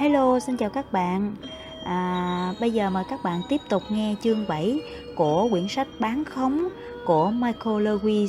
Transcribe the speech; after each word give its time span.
Hello, 0.00 0.38
xin 0.38 0.56
chào 0.56 0.70
các 0.70 0.92
bạn. 0.92 1.34
À, 1.84 2.52
bây 2.60 2.70
giờ 2.70 2.90
mời 2.90 3.04
các 3.10 3.20
bạn 3.22 3.40
tiếp 3.48 3.60
tục 3.68 3.82
nghe 3.90 4.14
chương 4.22 4.44
7 4.48 4.80
của 5.16 5.48
quyển 5.50 5.68
sách 5.68 5.88
Bán 5.98 6.24
khống 6.24 6.68
của 7.06 7.30
Michael 7.30 7.88
Lewis. 7.88 8.28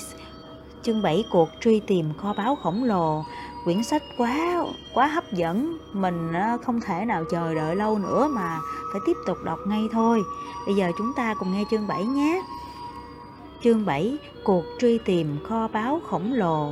Chương 0.84 1.02
7 1.02 1.24
cuộc 1.32 1.50
truy 1.62 1.80
tìm 1.80 2.14
kho 2.18 2.34
báu 2.34 2.56
khổng 2.56 2.84
lồ. 2.84 3.24
Quyển 3.64 3.84
sách 3.84 4.04
quá 4.18 4.64
quá 4.94 5.08
hấp 5.08 5.32
dẫn, 5.32 5.78
mình 5.94 6.34
à, 6.34 6.58
không 6.66 6.82
thể 6.82 7.06
nào 7.06 7.24
chờ 7.32 7.56
đợi 7.56 7.76
lâu 7.76 7.98
nữa 8.00 8.28
mà 8.32 8.60
phải 8.94 9.02
tiếp 9.06 9.18
tục 9.26 9.38
đọc 9.46 9.60
ngay 9.68 9.88
thôi. 9.92 10.24
Bây 10.66 10.76
giờ 10.76 10.92
chúng 10.98 11.14
ta 11.14 11.34
cùng 11.34 11.54
nghe 11.54 11.64
chương 11.72 11.88
7 11.88 12.04
nhé. 12.04 12.42
Chương 13.64 13.86
7: 13.86 14.18
Cuộc 14.44 14.64
truy 14.80 14.98
tìm 14.98 15.38
kho 15.44 15.68
báu 15.68 16.00
khổng 16.10 16.34
lồ. 16.34 16.72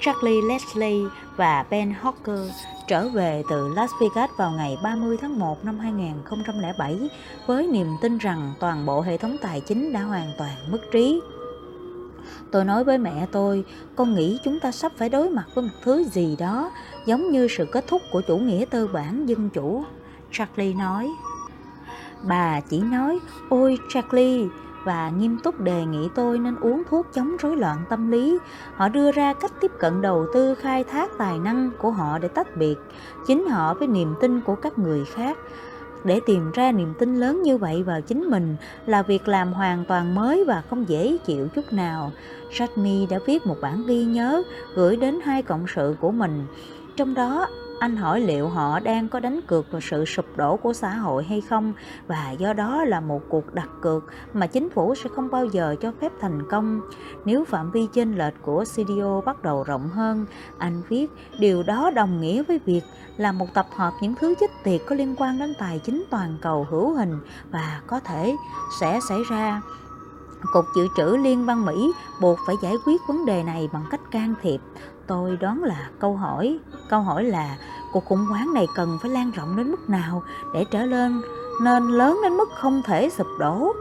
Charlie 0.00 0.42
Leslie 0.42 1.08
và 1.40 1.64
Ben 1.70 1.94
Hawker 2.02 2.48
trở 2.86 3.08
về 3.08 3.42
từ 3.50 3.68
Las 3.74 3.90
Vegas 4.00 4.30
vào 4.36 4.50
ngày 4.50 4.78
30 4.82 5.16
tháng 5.20 5.38
1 5.38 5.64
năm 5.64 5.78
2007 5.78 7.10
với 7.46 7.66
niềm 7.66 7.86
tin 8.00 8.18
rằng 8.18 8.52
toàn 8.60 8.86
bộ 8.86 9.00
hệ 9.00 9.16
thống 9.16 9.36
tài 9.42 9.60
chính 9.60 9.92
đã 9.92 10.02
hoàn 10.02 10.32
toàn 10.38 10.56
mất 10.70 10.78
trí. 10.92 11.20
Tôi 12.52 12.64
nói 12.64 12.84
với 12.84 12.98
mẹ 12.98 13.26
tôi, 13.32 13.64
con 13.96 14.14
nghĩ 14.14 14.38
chúng 14.44 14.60
ta 14.60 14.72
sắp 14.72 14.92
phải 14.96 15.08
đối 15.08 15.30
mặt 15.30 15.44
với 15.54 15.64
một 15.64 15.70
thứ 15.82 16.04
gì 16.04 16.36
đó 16.38 16.70
giống 17.06 17.30
như 17.30 17.48
sự 17.48 17.66
kết 17.72 17.84
thúc 17.86 18.02
của 18.12 18.20
chủ 18.20 18.38
nghĩa 18.38 18.64
tư 18.70 18.86
bản 18.86 19.26
dân 19.26 19.50
chủ. 19.50 19.84
Charlie 20.32 20.74
nói. 20.74 21.08
Bà 22.22 22.60
chỉ 22.60 22.80
nói, 22.80 23.18
ôi 23.48 23.78
Charlie, 23.88 24.46
và 24.84 25.10
nghiêm 25.10 25.38
túc 25.38 25.60
đề 25.60 25.84
nghị 25.84 26.08
tôi 26.14 26.38
nên 26.38 26.56
uống 26.60 26.82
thuốc 26.90 27.06
chống 27.14 27.36
rối 27.36 27.56
loạn 27.56 27.78
tâm 27.88 28.10
lý. 28.10 28.38
Họ 28.74 28.88
đưa 28.88 29.12
ra 29.12 29.32
cách 29.32 29.52
tiếp 29.60 29.70
cận 29.78 30.02
đầu 30.02 30.26
tư, 30.34 30.54
khai 30.54 30.84
thác 30.84 31.10
tài 31.18 31.38
năng 31.38 31.70
của 31.78 31.90
họ 31.90 32.18
để 32.18 32.28
tách 32.28 32.56
biệt, 32.56 32.76
chính 33.26 33.48
họ 33.48 33.74
với 33.74 33.88
niềm 33.88 34.14
tin 34.20 34.40
của 34.40 34.54
các 34.54 34.78
người 34.78 35.04
khác. 35.04 35.38
Để 36.04 36.20
tìm 36.26 36.50
ra 36.52 36.72
niềm 36.72 36.94
tin 36.98 37.16
lớn 37.16 37.42
như 37.42 37.58
vậy 37.58 37.82
vào 37.82 38.00
chính 38.00 38.30
mình 38.30 38.56
là 38.86 39.02
việc 39.02 39.28
làm 39.28 39.52
hoàn 39.52 39.84
toàn 39.84 40.14
mới 40.14 40.44
và 40.44 40.62
không 40.70 40.88
dễ 40.88 41.18
chịu 41.26 41.48
chút 41.48 41.72
nào. 41.72 42.12
Satmi 42.52 43.06
đã 43.06 43.18
viết 43.26 43.46
một 43.46 43.56
bản 43.60 43.82
ghi 43.86 44.04
nhớ 44.04 44.42
gửi 44.74 44.96
đến 44.96 45.20
hai 45.24 45.42
cộng 45.42 45.66
sự 45.74 45.96
của 46.00 46.10
mình. 46.10 46.46
Trong 46.96 47.14
đó 47.14 47.46
anh 47.80 47.96
hỏi 47.96 48.20
liệu 48.20 48.48
họ 48.48 48.80
đang 48.80 49.08
có 49.08 49.20
đánh 49.20 49.40
cược 49.46 49.72
vào 49.72 49.80
sự 49.80 50.04
sụp 50.04 50.24
đổ 50.36 50.56
của 50.56 50.72
xã 50.72 50.90
hội 50.90 51.24
hay 51.24 51.40
không 51.40 51.72
và 52.06 52.30
do 52.30 52.52
đó 52.52 52.84
là 52.84 53.00
một 53.00 53.22
cuộc 53.28 53.54
đặt 53.54 53.68
cược 53.80 54.04
mà 54.32 54.46
chính 54.46 54.70
phủ 54.70 54.94
sẽ 54.94 55.10
không 55.14 55.30
bao 55.30 55.46
giờ 55.46 55.76
cho 55.80 55.92
phép 56.00 56.12
thành 56.20 56.42
công. 56.50 56.80
Nếu 57.24 57.44
phạm 57.44 57.70
vi 57.70 57.86
chênh 57.92 58.18
lệch 58.18 58.34
của 58.42 58.64
CDO 58.64 59.20
bắt 59.20 59.42
đầu 59.42 59.64
rộng 59.64 59.88
hơn, 59.88 60.26
anh 60.58 60.82
viết 60.88 61.10
điều 61.38 61.62
đó 61.62 61.90
đồng 61.90 62.20
nghĩa 62.20 62.42
với 62.42 62.60
việc 62.66 62.82
là 63.16 63.32
một 63.32 63.46
tập 63.54 63.66
hợp 63.76 63.92
những 64.02 64.14
thứ 64.20 64.34
chích 64.40 64.50
tiệt 64.64 64.80
có 64.86 64.94
liên 64.94 65.14
quan 65.18 65.38
đến 65.38 65.54
tài 65.58 65.78
chính 65.78 66.04
toàn 66.10 66.38
cầu 66.42 66.66
hữu 66.70 66.92
hình 66.92 67.18
và 67.50 67.80
có 67.86 68.00
thể 68.00 68.36
sẽ 68.80 69.00
xảy 69.08 69.18
ra. 69.30 69.62
Cục 70.52 70.64
Dự 70.76 70.88
trữ 70.96 71.16
Liên 71.16 71.46
bang 71.46 71.66
Mỹ 71.66 71.92
buộc 72.20 72.38
phải 72.46 72.56
giải 72.62 72.74
quyết 72.86 73.00
vấn 73.08 73.26
đề 73.26 73.42
này 73.42 73.68
bằng 73.72 73.84
cách 73.90 74.00
can 74.10 74.34
thiệp 74.42 74.60
tôi 75.10 75.36
đoán 75.36 75.64
là 75.64 75.90
câu 75.98 76.16
hỏi 76.16 76.58
câu 76.88 77.00
hỏi 77.00 77.24
là 77.24 77.56
cuộc 77.92 78.04
khủng 78.04 78.26
hoảng 78.26 78.54
này 78.54 78.66
cần 78.76 78.98
phải 79.02 79.10
lan 79.10 79.30
rộng 79.30 79.56
đến 79.56 79.70
mức 79.70 79.90
nào 79.90 80.22
để 80.54 80.64
trở 80.70 80.84
lên 80.84 81.22
nên 81.62 81.88
lớn 81.88 82.20
đến 82.22 82.32
mức 82.32 82.48
không 82.54 82.82
thể 82.86 83.10
sụp 83.10 83.26
đổ 83.38 83.72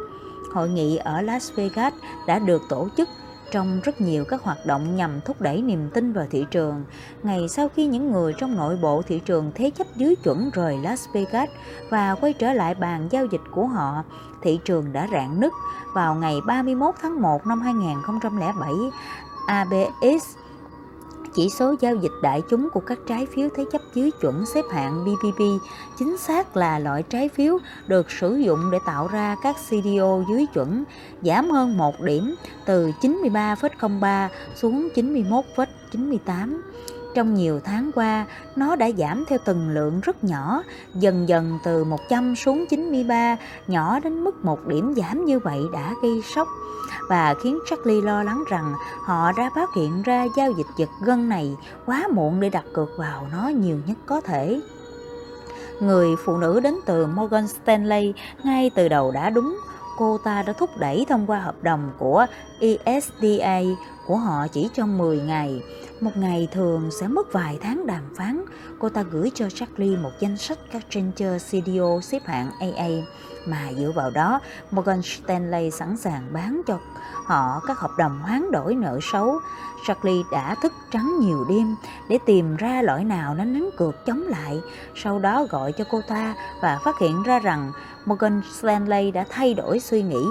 hội 0.53 0.69
nghị 0.69 0.97
ở 0.97 1.21
Las 1.21 1.53
Vegas 1.55 1.93
đã 2.27 2.39
được 2.39 2.61
tổ 2.69 2.87
chức 2.97 3.09
trong 3.51 3.79
rất 3.83 4.01
nhiều 4.01 4.25
các 4.25 4.43
hoạt 4.43 4.57
động 4.65 4.95
nhằm 4.95 5.21
thúc 5.25 5.41
đẩy 5.41 5.61
niềm 5.61 5.89
tin 5.93 6.13
vào 6.13 6.25
thị 6.29 6.45
trường. 6.51 6.83
Ngày 7.23 7.47
sau 7.49 7.69
khi 7.75 7.85
những 7.85 8.11
người 8.11 8.33
trong 8.37 8.55
nội 8.55 8.77
bộ 8.81 9.01
thị 9.01 9.19
trường 9.25 9.51
thế 9.55 9.69
chấp 9.69 9.87
dưới 9.95 10.15
chuẩn 10.15 10.49
rời 10.53 10.77
Las 10.77 11.07
Vegas 11.13 11.49
và 11.89 12.15
quay 12.15 12.33
trở 12.33 12.53
lại 12.53 12.75
bàn 12.75 13.07
giao 13.11 13.25
dịch 13.25 13.41
của 13.51 13.65
họ, 13.65 14.03
thị 14.41 14.59
trường 14.65 14.93
đã 14.93 15.07
rạn 15.11 15.39
nứt. 15.39 15.51
Vào 15.93 16.15
ngày 16.15 16.35
31 16.45 16.95
tháng 17.01 17.21
1 17.21 17.47
năm 17.47 17.61
2007, 17.61 18.73
ABS 19.47 20.39
chỉ 21.35 21.49
số 21.49 21.75
giao 21.79 21.95
dịch 21.95 22.11
đại 22.21 22.41
chúng 22.49 22.69
của 22.69 22.79
các 22.79 22.99
trái 23.07 23.25
phiếu 23.25 23.49
thế 23.55 23.65
chấp 23.71 23.81
dưới 23.93 24.11
chuẩn 24.21 24.45
xếp 24.45 24.65
hạng 24.71 25.05
BBB 25.05 25.41
chính 25.99 26.17
xác 26.17 26.57
là 26.57 26.79
loại 26.79 27.03
trái 27.03 27.29
phiếu 27.29 27.57
được 27.87 28.11
sử 28.11 28.35
dụng 28.35 28.71
để 28.71 28.79
tạo 28.85 29.07
ra 29.07 29.35
các 29.43 29.55
CDO 29.69 30.21
dưới 30.29 30.45
chuẩn, 30.53 30.83
giảm 31.21 31.49
hơn 31.49 31.77
1 31.77 32.01
điểm 32.01 32.35
từ 32.65 32.91
93,03 33.01 34.27
xuống 34.55 34.87
91,98. 34.95 36.61
Trong 37.15 37.33
nhiều 37.33 37.59
tháng 37.63 37.91
qua, 37.95 38.25
nó 38.55 38.75
đã 38.75 38.89
giảm 38.97 39.25
theo 39.27 39.39
từng 39.45 39.69
lượng 39.69 39.99
rất 39.99 40.23
nhỏ, 40.23 40.63
dần 40.95 41.29
dần 41.29 41.59
từ 41.63 41.83
100 41.83 42.35
xuống 42.35 42.65
93, 42.69 43.37
nhỏ 43.67 43.99
đến 43.99 44.23
mức 44.23 44.45
một 44.45 44.67
điểm 44.67 44.93
giảm 44.97 45.25
như 45.25 45.39
vậy 45.39 45.61
đã 45.73 45.93
gây 46.01 46.21
sốc 46.35 46.47
và 47.09 47.35
khiến 47.43 47.59
Charlie 47.65 48.01
lo 48.01 48.23
lắng 48.23 48.43
rằng 48.47 48.73
họ 49.05 49.31
đã 49.31 49.49
phát 49.55 49.69
hiện 49.75 50.01
ra 50.01 50.25
giao 50.37 50.51
dịch 50.51 50.67
giật 50.77 50.89
gân 51.01 51.29
này 51.29 51.57
quá 51.85 52.07
muộn 52.13 52.39
để 52.39 52.49
đặt 52.49 52.65
cược 52.73 52.89
vào 52.97 53.27
nó 53.31 53.47
nhiều 53.47 53.77
nhất 53.87 53.97
có 54.05 54.21
thể. 54.21 54.61
Người 55.79 56.15
phụ 56.25 56.37
nữ 56.37 56.59
đến 56.59 56.75
từ 56.85 57.05
Morgan 57.05 57.47
Stanley 57.47 58.13
ngay 58.43 58.71
từ 58.75 58.87
đầu 58.87 59.11
đã 59.11 59.29
đúng, 59.29 59.57
cô 59.97 60.17
ta 60.17 60.43
đã 60.43 60.53
thúc 60.53 60.69
đẩy 60.77 61.05
thông 61.09 61.27
qua 61.27 61.39
hợp 61.39 61.63
đồng 61.63 61.91
của 61.97 62.25
ESDA 62.59 63.61
của 64.07 64.15
họ 64.15 64.47
chỉ 64.47 64.69
trong 64.73 64.97
10 64.97 65.19
ngày. 65.19 65.63
Một 66.01 66.11
ngày 66.17 66.47
thường 66.51 66.89
sẽ 66.99 67.07
mất 67.07 67.33
vài 67.33 67.57
tháng 67.61 67.87
đàm 67.87 68.03
phán. 68.17 68.45
Cô 68.79 68.89
ta 68.89 69.03
gửi 69.03 69.31
cho 69.35 69.49
Charlie 69.49 69.97
một 69.97 70.11
danh 70.19 70.37
sách 70.37 70.59
các 70.71 70.85
trader 70.89 71.43
CDO 71.45 72.01
xếp 72.01 72.21
hạng 72.25 72.51
AA 72.59 72.89
mà 73.45 73.59
dựa 73.77 73.91
vào 73.95 74.11
đó 74.11 74.39
Morgan 74.71 75.01
Stanley 75.01 75.71
sẵn 75.71 75.97
sàng 75.97 76.27
bán 76.33 76.61
cho 76.67 76.79
họ 77.25 77.61
các 77.67 77.79
hợp 77.79 77.91
đồng 77.97 78.19
hoán 78.19 78.51
đổi 78.51 78.75
nợ 78.75 78.99
xấu. 79.11 79.39
Charlie 79.87 80.23
đã 80.31 80.55
thức 80.61 80.73
trắng 80.91 81.13
nhiều 81.19 81.45
đêm 81.49 81.75
để 82.09 82.17
tìm 82.25 82.55
ra 82.55 82.81
loại 82.81 83.03
nào 83.03 83.33
nó 83.33 83.43
đánh 83.43 83.69
cược 83.77 84.05
chống 84.05 84.23
lại, 84.27 84.61
sau 84.95 85.19
đó 85.19 85.45
gọi 85.49 85.71
cho 85.71 85.83
cô 85.91 86.01
ta 86.07 86.35
và 86.61 86.79
phát 86.83 86.99
hiện 86.99 87.23
ra 87.23 87.39
rằng 87.39 87.71
Morgan 88.05 88.41
Stanley 88.59 89.11
đã 89.11 89.25
thay 89.29 89.53
đổi 89.53 89.79
suy 89.79 90.01
nghĩ. 90.01 90.25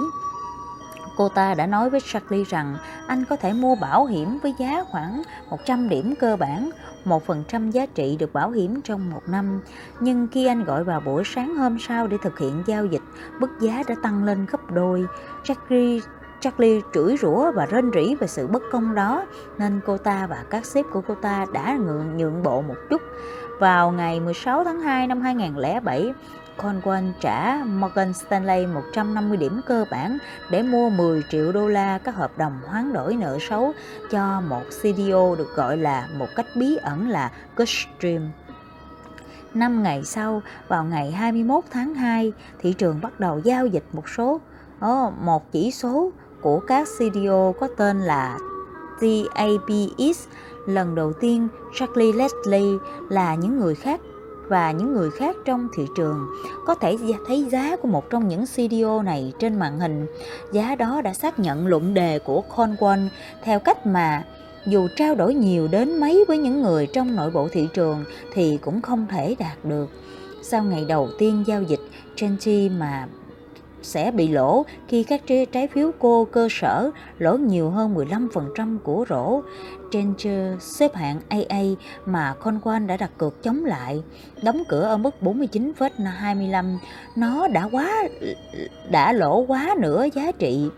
Cô 1.17 1.29
ta 1.29 1.53
đã 1.53 1.65
nói 1.65 1.89
với 1.89 1.99
Charlie 2.11 2.43
rằng 2.43 2.77
anh 3.07 3.25
có 3.25 3.35
thể 3.35 3.53
mua 3.53 3.75
bảo 3.75 4.05
hiểm 4.05 4.39
với 4.43 4.53
giá 4.59 4.83
khoảng 4.91 5.21
100 5.49 5.89
điểm 5.89 6.13
cơ 6.19 6.35
bản, 6.35 6.69
1% 7.05 7.71
giá 7.71 7.85
trị 7.85 8.17
được 8.19 8.33
bảo 8.33 8.51
hiểm 8.51 8.81
trong 8.81 9.09
một 9.09 9.21
năm. 9.27 9.61
Nhưng 9.99 10.27
khi 10.31 10.45
anh 10.45 10.63
gọi 10.63 10.83
vào 10.83 10.99
buổi 10.99 11.23
sáng 11.25 11.55
hôm 11.55 11.79
sau 11.79 12.07
để 12.07 12.17
thực 12.21 12.39
hiện 12.39 12.63
giao 12.65 12.85
dịch, 12.85 13.01
mức 13.39 13.49
giá 13.59 13.83
đã 13.87 13.95
tăng 14.03 14.23
lên 14.23 14.45
gấp 14.51 14.71
đôi. 14.71 15.05
Charlie 15.43 16.01
Charlie 16.39 16.81
chửi 16.93 17.17
rủa 17.17 17.51
và 17.51 17.65
rên 17.65 17.91
rỉ 17.93 18.15
về 18.15 18.27
sự 18.27 18.47
bất 18.47 18.63
công 18.71 18.95
đó, 18.95 19.25
nên 19.57 19.79
cô 19.85 19.97
ta 19.97 20.27
và 20.27 20.43
các 20.49 20.65
sếp 20.65 20.85
của 20.91 21.01
cô 21.07 21.15
ta 21.15 21.45
đã 21.53 21.77
ngượng 21.79 22.17
nhượng 22.17 22.43
bộ 22.43 22.61
một 22.61 22.75
chút. 22.89 23.01
Vào 23.59 23.91
ngày 23.91 24.19
16 24.19 24.63
tháng 24.63 24.81
2 24.81 25.07
năm 25.07 25.21
2007, 25.21 26.13
Conwell 26.61 27.11
trả 27.19 27.63
Morgan 27.65 28.13
Stanley 28.13 28.67
150 28.67 29.37
điểm 29.37 29.61
cơ 29.65 29.85
bản 29.91 30.17
để 30.49 30.63
mua 30.63 30.89
10 30.89 31.23
triệu 31.29 31.51
đô 31.51 31.67
la 31.67 31.97
các 31.97 32.15
hợp 32.15 32.37
đồng 32.37 32.59
hoán 32.65 32.93
đổi 32.93 33.15
nợ 33.15 33.37
xấu 33.49 33.73
cho 34.11 34.41
một 34.41 34.63
CDO 34.69 35.35
được 35.35 35.55
gọi 35.55 35.77
là 35.77 36.07
một 36.17 36.27
cách 36.35 36.45
bí 36.55 36.75
ẩn 36.75 37.09
là 37.09 37.31
Custream. 37.57 38.31
Năm 39.53 39.83
ngày 39.83 40.03
sau, 40.03 40.41
vào 40.67 40.83
ngày 40.83 41.11
21 41.11 41.63
tháng 41.71 41.93
2, 41.93 42.33
thị 42.59 42.73
trường 42.73 43.01
bắt 43.01 43.19
đầu 43.19 43.39
giao 43.39 43.67
dịch 43.67 43.85
một 43.93 44.09
số 44.09 44.39
một 45.21 45.51
chỉ 45.51 45.71
số 45.71 46.11
của 46.41 46.59
các 46.59 46.87
CDO 46.97 47.51
có 47.59 47.67
tên 47.77 47.99
là 47.99 48.37
TAPX. 49.01 50.27
Lần 50.67 50.95
đầu 50.95 51.13
tiên, 51.13 51.47
Charlie 51.75 52.13
Leslie 52.13 52.77
là 53.09 53.35
những 53.35 53.59
người 53.59 53.75
khác 53.75 53.99
và 54.49 54.71
những 54.71 54.93
người 54.93 55.09
khác 55.11 55.35
trong 55.45 55.67
thị 55.75 55.87
trường 55.95 56.27
có 56.65 56.75
thể 56.75 56.97
thấy 57.27 57.45
giá 57.51 57.75
của 57.75 57.87
một 57.87 58.09
trong 58.09 58.27
những 58.27 58.45
CDO 58.45 59.01
này 59.01 59.33
trên 59.39 59.59
màn 59.59 59.79
hình. 59.79 60.05
Giá 60.51 60.75
đó 60.75 61.01
đã 61.01 61.13
xác 61.13 61.39
nhận 61.39 61.67
luận 61.67 61.93
đề 61.93 62.19
của 62.19 62.43
Conwell 62.55 63.07
theo 63.43 63.59
cách 63.59 63.85
mà 63.85 64.23
dù 64.65 64.87
trao 64.95 65.15
đổi 65.15 65.33
nhiều 65.33 65.67
đến 65.67 65.99
mấy 65.99 66.25
với 66.27 66.37
những 66.37 66.61
người 66.61 66.87
trong 66.87 67.15
nội 67.15 67.31
bộ 67.31 67.47
thị 67.51 67.67
trường 67.73 68.05
thì 68.33 68.57
cũng 68.61 68.81
không 68.81 69.07
thể 69.11 69.35
đạt 69.39 69.65
được. 69.65 69.89
Sau 70.43 70.63
ngày 70.63 70.85
đầu 70.87 71.09
tiên 71.19 71.43
giao 71.47 71.63
dịch, 71.63 71.79
Genji 72.17 72.77
mà 72.77 73.07
sẽ 73.81 74.11
bị 74.11 74.27
lỗ 74.27 74.65
khi 74.87 75.03
các 75.03 75.21
trái 75.51 75.67
phiếu 75.67 75.91
cô 75.99 76.25
cơ 76.25 76.47
sở 76.51 76.91
lỗ 77.17 77.37
nhiều 77.37 77.69
hơn 77.69 77.95
15% 77.95 78.79
của 78.79 79.05
rổ. 79.09 79.41
trên 79.91 80.13
xếp 80.59 80.95
hạng 80.95 81.21
AA 81.29 81.61
mà 82.05 82.35
Conwan 82.43 82.87
đã 82.87 82.97
đặt 82.97 83.11
cược 83.17 83.43
chống 83.43 83.65
lại, 83.65 84.03
đóng 84.43 84.63
cửa 84.69 84.83
ở 84.83 84.97
mức 84.97 85.15
49,25. 85.21 86.77
Nó 87.15 87.47
đã 87.47 87.69
quá 87.71 88.03
đã 88.91 89.13
lỗ 89.13 89.39
quá 89.39 89.75
nửa 89.79 90.05
giá 90.13 90.31
trị. 90.31 90.69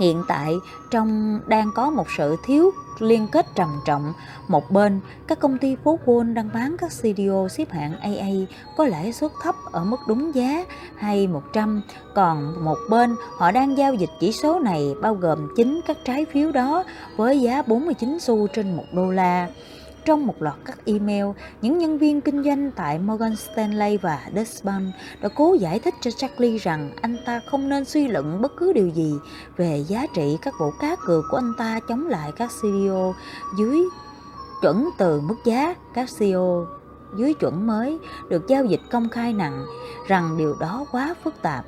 Hiện 0.00 0.22
tại 0.28 0.54
trong 0.90 1.40
đang 1.46 1.70
có 1.74 1.90
một 1.90 2.06
sự 2.16 2.36
thiếu 2.44 2.70
liên 2.98 3.28
kết 3.32 3.46
trầm 3.54 3.68
trọng. 3.84 4.12
Một 4.48 4.70
bên, 4.70 5.00
các 5.26 5.40
công 5.40 5.58
ty 5.58 5.76
phố 5.84 5.98
Wall 6.04 6.34
đang 6.34 6.50
bán 6.54 6.76
các 6.78 6.90
CDO 6.90 7.48
xếp 7.48 7.70
hạng 7.70 8.00
AA 8.00 8.54
có 8.76 8.84
lãi 8.84 9.12
suất 9.12 9.30
thấp 9.42 9.54
ở 9.72 9.84
mức 9.84 9.96
đúng 10.08 10.34
giá 10.34 10.64
hay 10.96 11.26
100, 11.26 11.82
còn 12.14 12.64
một 12.64 12.78
bên 12.90 13.16
họ 13.36 13.50
đang 13.50 13.78
giao 13.78 13.94
dịch 13.94 14.10
chỉ 14.20 14.32
số 14.32 14.58
này 14.58 14.94
bao 15.02 15.14
gồm 15.14 15.48
chính 15.56 15.80
các 15.86 15.96
trái 16.04 16.26
phiếu 16.32 16.52
đó 16.52 16.84
với 17.16 17.40
giá 17.40 17.62
49 17.62 18.18
xu 18.20 18.46
trên 18.46 18.76
1 18.76 18.84
đô 18.92 19.10
la. 19.10 19.48
Trong 20.04 20.26
một 20.26 20.42
loạt 20.42 20.56
các 20.64 20.78
email, 20.84 21.26
những 21.62 21.78
nhân 21.78 21.98
viên 21.98 22.20
kinh 22.20 22.44
doanh 22.44 22.70
tại 22.70 22.98
Morgan 22.98 23.36
Stanley 23.36 23.96
và 23.96 24.20
Deutsche 24.34 24.60
Bank 24.62 24.94
đã 25.22 25.28
cố 25.28 25.54
giải 25.54 25.78
thích 25.78 25.94
cho 26.00 26.10
Charlie 26.10 26.58
rằng 26.58 26.90
anh 27.02 27.16
ta 27.26 27.40
không 27.46 27.68
nên 27.68 27.84
suy 27.84 28.08
luận 28.08 28.42
bất 28.42 28.52
cứ 28.56 28.72
điều 28.72 28.88
gì 28.88 29.14
về 29.56 29.84
giá 29.88 30.06
trị 30.14 30.38
các 30.42 30.54
vụ 30.60 30.70
cá 30.80 30.96
cược 31.06 31.24
của 31.30 31.36
anh 31.36 31.52
ta 31.58 31.80
chống 31.88 32.06
lại 32.06 32.32
các 32.36 32.50
CEO 32.62 33.14
dưới 33.58 33.80
chuẩn 34.62 34.90
từ 34.98 35.20
mức 35.20 35.36
giá 35.44 35.74
các 35.94 36.08
CEO 36.18 36.66
dưới 37.16 37.34
chuẩn 37.34 37.66
mới 37.66 37.98
được 38.28 38.46
giao 38.48 38.64
dịch 38.64 38.80
công 38.90 39.08
khai 39.08 39.32
nặng 39.32 39.64
rằng 40.06 40.36
điều 40.38 40.56
đó 40.60 40.86
quá 40.92 41.14
phức 41.24 41.42
tạp. 41.42 41.64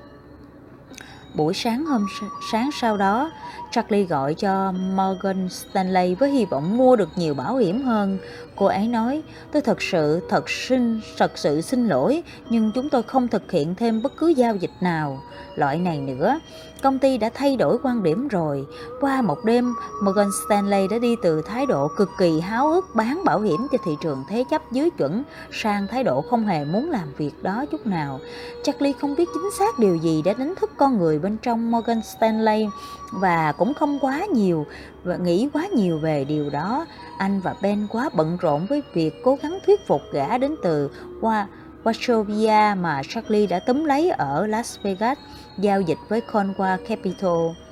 Buổi 1.37 1.55
sáng 1.55 1.85
hôm 1.85 2.06
sáng 2.53 2.71
sau 2.73 2.97
đó, 2.97 3.31
Charlie 3.71 4.05
gọi 4.05 4.35
cho 4.35 4.73
Morgan 4.73 5.49
Stanley 5.49 6.15
với 6.15 6.31
hy 6.31 6.44
vọng 6.44 6.77
mua 6.77 6.97
được 6.97 7.09
nhiều 7.17 7.35
bảo 7.35 7.56
hiểm 7.56 7.83
hơn. 7.83 8.19
Cô 8.56 8.67
ấy 8.67 8.88
nói, 8.88 9.23
tôi 9.53 9.62
thật 9.62 9.83
sự, 9.83 10.21
thật 10.29 10.50
xin, 10.50 11.00
thật 11.19 11.38
sự 11.38 11.61
xin 11.61 11.87
lỗi, 11.87 12.23
nhưng 12.50 12.73
chúng 12.75 12.88
tôi 12.88 13.03
không 13.03 13.29
thực 13.29 13.53
hiện 13.53 13.75
thêm 13.75 14.03
bất 14.03 14.12
cứ 14.17 14.29
giao 14.29 14.56
dịch 14.56 14.71
nào. 14.81 15.23
Loại 15.55 15.79
này 15.79 15.99
nữa, 15.99 16.38
công 16.82 16.99
ty 16.99 17.19
đã 17.19 17.31
thay 17.34 17.56
đổi 17.56 17.78
quan 17.82 18.02
điểm 18.02 18.28
rồi. 18.28 18.67
Qua 19.00 19.23
một 19.23 19.44
đêm, 19.44 19.75
Morgan 20.02 20.28
Stanley 20.46 20.88
đã 20.88 20.99
đi 20.99 21.17
từ 21.23 21.43
thái 21.43 21.67
độ 21.67 21.88
cực 21.96 22.11
kỳ 22.19 22.40
háo 22.40 22.69
hức 22.69 22.94
bán 22.94 23.23
bảo 23.25 23.40
hiểm 23.40 23.67
cho 23.73 23.78
thị 23.84 23.93
trường 24.00 24.25
thế 24.28 24.44
chấp 24.50 24.73
dưới 24.73 24.90
chuẩn 24.90 25.23
sang 25.52 25.87
thái 25.87 26.05
độ 26.05 26.23
không 26.23 26.46
hề 26.46 26.64
muốn 26.64 26.90
làm 26.90 27.12
việc 27.17 27.43
đó 27.43 27.64
chút 27.70 27.87
nào. 27.87 28.20
Charlie 28.62 28.93
không 28.93 29.14
biết 29.19 29.28
chính 29.34 29.50
xác 29.58 29.78
điều 29.78 29.96
gì 29.96 30.23
đã 30.23 30.32
đánh 30.32 30.55
thức 30.61 30.70
con 30.76 30.99
người 30.99 31.19
bên 31.19 31.37
trong 31.43 31.70
Morgan 31.70 32.02
Stanley 32.02 32.67
và 33.12 33.52
cũng 33.52 33.75
không 33.75 33.99
quá 34.00 34.26
nhiều 34.26 34.67
và 35.05 35.17
nghĩ 35.17 35.49
quá 35.52 35.67
nhiều 35.67 35.99
về 35.99 36.25
điều 36.25 36.50
đó. 36.50 36.87
Anh 37.19 37.40
và 37.40 37.55
Ben 37.62 37.87
quá 37.90 38.11
bận 38.14 38.38
rộn 38.40 38.67
với 38.67 38.82
việc 38.94 39.22
cố 39.25 39.38
gắng 39.43 39.58
thuyết 39.67 39.87
phục 39.87 40.02
gã 40.12 40.38
đến 40.38 40.55
từ 40.62 40.90
qua 41.20 41.46
Wachovia 41.84 42.81
mà 42.81 43.02
Charlie 43.08 43.46
đã 43.46 43.58
túm 43.58 43.84
lấy 43.84 44.11
ở 44.11 44.46
Las 44.46 44.79
Vegas 44.82 45.19
giao 45.58 45.81
dịch 45.81 45.99
với 46.08 46.23
Conwa 46.32 46.79
Capital. 46.88 47.67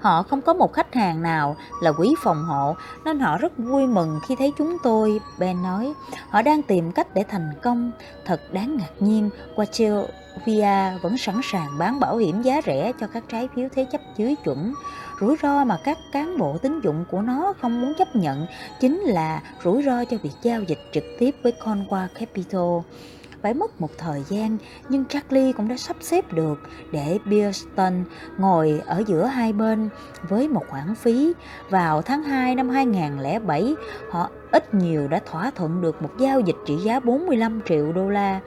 Họ 0.00 0.22
không 0.22 0.40
có 0.40 0.54
một 0.54 0.72
khách 0.72 0.94
hàng 0.94 1.22
nào 1.22 1.56
là 1.82 1.92
quý 1.92 2.14
phòng 2.22 2.44
hộ 2.44 2.76
nên 3.04 3.20
họ 3.20 3.38
rất 3.38 3.58
vui 3.58 3.86
mừng 3.86 4.20
khi 4.26 4.36
thấy 4.36 4.52
chúng 4.58 4.76
tôi, 4.82 5.20
Ben 5.38 5.62
nói. 5.62 5.92
Họ 6.28 6.42
đang 6.42 6.62
tìm 6.62 6.92
cách 6.92 7.14
để 7.14 7.24
thành 7.28 7.50
công. 7.62 7.90
Thật 8.24 8.40
đáng 8.52 8.76
ngạc 8.76 8.92
nhiên, 9.00 9.30
Wachovia 9.56 10.98
vẫn 10.98 11.18
sẵn 11.18 11.40
sàng 11.42 11.78
bán 11.78 12.00
bảo 12.00 12.16
hiểm 12.16 12.42
giá 12.42 12.60
rẻ 12.66 12.92
cho 13.00 13.06
các 13.06 13.24
trái 13.28 13.48
phiếu 13.54 13.68
thế 13.74 13.86
chấp 13.92 14.00
dưới 14.16 14.34
chuẩn. 14.44 14.74
Rủi 15.20 15.36
ro 15.42 15.64
mà 15.64 15.78
các 15.84 15.98
cán 16.12 16.38
bộ 16.38 16.58
tín 16.58 16.80
dụng 16.80 17.04
của 17.10 17.20
nó 17.20 17.52
không 17.60 17.80
muốn 17.80 17.94
chấp 17.98 18.16
nhận 18.16 18.46
chính 18.80 19.00
là 19.00 19.42
rủi 19.64 19.82
ro 19.82 20.04
cho 20.04 20.16
việc 20.22 20.34
giao 20.42 20.62
dịch 20.62 20.78
trực 20.92 21.04
tiếp 21.18 21.36
với 21.42 21.52
Conqua 21.52 22.08
Capital 22.14 22.94
phải 23.42 23.54
mất 23.54 23.80
một 23.80 23.90
thời 23.98 24.22
gian 24.28 24.58
nhưng 24.88 25.04
Charlie 25.04 25.52
cũng 25.52 25.68
đã 25.68 25.76
sắp 25.76 25.96
xếp 26.00 26.32
được 26.32 26.60
để 26.92 27.18
Pearson 27.30 28.04
ngồi 28.38 28.82
ở 28.86 29.02
giữa 29.06 29.24
hai 29.26 29.52
bên 29.52 29.88
với 30.28 30.48
một 30.48 30.64
khoản 30.68 30.94
phí. 30.94 31.32
Vào 31.70 32.02
tháng 32.02 32.22
2 32.22 32.54
năm 32.54 32.68
2007, 32.68 33.74
họ 34.10 34.30
ít 34.52 34.74
nhiều 34.74 35.08
đã 35.08 35.20
thỏa 35.26 35.50
thuận 35.50 35.80
được 35.80 36.02
một 36.02 36.10
giao 36.18 36.40
dịch 36.40 36.56
trị 36.66 36.76
giá 36.76 37.00
45 37.00 37.60
triệu 37.68 37.92
đô 37.92 38.08
la. 38.08 38.40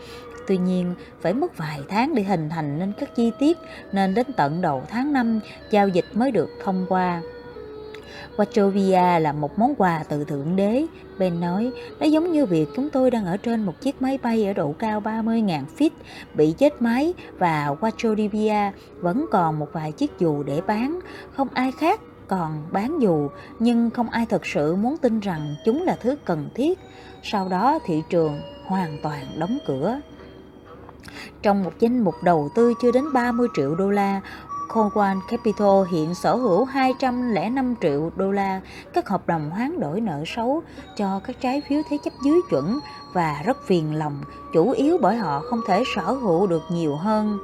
Tuy 0.48 0.58
nhiên, 0.58 0.96
phải 1.22 1.34
mất 1.34 1.58
vài 1.58 1.82
tháng 1.90 2.16
để 2.16 2.24
hình 2.24 2.50
thành 2.50 2.80
nên 2.80 2.94
các 3.00 3.16
chi 3.16 3.32
tiết, 3.40 3.58
nên 3.92 4.14
đến 4.14 4.28
tận 4.38 4.62
đầu 4.62 4.84
tháng 4.90 5.14
5, 5.14 5.40
giao 5.72 5.88
dịch 5.88 6.06
mới 6.14 6.32
được 6.32 6.50
thông 6.64 6.86
qua. 6.90 7.22
Wachovia 8.38 9.20
là 9.20 9.34
một 9.34 9.60
món 9.60 9.76
quà 9.76 10.04
từ 10.10 10.24
Thượng 10.24 10.56
Đế. 10.56 10.86
Ben 11.20 11.40
nói, 11.40 11.72
nó 12.00 12.06
giống 12.06 12.32
như 12.32 12.46
việc 12.46 12.70
chúng 12.76 12.90
tôi 12.90 13.12
đang 13.12 13.26
ở 13.26 13.38
trên 13.38 13.64
một 13.64 13.82
chiếc 13.82 14.02
máy 14.02 14.20
bay 14.24 14.48
ở 14.48 14.54
độ 14.54 14.76
cao 14.80 15.02
30.000 15.02 15.64
feet, 15.78 15.90
bị 16.34 16.52
chết 16.58 16.82
máy 16.82 17.14
và 17.38 17.76
Wachovia 17.82 18.72
vẫn 19.00 19.26
còn 19.32 19.60
một 19.60 19.68
vài 19.74 19.92
chiếc 19.92 20.20
dù 20.20 20.44
để 20.44 20.62
bán. 20.68 21.00
Không 21.36 21.48
ai 21.54 21.72
khác 21.72 22.00
còn 22.28 22.64
bán 22.72 23.02
dù, 23.02 23.30
nhưng 23.60 23.90
không 23.90 24.10
ai 24.10 24.26
thực 24.26 24.46
sự 24.46 24.76
muốn 24.76 24.98
tin 24.98 25.20
rằng 25.20 25.56
chúng 25.66 25.84
là 25.84 25.98
thứ 26.02 26.16
cần 26.26 26.50
thiết. 26.56 26.80
Sau 27.24 27.50
đó 27.50 27.80
thị 27.86 28.04
trường 28.10 28.42
hoàn 28.66 28.98
toàn 29.04 29.26
đóng 29.38 29.58
cửa. 29.68 30.00
Trong 31.42 31.64
một 31.64 31.74
danh 31.80 32.00
mục 32.04 32.16
đầu 32.24 32.50
tư 32.56 32.74
chưa 32.82 32.92
đến 32.92 33.14
30 33.14 33.48
triệu 33.56 33.76
đô 33.76 33.90
la, 33.90 34.22
Conquan 34.68 35.20
Capital 35.30 35.92
hiện 35.92 36.16
sở 36.16 36.36
hữu 36.36 36.66
205 36.66 37.76
triệu 37.82 38.12
đô 38.16 38.32
la 38.32 38.62
các 38.94 39.10
hợp 39.10 39.28
đồng 39.28 39.50
hoán 39.50 39.80
đổi 39.80 40.02
nợ 40.02 40.24
xấu 40.26 40.62
cho 40.98 41.20
các 41.24 41.36
trái 41.42 41.62
phiếu 41.70 41.82
thế 41.90 41.98
chấp 42.04 42.14
dưới 42.24 42.40
chuẩn 42.50 42.80
và 43.14 43.42
rất 43.46 43.58
phiền 43.68 43.96
lòng, 43.96 44.22
chủ 44.54 44.72
yếu 44.72 44.98
bởi 45.02 45.16
họ 45.16 45.40
không 45.40 45.62
thể 45.68 45.84
sở 45.96 46.12
hữu 46.12 46.48
được 46.48 46.64
nhiều 46.70 46.96
hơn. 46.96 47.40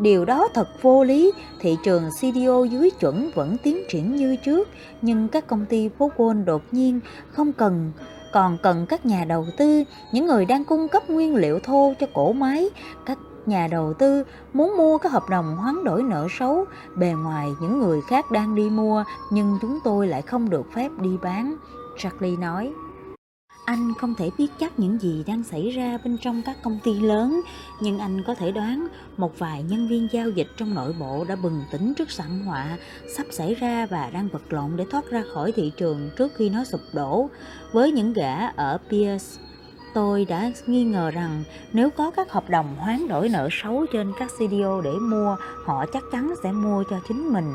Điều 0.00 0.24
đó 0.24 0.48
thật 0.54 0.68
vô 0.82 1.04
lý, 1.04 1.32
thị 1.60 1.76
trường 1.84 2.02
CDO 2.10 2.64
dưới 2.64 2.90
chuẩn 2.90 3.30
vẫn 3.34 3.56
tiến 3.62 3.82
triển 3.88 4.16
như 4.16 4.36
trước, 4.36 4.68
nhưng 5.02 5.28
các 5.28 5.46
công 5.46 5.66
ty 5.66 5.88
phố 5.88 6.10
Wall 6.16 6.44
đột 6.44 6.62
nhiên 6.72 7.00
không 7.32 7.52
cần 7.52 7.92
còn 8.32 8.58
cần 8.62 8.86
các 8.88 9.06
nhà 9.06 9.24
đầu 9.24 9.46
tư, 9.56 9.84
những 10.12 10.26
người 10.26 10.44
đang 10.44 10.64
cung 10.64 10.88
cấp 10.88 11.10
nguyên 11.10 11.36
liệu 11.36 11.60
thô 11.60 11.94
cho 12.00 12.06
cổ 12.12 12.32
máy, 12.32 12.68
các 13.06 13.18
nhà 13.48 13.68
đầu 13.70 13.94
tư 13.94 14.24
muốn 14.52 14.76
mua 14.76 14.98
các 14.98 15.12
hợp 15.12 15.28
đồng 15.30 15.56
hoán 15.56 15.84
đổi 15.84 16.02
nợ 16.02 16.26
xấu, 16.38 16.64
bề 16.96 17.12
ngoài 17.12 17.48
những 17.60 17.78
người 17.78 18.00
khác 18.00 18.30
đang 18.30 18.54
đi 18.54 18.70
mua 18.70 19.04
nhưng 19.32 19.58
chúng 19.62 19.78
tôi 19.84 20.06
lại 20.06 20.22
không 20.22 20.50
được 20.50 20.72
phép 20.72 20.90
đi 21.00 21.10
bán, 21.22 21.56
Charlie 21.98 22.36
nói. 22.36 22.72
Anh 23.64 23.92
không 23.98 24.14
thể 24.14 24.30
biết 24.38 24.46
chắc 24.60 24.78
những 24.78 24.98
gì 25.00 25.24
đang 25.26 25.42
xảy 25.44 25.70
ra 25.70 25.98
bên 26.04 26.18
trong 26.18 26.42
các 26.46 26.56
công 26.62 26.78
ty 26.84 26.94
lớn, 26.94 27.40
nhưng 27.80 27.98
anh 27.98 28.22
có 28.26 28.34
thể 28.34 28.52
đoán 28.52 28.88
một 29.16 29.38
vài 29.38 29.62
nhân 29.62 29.88
viên 29.88 30.08
giao 30.12 30.30
dịch 30.30 30.48
trong 30.56 30.74
nội 30.74 30.94
bộ 31.00 31.24
đã 31.28 31.36
bừng 31.36 31.62
tỉnh 31.72 31.94
trước 31.94 32.10
sảm 32.10 32.46
họa 32.46 32.78
sắp 33.16 33.26
xảy 33.30 33.54
ra 33.54 33.86
và 33.86 34.10
đang 34.10 34.28
vật 34.28 34.52
lộn 34.52 34.76
để 34.76 34.84
thoát 34.90 35.10
ra 35.10 35.22
khỏi 35.34 35.52
thị 35.52 35.72
trường 35.76 36.10
trước 36.16 36.32
khi 36.34 36.50
nó 36.50 36.64
sụp 36.64 36.80
đổ. 36.92 37.28
Với 37.72 37.92
những 37.92 38.12
gã 38.12 38.46
ở 38.46 38.78
Pierce 38.90 39.42
Tôi 39.98 40.24
đã 40.24 40.50
nghi 40.66 40.84
ngờ 40.84 41.10
rằng 41.10 41.44
nếu 41.72 41.90
có 41.90 42.10
các 42.10 42.32
hợp 42.32 42.50
đồng 42.50 42.76
hoán 42.76 43.08
đổi 43.08 43.28
nợ 43.28 43.48
xấu 43.52 43.86
trên 43.92 44.12
các 44.18 44.30
CDO 44.38 44.80
để 44.80 44.90
mua, 44.90 45.36
họ 45.64 45.84
chắc 45.92 46.02
chắn 46.12 46.34
sẽ 46.42 46.52
mua 46.52 46.84
cho 46.90 47.00
chính 47.08 47.32
mình. 47.32 47.54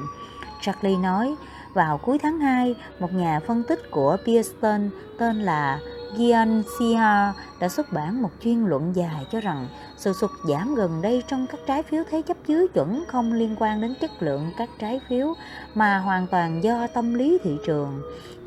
Charlie 0.62 0.98
nói, 0.98 1.36
vào 1.74 1.98
cuối 1.98 2.17
tháng 2.20 2.39
2, 2.39 2.75
một 3.00 3.13
nhà 3.13 3.39
phân 3.48 3.63
tích 3.63 3.91
của 3.91 4.17
Pearson 4.25 4.89
tên 5.17 5.41
là 5.41 5.79
Gian 6.17 6.63
Sia 6.79 7.34
đã 7.60 7.70
xuất 7.70 7.94
bản 7.94 8.22
một 8.22 8.32
chuyên 8.44 8.65
luận 8.65 8.96
dài 8.96 9.25
cho 9.32 9.39
rằng 9.39 9.67
sự 9.98 10.13
sụt 10.13 10.32
giảm 10.48 10.75
gần 10.75 11.01
đây 11.01 11.24
trong 11.27 11.48
các 11.48 11.60
trái 11.67 11.84
phiếu 11.84 12.03
thế 12.10 12.22
chấp 12.22 12.38
dưới 12.48 12.67
chuẩn 12.67 13.03
không 13.08 13.34
liên 13.34 13.56
quan 13.60 13.82
đến 13.82 13.94
chất 14.01 14.12
lượng 14.20 14.51
các 14.58 14.70
trái 14.79 15.01
phiếu 15.10 15.34
mà 15.75 16.00
hoàn 16.00 16.27
toàn 16.27 16.63
do 16.63 16.88
tâm 16.88 17.13
lý 17.13 17.38
thị 17.44 17.58
trường. 17.65 18.01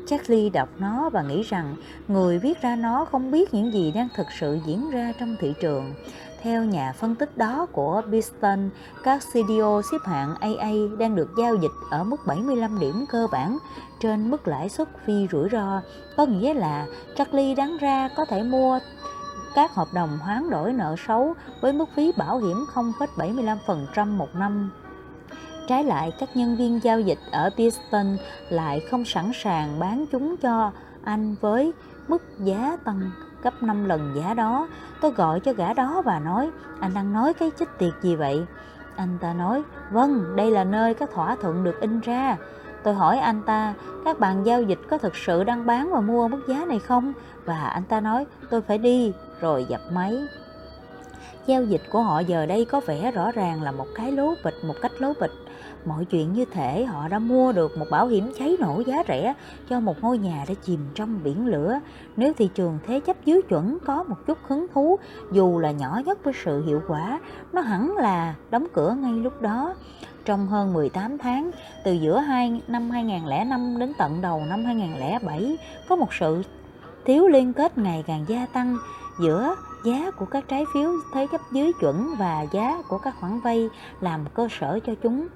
Charlie 0.07 0.49
đọc 0.49 0.69
nó 0.79 1.09
và 1.09 1.21
nghĩ 1.21 1.43
rằng 1.43 1.75
người 2.07 2.39
viết 2.39 2.61
ra 2.61 2.75
nó 2.75 3.05
không 3.05 3.31
biết 3.31 3.53
những 3.53 3.73
gì 3.73 3.91
đang 3.91 4.07
thực 4.15 4.27
sự 4.39 4.59
diễn 4.65 4.89
ra 4.91 5.13
trong 5.19 5.35
thị 5.39 5.53
trường. 5.61 5.93
Theo 6.41 6.63
nhà 6.63 6.93
phân 6.93 7.15
tích 7.15 7.37
đó 7.37 7.67
của 7.71 8.01
Biston, 8.11 8.69
các 9.03 9.21
CDO 9.33 9.81
xếp 9.91 9.97
hạng 10.05 10.35
AA 10.35 10.71
đang 10.99 11.15
được 11.15 11.29
giao 11.37 11.55
dịch 11.55 11.71
ở 11.91 12.03
mức 12.03 12.17
75 12.25 12.79
điểm 12.79 13.05
cơ 13.09 13.27
bản 13.31 13.57
trên 13.99 14.31
mức 14.31 14.47
lãi 14.47 14.69
suất 14.69 14.87
phi 15.05 15.27
rủi 15.31 15.49
ro, 15.51 15.81
có 16.17 16.25
nghĩa 16.25 16.53
là 16.53 16.85
Charlie 17.15 17.55
đáng 17.55 17.77
ra 17.77 18.09
có 18.17 18.25
thể 18.25 18.43
mua 18.43 18.79
các 19.55 19.75
hợp 19.75 19.87
đồng 19.93 20.17
hoán 20.21 20.49
đổi 20.49 20.73
nợ 20.73 20.95
xấu 21.07 21.33
với 21.61 21.73
mức 21.73 21.89
phí 21.95 22.11
bảo 22.17 22.39
hiểm 22.39 22.65
0,75% 22.73 24.17
một 24.17 24.35
năm 24.35 24.71
Trái 25.67 25.83
lại, 25.83 26.11
các 26.19 26.29
nhân 26.35 26.55
viên 26.55 26.83
giao 26.83 26.99
dịch 26.99 27.19
ở 27.31 27.49
Piston 27.57 28.17
lại 28.49 28.79
không 28.79 29.05
sẵn 29.05 29.31
sàng 29.33 29.79
bán 29.79 30.05
chúng 30.11 30.37
cho 30.37 30.71
anh 31.03 31.35
với 31.41 31.73
mức 32.07 32.23
giá 32.39 32.77
tăng 32.83 33.11
gấp 33.43 33.63
5 33.63 33.85
lần 33.85 34.13
giá 34.15 34.33
đó. 34.33 34.67
Tôi 35.01 35.11
gọi 35.11 35.39
cho 35.39 35.53
gã 35.53 35.73
đó 35.73 36.01
và 36.05 36.19
nói, 36.19 36.49
anh 36.79 36.93
đang 36.93 37.13
nói 37.13 37.33
cái 37.33 37.51
chích 37.59 37.69
tiệt 37.77 37.93
gì 38.01 38.15
vậy? 38.15 38.45
Anh 38.95 39.17
ta 39.21 39.33
nói, 39.33 39.63
vâng, 39.91 40.35
đây 40.35 40.51
là 40.51 40.63
nơi 40.63 40.93
các 40.93 41.09
thỏa 41.13 41.35
thuận 41.35 41.63
được 41.63 41.81
in 41.81 41.99
ra. 41.99 42.37
Tôi 42.83 42.93
hỏi 42.93 43.19
anh 43.19 43.41
ta, 43.45 43.73
các 44.05 44.19
bạn 44.19 44.45
giao 44.45 44.61
dịch 44.61 44.79
có 44.89 44.97
thực 44.97 45.15
sự 45.15 45.43
đang 45.43 45.65
bán 45.65 45.91
và 45.91 46.01
mua 46.01 46.27
mức 46.27 46.41
giá 46.47 46.65
này 46.65 46.79
không? 46.79 47.13
Và 47.45 47.63
anh 47.63 47.83
ta 47.83 47.99
nói, 47.99 48.25
tôi 48.49 48.61
phải 48.61 48.77
đi, 48.77 49.13
rồi 49.41 49.65
dập 49.69 49.81
máy. 49.91 50.17
Giao 51.45 51.63
dịch 51.63 51.81
của 51.91 52.01
họ 52.01 52.19
giờ 52.19 52.45
đây 52.45 52.65
có 52.65 52.79
vẻ 52.79 53.11
rõ 53.11 53.31
ràng 53.31 53.61
là 53.61 53.71
một 53.71 53.87
cái 53.95 54.11
lố 54.11 54.33
bịch, 54.43 54.55
một 54.63 54.75
cách 54.81 54.91
lố 54.99 55.13
bịch 55.19 55.31
Mọi 55.85 56.05
chuyện 56.05 56.33
như 56.33 56.45
thể 56.45 56.85
họ 56.85 57.07
đã 57.07 57.19
mua 57.19 57.51
được 57.51 57.77
một 57.77 57.85
bảo 57.91 58.07
hiểm 58.07 58.31
cháy 58.39 58.57
nổ 58.59 58.81
giá 58.85 59.03
rẻ 59.07 59.33
cho 59.69 59.79
một 59.79 59.95
ngôi 60.01 60.17
nhà 60.17 60.45
đã 60.47 60.53
chìm 60.63 60.79
trong 60.95 61.19
biển 61.23 61.47
lửa. 61.47 61.79
Nếu 62.17 62.33
thị 62.33 62.49
trường 62.53 62.79
thế 62.87 62.99
chấp 62.99 63.25
dưới 63.25 63.41
chuẩn 63.41 63.77
có 63.85 64.03
một 64.03 64.15
chút 64.27 64.37
hứng 64.47 64.67
thú, 64.73 64.99
dù 65.31 65.59
là 65.59 65.71
nhỏ 65.71 66.01
nhất 66.05 66.23
với 66.23 66.33
sự 66.43 66.65
hiệu 66.65 66.81
quả, 66.87 67.19
nó 67.53 67.61
hẳn 67.61 67.97
là 67.97 68.35
đóng 68.49 68.67
cửa 68.73 68.95
ngay 68.99 69.13
lúc 69.13 69.41
đó. 69.41 69.73
Trong 70.25 70.47
hơn 70.47 70.73
18 70.73 71.17
tháng, 71.17 71.51
từ 71.83 71.93
giữa 71.93 72.19
hai 72.19 72.61
năm 72.67 72.89
2005 72.89 73.79
đến 73.79 73.93
tận 73.97 74.21
đầu 74.21 74.41
năm 74.49 74.65
2007, 74.65 75.57
có 75.89 75.95
một 75.95 76.13
sự 76.19 76.43
thiếu 77.05 77.27
liên 77.27 77.53
kết 77.53 77.77
ngày 77.77 78.03
càng 78.07 78.25
gia 78.27 78.45
tăng 78.45 78.77
giữa 79.19 79.55
giá 79.83 80.11
của 80.11 80.25
các 80.25 80.47
trái 80.47 80.65
phiếu 80.73 80.91
thế 81.13 81.27
chấp 81.31 81.41
dưới 81.51 81.71
chuẩn 81.79 82.15
và 82.17 82.45
giá 82.51 82.81
của 82.87 82.97
các 82.97 83.15
khoản 83.19 83.39
vay 83.39 83.69
làm 84.01 84.25
cơ 84.33 84.47
sở 84.59 84.79
cho 84.85 84.93
chúng. 85.03 85.27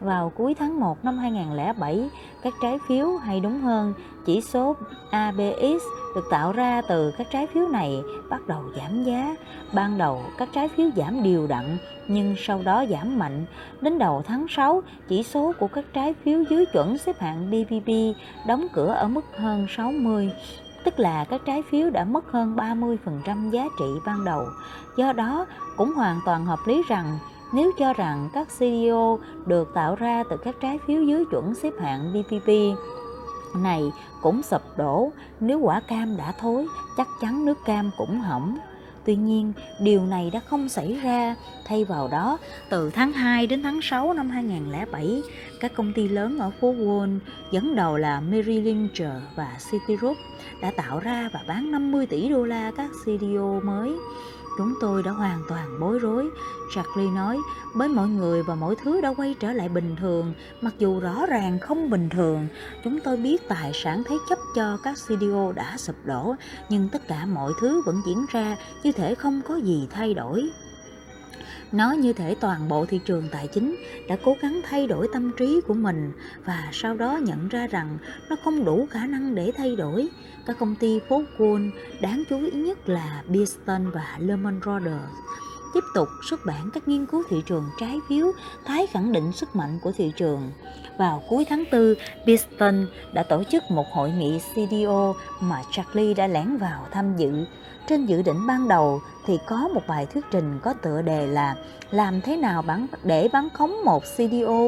Vào 0.00 0.32
cuối 0.36 0.54
tháng 0.54 0.80
1 0.80 1.04
năm 1.04 1.18
2007, 1.18 2.10
các 2.42 2.54
trái 2.62 2.78
phiếu 2.88 3.16
hay 3.16 3.40
đúng 3.40 3.60
hơn, 3.60 3.94
chỉ 4.26 4.40
số 4.40 4.76
ABX 5.10 5.82
được 6.14 6.24
tạo 6.30 6.52
ra 6.52 6.82
từ 6.88 7.12
các 7.18 7.26
trái 7.30 7.46
phiếu 7.46 7.68
này 7.68 8.02
bắt 8.30 8.46
đầu 8.46 8.62
giảm 8.76 9.04
giá. 9.04 9.36
Ban 9.72 9.98
đầu 9.98 10.22
các 10.38 10.48
trái 10.54 10.68
phiếu 10.68 10.90
giảm 10.96 11.22
đều 11.22 11.46
đặn 11.46 11.78
nhưng 12.08 12.34
sau 12.38 12.62
đó 12.62 12.84
giảm 12.90 13.18
mạnh. 13.18 13.46
Đến 13.80 13.98
đầu 13.98 14.22
tháng 14.26 14.46
6, 14.48 14.82
chỉ 15.08 15.22
số 15.22 15.52
của 15.58 15.68
các 15.68 15.84
trái 15.92 16.14
phiếu 16.14 16.42
dưới 16.50 16.66
chuẩn 16.66 16.98
xếp 16.98 17.20
hạng 17.20 17.50
BBB 17.50 17.90
đóng 18.46 18.66
cửa 18.72 18.92
ở 18.92 19.08
mức 19.08 19.24
hơn 19.36 19.66
60 19.68 20.30
tức 20.84 21.00
là 21.00 21.24
các 21.24 21.40
trái 21.44 21.62
phiếu 21.70 21.90
đã 21.90 22.04
mất 22.04 22.32
hơn 22.32 22.56
30% 22.56 23.50
giá 23.50 23.64
trị 23.78 23.86
ban 24.06 24.24
đầu. 24.24 24.46
Do 24.96 25.12
đó, 25.12 25.46
cũng 25.76 25.92
hoàn 25.92 26.20
toàn 26.26 26.46
hợp 26.46 26.58
lý 26.66 26.82
rằng 26.88 27.18
nếu 27.52 27.72
cho 27.78 27.92
rằng 27.92 28.28
các 28.32 28.48
CDO 28.48 29.18
được 29.46 29.74
tạo 29.74 29.94
ra 29.94 30.22
từ 30.30 30.36
các 30.36 30.54
trái 30.60 30.78
phiếu 30.86 31.02
dưới 31.02 31.24
chuẩn 31.30 31.54
xếp 31.54 31.72
hạng 31.80 32.12
BPP 32.12 32.48
này 33.56 33.82
cũng 34.22 34.42
sụp 34.42 34.62
đổ, 34.76 35.12
nếu 35.40 35.58
quả 35.58 35.80
cam 35.80 36.16
đã 36.16 36.32
thối, 36.40 36.66
chắc 36.96 37.08
chắn 37.20 37.44
nước 37.44 37.58
cam 37.64 37.90
cũng 37.98 38.20
hỏng. 38.20 38.58
Tuy 39.04 39.16
nhiên, 39.16 39.52
điều 39.80 40.06
này 40.06 40.30
đã 40.32 40.40
không 40.40 40.68
xảy 40.68 41.00
ra. 41.02 41.36
Thay 41.64 41.84
vào 41.84 42.08
đó, 42.08 42.38
từ 42.70 42.90
tháng 42.90 43.12
2 43.12 43.46
đến 43.46 43.62
tháng 43.62 43.82
6 43.82 44.12
năm 44.12 44.30
2007, 44.30 45.22
các 45.60 45.72
công 45.74 45.92
ty 45.92 46.08
lớn 46.08 46.38
ở 46.38 46.50
phố 46.60 46.72
Wall, 46.72 47.18
dẫn 47.50 47.76
đầu 47.76 47.96
là 47.96 48.20
Merrill 48.20 48.64
Lynch 48.64 48.98
và 49.36 49.56
Citigroup, 49.70 50.16
đã 50.62 50.70
tạo 50.76 50.98
ra 50.98 51.30
và 51.32 51.40
bán 51.48 51.70
50 51.70 52.06
tỷ 52.06 52.28
đô 52.28 52.44
la 52.44 52.70
các 52.76 52.90
CDO 53.04 53.60
mới. 53.64 53.92
Chúng 54.60 54.74
tôi 54.80 55.02
đã 55.02 55.10
hoàn 55.10 55.42
toàn 55.48 55.80
bối 55.80 55.98
rối, 55.98 56.30
Charlie 56.74 57.10
nói, 57.10 57.38
bởi 57.74 57.88
mọi 57.88 58.08
người 58.08 58.42
và 58.42 58.54
mọi 58.54 58.76
thứ 58.76 59.00
đã 59.00 59.14
quay 59.16 59.34
trở 59.40 59.52
lại 59.52 59.68
bình 59.68 59.96
thường, 60.00 60.34
mặc 60.60 60.74
dù 60.78 61.00
rõ 61.00 61.26
ràng 61.26 61.58
không 61.58 61.90
bình 61.90 62.08
thường. 62.08 62.48
Chúng 62.84 63.00
tôi 63.00 63.16
biết 63.16 63.48
tài 63.48 63.72
sản 63.74 64.02
thế 64.06 64.16
chấp 64.28 64.38
cho 64.54 64.78
các 64.82 64.98
studio 64.98 65.52
đã 65.52 65.76
sụp 65.76 65.96
đổ, 66.04 66.34
nhưng 66.68 66.88
tất 66.88 67.08
cả 67.08 67.26
mọi 67.26 67.52
thứ 67.60 67.82
vẫn 67.86 68.02
diễn 68.06 68.26
ra 68.32 68.56
như 68.82 68.92
thể 68.92 69.14
không 69.14 69.40
có 69.48 69.56
gì 69.56 69.88
thay 69.90 70.14
đổi. 70.14 70.50
Nó 71.72 71.92
như 71.92 72.12
thể 72.12 72.34
toàn 72.40 72.68
bộ 72.68 72.86
thị 72.86 73.00
trường 73.04 73.28
tài 73.32 73.46
chính 73.46 73.76
đã 74.08 74.16
cố 74.24 74.36
gắng 74.42 74.60
thay 74.64 74.86
đổi 74.86 75.08
tâm 75.12 75.32
trí 75.36 75.60
của 75.66 75.74
mình 75.74 76.12
và 76.44 76.68
sau 76.72 76.94
đó 76.94 77.16
nhận 77.22 77.48
ra 77.48 77.66
rằng 77.66 77.98
nó 78.28 78.36
không 78.44 78.64
đủ 78.64 78.86
khả 78.90 79.06
năng 79.06 79.34
để 79.34 79.52
thay 79.56 79.76
đổi. 79.76 80.08
Các 80.46 80.56
công 80.58 80.74
ty 80.74 81.00
phố 81.08 81.22
Wall 81.38 81.70
đáng 82.00 82.22
chú 82.30 82.38
ý 82.38 82.50
nhất 82.50 82.88
là 82.88 83.22
Beeston 83.28 83.90
và 83.90 84.16
Lehman 84.18 84.60
Brothers 84.60 85.10
tiếp 85.74 85.84
tục 85.94 86.08
xuất 86.22 86.46
bản 86.46 86.70
các 86.74 86.88
nghiên 86.88 87.06
cứu 87.06 87.22
thị 87.28 87.42
trường 87.46 87.64
trái 87.80 87.98
phiếu 88.08 88.32
tái 88.66 88.86
khẳng 88.86 89.12
định 89.12 89.32
sức 89.32 89.56
mạnh 89.56 89.78
của 89.82 89.92
thị 89.96 90.12
trường. 90.16 90.50
Vào 90.98 91.22
cuối 91.28 91.44
tháng 91.48 91.64
4, 91.72 91.94
Beeston 92.26 92.86
đã 93.12 93.22
tổ 93.22 93.44
chức 93.44 93.62
một 93.70 93.86
hội 93.92 94.10
nghị 94.10 94.38
CDO 94.38 95.14
mà 95.40 95.62
Charlie 95.72 96.14
đã 96.14 96.26
lén 96.26 96.56
vào 96.56 96.86
tham 96.90 97.16
dự 97.16 97.44
trên 97.90 98.06
dự 98.06 98.22
định 98.22 98.46
ban 98.46 98.68
đầu 98.68 99.00
thì 99.26 99.38
có 99.48 99.68
một 99.74 99.82
bài 99.88 100.06
thuyết 100.06 100.24
trình 100.30 100.58
có 100.62 100.72
tựa 100.72 101.02
đề 101.02 101.26
là 101.26 101.54
làm 101.90 102.20
thế 102.20 102.36
nào 102.36 102.62
bán 102.62 102.86
để 103.04 103.28
bán 103.32 103.48
khống 103.54 103.84
một 103.84 104.02
CDO 104.16 104.60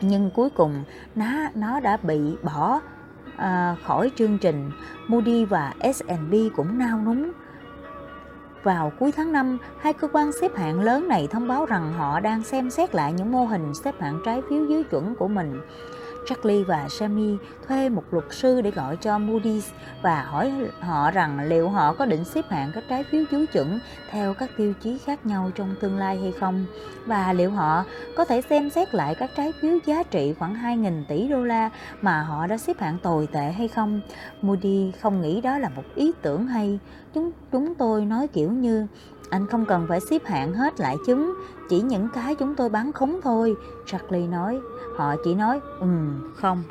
nhưng 0.00 0.30
cuối 0.30 0.50
cùng 0.50 0.84
nó 1.14 1.26
nó 1.54 1.80
đã 1.80 1.96
bị 1.96 2.20
bỏ 2.42 2.80
à, 3.36 3.76
khỏi 3.84 4.10
chương 4.16 4.38
trình. 4.38 4.70
Moody 5.06 5.44
và 5.44 5.74
S&P 5.94 6.56
cũng 6.56 6.78
nao 6.78 6.98
núng. 7.04 7.32
Vào 8.62 8.92
cuối 8.98 9.12
tháng 9.12 9.32
5, 9.32 9.58
hai 9.80 9.92
cơ 9.92 10.08
quan 10.12 10.30
xếp 10.40 10.56
hạng 10.56 10.80
lớn 10.80 11.08
này 11.08 11.28
thông 11.30 11.48
báo 11.48 11.66
rằng 11.66 11.92
họ 11.92 12.20
đang 12.20 12.42
xem 12.42 12.70
xét 12.70 12.94
lại 12.94 13.12
những 13.12 13.32
mô 13.32 13.44
hình 13.44 13.74
xếp 13.84 13.94
hạng 14.00 14.20
trái 14.24 14.42
phiếu 14.50 14.64
dưới 14.64 14.84
chuẩn 14.84 15.14
của 15.14 15.28
mình. 15.28 15.60
Charlie 16.28 16.64
và 16.64 16.88
Sammy 16.88 17.36
thuê 17.68 17.88
một 17.88 18.04
luật 18.10 18.24
sư 18.30 18.60
để 18.60 18.70
gọi 18.70 18.96
cho 18.96 19.18
Moody's 19.18 19.72
và 20.02 20.22
hỏi 20.22 20.52
họ 20.80 21.10
rằng 21.10 21.40
liệu 21.48 21.68
họ 21.68 21.92
có 21.92 22.06
định 22.06 22.24
xếp 22.24 22.44
hạng 22.48 22.70
các 22.74 22.84
trái 22.88 23.04
phiếu 23.04 23.24
dưới 23.30 23.46
chuẩn 23.46 23.78
theo 24.10 24.34
các 24.34 24.50
tiêu 24.56 24.72
chí 24.82 24.98
khác 24.98 25.26
nhau 25.26 25.50
trong 25.54 25.74
tương 25.80 25.98
lai 25.98 26.18
hay 26.18 26.32
không 26.40 26.64
và 27.06 27.32
liệu 27.32 27.50
họ 27.50 27.84
có 28.16 28.24
thể 28.24 28.42
xem 28.42 28.70
xét 28.70 28.94
lại 28.94 29.14
các 29.14 29.30
trái 29.36 29.52
phiếu 29.60 29.78
giá 29.86 30.02
trị 30.02 30.34
khoảng 30.38 30.54
2.000 30.54 31.04
tỷ 31.08 31.28
đô 31.28 31.44
la 31.44 31.70
mà 32.00 32.22
họ 32.22 32.46
đã 32.46 32.58
xếp 32.58 32.80
hạng 32.80 32.98
tồi 32.98 33.28
tệ 33.32 33.52
hay 33.52 33.68
không. 33.68 34.00
Moody 34.42 34.92
không 35.00 35.20
nghĩ 35.20 35.40
đó 35.40 35.58
là 35.58 35.68
một 35.68 35.84
ý 35.94 36.12
tưởng 36.22 36.46
hay. 36.46 36.78
Chúng 37.14 37.30
chúng 37.52 37.74
tôi 37.74 38.04
nói 38.04 38.26
kiểu 38.28 38.50
như 38.52 38.86
anh 39.30 39.46
không 39.46 39.66
cần 39.66 39.86
phải 39.88 40.00
xếp 40.00 40.24
hạng 40.24 40.54
hết 40.54 40.80
lại 40.80 40.96
chứng, 41.06 41.34
chỉ 41.68 41.80
những 41.80 42.08
cái 42.14 42.34
chúng 42.34 42.54
tôi 42.54 42.68
bán 42.68 42.92
khống 42.92 43.20
thôi, 43.22 43.54
Charlie 43.86 44.26
nói. 44.26 44.60
Họ 44.98 45.16
chỉ 45.24 45.34
nói, 45.34 45.60
ừm, 45.80 46.32
không. 46.36 46.62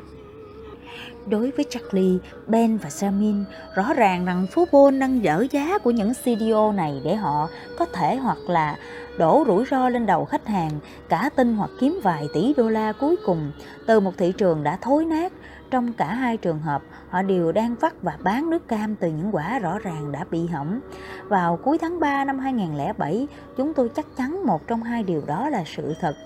Đối 1.26 1.50
với 1.50 1.66
Charlie, 1.70 2.18
Ben 2.46 2.76
và 2.76 2.90
Samin, 2.90 3.44
rõ 3.74 3.94
ràng 3.94 4.24
rằng 4.24 4.46
phố 4.52 4.64
Bôn 4.72 4.98
đang 4.98 5.24
dở 5.24 5.46
giá 5.50 5.78
của 5.78 5.90
những 5.90 6.12
CDO 6.14 6.72
này 6.72 7.00
để 7.04 7.16
họ 7.16 7.48
có 7.78 7.84
thể 7.84 8.16
hoặc 8.16 8.38
là 8.48 8.76
đổ 9.18 9.44
rủi 9.46 9.64
ro 9.70 9.88
lên 9.88 10.06
đầu 10.06 10.24
khách 10.24 10.46
hàng, 10.46 10.70
cả 11.08 11.30
tin 11.36 11.56
hoặc 11.56 11.70
kiếm 11.80 12.00
vài 12.02 12.28
tỷ 12.34 12.54
đô 12.56 12.68
la 12.68 12.92
cuối 12.92 13.16
cùng 13.26 13.52
từ 13.86 14.00
một 14.00 14.12
thị 14.16 14.32
trường 14.38 14.62
đã 14.62 14.78
thối 14.80 15.04
nát. 15.04 15.32
Trong 15.70 15.92
cả 15.92 16.14
hai 16.14 16.36
trường 16.36 16.60
hợp, 16.60 16.82
họ 17.08 17.22
đều 17.22 17.52
đang 17.52 17.74
vắt 17.74 17.92
và 18.02 18.18
bán 18.22 18.50
nước 18.50 18.68
cam 18.68 18.96
từ 18.96 19.08
những 19.08 19.34
quả 19.34 19.58
rõ 19.58 19.78
ràng 19.78 20.12
đã 20.12 20.24
bị 20.30 20.46
hỏng. 20.46 20.80
Vào 21.28 21.56
cuối 21.56 21.78
tháng 21.78 22.00
3 22.00 22.24
năm 22.24 22.38
2007, 22.38 23.28
chúng 23.56 23.74
tôi 23.74 23.88
chắc 23.88 24.06
chắn 24.16 24.46
một 24.46 24.66
trong 24.66 24.82
hai 24.82 25.02
điều 25.02 25.22
đó 25.26 25.48
là 25.48 25.64
sự 25.66 25.94
thật. 26.00 26.16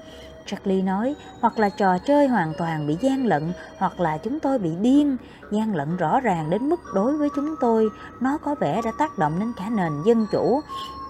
Charlie 0.47 0.83
nói, 0.83 1.15
hoặc 1.41 1.59
là 1.59 1.69
trò 1.69 1.99
chơi 1.99 2.29
hoàn 2.29 2.53
toàn 2.59 2.87
bị 2.87 2.97
gian 3.01 3.27
lận, 3.27 3.53
hoặc 3.79 4.01
là 4.01 4.19
chúng 4.19 4.41
tôi 4.41 4.59
bị 4.59 4.71
điên. 4.81 5.17
Gian 5.51 5.75
lận 5.75 5.97
rõ 5.97 6.21
ràng 6.21 6.51
đến 6.51 6.69
mức 6.69 6.81
đối 6.95 7.17
với 7.17 7.29
chúng 7.37 7.55
tôi, 7.61 7.89
nó 8.21 8.39
có 8.39 8.55
vẻ 8.55 8.81
đã 8.85 8.93
tác 8.99 9.19
động 9.19 9.33
đến 9.41 9.53
cả 9.57 9.71
nền 9.71 9.93
dân 10.07 10.27
chủ. 10.33 10.61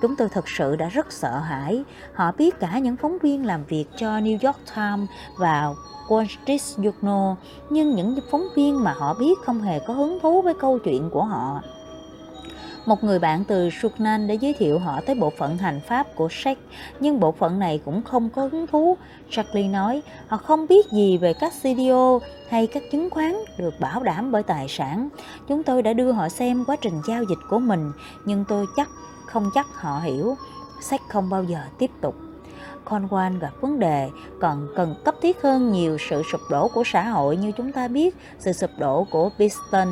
Chúng 0.02 0.16
tôi 0.16 0.28
thực 0.28 0.48
sự 0.48 0.76
đã 0.76 0.88
rất 0.88 1.12
sợ 1.12 1.38
hãi. 1.38 1.84
Họ 2.14 2.32
biết 2.32 2.60
cả 2.60 2.78
những 2.78 2.96
phóng 2.96 3.18
viên 3.22 3.46
làm 3.46 3.64
việc 3.64 3.84
cho 3.96 4.18
New 4.18 4.38
York 4.42 4.58
Times 4.76 5.08
và 5.38 5.74
Wall 6.08 6.26
Street 6.26 6.60
Journal, 6.76 7.34
nhưng 7.70 7.94
những 7.94 8.18
phóng 8.30 8.44
viên 8.56 8.84
mà 8.84 8.92
họ 8.92 9.14
biết 9.14 9.38
không 9.44 9.60
hề 9.60 9.78
có 9.78 9.94
hứng 9.94 10.18
thú 10.22 10.42
với 10.42 10.54
câu 10.54 10.78
chuyện 10.78 11.10
của 11.10 11.24
họ. 11.24 11.62
Một 12.86 13.04
người 13.04 13.18
bạn 13.18 13.44
từ 13.44 13.70
Sudan 13.70 14.26
đã 14.26 14.34
giới 14.34 14.52
thiệu 14.52 14.78
họ 14.78 15.00
tới 15.06 15.14
bộ 15.14 15.32
phận 15.38 15.58
hành 15.58 15.80
pháp 15.80 16.06
của 16.14 16.28
Sheikh, 16.30 16.58
nhưng 17.00 17.20
bộ 17.20 17.32
phận 17.32 17.58
này 17.58 17.80
cũng 17.84 18.02
không 18.02 18.30
có 18.30 18.48
hứng 18.52 18.66
thú. 18.66 18.96
Charlie 19.30 19.68
nói, 19.68 20.02
họ 20.28 20.36
không 20.36 20.66
biết 20.66 20.86
gì 20.90 21.18
về 21.18 21.32
các 21.32 21.52
CDO 21.62 22.18
hay 22.48 22.66
các 22.66 22.82
chứng 22.92 23.10
khoán 23.10 23.34
được 23.58 23.74
bảo 23.80 24.02
đảm 24.02 24.32
bởi 24.32 24.42
tài 24.42 24.68
sản. 24.68 25.08
Chúng 25.48 25.62
tôi 25.62 25.82
đã 25.82 25.92
đưa 25.92 26.12
họ 26.12 26.28
xem 26.28 26.64
quá 26.64 26.76
trình 26.80 27.02
giao 27.08 27.24
dịch 27.24 27.38
của 27.48 27.58
mình, 27.58 27.92
nhưng 28.24 28.44
tôi 28.48 28.66
chắc 28.76 28.88
không 29.26 29.50
chắc 29.54 29.66
họ 29.74 30.00
hiểu. 30.00 30.36
Sách 30.82 31.00
không 31.08 31.30
bao 31.30 31.44
giờ 31.44 31.58
tiếp 31.78 31.90
tục. 32.00 32.14
Cornwall 32.92 33.38
gặp 33.38 33.50
vấn 33.60 33.78
đề 33.78 34.10
còn 34.40 34.68
cần 34.76 34.94
cấp 35.04 35.14
thiết 35.22 35.42
hơn 35.42 35.72
nhiều 35.72 35.96
sự 36.10 36.22
sụp 36.32 36.40
đổ 36.50 36.68
của 36.68 36.82
xã 36.86 37.02
hội 37.02 37.36
như 37.36 37.52
chúng 37.52 37.72
ta 37.72 37.88
biết 37.88 38.16
sự 38.38 38.52
sụp 38.52 38.70
đổ 38.78 39.06
của 39.10 39.30
Biston 39.38 39.88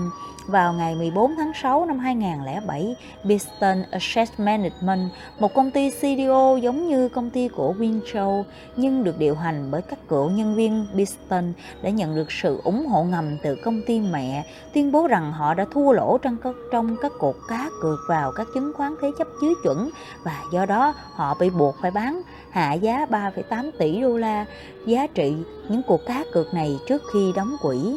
vào 0.47 0.73
ngày 0.73 0.95
14 0.95 1.35
tháng 1.37 1.53
6 1.63 1.87
năm 1.87 1.99
2007, 1.99 2.97
Biston 3.25 3.83
Asset 3.91 4.29
Management, 4.39 5.11
một 5.39 5.55
công 5.55 5.71
ty 5.71 5.91
CDO 5.91 6.57
giống 6.57 6.89
như 6.89 7.09
công 7.09 7.31
ty 7.31 7.49
của 7.49 7.75
Winchell 7.79 8.43
nhưng 8.77 9.05
được 9.05 9.19
điều 9.19 9.35
hành 9.35 9.71
bởi 9.71 9.83
các 9.83 10.09
cựu 10.09 10.31
nhân 10.31 10.55
viên 10.55 10.87
Biston 10.95 11.53
đã 11.83 11.91
nhận 11.91 12.15
được 12.17 12.33
sự 12.33 12.61
ủng 12.65 12.87
hộ 12.87 13.05
ngầm 13.05 13.37
từ 13.43 13.57
công 13.65 13.83
ty 13.87 14.01
mẹ, 14.01 14.47
tuyên 14.75 14.93
bố 14.93 15.07
rằng 15.07 15.33
họ 15.33 15.55
đã 15.55 15.67
thua 15.73 15.93
lỗ 15.93 16.19
trong 16.19 16.37
các, 16.43 16.55
trong 16.73 16.97
các 17.03 17.13
cuộc 17.19 17.37
cá 17.49 17.71
cược 17.83 17.99
vào 18.09 18.33
các 18.33 18.47
chứng 18.55 18.73
khoán 18.77 18.95
thế 19.03 19.09
chấp 19.19 19.29
dưới 19.43 19.55
chuẩn 19.63 19.91
và 20.25 20.43
do 20.53 20.67
đó 20.67 20.95
họ 21.15 21.37
bị 21.41 21.51
buộc 21.51 21.77
phải 21.83 21.91
bán 21.91 22.23
hạ 22.51 22.73
giá 22.73 23.07
3,8 23.11 23.71
tỷ 23.79 24.01
đô 24.01 24.17
la 24.17 24.47
giá 24.87 25.07
trị 25.07 25.35
những 25.69 25.83
cuộc 25.83 26.07
cá 26.07 26.25
cược 26.33 26.55
này 26.55 26.79
trước 26.89 27.03
khi 27.13 27.33
đóng 27.37 27.57
quỹ. 27.63 27.97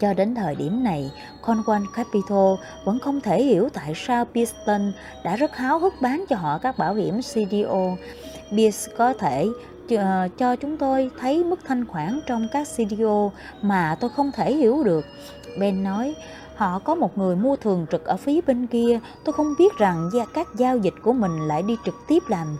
Cho 0.00 0.14
đến 0.14 0.34
thời 0.34 0.54
điểm 0.54 0.84
này, 0.84 1.10
Conwan 1.42 1.84
Capital 1.94 2.66
vẫn 2.84 2.98
không 2.98 3.20
thể 3.20 3.42
hiểu 3.42 3.68
tại 3.68 3.92
sao 3.96 4.24
Piston 4.24 4.92
đã 5.24 5.36
rất 5.36 5.56
háo 5.56 5.78
hức 5.78 5.94
bán 6.00 6.24
cho 6.28 6.36
họ 6.36 6.58
các 6.58 6.78
bảo 6.78 6.94
hiểm 6.94 7.20
CDO. 7.22 7.96
Pierce 8.50 8.92
có 8.96 9.12
thể 9.12 9.46
ờ, 9.90 10.28
cho 10.38 10.56
chúng 10.56 10.76
tôi 10.76 11.10
thấy 11.20 11.44
mức 11.44 11.60
thanh 11.64 11.86
khoản 11.86 12.20
trong 12.26 12.48
các 12.52 12.68
CDO 12.76 13.30
mà 13.62 13.96
tôi 14.00 14.10
không 14.10 14.32
thể 14.32 14.54
hiểu 14.54 14.82
được. 14.84 15.04
Ben 15.60 15.82
nói, 15.82 16.14
họ 16.56 16.78
có 16.78 16.94
một 16.94 17.18
người 17.18 17.36
mua 17.36 17.56
thường 17.56 17.86
trực 17.90 18.04
ở 18.04 18.16
phía 18.16 18.40
bên 18.46 18.66
kia, 18.66 19.00
tôi 19.24 19.32
không 19.32 19.54
biết 19.58 19.76
rằng 19.78 20.10
các 20.34 20.48
giao 20.56 20.76
dịch 20.76 20.94
của 21.02 21.12
mình 21.12 21.48
lại 21.48 21.62
đi 21.62 21.76
trực 21.84 21.94
tiếp 22.08 22.22
làm 22.28 22.56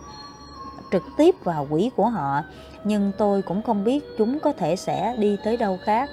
trực 0.91 1.03
tiếp 1.17 1.35
vào 1.43 1.67
quỹ 1.69 1.91
của 1.95 2.09
họ, 2.09 2.41
nhưng 2.83 3.11
tôi 3.17 3.41
cũng 3.41 3.61
không 3.61 3.83
biết 3.83 4.03
chúng 4.17 4.39
có 4.39 4.53
thể 4.53 4.75
sẽ 4.75 5.15
đi 5.19 5.37
tới 5.43 5.57
đâu 5.57 5.79
khác. 5.85 6.09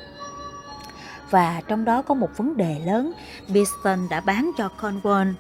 Và 1.30 1.62
trong 1.68 1.84
đó 1.84 2.02
có 2.02 2.14
một 2.14 2.28
vấn 2.36 2.56
đề 2.56 2.80
lớn, 2.84 3.12
biston 3.48 4.08
đã 4.10 4.20
bán 4.20 4.50
cho 4.58 4.68
Cornwall 4.80 5.32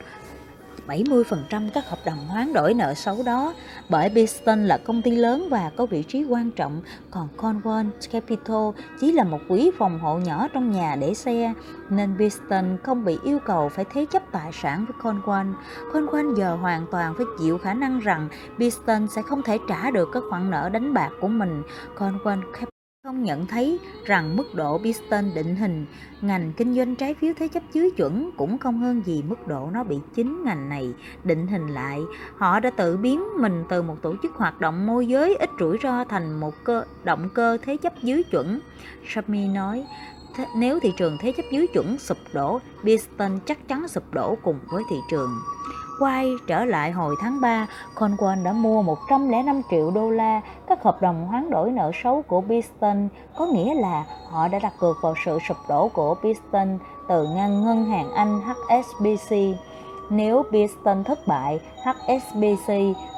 70% 0.86 1.70
các 1.74 1.88
hợp 1.88 1.98
đồng 2.04 2.26
hoán 2.28 2.52
đổi 2.52 2.74
nợ 2.74 2.94
xấu 2.94 3.22
đó 3.22 3.54
bởi 3.88 4.08
Beeston 4.08 4.64
là 4.64 4.78
công 4.78 5.02
ty 5.02 5.10
lớn 5.10 5.48
và 5.50 5.70
có 5.76 5.86
vị 5.86 6.02
trí 6.02 6.24
quan 6.24 6.50
trọng, 6.50 6.82
còn 7.10 7.28
Cornwall 7.36 7.90
Capital 8.12 8.84
chỉ 9.00 9.12
là 9.12 9.24
một 9.24 9.40
quỹ 9.48 9.70
phòng 9.78 9.98
hộ 9.98 10.18
nhỏ 10.18 10.48
trong 10.52 10.70
nhà 10.70 10.96
để 11.00 11.14
xe, 11.14 11.52
nên 11.90 12.18
Beeston 12.18 12.78
không 12.82 13.04
bị 13.04 13.18
yêu 13.24 13.38
cầu 13.38 13.68
phải 13.68 13.84
thế 13.92 14.06
chấp 14.10 14.22
tài 14.32 14.52
sản 14.52 14.84
với 14.84 14.96
Cornwall. 15.02 15.54
Cornwall 15.92 16.34
giờ 16.34 16.56
hoàn 16.56 16.86
toàn 16.90 17.14
phải 17.16 17.26
chịu 17.38 17.58
khả 17.58 17.74
năng 17.74 18.00
rằng 18.00 18.28
Beeston 18.58 19.08
sẽ 19.08 19.22
không 19.22 19.42
thể 19.42 19.58
trả 19.68 19.90
được 19.90 20.08
các 20.12 20.22
khoản 20.30 20.50
nợ 20.50 20.68
đánh 20.68 20.94
bạc 20.94 21.10
của 21.20 21.28
mình. 21.28 21.62
Cornwall 21.98 22.42
Capital 22.52 22.73
không 23.04 23.22
nhận 23.22 23.46
thấy 23.46 23.78
rằng 24.04 24.36
mức 24.36 24.54
độ 24.54 24.78
Biston 24.78 25.34
định 25.34 25.56
hình 25.56 25.86
ngành 26.20 26.52
kinh 26.56 26.74
doanh 26.74 26.96
trái 26.96 27.14
phiếu 27.14 27.32
thế 27.38 27.48
chấp 27.48 27.62
dưới 27.72 27.90
chuẩn 27.90 28.30
cũng 28.36 28.58
không 28.58 28.78
hơn 28.78 29.02
gì 29.06 29.22
mức 29.28 29.48
độ 29.48 29.70
nó 29.72 29.84
bị 29.84 29.96
chính 30.14 30.44
ngành 30.44 30.68
này 30.68 30.92
định 31.24 31.46
hình 31.46 31.66
lại. 31.66 32.00
Họ 32.36 32.60
đã 32.60 32.70
tự 32.70 32.96
biến 32.96 33.22
mình 33.40 33.64
từ 33.68 33.82
một 33.82 33.96
tổ 34.02 34.14
chức 34.22 34.32
hoạt 34.34 34.60
động 34.60 34.86
môi 34.86 35.06
giới 35.06 35.36
ít 35.36 35.50
rủi 35.60 35.78
ro 35.82 36.04
thành 36.04 36.40
một 36.40 36.54
cơ 36.64 36.84
động 37.04 37.28
cơ 37.34 37.58
thế 37.62 37.76
chấp 37.76 37.92
dưới 38.02 38.22
chuẩn. 38.22 38.60
Shami 39.08 39.48
nói, 39.48 39.86
nếu 40.56 40.80
thị 40.80 40.92
trường 40.96 41.16
thế 41.20 41.32
chấp 41.32 41.44
dưới 41.52 41.66
chuẩn 41.66 41.98
sụp 41.98 42.18
đổ, 42.32 42.60
Biston 42.82 43.38
chắc 43.46 43.68
chắn 43.68 43.88
sụp 43.88 44.04
đổ 44.12 44.38
cùng 44.42 44.58
với 44.72 44.82
thị 44.90 44.96
trường. 45.10 45.30
Quay 45.98 46.36
trở 46.46 46.64
lại 46.64 46.90
hồi 46.90 47.16
tháng 47.20 47.40
3, 47.40 47.66
Conwell 47.94 48.42
đã 48.42 48.52
mua 48.52 48.82
105 48.82 49.62
triệu 49.70 49.90
đô 49.90 50.10
la 50.10 50.40
các 50.66 50.82
hợp 50.82 51.02
đồng 51.02 51.26
hoán 51.26 51.50
đổi 51.50 51.70
nợ 51.70 51.90
xấu 52.02 52.22
của 52.22 52.40
Piston, 52.40 53.08
có 53.36 53.46
nghĩa 53.46 53.74
là 53.74 54.04
họ 54.28 54.48
đã 54.48 54.58
đặt 54.58 54.72
cược 54.80 54.96
vào 55.02 55.14
sự 55.24 55.38
sụp 55.48 55.56
đổ 55.68 55.88
của 55.88 56.14
Piston 56.14 56.78
từ 57.08 57.28
ngân 57.28 57.64
ngân 57.64 57.84
hàng 57.84 58.12
Anh 58.12 58.40
HSBC. 58.40 59.36
Nếu 60.10 60.42
Piston 60.52 61.04
thất 61.04 61.18
bại, 61.26 61.60
HSBC 61.84 62.72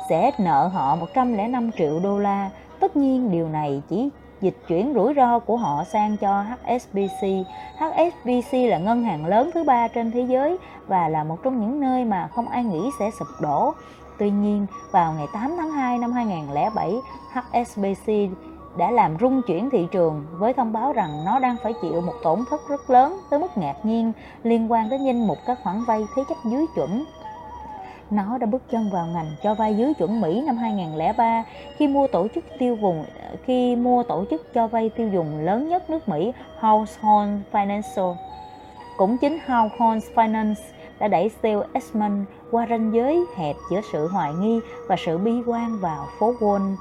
sẽ 0.09 0.31
nợ 0.39 0.67
họ 0.67 0.97
105 0.97 1.71
triệu 1.79 2.01
đô 2.03 2.19
la. 2.19 2.51
Tất 2.81 2.97
nhiên 2.97 3.31
điều 3.31 3.49
này 3.49 3.83
chỉ 3.89 4.09
dịch 4.47 4.57
chuyển 4.69 4.93
rủi 4.95 5.15
ro 5.15 5.39
của 5.39 5.57
họ 5.57 5.85
sang 5.85 6.17
cho 6.17 6.43
HSBC. 6.43 7.27
HSBC 7.79 8.53
là 8.53 8.79
ngân 8.79 9.03
hàng 9.03 9.27
lớn 9.27 9.51
thứ 9.55 9.65
ba 9.65 9.89
trên 9.89 10.11
thế 10.11 10.21
giới 10.21 10.59
và 10.87 11.09
là 11.09 11.25
một 11.25 11.43
trong 11.43 11.61
những 11.61 11.81
nơi 11.81 12.05
mà 12.05 12.29
không 12.35 12.49
ai 12.49 12.65
nghĩ 12.65 12.91
sẽ 12.99 13.11
sụp 13.19 13.29
đổ. 13.41 13.73
Tuy 14.19 14.31
nhiên, 14.31 14.67
vào 14.91 15.13
ngày 15.13 15.27
8 15.33 15.55
tháng 15.57 15.71
2 15.71 15.99
năm 15.99 16.13
2007, 16.13 16.95
HSBC 17.33 18.13
đã 18.79 18.91
làm 18.91 19.17
rung 19.21 19.43
chuyển 19.43 19.71
thị 19.71 19.87
trường 19.91 20.25
với 20.33 20.53
thông 20.53 20.73
báo 20.73 20.93
rằng 20.93 21.25
nó 21.25 21.39
đang 21.39 21.57
phải 21.63 21.73
chịu 21.83 22.01
một 22.01 22.15
tổn 22.23 22.45
thất 22.51 22.61
rất 22.69 22.91
lớn 22.91 23.21
tới 23.31 23.39
mức 23.39 23.59
ngạc 23.59 23.77
nhiên 23.83 24.13
liên 24.43 24.73
quan 24.73 24.89
đến 24.89 25.05
danh 25.05 25.27
mục 25.27 25.39
các 25.47 25.59
khoản 25.63 25.85
vay 25.85 26.05
thế 26.17 26.23
chấp 26.29 26.37
dưới 26.45 26.67
chuẩn 26.75 27.05
nó 28.11 28.39
đã 28.39 28.47
bước 28.47 28.63
chân 28.71 28.91
vào 28.91 29.07
ngành 29.07 29.31
cho 29.43 29.55
vay 29.55 29.77
dưới 29.77 29.95
chuẩn 29.95 30.21
Mỹ 30.21 30.43
năm 30.47 30.57
2003 30.57 31.45
khi 31.77 31.89
mua 31.89 32.07
tổ 32.07 32.27
chức 32.35 32.45
tiêu 32.59 32.77
vùng 32.77 33.05
khi 33.47 33.77
mua 33.77 34.03
tổ 34.03 34.25
chức 34.31 34.55
cho 34.55 34.67
vay 34.67 34.89
tiêu 34.89 35.09
dùng 35.09 35.39
lớn 35.45 35.69
nhất 35.69 35.91
nước 35.91 36.09
Mỹ, 36.09 36.33
Household 36.61 37.31
Financial. 37.53 38.15
Cũng 38.97 39.19
chính 39.19 39.39
Household 39.47 40.05
Finance 40.15 40.55
đã 40.99 41.09
đẩy 41.09 41.29
Steve 41.39 41.67
Esmond 41.73 42.23
qua 42.51 42.67
ranh 42.71 42.95
giới 42.95 43.25
hẹp 43.37 43.57
giữa 43.71 43.81
sự 43.93 44.09
hoài 44.09 44.33
nghi 44.35 44.61
và 44.89 44.97
sự 45.07 45.19
bi 45.19 45.33
quan 45.47 45.79
vào 45.81 46.07
phố 46.19 46.33
Wall. 46.41 46.77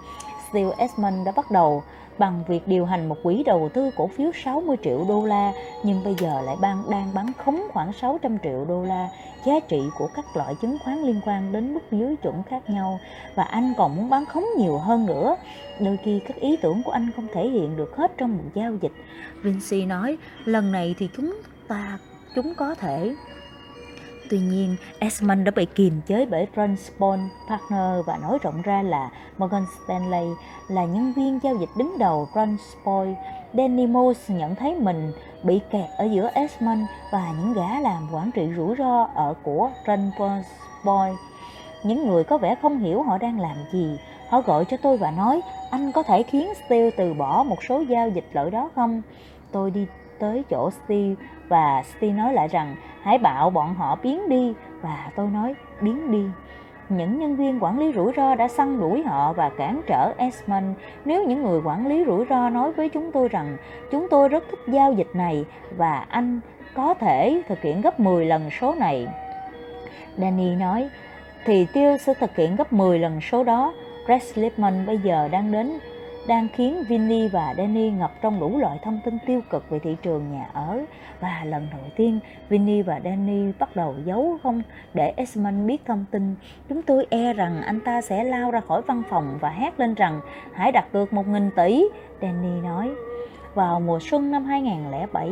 Steve 0.50 0.72
Esmond 0.78 1.26
đã 1.26 1.32
bắt 1.36 1.52
đầu 1.52 1.84
bằng 2.18 2.44
việc 2.48 2.68
điều 2.68 2.86
hành 2.86 3.10
một 3.10 3.18
quỹ 3.24 3.44
đầu 3.44 3.70
tư 3.74 3.92
cổ 3.96 4.08
phiếu 4.08 4.32
60 4.44 4.78
triệu 4.84 5.06
đô 5.10 5.26
la, 5.26 5.54
nhưng 5.84 6.04
bây 6.04 6.16
giờ 6.20 6.42
lại 6.42 6.56
ban, 6.62 6.90
đang 6.90 7.14
bán 7.14 7.32
khống 7.38 7.62
khoảng 7.74 7.94
600 7.94 8.38
triệu 8.44 8.66
đô 8.66 8.84
la. 8.84 9.10
Giá 9.46 9.60
trị 9.68 9.82
của 9.98 10.08
các 10.16 10.26
loại 10.36 10.56
chứng 10.62 10.78
khoán 10.84 11.02
liên 11.02 11.22
quan 11.26 11.52
đến 11.52 11.74
mức 11.74 11.92
dưới 11.92 12.16
chuẩn 12.16 12.44
khác 12.44 12.70
nhau. 12.70 13.00
Và 13.36 13.44
anh 13.44 13.74
còn 13.78 13.96
muốn 13.96 14.10
bán 14.10 14.26
khống 14.26 14.46
nhiều 14.58 14.78
hơn 14.78 15.06
nữa. 15.06 15.36
Đôi 15.80 15.98
khi 16.04 16.20
các 16.28 16.38
ý 16.38 16.58
tưởng 16.62 16.84
của 16.84 16.92
anh 16.92 17.10
không 17.16 17.28
thể 17.34 17.50
hiện 17.50 17.78
được 17.78 17.96
hết 17.98 18.12
trong 18.18 18.38
một 18.38 18.44
giao 18.54 18.76
dịch. 18.82 18.94
Vinci 19.44 19.86
nói, 19.86 20.18
lần 20.46 20.72
này 20.72 20.96
thì 20.98 21.10
chúng 21.18 21.42
ta, 21.68 22.00
chúng 22.36 22.54
có 22.58 22.76
thể 22.76 23.16
Tuy 24.30 24.40
nhiên, 24.40 24.76
Esmond 25.00 25.46
đã 25.46 25.52
bị 25.56 25.66
kiềm 25.66 26.02
chế 26.08 26.26
bởi 26.26 26.48
Transpon 26.56 27.20
Partner 27.50 28.06
và 28.06 28.18
nói 28.18 28.38
rộng 28.42 28.62
ra 28.62 28.82
là 28.82 29.10
Morgan 29.38 29.66
Stanley 29.86 30.28
là 30.68 30.86
nhân 30.86 31.14
viên 31.16 31.40
giao 31.44 31.56
dịch 31.56 31.70
đứng 31.78 31.98
đầu 32.00 32.28
Transpon. 32.36 33.16
Danny 33.54 33.88
Moss 33.88 34.30
nhận 34.30 34.56
thấy 34.56 34.76
mình 34.76 35.12
bị 35.44 35.62
kẹt 35.72 35.90
ở 35.98 36.06
giữa 36.06 36.30
Esmond 36.34 36.82
và 37.12 37.34
những 37.40 37.54
gã 37.54 37.80
làm 37.80 38.08
quản 38.14 38.32
trị 38.32 38.50
rủi 38.58 38.76
ro 38.78 39.08
ở 39.16 39.34
của 39.44 39.70
Transpon. 39.86 41.16
Những 41.84 42.08
người 42.08 42.24
có 42.24 42.38
vẻ 42.38 42.56
không 42.62 42.80
hiểu 42.80 43.04
họ 43.04 43.18
đang 43.18 43.40
làm 43.40 43.56
gì. 43.72 44.00
Họ 44.30 44.42
gọi 44.42 44.66
cho 44.66 44.78
tôi 44.78 44.98
và 44.98 45.12
nói, 45.12 45.42
anh 45.72 45.92
có 45.92 46.04
thể 46.04 46.24
khiến 46.24 46.54
Steele 46.66 46.90
từ 46.98 47.14
bỏ 47.14 47.44
một 47.44 47.64
số 47.70 47.80
giao 47.80 48.10
dịch 48.10 48.26
lợi 48.34 48.52
đó 48.52 48.70
không? 48.76 49.02
Tôi 49.52 49.72
đi 49.72 49.88
tới 50.20 50.44
chỗ 50.50 50.70
Steve 50.72 51.16
và 51.48 51.84
Steve 51.84 52.14
nói 52.14 52.34
lại 52.34 52.48
rằng 52.48 52.76
hãy 53.06 53.18
bảo 53.18 53.50
bọn 53.50 53.76
họ 53.76 53.98
biến 54.04 54.30
đi 54.30 54.54
và 54.82 55.12
tôi 55.16 55.28
nói 55.28 55.56
biến 55.82 56.12
đi. 56.12 56.24
Những 56.90 57.20
nhân 57.20 57.36
viên 57.36 57.64
quản 57.64 57.80
lý 57.80 57.94
rủi 57.96 58.14
ro 58.18 58.36
đã 58.36 58.48
săn 58.48 58.80
đuổi 58.80 59.04
họ 59.04 59.34
và 59.34 59.50
cản 59.50 59.82
trở 59.88 60.14
Esmond. 60.18 60.66
Nếu 61.06 61.24
những 61.24 61.44
người 61.44 61.62
quản 61.66 61.88
lý 61.88 62.04
rủi 62.06 62.26
ro 62.30 62.50
nói 62.50 62.72
với 62.72 62.90
chúng 62.90 63.12
tôi 63.12 63.30
rằng 63.30 63.58
chúng 63.92 64.08
tôi 64.10 64.30
rất 64.30 64.44
thích 64.52 64.60
giao 64.68 64.94
dịch 64.94 65.10
này 65.14 65.46
và 65.78 66.06
anh 66.10 66.40
có 66.74 66.94
thể 66.94 67.42
thực 67.48 67.62
hiện 67.62 67.82
gấp 67.82 68.00
10 68.00 68.26
lần 68.26 68.50
số 68.60 68.76
này. 68.76 69.08
Danny 70.18 70.56
nói, 70.56 70.90
thì 71.46 71.68
tiêu 71.74 71.98
sẽ 71.98 72.14
thực 72.14 72.36
hiện 72.36 72.56
gấp 72.56 72.74
10 72.74 73.00
lần 73.00 73.22
số 73.22 73.44
đó. 73.44 73.74
Brad 74.06 74.24
Slipman 74.24 74.86
bây 74.86 74.98
giờ 74.98 75.28
đang 75.32 75.52
đến 75.52 75.80
đang 76.28 76.48
khiến 76.54 76.84
Vinny 76.88 77.28
và 77.28 77.54
Danny 77.58 77.90
ngập 77.90 78.12
trong 78.22 78.40
đủ 78.40 78.58
loại 78.58 78.80
thông 78.84 79.00
tin 79.06 79.18
tiêu 79.26 79.42
cực 79.50 79.70
về 79.70 79.80
thị 79.80 79.96
trường 80.02 80.32
nhà 80.32 80.50
ở 80.54 80.80
và 81.20 81.44
lần 81.46 81.68
đầu 81.72 81.82
tiên 81.96 82.20
Vinny 82.50 82.82
và 82.82 83.00
Danny 83.04 83.52
bắt 83.60 83.76
đầu 83.76 83.96
giấu 84.06 84.38
không 84.44 84.62
để 84.94 85.14
Esmond 85.18 85.68
biết 85.68 85.86
thông 85.86 86.06
tin. 86.12 86.36
Chúng 86.70 86.82
tôi 86.82 87.08
e 87.10 87.34
rằng 87.34 87.62
anh 87.62 87.80
ta 87.80 88.02
sẽ 88.02 88.24
lao 88.24 88.52
ra 88.52 88.60
khỏi 88.60 88.82
văn 88.82 89.04
phòng 89.10 89.38
và 89.42 89.50
hét 89.50 89.80
lên 89.80 89.94
rằng 89.94 90.22
hãy 90.54 90.72
đặt 90.72 90.86
cược 90.94 91.14
một 91.14 91.28
nghìn 91.28 91.50
tỷ, 91.56 91.86
Danny 92.22 92.62
nói. 92.62 92.92
Vào 93.54 93.80
mùa 93.80 94.00
xuân 94.00 94.32
năm 94.32 94.46
2007, 94.46 95.30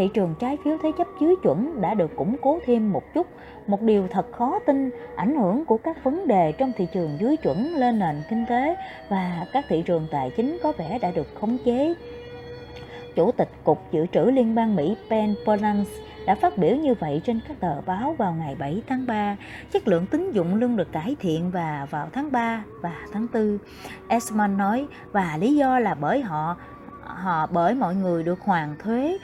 thị 0.00 0.10
trường 0.14 0.34
trái 0.38 0.58
phiếu 0.64 0.76
thế 0.82 0.92
chấp 0.98 1.06
dưới 1.20 1.34
chuẩn 1.42 1.80
đã 1.80 1.94
được 1.94 2.16
củng 2.16 2.36
cố 2.42 2.58
thêm 2.66 2.92
một 2.92 3.14
chút 3.14 3.26
một 3.66 3.82
điều 3.82 4.08
thật 4.08 4.32
khó 4.32 4.58
tin, 4.66 4.90
ảnh 5.16 5.36
hưởng 5.36 5.64
của 5.64 5.76
các 5.76 6.04
vấn 6.04 6.28
đề 6.28 6.52
trong 6.52 6.72
thị 6.76 6.86
trường 6.94 7.16
dưới 7.20 7.36
chuẩn 7.36 7.74
lên 7.74 7.98
nền 7.98 8.22
kinh 8.30 8.46
tế 8.48 8.76
và 9.08 9.46
các 9.52 9.64
thị 9.68 9.82
trường 9.86 10.06
tài 10.10 10.30
chính 10.36 10.58
có 10.62 10.72
vẻ 10.72 10.98
đã 10.98 11.10
được 11.10 11.26
khống 11.40 11.58
chế 11.64 11.94
Chủ 13.14 13.32
tịch 13.32 13.48
Cục 13.64 13.92
Dự 13.92 14.06
trữ 14.06 14.20
Liên 14.20 14.54
bang 14.54 14.76
Mỹ 14.76 14.96
Ben 15.10 15.34
Bernanke 15.46 15.90
đã 16.26 16.34
phát 16.34 16.58
biểu 16.58 16.76
như 16.76 16.94
vậy 16.94 17.20
trên 17.24 17.40
các 17.48 17.60
tờ 17.60 17.80
báo 17.80 18.14
vào 18.18 18.32
ngày 18.32 18.54
7 18.54 18.82
tháng 18.88 19.06
3. 19.06 19.36
Chất 19.72 19.88
lượng 19.88 20.06
tín 20.06 20.32
dụng 20.32 20.54
luôn 20.54 20.76
được 20.76 20.92
cải 20.92 21.16
thiện 21.20 21.50
và 21.50 21.86
vào 21.90 22.08
tháng 22.12 22.32
3 22.32 22.64
và 22.80 22.94
tháng 23.12 23.26
4. 23.34 23.58
Esman 24.08 24.56
nói, 24.56 24.86
và 25.12 25.36
lý 25.40 25.56
do 25.56 25.78
là 25.78 25.94
bởi 25.94 26.20
họ 26.20 26.56
họ 27.22 27.46
bởi 27.46 27.74
mọi 27.74 27.94
người 27.94 28.22
được 28.22 28.40
hoàn 28.40 28.76
thuế. 28.78 29.18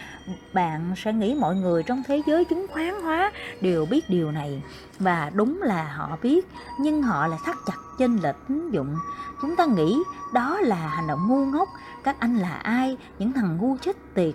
Bạn 0.53 0.95
sẽ 0.97 1.13
nghĩ 1.13 1.37
mọi 1.41 1.57
người 1.57 1.83
trong 1.83 2.03
thế 2.07 2.23
giới 2.27 2.45
chứng 2.45 2.67
khoán 2.73 3.03
hóa 3.03 3.33
đều 3.61 3.87
biết 3.87 4.11
điều 4.11 4.31
này. 4.31 4.63
Và 4.99 5.31
đúng 5.35 5.63
là 5.63 5.93
họ 5.97 6.19
biết, 6.23 6.49
nhưng 6.81 7.03
họ 7.03 7.27
lại 7.27 7.39
thắt 7.45 7.57
chặt 7.67 7.79
chênh 7.99 8.17
lệch 8.23 8.37
tín 8.49 8.71
dụng. 8.71 8.97
Chúng 9.43 9.57
ta 9.57 9.67
nghĩ 9.67 9.99
đó 10.35 10.61
là 10.61 10.77
hành 10.77 11.07
động 11.07 11.29
ngu 11.29 11.47
ngốc. 11.47 11.69
Các 12.05 12.21
anh 12.21 12.37
là 12.37 12.55
ai? 12.55 12.97
Những 13.19 13.33
thằng 13.33 13.57
ngu 13.57 13.77
chết 13.77 13.97
tiệt. 14.15 14.35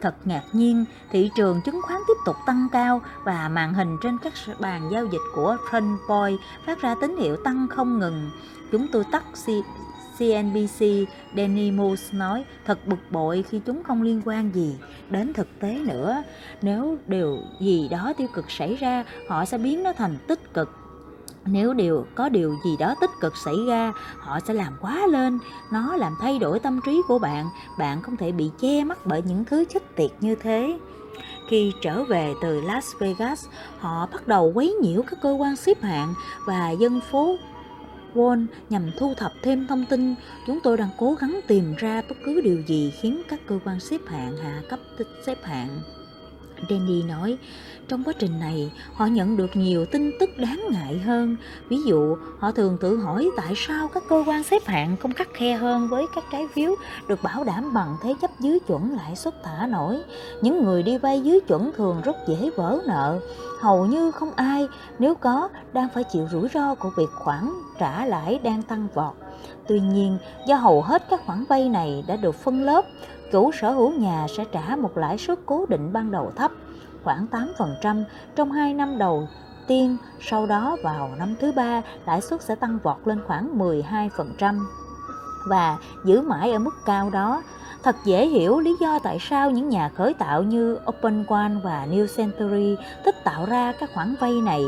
Thật 0.00 0.16
ngạc 0.24 0.42
nhiên, 0.52 0.84
thị 1.10 1.30
trường 1.34 1.60
chứng 1.64 1.82
khoán 1.82 2.00
tiếp 2.08 2.14
tục 2.26 2.36
tăng 2.46 2.68
cao 2.72 3.02
và 3.24 3.48
màn 3.48 3.74
hình 3.74 3.96
trên 4.02 4.18
các 4.18 4.32
bàn 4.60 4.88
giao 4.92 5.06
dịch 5.06 5.22
của 5.34 5.56
Trendpoint 5.72 6.38
phát 6.66 6.80
ra 6.80 6.94
tín 7.00 7.16
hiệu 7.16 7.36
tăng 7.44 7.66
không 7.68 7.98
ngừng. 7.98 8.30
Chúng 8.72 8.86
tôi 8.92 9.04
tắt 9.12 9.24
CNBC 10.20 10.84
Danny 11.36 11.70
Moose 11.70 12.18
nói 12.18 12.44
thật 12.66 12.86
bực 12.86 13.10
bội 13.10 13.44
khi 13.50 13.60
chúng 13.66 13.82
không 13.82 14.02
liên 14.02 14.22
quan 14.24 14.50
gì 14.54 14.76
đến 15.10 15.32
thực 15.32 15.48
tế 15.60 15.78
nữa. 15.78 16.22
Nếu 16.62 16.98
điều 17.06 17.38
gì 17.60 17.88
đó 17.88 18.12
tiêu 18.18 18.28
cực 18.34 18.50
xảy 18.50 18.76
ra, 18.76 19.04
họ 19.28 19.44
sẽ 19.44 19.58
biến 19.58 19.82
nó 19.82 19.92
thành 19.92 20.16
tích 20.26 20.54
cực. 20.54 20.76
nếu 21.44 21.74
điều 21.74 22.06
có 22.14 22.28
điều 22.28 22.56
gì 22.64 22.76
đó 22.78 22.94
tích 23.00 23.10
cực 23.20 23.36
xảy 23.36 23.54
ra 23.68 23.92
họ 24.18 24.40
sẽ 24.40 24.54
làm 24.54 24.76
quá 24.80 25.06
lên 25.06 25.38
nó 25.72 25.96
làm 25.96 26.16
thay 26.20 26.38
đổi 26.38 26.58
tâm 26.58 26.80
trí 26.86 27.02
của 27.08 27.18
bạn 27.18 27.46
bạn 27.78 28.02
không 28.02 28.16
thể 28.16 28.32
bị 28.32 28.50
che 28.60 28.84
mắt 28.84 28.98
bởi 29.06 29.22
những 29.22 29.44
thứ 29.44 29.64
chết 29.64 29.96
tiệt 29.96 30.10
như 30.20 30.34
thế 30.34 30.78
khi 31.50 31.72
trở 31.80 32.04
về 32.04 32.34
từ 32.42 32.60
Las 32.60 32.86
Vegas, 32.98 33.46
họ 33.78 34.08
bắt 34.12 34.28
đầu 34.28 34.52
quấy 34.54 34.74
nhiễu 34.82 35.02
các 35.02 35.18
cơ 35.22 35.30
quan 35.32 35.56
xếp 35.56 35.82
hạng 35.82 36.14
và 36.46 36.70
dân 36.70 37.00
phố 37.10 37.36
Wall 38.14 38.46
nhằm 38.70 38.90
thu 38.98 39.14
thập 39.14 39.32
thêm 39.42 39.66
thông 39.66 39.84
tin. 39.90 40.14
Chúng 40.46 40.58
tôi 40.62 40.76
đang 40.76 40.90
cố 40.98 41.14
gắng 41.14 41.40
tìm 41.46 41.74
ra 41.78 42.02
bất 42.08 42.16
cứ 42.24 42.40
điều 42.40 42.62
gì 42.66 42.92
khiến 43.00 43.22
các 43.28 43.40
cơ 43.46 43.58
quan 43.64 43.80
xếp 43.80 44.00
hạng 44.06 44.36
hạ 44.36 44.62
cấp 44.68 44.80
xếp 45.26 45.38
hạng. 45.42 45.68
Danny 46.68 47.02
nói, 47.02 47.38
trong 47.88 48.04
quá 48.04 48.12
trình 48.18 48.40
này, 48.40 48.72
họ 48.94 49.06
nhận 49.06 49.36
được 49.36 49.56
nhiều 49.56 49.86
tin 49.86 50.10
tức 50.20 50.30
đáng 50.36 50.60
ngại 50.70 50.98
hơn. 50.98 51.36
Ví 51.68 51.76
dụ, 51.86 52.16
họ 52.38 52.52
thường 52.52 52.76
tự 52.80 52.96
hỏi 52.96 53.30
tại 53.36 53.52
sao 53.56 53.88
các 53.88 54.02
cơ 54.08 54.24
quan 54.26 54.42
xếp 54.42 54.66
hạng 54.66 54.96
không 54.96 55.12
khắc 55.12 55.28
khe 55.34 55.56
hơn 55.56 55.88
với 55.88 56.06
các 56.14 56.24
trái 56.32 56.48
phiếu 56.54 56.74
được 57.08 57.22
bảo 57.22 57.44
đảm 57.44 57.74
bằng 57.74 57.96
thế 58.02 58.14
chấp 58.20 58.30
dưới 58.40 58.58
chuẩn 58.66 58.92
lãi 58.96 59.16
suất 59.16 59.42
thả 59.44 59.66
nổi. 59.66 59.98
Những 60.42 60.64
người 60.64 60.82
đi 60.82 60.98
vay 60.98 61.20
dưới 61.20 61.40
chuẩn 61.40 61.72
thường 61.76 62.00
rất 62.04 62.16
dễ 62.28 62.50
vỡ 62.56 62.78
nợ. 62.86 63.20
Hầu 63.60 63.86
như 63.86 64.10
không 64.10 64.30
ai, 64.36 64.68
nếu 64.98 65.14
có, 65.14 65.48
đang 65.72 65.88
phải 65.94 66.04
chịu 66.04 66.28
rủi 66.32 66.48
ro 66.54 66.74
của 66.74 66.90
việc 66.96 67.10
khoản 67.14 67.50
trả 67.78 68.06
lãi 68.06 68.38
đang 68.42 68.62
tăng 68.62 68.88
vọt. 68.94 69.14
Tuy 69.68 69.80
nhiên, 69.80 70.18
do 70.46 70.56
hầu 70.56 70.82
hết 70.82 71.02
các 71.10 71.20
khoản 71.26 71.44
vay 71.48 71.68
này 71.68 72.04
đã 72.06 72.16
được 72.16 72.34
phân 72.34 72.62
lớp, 72.62 72.84
chủ 73.32 73.52
sở 73.52 73.70
hữu 73.70 73.92
nhà 73.92 74.26
sẽ 74.36 74.44
trả 74.44 74.76
một 74.76 74.96
lãi 74.98 75.18
suất 75.18 75.38
cố 75.46 75.66
định 75.68 75.92
ban 75.92 76.10
đầu 76.10 76.32
thấp, 76.36 76.50
khoảng 77.04 77.26
8% 77.30 78.04
trong 78.36 78.52
2 78.52 78.74
năm 78.74 78.98
đầu 78.98 79.28
tiên, 79.66 79.96
sau 80.20 80.46
đó 80.46 80.76
vào 80.84 81.10
năm 81.18 81.34
thứ 81.40 81.52
ba, 81.52 81.82
lãi 82.06 82.20
suất 82.20 82.42
sẽ 82.42 82.54
tăng 82.54 82.78
vọt 82.82 82.96
lên 83.04 83.20
khoảng 83.26 83.58
12% 83.58 84.60
và 85.46 85.78
giữ 86.04 86.20
mãi 86.20 86.52
ở 86.52 86.58
mức 86.58 86.74
cao 86.86 87.10
đó. 87.10 87.42
Thật 87.82 87.96
dễ 88.04 88.26
hiểu 88.26 88.60
lý 88.60 88.76
do 88.80 88.98
tại 88.98 89.18
sao 89.20 89.50
những 89.50 89.68
nhà 89.68 89.88
khởi 89.88 90.14
tạo 90.14 90.42
như 90.42 90.78
Open 90.86 91.24
One 91.28 91.52
và 91.64 91.86
New 91.90 92.06
Century 92.16 92.76
thích 93.04 93.24
tạo 93.24 93.46
ra 93.46 93.72
các 93.80 93.90
khoản 93.94 94.14
vay 94.20 94.32
này. 94.32 94.64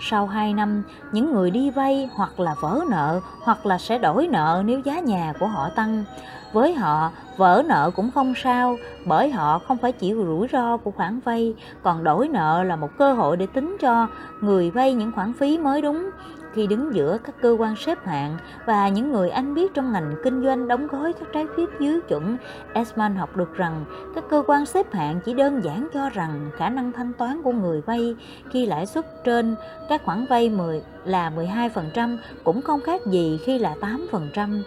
Sau 0.00 0.26
2 0.26 0.54
năm, 0.54 0.82
những 1.12 1.32
người 1.32 1.50
đi 1.50 1.70
vay 1.70 2.08
hoặc 2.14 2.40
là 2.40 2.54
vỡ 2.60 2.80
nợ 2.90 3.20
hoặc 3.42 3.66
là 3.66 3.78
sẽ 3.78 3.98
đổi 3.98 4.26
nợ 4.26 4.62
nếu 4.66 4.80
giá 4.80 5.00
nhà 5.00 5.32
của 5.40 5.46
họ 5.46 5.68
tăng. 5.68 6.04
Với 6.52 6.74
họ, 6.74 7.10
vỡ 7.36 7.62
nợ 7.66 7.90
cũng 7.96 8.10
không 8.10 8.34
sao, 8.36 8.76
bởi 9.04 9.30
họ 9.30 9.58
không 9.58 9.78
phải 9.78 9.92
chịu 9.92 10.24
rủi 10.26 10.48
ro 10.52 10.76
của 10.76 10.90
khoản 10.90 11.20
vay, 11.20 11.54
còn 11.82 12.04
đổi 12.04 12.28
nợ 12.28 12.62
là 12.62 12.76
một 12.76 12.90
cơ 12.98 13.12
hội 13.12 13.36
để 13.36 13.46
tính 13.46 13.76
cho 13.80 14.06
người 14.40 14.70
vay 14.70 14.94
những 14.94 15.12
khoản 15.12 15.32
phí 15.32 15.58
mới 15.58 15.82
đúng. 15.82 16.10
Khi 16.54 16.66
đứng 16.66 16.94
giữa 16.94 17.18
các 17.24 17.34
cơ 17.42 17.56
quan 17.58 17.76
xếp 17.76 18.06
hạng 18.06 18.36
và 18.66 18.88
những 18.88 19.12
người 19.12 19.30
anh 19.30 19.54
biết 19.54 19.74
trong 19.74 19.92
ngành 19.92 20.14
kinh 20.24 20.44
doanh 20.44 20.68
đóng 20.68 20.86
gói 20.86 21.12
các 21.12 21.28
trái 21.32 21.46
phiếu 21.56 21.66
dưới 21.80 22.00
chuẩn, 22.00 22.36
Esman 22.72 23.16
học 23.16 23.36
được 23.36 23.54
rằng 23.54 23.84
các 24.14 24.24
cơ 24.30 24.42
quan 24.46 24.66
xếp 24.66 24.94
hạng 24.94 25.20
chỉ 25.24 25.34
đơn 25.34 25.64
giản 25.64 25.88
cho 25.94 26.10
rằng 26.10 26.50
khả 26.56 26.68
năng 26.68 26.92
thanh 26.92 27.12
toán 27.12 27.42
của 27.42 27.52
người 27.52 27.80
vay 27.80 28.16
khi 28.50 28.66
lãi 28.66 28.86
suất 28.86 29.24
trên 29.24 29.56
các 29.88 30.04
khoản 30.04 30.26
vay 30.30 30.50
10 30.50 30.82
là 31.04 31.30
12% 31.36 32.16
cũng 32.44 32.62
không 32.62 32.80
khác 32.80 33.06
gì 33.06 33.40
khi 33.44 33.58
là 33.58 33.74
8%. 34.10 34.62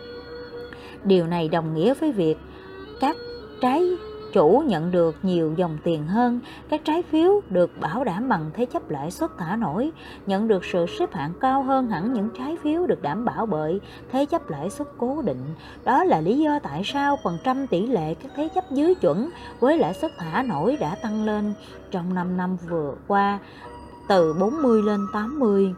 Điều 1.04 1.28
này 1.28 1.48
đồng 1.48 1.76
nghĩa 1.76 1.94
với 1.94 2.12
việc 2.12 2.38
các 3.00 3.16
trái 3.62 3.98
chủ 4.34 4.64
nhận 4.68 4.92
được 4.92 5.16
nhiều 5.24 5.54
dòng 5.58 5.78
tiền 5.84 6.08
hơn, 6.08 6.40
các 6.70 6.82
trái 6.86 7.02
phiếu 7.02 7.42
được 7.50 7.72
bảo 7.80 8.04
đảm 8.04 8.30
bằng 8.30 8.52
thế 8.54 8.66
chấp 8.66 8.90
lãi 8.90 9.12
suất 9.12 9.30
thả 9.38 9.56
nổi, 9.56 9.92
nhận 10.26 10.48
được 10.48 10.66
sự 10.66 10.86
xếp 11.00 11.14
hạng 11.14 11.34
cao 11.42 11.64
hơn 11.64 11.88
hẳn 11.88 12.14
những 12.14 12.30
trái 12.38 12.58
phiếu 12.64 12.88
được 12.88 13.02
đảm 13.02 13.26
bảo 13.26 13.46
bởi 13.46 13.80
thế 14.12 14.26
chấp 14.26 14.50
lãi 14.50 14.70
suất 14.70 14.88
cố 14.98 15.22
định. 15.22 15.44
Đó 15.84 16.04
là 16.04 16.22
lý 16.22 16.40
do 16.40 16.60
tại 16.60 16.82
sao 16.86 17.18
phần 17.24 17.38
trăm 17.44 17.68
tỷ 17.68 17.88
lệ 17.88 18.14
các 18.14 18.32
thế 18.36 18.50
chấp 18.56 18.72
dưới 18.72 18.96
chuẩn 18.96 19.30
với 19.60 19.78
lãi 19.78 19.94
suất 19.94 20.12
thả 20.18 20.44
nổi 20.44 20.78
đã 20.80 20.96
tăng 20.96 21.26
lên 21.26 21.54
trong 21.92 22.14
5 22.14 22.38
năm 22.38 22.58
vừa 22.70 22.96
qua 23.08 23.40
từ 24.08 24.34
40 24.34 24.84
lên 24.84 25.00
80. 25.14 25.74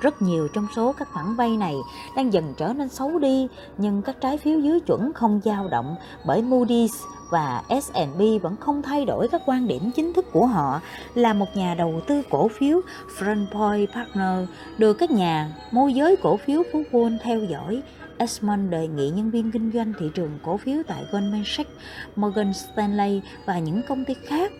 Rất 0.00 0.22
nhiều 0.22 0.48
trong 0.48 0.66
số 0.76 0.92
các 0.92 1.08
khoản 1.12 1.34
vay 1.36 1.56
này 1.56 1.74
đang 2.16 2.32
dần 2.32 2.54
trở 2.56 2.72
nên 2.72 2.88
xấu 2.88 3.18
đi, 3.18 3.48
nhưng 3.78 4.02
các 4.02 4.20
trái 4.20 4.38
phiếu 4.38 4.60
dưới 4.60 4.80
chuẩn 4.80 5.12
không 5.12 5.40
dao 5.44 5.68
động 5.68 5.96
bởi 6.26 6.42
Moody's 6.42 7.06
và 7.30 7.62
S&P 7.68 8.42
vẫn 8.42 8.56
không 8.60 8.82
thay 8.82 9.04
đổi 9.04 9.28
các 9.28 9.42
quan 9.46 9.68
điểm 9.68 9.90
chính 9.96 10.12
thức 10.12 10.26
của 10.32 10.46
họ 10.46 10.80
là 11.14 11.32
một 11.32 11.56
nhà 11.56 11.74
đầu 11.74 12.00
tư 12.06 12.22
cổ 12.30 12.48
phiếu 12.48 12.80
Frontpoint 13.18 13.86
Partner 13.86 14.48
được 14.78 14.94
các 14.94 15.10
nhà 15.10 15.56
môi 15.70 15.94
giới 15.94 16.16
cổ 16.16 16.36
phiếu 16.36 16.62
Phú 16.72 16.82
Wall 16.92 17.18
theo 17.22 17.44
dõi. 17.44 17.82
Esmond 18.18 18.70
đề 18.70 18.88
nghị 18.88 19.10
nhân 19.10 19.30
viên 19.30 19.50
kinh 19.50 19.70
doanh 19.74 19.92
thị 19.98 20.10
trường 20.14 20.38
cổ 20.44 20.56
phiếu 20.56 20.82
tại 20.86 21.04
Goldman 21.12 21.42
Sachs, 21.46 21.70
Morgan 22.16 22.52
Stanley 22.52 23.20
và 23.46 23.58
những 23.58 23.82
công 23.88 24.04
ty 24.04 24.14
khác 24.14 24.52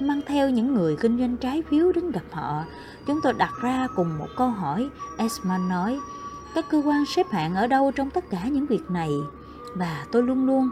mang 0.00 0.20
theo 0.26 0.50
những 0.50 0.74
người 0.74 0.96
kinh 0.96 1.18
doanh 1.18 1.36
trái 1.36 1.62
phiếu 1.70 1.92
đến 1.92 2.10
gặp 2.10 2.24
họ. 2.30 2.64
Chúng 3.06 3.20
tôi 3.22 3.32
đặt 3.32 3.52
ra 3.62 3.88
cùng 3.96 4.18
một 4.18 4.28
câu 4.36 4.48
hỏi, 4.48 4.88
Esmond 5.18 5.70
nói, 5.70 5.98
các 6.54 6.64
cơ 6.70 6.82
quan 6.84 7.04
xếp 7.06 7.26
hạng 7.30 7.54
ở 7.54 7.66
đâu 7.66 7.92
trong 7.96 8.10
tất 8.10 8.30
cả 8.30 8.48
những 8.48 8.66
việc 8.66 8.90
này? 8.90 9.10
Và 9.74 10.06
tôi 10.12 10.22
luôn 10.22 10.46
luôn 10.46 10.70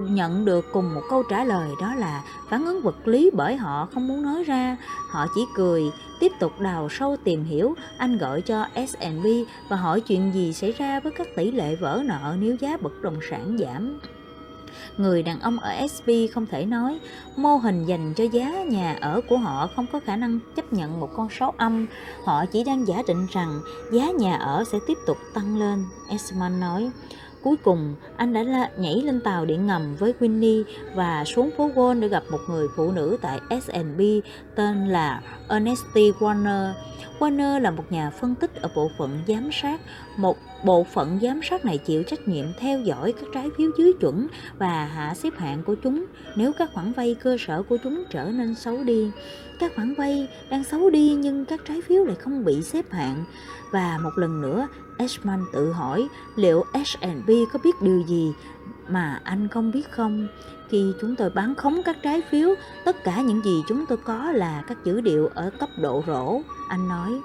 nhận 0.00 0.44
được 0.44 0.72
cùng 0.72 0.94
một 0.94 1.00
câu 1.10 1.22
trả 1.30 1.44
lời 1.44 1.70
đó 1.80 1.94
là 1.94 2.22
phản 2.48 2.64
ứng 2.64 2.82
vật 2.82 3.08
lý 3.08 3.30
bởi 3.34 3.56
họ 3.56 3.88
không 3.94 4.08
muốn 4.08 4.22
nói 4.22 4.44
ra 4.44 4.76
họ 5.10 5.26
chỉ 5.34 5.46
cười 5.54 5.82
tiếp 6.20 6.32
tục 6.40 6.60
đào 6.60 6.88
sâu 6.90 7.16
tìm 7.24 7.44
hiểu 7.44 7.74
anh 7.98 8.18
gọi 8.18 8.42
cho 8.42 8.66
S&P 8.74 9.24
và 9.68 9.76
hỏi 9.76 10.00
chuyện 10.00 10.34
gì 10.34 10.52
xảy 10.52 10.72
ra 10.72 11.00
với 11.00 11.12
các 11.18 11.28
tỷ 11.36 11.50
lệ 11.50 11.76
vỡ 11.76 12.02
nợ 12.04 12.36
nếu 12.40 12.56
giá 12.60 12.76
bất 12.76 13.02
động 13.02 13.18
sản 13.30 13.56
giảm 13.58 13.98
người 14.96 15.22
đàn 15.22 15.40
ông 15.40 15.58
ở 15.58 15.86
SP 15.94 16.08
không 16.32 16.46
thể 16.46 16.66
nói 16.66 16.98
mô 17.36 17.56
hình 17.56 17.84
dành 17.84 18.14
cho 18.16 18.24
giá 18.24 18.64
nhà 18.68 18.98
ở 19.00 19.20
của 19.28 19.36
họ 19.36 19.68
không 19.76 19.86
có 19.92 20.00
khả 20.00 20.16
năng 20.16 20.38
chấp 20.56 20.72
nhận 20.72 21.00
một 21.00 21.10
con 21.16 21.28
số 21.30 21.54
âm 21.56 21.86
họ 22.24 22.46
chỉ 22.46 22.64
đang 22.64 22.86
giả 22.86 23.02
định 23.08 23.26
rằng 23.32 23.60
giá 23.92 24.10
nhà 24.10 24.36
ở 24.36 24.64
sẽ 24.72 24.78
tiếp 24.86 24.98
tục 25.06 25.16
tăng 25.34 25.58
lên 25.58 25.84
Esman 26.08 26.60
nói 26.60 26.90
Cuối 27.46 27.56
cùng, 27.56 27.94
anh 28.16 28.32
đã 28.32 28.70
nhảy 28.78 28.94
lên 28.94 29.20
tàu 29.20 29.44
điện 29.44 29.66
ngầm 29.66 29.96
với 29.96 30.14
Winnie 30.20 30.64
và 30.94 31.24
xuống 31.24 31.50
phố 31.56 31.70
Wall 31.74 32.00
để 32.00 32.08
gặp 32.08 32.22
một 32.30 32.38
người 32.48 32.66
phụ 32.76 32.92
nữ 32.92 33.18
tại 33.22 33.40
S&P 33.50 34.00
tên 34.54 34.88
là 34.88 35.22
Ernesty 35.48 36.10
Warner. 36.10 36.72
Warner 37.18 37.60
là 37.60 37.70
một 37.70 37.84
nhà 37.90 38.10
phân 38.10 38.34
tích 38.34 38.54
ở 38.54 38.70
bộ 38.74 38.90
phận 38.98 39.18
giám 39.28 39.50
sát. 39.52 39.80
Một 40.16 40.36
bộ 40.66 40.84
phận 40.84 41.18
giám 41.22 41.40
sát 41.42 41.64
này 41.64 41.78
chịu 41.78 42.02
trách 42.02 42.28
nhiệm 42.28 42.46
theo 42.58 42.80
dõi 42.80 43.12
các 43.12 43.26
trái 43.34 43.50
phiếu 43.56 43.70
dưới 43.78 43.92
chuẩn 44.00 44.26
và 44.58 44.84
hạ 44.84 45.14
xếp 45.14 45.30
hạng 45.36 45.62
của 45.62 45.74
chúng 45.74 46.04
nếu 46.36 46.52
các 46.52 46.70
khoản 46.72 46.92
vay 46.92 47.14
cơ 47.14 47.36
sở 47.40 47.62
của 47.62 47.76
chúng 47.84 48.04
trở 48.10 48.24
nên 48.24 48.54
xấu 48.54 48.84
đi. 48.84 49.10
Các 49.58 49.72
khoản 49.76 49.94
vay 49.94 50.28
đang 50.50 50.64
xấu 50.64 50.90
đi 50.90 51.16
nhưng 51.20 51.44
các 51.44 51.60
trái 51.68 51.80
phiếu 51.82 52.04
lại 52.04 52.16
không 52.16 52.44
bị 52.44 52.62
xếp 52.62 52.84
hạng. 52.90 53.24
Và 53.72 53.98
một 54.02 54.10
lần 54.16 54.40
nữa, 54.40 54.68
Ashman 54.98 55.44
tự 55.52 55.72
hỏi 55.72 56.08
liệu 56.36 56.64
S&P 56.84 57.28
có 57.52 57.58
biết 57.64 57.74
điều 57.82 58.02
gì 58.08 58.32
mà 58.88 59.20
anh 59.24 59.48
không 59.48 59.72
biết 59.72 59.90
không? 59.90 60.28
Khi 60.68 60.92
chúng 61.00 61.16
tôi 61.16 61.30
bán 61.30 61.54
khống 61.54 61.82
các 61.84 61.96
trái 62.02 62.22
phiếu, 62.30 62.54
tất 62.84 63.04
cả 63.04 63.20
những 63.20 63.44
gì 63.44 63.62
chúng 63.68 63.86
tôi 63.86 63.98
có 64.04 64.32
là 64.32 64.64
các 64.68 64.78
dữ 64.84 65.00
liệu 65.00 65.30
ở 65.34 65.50
cấp 65.60 65.68
độ 65.78 66.02
rổ, 66.06 66.40
anh 66.68 66.88
nói. 66.88 67.20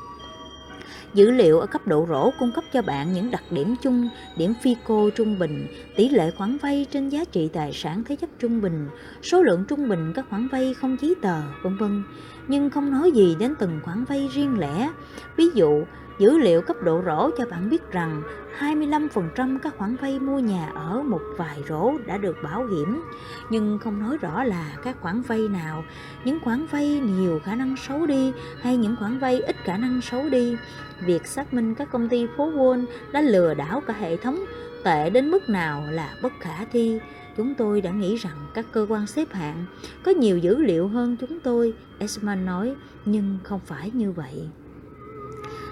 Dữ 1.13 1.31
liệu 1.31 1.59
ở 1.59 1.65
cấp 1.65 1.87
độ 1.87 2.05
rổ 2.09 2.31
cung 2.39 2.51
cấp 2.51 2.63
cho 2.73 2.81
bạn 2.81 3.13
những 3.13 3.31
đặc 3.31 3.43
điểm 3.51 3.75
chung, 3.81 4.09
điểm 4.37 4.53
FICO 4.63 5.09
trung 5.09 5.39
bình, 5.39 5.67
tỷ 5.95 6.09
lệ 6.09 6.31
khoản 6.31 6.57
vay 6.57 6.85
trên 6.91 7.09
giá 7.09 7.25
trị 7.31 7.49
tài 7.53 7.73
sản 7.73 8.03
thế 8.03 8.15
chấp 8.15 8.29
trung 8.39 8.61
bình, 8.61 8.87
số 9.23 9.43
lượng 9.43 9.65
trung 9.67 9.89
bình 9.89 10.13
các 10.15 10.25
khoản 10.29 10.47
vay 10.47 10.73
không 10.73 10.97
giấy 11.01 11.15
tờ, 11.21 11.41
vân 11.63 11.77
vân, 11.77 12.03
nhưng 12.47 12.69
không 12.69 12.91
nói 12.91 13.11
gì 13.11 13.35
đến 13.39 13.53
từng 13.59 13.79
khoản 13.83 14.03
vay 14.03 14.29
riêng 14.33 14.59
lẻ. 14.59 14.89
Ví 15.37 15.45
dụ, 15.53 15.83
Dữ 16.21 16.37
liệu 16.37 16.61
cấp 16.61 16.75
độ 16.83 17.01
rổ 17.05 17.29
cho 17.37 17.45
bạn 17.45 17.69
biết 17.69 17.91
rằng 17.91 18.23
25% 18.59 19.59
các 19.59 19.77
khoản 19.77 19.95
vay 19.95 20.19
mua 20.19 20.39
nhà 20.39 20.71
ở 20.75 21.03
một 21.03 21.21
vài 21.37 21.63
rổ 21.69 21.97
đã 22.05 22.17
được 22.17 22.37
bảo 22.43 22.65
hiểm, 22.65 23.03
nhưng 23.49 23.79
không 23.83 23.99
nói 23.99 24.17
rõ 24.17 24.43
là 24.43 24.77
các 24.83 25.01
khoản 25.01 25.21
vay 25.21 25.47
nào, 25.47 25.83
những 26.25 26.39
khoản 26.43 26.65
vay 26.65 26.87
nhiều 26.87 27.39
khả 27.43 27.55
năng 27.55 27.75
xấu 27.77 28.05
đi 28.05 28.31
hay 28.61 28.77
những 28.77 28.95
khoản 28.99 29.19
vay 29.19 29.41
ít 29.41 29.55
khả 29.63 29.77
năng 29.77 30.01
xấu 30.01 30.29
đi. 30.29 30.55
Việc 31.05 31.27
xác 31.27 31.53
minh 31.53 31.75
các 31.75 31.91
công 31.91 32.09
ty 32.09 32.27
phố 32.37 32.51
Wall 32.51 32.85
đã 33.11 33.21
lừa 33.21 33.53
đảo 33.53 33.81
cả 33.87 33.93
hệ 33.93 34.17
thống 34.17 34.45
tệ 34.83 35.09
đến 35.09 35.31
mức 35.31 35.49
nào 35.49 35.83
là 35.89 36.15
bất 36.21 36.33
khả 36.39 36.65
thi. 36.71 36.99
Chúng 37.37 37.53
tôi 37.53 37.81
đã 37.81 37.91
nghĩ 37.91 38.15
rằng 38.15 38.37
các 38.53 38.65
cơ 38.71 38.85
quan 38.89 39.07
xếp 39.07 39.27
hạng 39.31 39.65
có 40.03 40.11
nhiều 40.11 40.37
dữ 40.37 40.57
liệu 40.57 40.87
hơn 40.87 41.17
chúng 41.19 41.39
tôi, 41.39 41.73
Esman 41.99 42.45
nói, 42.45 42.75
nhưng 43.05 43.37
không 43.43 43.59
phải 43.65 43.91
như 43.93 44.11
vậy 44.11 44.49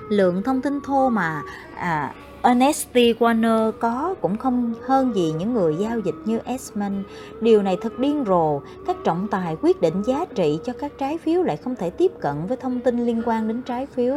lượng 0.09 0.43
thông 0.43 0.61
tin 0.61 0.81
thô 0.81 1.09
mà 1.09 1.41
à, 1.75 2.13
Ernest 2.41 2.87
Warner 2.93 3.71
có 3.71 4.15
cũng 4.21 4.37
không 4.37 4.73
hơn 4.85 5.15
gì 5.15 5.33
những 5.39 5.53
người 5.53 5.75
giao 5.79 5.99
dịch 5.99 6.15
như 6.25 6.39
esman 6.45 7.03
Điều 7.41 7.61
này 7.61 7.77
thật 7.81 7.99
điên 7.99 8.23
rồ, 8.27 8.61
các 8.87 8.97
trọng 9.03 9.27
tài 9.31 9.55
quyết 9.61 9.81
định 9.81 10.03
giá 10.05 10.25
trị 10.35 10.59
cho 10.65 10.73
các 10.79 10.91
trái 10.97 11.17
phiếu 11.17 11.43
lại 11.43 11.57
không 11.57 11.75
thể 11.75 11.89
tiếp 11.89 12.11
cận 12.21 12.35
với 12.47 12.57
thông 12.57 12.79
tin 12.79 13.05
liên 13.05 13.21
quan 13.25 13.47
đến 13.47 13.61
trái 13.61 13.85
phiếu. 13.85 14.15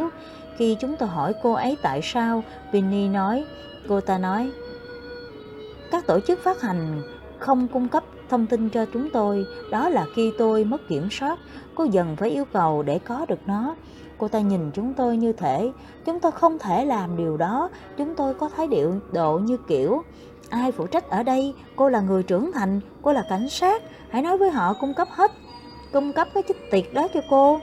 Khi 0.57 0.77
chúng 0.79 0.95
tôi 0.95 1.09
hỏi 1.09 1.33
cô 1.43 1.53
ấy 1.53 1.77
tại 1.81 2.01
sao, 2.03 2.43
Vinny 2.71 3.07
nói, 3.07 3.45
cô 3.87 4.01
ta 4.01 4.17
nói, 4.17 4.51
các 5.91 6.07
tổ 6.07 6.19
chức 6.19 6.43
phát 6.43 6.61
hành 6.61 7.01
không 7.39 7.67
cung 7.67 7.87
cấp 7.87 8.03
thông 8.29 8.47
tin 8.47 8.69
cho 8.69 8.85
chúng 8.93 9.09
tôi, 9.09 9.45
đó 9.71 9.89
là 9.89 10.05
khi 10.15 10.33
tôi 10.37 10.63
mất 10.63 10.87
kiểm 10.87 11.07
soát, 11.11 11.39
cô 11.75 11.83
dần 11.83 12.15
phải 12.15 12.29
yêu 12.29 12.45
cầu 12.53 12.83
để 12.83 12.99
có 12.99 13.25
được 13.29 13.39
nó. 13.45 13.75
Cô 14.17 14.27
ta 14.27 14.39
nhìn 14.39 14.71
chúng 14.71 14.93
tôi 14.93 15.17
như 15.17 15.33
thể 15.33 15.71
chúng 16.05 16.19
tôi 16.19 16.31
không 16.31 16.59
thể 16.59 16.85
làm 16.85 17.17
điều 17.17 17.37
đó, 17.37 17.69
chúng 17.97 18.15
tôi 18.15 18.33
có 18.33 18.49
thái 18.49 18.67
điệu 18.67 18.93
độ 19.11 19.37
như 19.37 19.57
kiểu 19.67 20.03
ai 20.49 20.71
phụ 20.71 20.87
trách 20.87 21.09
ở 21.09 21.23
đây, 21.23 21.53
cô 21.75 21.89
là 21.89 22.01
người 22.01 22.23
trưởng 22.23 22.51
thành, 22.51 22.79
cô 23.01 23.13
là 23.13 23.25
cảnh 23.29 23.49
sát, 23.49 23.83
hãy 24.09 24.21
nói 24.21 24.37
với 24.37 24.49
họ 24.49 24.73
cung 24.73 24.93
cấp 24.93 25.07
hết, 25.11 25.31
cung 25.93 26.13
cấp 26.13 26.27
cái 26.33 26.43
chích 26.47 26.71
tiệt 26.71 26.85
đó 26.93 27.07
cho 27.13 27.21
cô. 27.29 27.59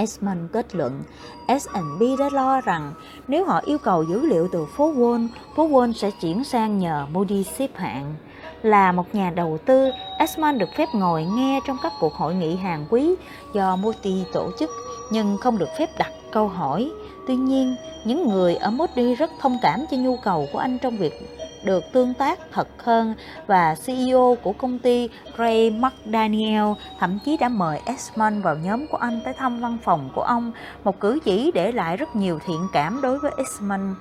Esmond 0.00 0.38
kết 0.52 0.74
luận, 0.74 1.02
S&P 1.48 2.18
đã 2.18 2.28
lo 2.32 2.60
rằng 2.60 2.92
nếu 3.28 3.44
họ 3.44 3.60
yêu 3.64 3.78
cầu 3.78 4.02
dữ 4.02 4.26
liệu 4.26 4.48
từ 4.52 4.66
phố 4.76 4.92
Wall, 4.92 5.28
phố 5.56 5.68
Wall 5.68 5.92
sẽ 5.92 6.10
chuyển 6.20 6.44
sang 6.44 6.78
nhờ 6.78 7.06
Moody 7.12 7.44
xếp 7.44 7.70
hạng. 7.74 8.14
Là 8.62 8.92
một 8.92 9.14
nhà 9.14 9.30
đầu 9.30 9.58
tư, 9.66 9.90
Esmond 10.18 10.60
được 10.60 10.68
phép 10.76 10.88
ngồi 10.94 11.24
nghe 11.24 11.60
trong 11.66 11.76
các 11.82 11.92
cuộc 12.00 12.14
hội 12.14 12.34
nghị 12.34 12.56
hàng 12.56 12.86
quý 12.90 13.14
do 13.54 13.76
Moody 13.76 14.24
tổ 14.32 14.50
chức, 14.58 14.70
nhưng 15.12 15.36
không 15.36 15.58
được 15.58 15.68
phép 15.78 15.90
đặt 15.98 16.10
câu 16.32 16.48
hỏi. 16.48 16.90
Tuy 17.26 17.36
nhiên, 17.36 17.76
những 18.04 18.28
người 18.28 18.54
ở 18.54 18.70
Moody 18.70 19.14
rất 19.14 19.30
thông 19.40 19.58
cảm 19.62 19.84
cho 19.90 19.96
nhu 19.96 20.16
cầu 20.16 20.46
của 20.52 20.58
anh 20.58 20.78
trong 20.78 20.96
việc 20.96 21.39
được 21.64 21.92
tương 21.92 22.14
tác 22.14 22.38
thật 22.52 22.68
hơn 22.82 23.14
và 23.46 23.74
CEO 23.86 24.36
của 24.42 24.52
công 24.52 24.78
ty 24.78 25.08
Ray 25.38 25.70
McDaniel 25.70 26.64
thậm 26.98 27.18
chí 27.24 27.36
đã 27.36 27.48
mời 27.48 27.80
Esmond 27.84 28.44
vào 28.44 28.56
nhóm 28.56 28.86
của 28.86 28.96
anh 28.96 29.20
tới 29.24 29.34
thăm 29.34 29.60
văn 29.60 29.78
phòng 29.84 30.10
của 30.14 30.22
ông, 30.22 30.52
một 30.84 31.00
cử 31.00 31.18
chỉ 31.24 31.50
để 31.54 31.72
lại 31.72 31.96
rất 31.96 32.16
nhiều 32.16 32.38
thiện 32.46 32.68
cảm 32.72 33.00
đối 33.02 33.18
với 33.18 33.32
Esmond. 33.36 33.96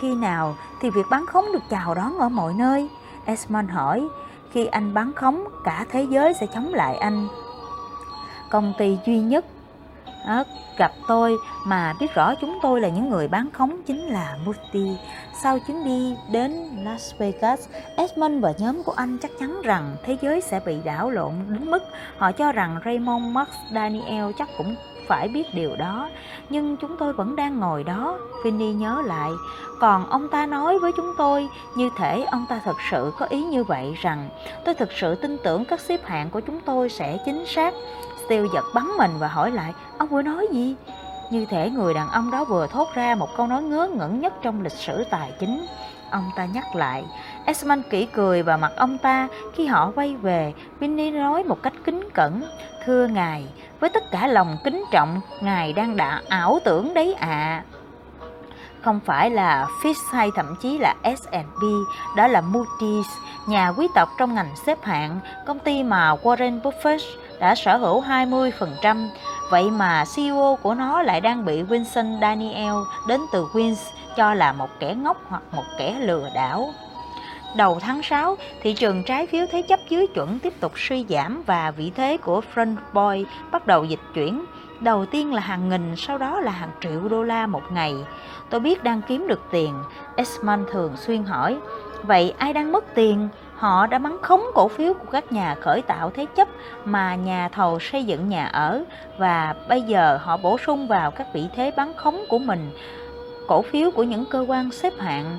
Khi 0.00 0.14
nào 0.14 0.56
thì 0.80 0.90
việc 0.90 1.06
bán 1.10 1.26
khống 1.26 1.44
được 1.52 1.62
chào 1.70 1.94
đón 1.94 2.18
ở 2.18 2.28
mọi 2.28 2.54
nơi? 2.54 2.88
Esmond 3.24 3.70
hỏi, 3.70 4.08
khi 4.52 4.66
anh 4.66 4.94
bán 4.94 5.12
khống, 5.16 5.44
cả 5.64 5.86
thế 5.90 6.06
giới 6.10 6.34
sẽ 6.34 6.46
chống 6.54 6.74
lại 6.74 6.96
anh. 6.96 7.28
Công 8.50 8.72
ty 8.78 8.98
duy 9.06 9.20
nhất 9.20 9.44
đó, 10.26 10.44
gặp 10.76 10.92
tôi 11.08 11.36
mà 11.66 11.94
biết 12.00 12.14
rõ 12.14 12.34
chúng 12.40 12.58
tôi 12.62 12.80
là 12.80 12.88
những 12.88 13.10
người 13.10 13.28
bán 13.28 13.48
khống 13.52 13.82
chính 13.86 14.06
là 14.06 14.36
Moody. 14.44 14.96
Sau 15.42 15.58
chuyến 15.58 15.84
đi 15.84 16.16
đến 16.30 16.52
Las 16.84 17.14
Vegas, 17.18 17.68
Esmond 17.96 18.42
và 18.42 18.52
nhóm 18.58 18.82
của 18.82 18.92
anh 18.92 19.18
chắc 19.22 19.30
chắn 19.40 19.62
rằng 19.62 19.96
thế 20.04 20.16
giới 20.22 20.40
sẽ 20.40 20.60
bị 20.66 20.76
đảo 20.84 21.10
lộn 21.10 21.32
đến 21.48 21.70
mức 21.70 21.82
họ 22.18 22.32
cho 22.32 22.52
rằng 22.52 22.80
Raymond 22.84 23.34
Max 23.34 23.48
Daniel 23.74 24.24
chắc 24.38 24.48
cũng 24.58 24.76
phải 25.08 25.28
biết 25.28 25.54
điều 25.54 25.76
đó. 25.76 26.10
Nhưng 26.50 26.76
chúng 26.76 26.96
tôi 26.96 27.12
vẫn 27.12 27.36
đang 27.36 27.60
ngồi 27.60 27.84
đó 27.84 28.18
Vinny 28.44 28.72
nhớ 28.72 29.02
lại. 29.06 29.30
Còn 29.80 30.10
ông 30.10 30.28
ta 30.28 30.46
nói 30.46 30.78
với 30.78 30.92
chúng 30.96 31.12
tôi 31.18 31.48
như 31.76 31.90
thể 31.96 32.24
ông 32.30 32.46
ta 32.48 32.60
thật 32.64 32.76
sự 32.90 33.12
có 33.18 33.26
ý 33.26 33.44
như 33.44 33.64
vậy 33.64 33.94
rằng 34.00 34.28
tôi 34.64 34.74
thực 34.74 34.92
sự 34.92 35.14
tin 35.14 35.36
tưởng 35.44 35.64
các 35.64 35.80
xếp 35.80 36.00
hạng 36.04 36.30
của 36.30 36.40
chúng 36.40 36.60
tôi 36.60 36.88
sẽ 36.88 37.18
chính 37.24 37.46
xác. 37.46 37.74
Steel 38.26 38.46
giật 38.54 38.64
bắn 38.74 38.84
mình 38.98 39.10
và 39.18 39.28
hỏi 39.28 39.50
lại, 39.50 39.72
ông 39.98 40.08
vừa 40.08 40.22
nói 40.22 40.46
gì 40.52 40.76
như 41.30 41.46
thể 41.50 41.70
người 41.70 41.94
đàn 41.94 42.08
ông 42.08 42.30
đó 42.30 42.44
vừa 42.44 42.66
thốt 42.66 42.88
ra 42.94 43.14
một 43.14 43.28
câu 43.36 43.46
nói 43.46 43.62
ngớ 43.62 43.90
ngẩn 43.94 44.20
nhất 44.20 44.32
trong 44.42 44.62
lịch 44.62 44.72
sử 44.72 45.04
tài 45.10 45.32
chính 45.40 45.66
ông 46.14 46.30
ta 46.36 46.44
nhắc 46.44 46.76
lại, 46.76 47.04
Esmond 47.44 47.82
kỹ 47.90 48.06
cười 48.06 48.42
vào 48.42 48.58
mặt 48.58 48.72
ông 48.76 48.98
ta 48.98 49.28
khi 49.54 49.66
họ 49.66 49.92
quay 49.94 50.16
về, 50.16 50.52
Vinny 50.78 51.10
nói 51.10 51.44
một 51.44 51.62
cách 51.62 51.72
kính 51.84 52.08
cẩn, 52.14 52.42
thưa 52.84 53.06
ngài, 53.06 53.46
với 53.80 53.90
tất 53.90 54.10
cả 54.10 54.26
lòng 54.26 54.56
kính 54.64 54.84
trọng, 54.90 55.20
ngài 55.40 55.72
đang 55.72 55.96
đã 55.96 56.22
ảo 56.28 56.58
tưởng 56.64 56.94
đấy 56.94 57.14
ạ 57.14 57.28
à. 57.28 57.62
không 58.82 59.00
phải 59.04 59.30
là 59.30 59.66
Fitch 59.82 60.12
hay 60.12 60.30
thậm 60.36 60.56
chí 60.60 60.78
là 60.78 60.94
S&P 61.04 61.62
đó 62.16 62.26
là 62.26 62.40
Moody's, 62.40 63.02
nhà 63.46 63.72
quý 63.76 63.88
tộc 63.94 64.08
trong 64.18 64.34
ngành 64.34 64.56
xếp 64.66 64.78
hạng, 64.82 65.20
công 65.46 65.58
ty 65.58 65.82
mà 65.82 66.14
Warren 66.22 66.60
Buffett 66.60 67.00
đã 67.40 67.54
sở 67.54 67.76
hữu 67.76 68.02
20% 68.02 69.08
vậy 69.50 69.70
mà 69.70 70.04
CEO 70.16 70.58
của 70.62 70.74
nó 70.74 71.02
lại 71.02 71.20
đang 71.20 71.44
bị 71.44 71.62
Winston 71.62 72.20
Daniel 72.20 72.74
đến 73.08 73.20
từ 73.32 73.46
Queens 73.52 73.80
cho 74.16 74.34
là 74.34 74.52
một 74.52 74.68
kẻ 74.80 74.94
ngốc 74.94 75.16
hoặc 75.28 75.42
một 75.52 75.64
kẻ 75.78 75.98
lừa 76.00 76.28
đảo 76.34 76.70
Đầu 77.56 77.78
tháng 77.80 78.02
6, 78.02 78.36
thị 78.62 78.74
trường 78.74 79.02
trái 79.04 79.26
phiếu 79.26 79.46
thế 79.52 79.62
chấp 79.62 79.80
dưới 79.88 80.06
chuẩn 80.06 80.38
tiếp 80.38 80.60
tục 80.60 80.72
suy 80.76 81.06
giảm 81.08 81.42
và 81.46 81.70
vị 81.70 81.92
thế 81.94 82.16
của 82.16 82.40
Front 82.54 82.76
Boy 82.92 83.24
bắt 83.52 83.66
đầu 83.66 83.84
dịch 83.84 84.00
chuyển. 84.14 84.44
Đầu 84.80 85.06
tiên 85.06 85.34
là 85.34 85.40
hàng 85.40 85.68
nghìn, 85.68 85.96
sau 85.96 86.18
đó 86.18 86.40
là 86.40 86.52
hàng 86.52 86.70
triệu 86.80 87.08
đô 87.08 87.22
la 87.22 87.46
một 87.46 87.62
ngày. 87.72 87.94
Tôi 88.50 88.60
biết 88.60 88.84
đang 88.84 89.02
kiếm 89.02 89.26
được 89.28 89.40
tiền. 89.50 89.74
Esmond 90.16 90.68
thường 90.72 90.96
xuyên 90.96 91.24
hỏi, 91.24 91.56
vậy 92.02 92.34
ai 92.38 92.52
đang 92.52 92.72
mất 92.72 92.84
tiền? 92.94 93.28
Họ 93.64 93.86
đã 93.86 93.98
bắn 93.98 94.16
khống 94.22 94.42
cổ 94.54 94.68
phiếu 94.68 94.94
của 94.94 95.06
các 95.10 95.32
nhà 95.32 95.54
khởi 95.54 95.82
tạo 95.82 96.10
thế 96.10 96.26
chấp 96.36 96.48
mà 96.84 97.14
nhà 97.14 97.48
thầu 97.48 97.78
xây 97.80 98.04
dựng 98.04 98.28
nhà 98.28 98.46
ở 98.46 98.84
và 99.18 99.54
bây 99.68 99.82
giờ 99.82 100.18
họ 100.22 100.36
bổ 100.36 100.58
sung 100.58 100.88
vào 100.88 101.10
các 101.10 101.26
vị 101.32 101.46
thế 101.56 101.70
bán 101.76 101.94
khống 101.94 102.24
của 102.28 102.38
mình, 102.38 102.70
cổ 103.48 103.62
phiếu 103.62 103.90
của 103.90 104.02
những 104.02 104.24
cơ 104.24 104.44
quan 104.48 104.70
xếp 104.70 104.92
hạng. 104.98 105.38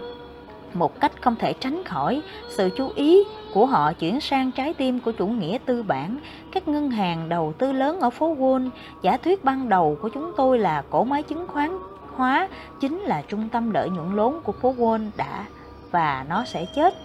Một 0.73 0.99
cách 0.99 1.11
không 1.21 1.35
thể 1.35 1.53
tránh 1.53 1.83
khỏi, 1.83 2.21
sự 2.49 2.69
chú 2.77 2.89
ý 2.95 3.23
của 3.53 3.65
họ 3.65 3.93
chuyển 3.93 4.21
sang 4.21 4.51
trái 4.51 4.73
tim 4.73 4.99
của 4.99 5.11
chủ 5.11 5.27
nghĩa 5.27 5.57
tư 5.65 5.83
bản. 5.83 6.17
Các 6.51 6.67
ngân 6.67 6.91
hàng 6.91 7.29
đầu 7.29 7.53
tư 7.57 7.71
lớn 7.71 7.99
ở 7.99 8.09
phố 8.09 8.35
Wall, 8.35 8.69
giả 9.01 9.17
thuyết 9.17 9.43
ban 9.43 9.69
đầu 9.69 9.97
của 10.01 10.09
chúng 10.09 10.31
tôi 10.37 10.59
là 10.59 10.83
cổ 10.89 11.03
máy 11.03 11.23
chứng 11.23 11.47
khoán 11.47 11.77
hóa, 12.15 12.47
chính 12.79 12.99
là 12.99 13.23
trung 13.27 13.49
tâm 13.49 13.71
lợi 13.71 13.89
nhuận 13.89 14.15
lớn 14.15 14.41
của 14.43 14.51
phố 14.51 14.75
Wall 14.77 15.09
đã 15.17 15.45
và 15.91 16.25
nó 16.29 16.45
sẽ 16.45 16.65
chết. 16.75 17.04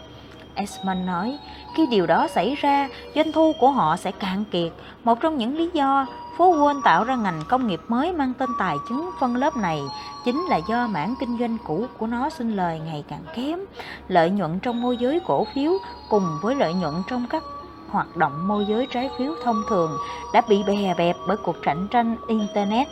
Esmond 0.60 1.06
nói, 1.06 1.38
khi 1.74 1.86
điều 1.86 2.06
đó 2.06 2.28
xảy 2.28 2.54
ra, 2.54 2.88
doanh 3.14 3.32
thu 3.32 3.52
của 3.60 3.70
họ 3.70 3.96
sẽ 3.96 4.10
cạn 4.10 4.44
kiệt. 4.50 4.72
Một 5.04 5.20
trong 5.20 5.38
những 5.38 5.56
lý 5.56 5.70
do 5.72 6.06
phố 6.36 6.54
Wall 6.54 6.82
tạo 6.82 7.04
ra 7.04 7.16
ngành 7.16 7.42
công 7.48 7.66
nghiệp 7.66 7.80
mới 7.88 8.12
mang 8.12 8.32
tên 8.38 8.50
tài 8.58 8.76
chính 8.88 9.10
phân 9.20 9.36
lớp 9.36 9.56
này 9.56 9.80
chính 10.24 10.46
là 10.48 10.60
do 10.68 10.86
mảng 10.86 11.14
kinh 11.20 11.38
doanh 11.38 11.56
cũ 11.66 11.86
của 11.98 12.06
nó 12.06 12.30
sinh 12.30 12.56
lời 12.56 12.80
ngày 12.86 13.04
càng 13.08 13.24
kém. 13.34 13.58
Lợi 14.08 14.30
nhuận 14.30 14.60
trong 14.60 14.82
môi 14.82 14.96
giới 14.96 15.20
cổ 15.26 15.46
phiếu 15.54 15.72
cùng 16.08 16.38
với 16.42 16.54
lợi 16.54 16.74
nhuận 16.74 16.94
trong 17.08 17.26
các 17.30 17.42
hoạt 17.88 18.16
động 18.16 18.48
môi 18.48 18.66
giới 18.68 18.86
trái 18.86 19.10
phiếu 19.18 19.34
thông 19.44 19.62
thường 19.68 19.90
đã 20.32 20.42
bị 20.48 20.62
bè 20.62 20.94
bẹp 20.98 21.16
bởi 21.28 21.36
cuộc 21.36 21.56
cạnh 21.62 21.88
tranh 21.90 22.16
Internet 22.28 22.88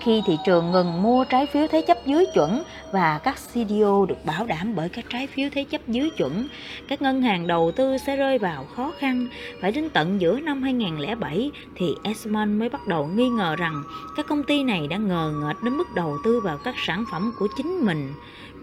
khi 0.00 0.22
thị 0.26 0.38
trường 0.44 0.70
ngừng 0.70 1.02
mua 1.02 1.24
trái 1.24 1.46
phiếu 1.46 1.66
thế 1.66 1.82
chấp 1.82 2.06
dưới 2.06 2.26
chuẩn 2.34 2.62
và 2.92 3.20
các 3.24 3.34
CDO 3.34 4.06
được 4.08 4.24
bảo 4.24 4.46
đảm 4.46 4.74
bởi 4.74 4.88
các 4.88 5.04
trái 5.08 5.26
phiếu 5.26 5.48
thế 5.52 5.64
chấp 5.64 5.88
dưới 5.88 6.10
chuẩn, 6.10 6.48
các 6.88 7.02
ngân 7.02 7.22
hàng 7.22 7.46
đầu 7.46 7.72
tư 7.76 7.98
sẽ 8.06 8.16
rơi 8.16 8.38
vào 8.38 8.64
khó 8.64 8.92
khăn. 8.98 9.26
Phải 9.60 9.72
đến 9.72 9.88
tận 9.92 10.20
giữa 10.20 10.40
năm 10.40 10.62
2007 10.62 11.50
thì 11.74 11.94
Esmond 12.02 12.60
mới 12.60 12.68
bắt 12.68 12.86
đầu 12.86 13.06
nghi 13.06 13.28
ngờ 13.28 13.56
rằng 13.56 13.82
các 14.16 14.26
công 14.26 14.42
ty 14.42 14.62
này 14.62 14.86
đã 14.86 14.96
ngờ 14.96 15.32
ngợt 15.42 15.56
đến 15.64 15.76
mức 15.76 15.94
đầu 15.94 16.16
tư 16.24 16.40
vào 16.40 16.58
các 16.64 16.74
sản 16.86 17.04
phẩm 17.10 17.32
của 17.38 17.48
chính 17.56 17.86
mình. 17.86 18.12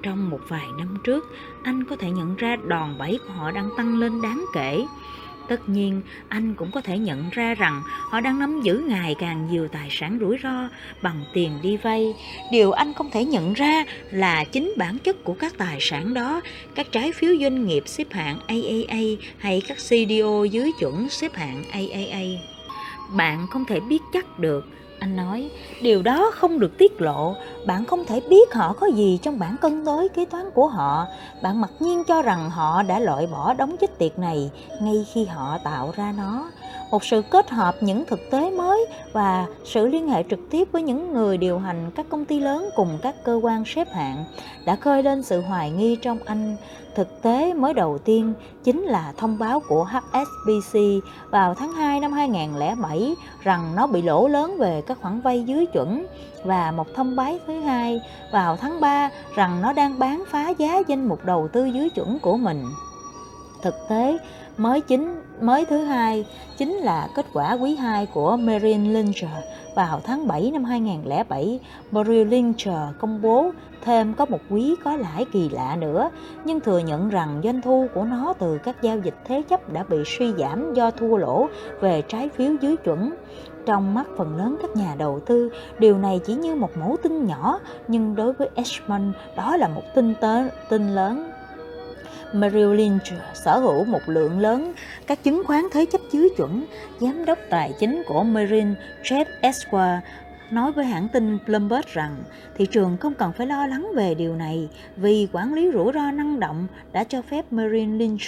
Trong 0.04 0.30
một 0.30 0.40
vài 0.48 0.66
năm 0.78 0.98
trước, 1.04 1.36
anh 1.63 1.84
có 1.84 1.96
thể 1.96 2.12
nhận 2.12 2.36
ra 2.36 2.56
đòn 2.56 2.98
bẩy 2.98 3.20
của 3.28 3.34
họ 3.34 3.52
đang 3.52 3.70
tăng 3.78 4.00
lên 4.00 4.22
đáng 4.22 4.46
kể. 4.54 4.86
Tất 5.48 5.70
nhiên, 5.70 6.02
anh 6.30 6.56
cũng 6.56 6.72
có 6.72 6.82
thể 6.82 6.98
nhận 6.98 7.30
ra 7.30 7.56
rằng 7.56 7.82
họ 8.10 8.20
đang 8.20 8.40
nắm 8.40 8.62
giữ 8.62 8.84
ngày 8.88 9.16
càng 9.20 9.48
nhiều 9.52 9.68
tài 9.68 9.88
sản 9.92 10.18
rủi 10.22 10.38
ro 10.44 10.70
bằng 11.02 11.24
tiền 11.34 11.52
đi 11.62 11.78
vay. 11.78 12.14
Điều 12.52 12.72
anh 12.72 12.94
không 12.94 13.10
thể 13.12 13.26
nhận 13.26 13.54
ra 13.54 13.84
là 14.12 14.44
chính 14.44 14.74
bản 14.78 14.98
chất 15.00 15.24
của 15.24 15.34
các 15.34 15.54
tài 15.58 15.78
sản 15.82 16.14
đó, 16.14 16.42
các 16.76 16.88
trái 16.92 17.12
phiếu 17.12 17.32
doanh 17.42 17.66
nghiệp 17.66 17.84
xếp 17.86 18.08
hạng 18.12 18.40
AAA 18.48 19.00
hay 19.38 19.62
các 19.68 19.78
CDO 19.78 20.44
dưới 20.52 20.72
chuẩn 20.80 21.10
xếp 21.10 21.36
hạng 21.36 21.64
AAA. 21.72 22.24
Bạn 23.18 23.48
không 23.48 23.66
thể 23.66 23.80
biết 23.80 24.02
chắc 24.14 24.40
được 24.40 24.66
anh 25.00 25.16
nói, 25.16 25.50
điều 25.82 26.02
đó 26.02 26.32
không 26.34 26.60
được 26.60 26.78
tiết 26.78 27.02
lộ, 27.02 27.36
bạn 27.66 27.86
không 27.86 28.06
thể 28.06 28.22
biết 28.30 28.54
họ 28.54 28.74
có 28.74 28.88
gì 28.88 29.20
trong 29.22 29.40
bản 29.40 29.56
cân 29.62 29.86
đối 29.86 30.10
kế 30.10 30.26
toán 30.26 30.52
của 30.52 30.68
họ. 30.68 31.06
Bạn 31.42 31.62
mặc 31.62 31.72
nhiên 31.80 32.04
cho 32.04 32.22
rằng 32.22 32.50
họ 32.50 32.84
đã 32.84 33.00
loại 33.00 33.28
bỏ 33.28 33.54
đống 33.54 33.76
chích 33.82 33.98
tiệt 33.98 34.20
này 34.20 34.52
ngay 34.82 35.06
khi 35.14 35.26
họ 35.26 35.58
tạo 35.58 35.94
ra 35.96 36.14
nó 36.18 36.52
một 36.91 37.04
sự 37.04 37.21
kết 37.21 37.50
hợp 37.50 37.76
những 37.82 38.06
thực 38.06 38.32
tế 38.32 38.50
mới 38.50 38.86
và 39.13 39.45
sự 39.65 39.88
liên 39.88 40.10
hệ 40.10 40.23
trực 40.30 40.39
tiếp 40.50 40.67
với 40.71 40.82
những 40.82 41.13
người 41.13 41.38
điều 41.38 41.60
hành 41.60 41.91
các 41.95 42.06
công 42.10 42.26
ty 42.26 42.39
lớn 42.39 42.69
cùng 42.76 42.97
các 43.02 43.15
cơ 43.23 43.39
quan 43.43 43.63
xếp 43.65 43.88
hạng 43.93 44.26
đã 44.65 44.76
khơi 44.76 45.04
lên 45.04 45.23
sự 45.23 45.41
hoài 45.41 45.71
nghi 45.71 45.95
trong 45.95 46.19
anh. 46.26 46.56
Thực 46.95 47.21
tế 47.21 47.54
mới 47.54 47.73
đầu 47.73 47.97
tiên 47.97 48.34
chính 48.63 48.84
là 48.84 49.13
thông 49.17 49.38
báo 49.38 49.60
của 49.67 49.84
HSBC 49.84 50.80
vào 51.30 51.54
tháng 51.54 51.71
2 51.71 52.00
năm 52.00 52.13
2007 52.13 53.15
rằng 53.41 53.76
nó 53.76 53.88
bị 53.88 54.02
lỗ 54.02 54.28
lớn 54.28 54.58
về 54.60 54.82
các 54.88 54.97
khoản 55.02 55.21
vay 55.21 55.43
dưới 55.43 55.65
chuẩn 55.65 56.06
và 56.43 56.71
một 56.71 56.88
thông 56.95 57.15
báo 57.15 57.34
thứ 57.47 57.60
hai 57.60 58.02
vào 58.32 58.58
tháng 58.58 58.82
3 58.82 59.10
rằng 59.36 59.62
nó 59.62 59.73
đang 59.73 60.00
bán 60.00 60.23
phá 60.32 60.50
giá 60.50 60.82
danh 60.88 61.08
mục 61.08 61.26
đầu 61.26 61.47
tư 61.47 61.65
dưới 61.65 61.89
chuẩn 61.89 62.19
của 62.19 62.38
mình. 62.38 62.63
Thực 63.68 63.88
tế, 63.90 64.18
mới 64.58 64.82
chính 64.82 65.22
mới 65.42 65.66
thứ 65.66 65.84
hai 65.84 66.26
chính 66.58 66.74
là 66.74 67.08
kết 67.16 67.26
quả 67.34 67.54
quý 67.54 67.76
2 67.76 68.06
của 68.06 68.38
Merrill 68.38 68.94
Lynch 68.94 69.16
vào 69.76 70.02
tháng 70.04 70.28
7 70.28 70.52
năm 70.52 70.64
2007. 70.64 71.60
Merrill 71.92 72.30
Lynch 72.30 72.68
công 73.00 73.22
bố 73.22 73.52
thêm 73.82 74.14
có 74.14 74.26
một 74.26 74.40
quý 74.50 74.76
có 74.84 74.96
lãi 74.96 75.26
kỳ 75.32 75.50
lạ 75.50 75.76
nữa, 75.80 76.10
nhưng 76.46 76.60
thừa 76.60 76.80
nhận 76.80 77.10
rằng 77.10 77.42
doanh 77.44 77.62
thu 77.62 77.88
của 77.94 78.04
nó 78.04 78.34
từ 78.40 78.58
các 78.58 78.82
giao 78.82 78.98
dịch 79.00 79.16
thế 79.26 79.42
chấp 79.50 79.74
đã 79.74 79.84
bị 79.84 79.98
suy 80.06 80.34
giảm 80.34 80.74
do 80.74 80.92
thua 80.92 81.18
lỗ 81.18 81.48
về 81.82 82.02
trái 82.02 82.30
phiếu 82.30 82.52
dưới 82.62 82.78
chuẩn. 82.78 83.14
Trong 83.66 83.94
mắt 83.94 84.08
phần 84.18 84.38
lớn 84.38 84.58
các 84.62 84.76
nhà 84.76 84.96
đầu 84.98 85.20
tư, 85.20 85.50
điều 85.80 85.98
này 85.98 86.20
chỉ 86.26 86.34
như 86.34 86.56
một 86.56 86.78
mẫu 86.78 86.98
tin 87.04 87.26
nhỏ, 87.26 87.60
nhưng 87.88 88.16
đối 88.16 88.34
với 88.34 88.50
Edgman 88.56 89.12
đó 89.36 89.58
là 89.58 89.68
một 89.68 89.84
tin, 89.96 90.14
tớ, 90.22 90.44
tin 90.70 90.96
lớn 90.96 91.32
Merrill 92.34 92.74
Lynch 92.74 93.08
sở 93.34 93.60
hữu 93.60 93.84
một 93.84 94.02
lượng 94.06 94.40
lớn 94.40 94.74
các 95.08 95.24
chứng 95.24 95.44
khoán 95.44 95.63
thế 95.72 95.86
chấp 95.86 96.02
dưới 96.12 96.30
chuẩn. 96.38 96.66
Giám 97.00 97.26
đốc 97.26 97.38
tài 97.50 97.74
chính 97.80 98.04
của 98.08 98.24
Merrill 98.24 98.74
Jeff 99.04 99.26
Esquire 99.42 100.02
nói 100.52 100.72
với 100.72 100.86
hãng 100.86 101.08
tin 101.13 101.38
Bloomberg 101.48 101.88
rằng 101.88 102.16
thị 102.56 102.66
trường 102.66 102.98
không 102.98 103.13
cần 103.13 103.32
phải 103.38 103.48
lo 103.48 103.68
lắng 103.68 103.92
về 103.96 104.16
điều 104.16 104.36
này 104.36 104.70
vì 104.96 105.28
quản 105.34 105.54
lý 105.54 105.72
rủi 105.74 105.92
ro 105.94 106.12
năng 106.12 106.40
động 106.40 106.68
đã 106.92 107.04
cho 107.04 107.22
phép 107.22 107.46
Merrill 107.52 107.96
Lynch 107.96 108.22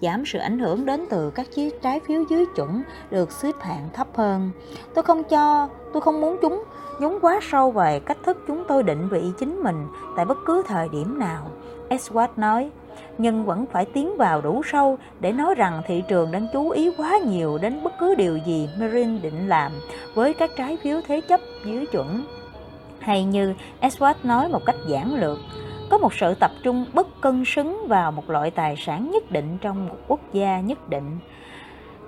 giảm 0.00 0.26
sự 0.26 0.38
ảnh 0.38 0.58
hưởng 0.58 0.86
đến 0.86 1.04
từ 1.10 1.30
các 1.30 1.46
chiếc 1.54 1.82
trái 1.82 2.00
phiếu 2.08 2.24
dưới 2.30 2.44
chuẩn 2.56 2.82
được 3.10 3.32
xếp 3.32 3.54
hạng 3.60 3.88
thấp 3.92 4.08
hơn. 4.14 4.50
Tôi 4.94 5.02
không 5.02 5.24
cho, 5.24 5.68
tôi 5.92 6.00
không 6.00 6.20
muốn 6.20 6.36
chúng 6.42 6.64
nhúng 7.00 7.18
quá 7.20 7.40
sâu 7.50 7.70
về 7.70 8.00
cách 8.00 8.18
thức 8.24 8.44
chúng 8.46 8.64
tôi 8.68 8.82
định 8.82 9.08
vị 9.08 9.22
chính 9.38 9.62
mình 9.62 9.86
tại 10.16 10.24
bất 10.24 10.38
cứ 10.46 10.62
thời 10.66 10.88
điểm 10.88 11.18
nào. 11.18 11.50
Edward 11.88 12.28
nói, 12.36 12.70
nhưng 13.18 13.44
vẫn 13.44 13.66
phải 13.72 13.84
tiến 13.84 14.16
vào 14.16 14.40
đủ 14.40 14.62
sâu 14.64 14.98
để 15.20 15.32
nói 15.32 15.54
rằng 15.54 15.82
thị 15.86 16.02
trường 16.08 16.32
đang 16.32 16.46
chú 16.52 16.70
ý 16.70 16.90
quá 16.96 17.18
nhiều 17.18 17.58
đến 17.58 17.82
bất 17.84 17.92
cứ 17.98 18.14
điều 18.14 18.36
gì 18.36 18.68
Marin 18.78 19.22
định 19.22 19.48
làm 19.48 19.72
với 20.14 20.34
các 20.34 20.50
trái 20.56 20.78
phiếu 20.82 21.00
thế 21.06 21.20
chấp 21.20 21.40
dưới 21.64 21.86
chuẩn. 21.86 22.24
Hay 22.98 23.24
như 23.24 23.54
Edward 23.80 24.14
nói 24.22 24.48
một 24.48 24.64
cách 24.66 24.76
giản 24.88 25.14
lược, 25.14 25.38
có 25.90 25.98
một 25.98 26.14
sự 26.14 26.34
tập 26.34 26.50
trung 26.62 26.84
bất 26.92 27.20
cân 27.20 27.44
xứng 27.46 27.86
vào 27.88 28.12
một 28.12 28.30
loại 28.30 28.50
tài 28.50 28.76
sản 28.76 29.10
nhất 29.10 29.30
định 29.30 29.58
trong 29.60 29.88
một 29.88 29.96
quốc 30.08 30.20
gia 30.32 30.60
nhất 30.60 30.88
định. 30.88 31.18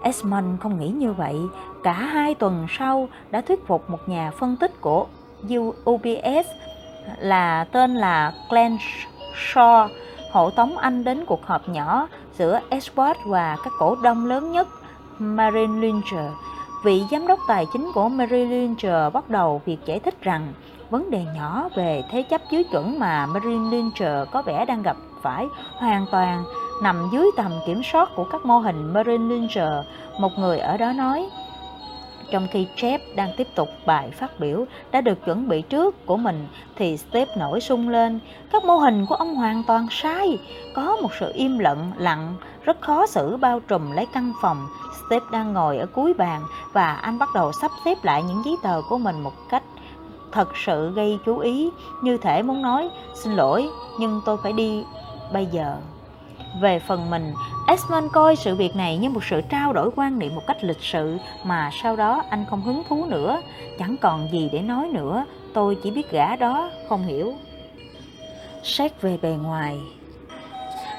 Esmond 0.03 0.61
không 0.61 0.81
nghĩ 0.81 0.89
như 0.89 1.13
vậy. 1.13 1.35
Cả 1.83 1.93
hai 1.93 2.35
tuần 2.35 2.67
sau 2.79 3.09
đã 3.31 3.41
thuyết 3.41 3.67
phục 3.67 3.91
một 3.91 4.09
nhà 4.09 4.31
phân 4.31 4.57
tích 4.57 4.81
của 4.81 5.07
UBS 5.91 6.47
là 7.19 7.65
tên 7.73 7.95
là 7.95 8.33
Glenn 8.51 8.77
Shaw 9.35 9.89
hộ 10.35 10.51
tống 10.51 10.79
anh 10.79 11.05
đến 11.05 11.25
cuộc 11.27 11.47
họp 11.47 11.69
nhỏ 11.69 12.09
giữa 12.39 12.61
Edward 12.71 13.15
và 13.27 13.57
các 13.65 13.73
cổ 13.79 13.97
đông 14.03 14.27
lớn 14.27 14.53
nhất 14.53 14.69
Marine 15.19 15.81
Lynch. 15.81 16.35
Vị 16.85 17.03
giám 17.11 17.27
đốc 17.27 17.39
tài 17.49 17.67
chính 17.73 17.91
của 17.95 18.09
Marine 18.09 18.51
Lynch 18.51 19.13
bắt 19.13 19.31
đầu 19.31 19.63
việc 19.65 19.79
giải 19.85 20.01
thích 20.01 20.23
rằng 20.23 20.53
vấn 20.91 21.11
đề 21.11 21.25
nhỏ 21.37 21.69
về 21.77 22.05
thế 22.11 22.23
chấp 22.23 22.41
dưới 22.51 22.65
chuẩn 22.65 22.99
mà 22.99 23.27
Marine 23.27 23.71
Lynch 23.71 24.29
có 24.33 24.43
vẻ 24.43 24.65
đang 24.65 24.83
gặp 24.83 24.97
phải 25.23 25.47
hoàn 25.77 26.07
toàn 26.13 26.45
nằm 26.83 27.09
dưới 27.13 27.31
tầm 27.37 27.53
kiểm 27.67 27.83
soát 27.93 28.09
của 28.17 28.25
các 28.25 28.47
mô 28.47 28.59
hình 28.59 28.93
Marine 28.93 29.25
Lynch. 29.35 29.85
Một 30.19 30.39
người 30.39 30.59
ở 30.59 30.77
đó 30.77 30.93
nói, 30.93 31.29
trong 32.35 32.49
khi 32.51 32.67
Jeff 32.77 32.99
đang 33.15 33.33
tiếp 33.37 33.49
tục 33.55 33.69
bài 33.87 34.11
phát 34.11 34.41
biểu 34.41 34.65
đã 34.93 35.01
được 35.01 35.25
chuẩn 35.25 35.49
bị 35.49 35.63
trước 35.63 36.07
của 36.07 36.17
mình 36.17 36.47
thì 36.77 36.97
Steve 36.97 37.37
nổi 37.37 37.61
sung 37.61 37.89
lên. 37.89 38.21
Các 38.53 38.65
mô 38.65 38.77
hình 38.77 39.07
của 39.07 39.15
ông 39.15 39.35
hoàn 39.35 39.63
toàn 39.67 39.87
sai. 39.91 40.39
Có 40.75 40.97
một 41.03 41.09
sự 41.21 41.33
im 41.35 41.59
lặng, 41.59 41.93
lặng, 41.97 42.35
rất 42.65 42.81
khó 42.81 43.07
xử 43.07 43.37
bao 43.37 43.61
trùm 43.61 43.91
lấy 43.91 44.07
căn 44.15 44.33
phòng. 44.43 44.67
Steve 45.07 45.27
đang 45.33 45.53
ngồi 45.53 45.79
ở 45.79 45.87
cuối 45.87 46.15
bàn 46.15 46.43
và 46.73 46.95
anh 46.95 47.19
bắt 47.19 47.29
đầu 47.35 47.53
sắp 47.53 47.71
xếp 47.85 48.05
lại 48.05 48.23
những 48.23 48.43
giấy 48.45 48.57
tờ 48.63 48.83
của 48.89 48.99
mình 48.99 49.21
một 49.21 49.35
cách 49.51 49.63
thật 50.33 50.49
sự 50.65 50.93
gây 50.95 51.19
chú 51.27 51.39
ý 51.39 51.71
như 52.03 52.17
thể 52.17 52.43
muốn 52.43 52.63
nói 52.63 52.91
xin 53.15 53.33
lỗi 53.33 53.69
nhưng 53.99 54.21
tôi 54.27 54.37
phải 54.43 54.53
đi 54.53 54.85
bây 55.33 55.47
giờ 55.47 55.77
về 56.61 56.79
phần 56.79 57.11
mình, 57.11 57.33
Esmond 57.69 58.13
coi 58.13 58.37
sự 58.37 58.55
việc 58.55 58.77
này 58.77 58.97
như 58.97 59.11
một 59.11 59.25
sự 59.25 59.41
trao 59.41 59.73
đổi 59.73 59.91
quan 59.97 60.19
niệm 60.19 60.35
một 60.35 60.43
cách 60.47 60.65
lịch 60.65 60.83
sự 60.83 61.19
mà 61.45 61.71
sau 61.83 61.97
đó 61.97 62.25
anh 62.31 62.45
không 62.51 62.63
hứng 62.63 62.83
thú 62.89 63.05
nữa, 63.05 63.41
chẳng 63.79 63.97
còn 64.01 64.29
gì 64.33 64.49
để 64.53 64.61
nói 64.61 64.89
nữa, 64.93 65.25
tôi 65.55 65.77
chỉ 65.83 65.91
biết 65.91 66.11
gã 66.11 66.37
đó 66.37 66.71
không 66.89 67.03
hiểu. 67.03 67.35
Xét 68.63 69.03
về 69.03 69.19
bề 69.23 69.29
ngoài, 69.43 69.81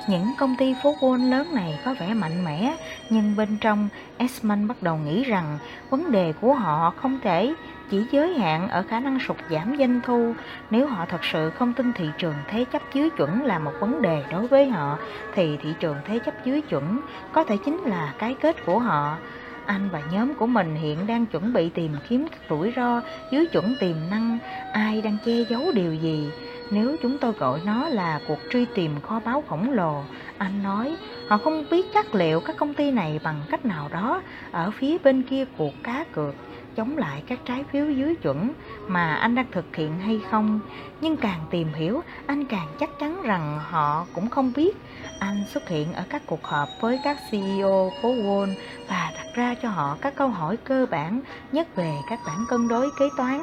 những 0.08 0.28
công 0.38 0.56
ty 0.56 0.76
phố 0.84 0.96
Wall 1.00 1.30
lớn 1.30 1.48
này 1.54 1.80
có 1.86 1.96
vẻ 2.00 2.14
mạnh 2.14 2.46
mẽ, 2.46 2.76
nhưng 3.10 3.36
bên 3.36 3.58
trong 3.62 3.90
Esmond 4.18 4.68
bắt 4.68 4.84
đầu 4.84 4.98
nghĩ 4.98 5.24
rằng 5.24 5.58
vấn 5.90 6.12
đề 6.12 6.34
của 6.42 6.54
họ 6.54 6.94
không 6.98 7.20
thể 7.24 7.54
chỉ 7.92 8.06
giới 8.12 8.34
hạn 8.34 8.70
ở 8.70 8.84
khả 8.90 9.00
năng 9.00 9.20
sụt 9.20 9.38
giảm 9.50 9.76
doanh 9.80 10.02
thu. 10.02 10.34
Nếu 10.70 10.88
họ 10.88 11.06
thật 11.06 11.24
sự 11.24 11.50
không 11.50 11.74
tin 11.74 11.94
thị 11.94 12.10
trường 12.18 12.36
thế 12.48 12.66
chấp 12.66 12.82
dưới 12.94 13.10
chuẩn 13.10 13.44
là 13.44 13.60
một 13.60 13.72
vấn 13.80 14.02
đề 14.02 14.24
đối 14.32 14.48
với 14.48 14.70
họ, 14.70 14.98
thì 15.34 15.58
thị 15.58 15.70
trường 15.80 15.96
thế 16.06 16.20
chấp 16.20 16.46
dưới 16.46 16.62
chuẩn 16.62 17.00
có 17.32 17.44
thể 17.44 17.58
chính 17.66 17.78
là 17.78 18.14
cái 18.18 18.36
kết 18.42 18.66
của 18.66 18.80
họ. 18.80 19.18
Anh 19.66 19.90
và 19.92 20.02
nhóm 20.12 20.34
của 20.34 20.48
mình 20.48 20.76
hiện 20.76 21.08
đang 21.08 21.26
chuẩn 21.26 21.54
bị 21.54 21.70
tìm 21.70 21.96
kiếm 22.10 22.28
các 22.32 22.40
rủi 22.50 22.74
ro 22.76 23.02
dưới 23.32 23.46
chuẩn 23.46 23.76
tiềm 23.80 23.96
năng. 24.12 24.38
Ai 24.74 25.02
đang 25.02 25.18
che 25.26 25.34
giấu 25.50 25.72
điều 25.74 25.94
gì? 25.94 26.30
Nếu 26.72 26.96
chúng 27.02 27.18
tôi 27.18 27.32
gọi 27.32 27.60
nó 27.66 27.90
là 27.90 28.20
cuộc 28.28 28.40
truy 28.52 28.66
tìm 28.66 28.92
kho 29.02 29.20
báu 29.26 29.44
khổng 29.50 29.72
lồ, 29.72 30.04
anh 30.38 30.64
nói, 30.64 30.96
họ 31.28 31.38
không 31.38 31.66
biết 31.72 31.86
chắc 31.94 32.16
liệu 32.16 32.40
các 32.40 32.58
công 32.58 32.74
ty 32.74 32.92
này 32.92 33.20
bằng 33.24 33.42
cách 33.50 33.66
nào 33.66 33.90
đó 33.94 34.22
ở 34.52 34.72
phía 34.72 34.98
bên 34.98 35.22
kia 35.22 35.46
cuộc 35.58 35.74
cá 35.84 36.06
cược 36.14 36.36
chống 36.76 36.98
lại 36.98 37.24
các 37.28 37.40
trái 37.46 37.64
phiếu 37.72 37.90
dưới 37.90 38.16
chuẩn 38.16 38.54
mà 38.88 39.16
anh 39.16 39.36
đang 39.36 39.46
thực 39.52 39.76
hiện 39.76 40.00
hay 40.00 40.22
không. 40.32 40.60
Nhưng 41.02 41.18
càng 41.18 41.40
tìm 41.50 41.74
hiểu, 41.74 42.02
anh 42.28 42.46
càng 42.46 42.68
chắc 42.80 42.90
chắn 43.00 43.22
rằng 43.24 43.60
họ 43.70 44.06
cũng 44.14 44.30
không 44.30 44.52
biết. 44.56 44.78
Anh 45.20 45.44
xuất 45.54 45.68
hiện 45.68 45.94
ở 45.94 46.04
các 46.10 46.22
cuộc 46.26 46.44
họp 46.44 46.70
với 46.82 47.00
các 47.04 47.18
ceo 47.32 47.92
phố 48.02 48.10
wall 48.10 48.54
và 48.90 49.12
đặt 49.16 49.26
ra 49.36 49.56
cho 49.62 49.70
họ 49.70 49.98
các 50.02 50.16
câu 50.16 50.28
hỏi 50.28 50.58
cơ 50.58 50.86
bản, 50.92 51.22
nhất 51.52 51.76
về 51.76 51.94
các 52.10 52.20
bản 52.26 52.46
cân 52.50 52.68
đối 52.68 52.90
kế 53.00 53.10
toán. 53.18 53.42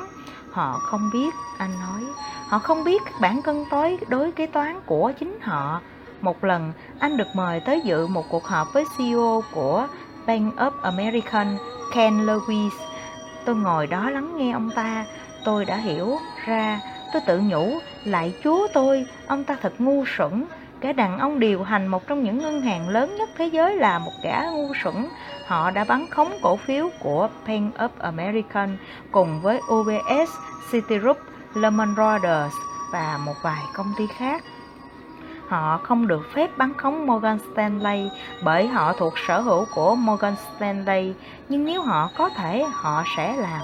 Họ 0.51 0.79
không 0.83 1.11
biết, 1.12 1.35
anh 1.59 1.71
nói, 1.81 2.03
họ 2.49 2.59
không 2.59 2.85
biết 2.85 3.03
các 3.05 3.14
bản 3.21 3.42
cân 3.42 3.64
đối 3.71 3.99
đối 4.09 4.33
kế 4.33 4.47
toán 4.47 4.81
của 4.87 5.12
chính 5.18 5.38
họ. 5.42 5.81
Một 6.21 6.45
lần, 6.45 6.73
anh 6.99 7.16
được 7.16 7.29
mời 7.35 7.61
tới 7.61 7.81
dự 7.85 8.07
một 8.07 8.25
cuộc 8.29 8.45
họp 8.45 8.73
với 8.73 8.85
ceo 8.99 9.42
của 9.53 9.87
bank 10.27 10.57
of 10.57 10.71
american 10.83 11.57
ken 11.95 12.27
lewis. 12.27 12.92
Tôi 13.45 13.57
ngồi 13.57 13.87
đó 13.87 14.11
lắng 14.11 14.37
nghe 14.37 14.53
ông 14.53 14.71
ta, 14.71 15.05
tôi 15.45 15.65
đã 15.65 15.77
hiểu 15.77 16.19
ra, 16.47 16.81
tôi 17.13 17.23
tự 17.27 17.41
nhủ, 17.41 17.79
lại 18.05 18.35
chúa 18.45 18.69
tôi, 18.75 19.07
ông 19.27 19.45
ta 19.45 19.57
thật 19.63 19.73
ngu 19.79 20.05
xuẩn. 20.17 20.45
Kẻ 20.81 20.93
đàn 20.93 21.19
ông 21.19 21.41
điều 21.41 21.63
hành 21.63 21.87
một 21.87 22.07
trong 22.07 22.23
những 22.23 22.39
ngân 22.39 22.61
hàng 22.61 22.89
lớn 22.89 23.17
nhất 23.19 23.29
thế 23.37 23.47
giới 23.47 23.77
là 23.77 23.99
một 23.99 24.13
kẻ 24.23 24.49
ngu 24.53 24.73
xuẩn. 24.83 25.09
Họ 25.47 25.71
đã 25.71 25.85
bắn 25.85 26.07
khống 26.11 26.33
cổ 26.43 26.57
phiếu 26.57 26.91
của 27.01 27.29
Bank 27.47 27.77
of 27.77 27.89
American 27.99 28.77
cùng 29.11 29.41
với 29.41 29.61
UBS, 29.73 30.31
Citigroup, 30.73 31.19
Lehman 31.55 31.95
Brothers 31.95 32.55
và 32.93 33.19
một 33.27 33.35
vài 33.43 33.63
công 33.75 33.93
ty 33.99 34.07
khác 34.19 34.43
họ 35.53 35.81
không 35.83 36.07
được 36.07 36.33
phép 36.35 36.59
bắn 36.59 36.75
khống 36.77 37.07
Morgan 37.07 37.38
Stanley 37.53 38.11
bởi 38.43 38.69
họ 38.69 38.93
thuộc 38.93 39.15
sở 39.27 39.41
hữu 39.41 39.67
của 39.75 39.95
Morgan 39.95 40.35
Stanley, 40.37 41.12
nhưng 41.49 41.65
nếu 41.65 41.83
họ 41.83 42.11
có 42.17 42.29
thể, 42.29 42.65
họ 42.73 43.05
sẽ 43.17 43.37
làm. 43.37 43.61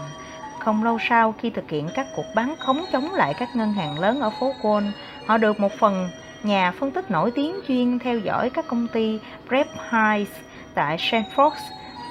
Không 0.58 0.84
lâu 0.84 0.98
sau 1.08 1.34
khi 1.38 1.50
thực 1.50 1.70
hiện 1.70 1.88
các 1.94 2.06
cuộc 2.16 2.24
bắn 2.34 2.54
khống 2.58 2.84
chống 2.92 3.14
lại 3.14 3.34
các 3.38 3.56
ngân 3.56 3.72
hàng 3.72 3.98
lớn 3.98 4.20
ở 4.20 4.30
phố 4.40 4.52
Wall, 4.62 4.90
họ 5.26 5.38
được 5.38 5.60
một 5.60 5.72
phần 5.78 6.08
nhà 6.42 6.72
phân 6.80 6.90
tích 6.90 7.10
nổi 7.10 7.30
tiếng 7.30 7.60
chuyên 7.68 7.98
theo 7.98 8.18
dõi 8.18 8.50
các 8.50 8.64
công 8.68 8.86
ty 8.88 9.20
Brett 9.48 9.70
Heights 9.90 10.32
tại 10.74 10.96
Sanford, 10.96 11.50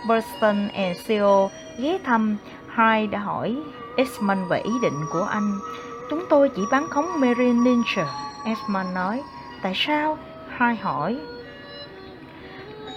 Boston 0.08 0.68
and 0.68 0.98
Seoul 1.08 1.52
ghé 1.78 1.98
thăm. 2.04 2.38
Hyde 2.78 3.08
đã 3.08 3.20
hỏi 3.20 3.58
Esmond 3.98 4.50
về 4.50 4.60
ý 4.60 4.72
định 4.82 5.06
của 5.12 5.28
anh. 5.32 5.52
Chúng 6.10 6.24
tôi 6.30 6.50
chỉ 6.56 6.62
bắn 6.72 6.88
khống 6.90 7.20
Merrill 7.20 7.64
Lynch, 7.66 8.08
Esmond 8.46 8.96
nói. 8.96 9.22
Tại 9.62 9.74
sao? 9.76 10.18
Hai 10.50 10.76
hỏi. 10.76 11.18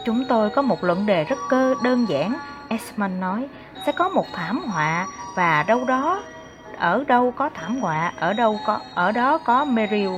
Chúng 0.07 0.25
tôi 0.29 0.51
có 0.51 0.63
một 0.63 0.85
luận 0.85 1.07
đề 1.07 1.25
rất 1.25 1.39
cơ 1.51 1.75
đơn 1.83 2.07
giản. 2.09 2.35
Esmond 2.69 3.21
nói, 3.21 3.49
sẽ 3.87 3.93
có 3.93 4.09
một 4.09 4.27
thảm 4.33 4.59
họa 4.59 5.07
và 5.37 5.65
đâu 5.69 5.85
đó, 5.85 6.23
ở 6.79 7.05
đâu 7.09 7.31
có 7.31 7.51
thảm 7.55 7.77
họa, 7.81 8.13
ở 8.17 8.33
đâu 8.33 8.61
có, 8.67 8.81
ở 8.95 9.13
đó 9.13 9.39
có 9.39 9.65
Meryl. 9.65 10.09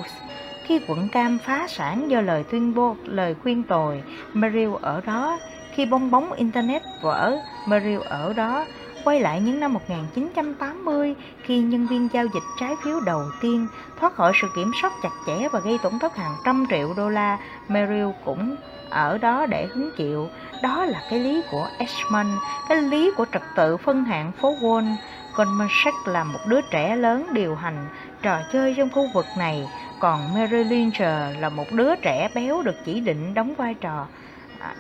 Khi 0.64 0.80
quận 0.88 1.08
Cam 1.12 1.38
phá 1.38 1.66
sản 1.68 2.10
do 2.10 2.20
lời 2.20 2.44
tuyên 2.50 2.74
bố, 2.74 2.96
lời 3.04 3.34
khuyên 3.42 3.62
tồi, 3.62 4.02
Meryl 4.32 4.70
ở 4.82 5.00
đó. 5.06 5.38
Khi 5.72 5.86
bong 5.86 6.10
bóng 6.10 6.32
Internet 6.32 6.82
vỡ, 7.02 7.38
Meryl 7.66 8.00
ở 8.04 8.32
đó. 8.32 8.64
Quay 9.04 9.20
lại 9.20 9.40
những 9.40 9.60
năm 9.60 9.72
1980, 9.72 11.14
khi 11.42 11.60
nhân 11.60 11.86
viên 11.86 12.08
giao 12.12 12.26
dịch 12.34 12.42
trái 12.60 12.74
phiếu 12.84 13.00
đầu 13.00 13.22
tiên 13.40 13.66
thoát 14.00 14.14
khỏi 14.14 14.32
sự 14.40 14.48
kiểm 14.56 14.72
soát 14.82 14.92
chặt 15.02 15.10
chẽ 15.26 15.48
và 15.52 15.60
gây 15.60 15.78
tổn 15.82 15.98
thất 15.98 16.16
hàng 16.16 16.34
trăm 16.44 16.66
triệu 16.70 16.94
đô 16.96 17.08
la, 17.08 17.38
Merrill 17.68 18.10
cũng 18.24 18.56
ở 18.90 19.18
đó 19.18 19.46
để 19.46 19.66
hứng 19.66 19.90
chịu. 19.96 20.28
Đó 20.62 20.84
là 20.84 21.02
cái 21.10 21.18
lý 21.18 21.42
của 21.50 21.68
Ashman, 21.78 22.26
cái 22.68 22.82
lý 22.82 23.10
của 23.16 23.26
trật 23.32 23.42
tự 23.56 23.76
phân 23.76 24.04
hạng 24.04 24.32
phố 24.32 24.54
Wall. 24.60 24.96
Goldman 25.36 25.68
Sachs 25.70 26.08
là 26.08 26.24
một 26.24 26.40
đứa 26.46 26.60
trẻ 26.60 26.96
lớn 26.96 27.26
điều 27.32 27.54
hành 27.54 27.88
trò 28.22 28.38
chơi 28.52 28.74
trong 28.76 28.90
khu 28.90 29.06
vực 29.14 29.26
này, 29.38 29.68
còn 30.00 30.34
Merrill 30.34 30.70
Lynch 30.70 31.00
là 31.40 31.48
một 31.48 31.72
đứa 31.72 31.96
trẻ 31.96 32.28
béo 32.34 32.62
được 32.62 32.76
chỉ 32.84 33.00
định 33.00 33.34
đóng 33.34 33.54
vai 33.54 33.74
trò 33.74 34.06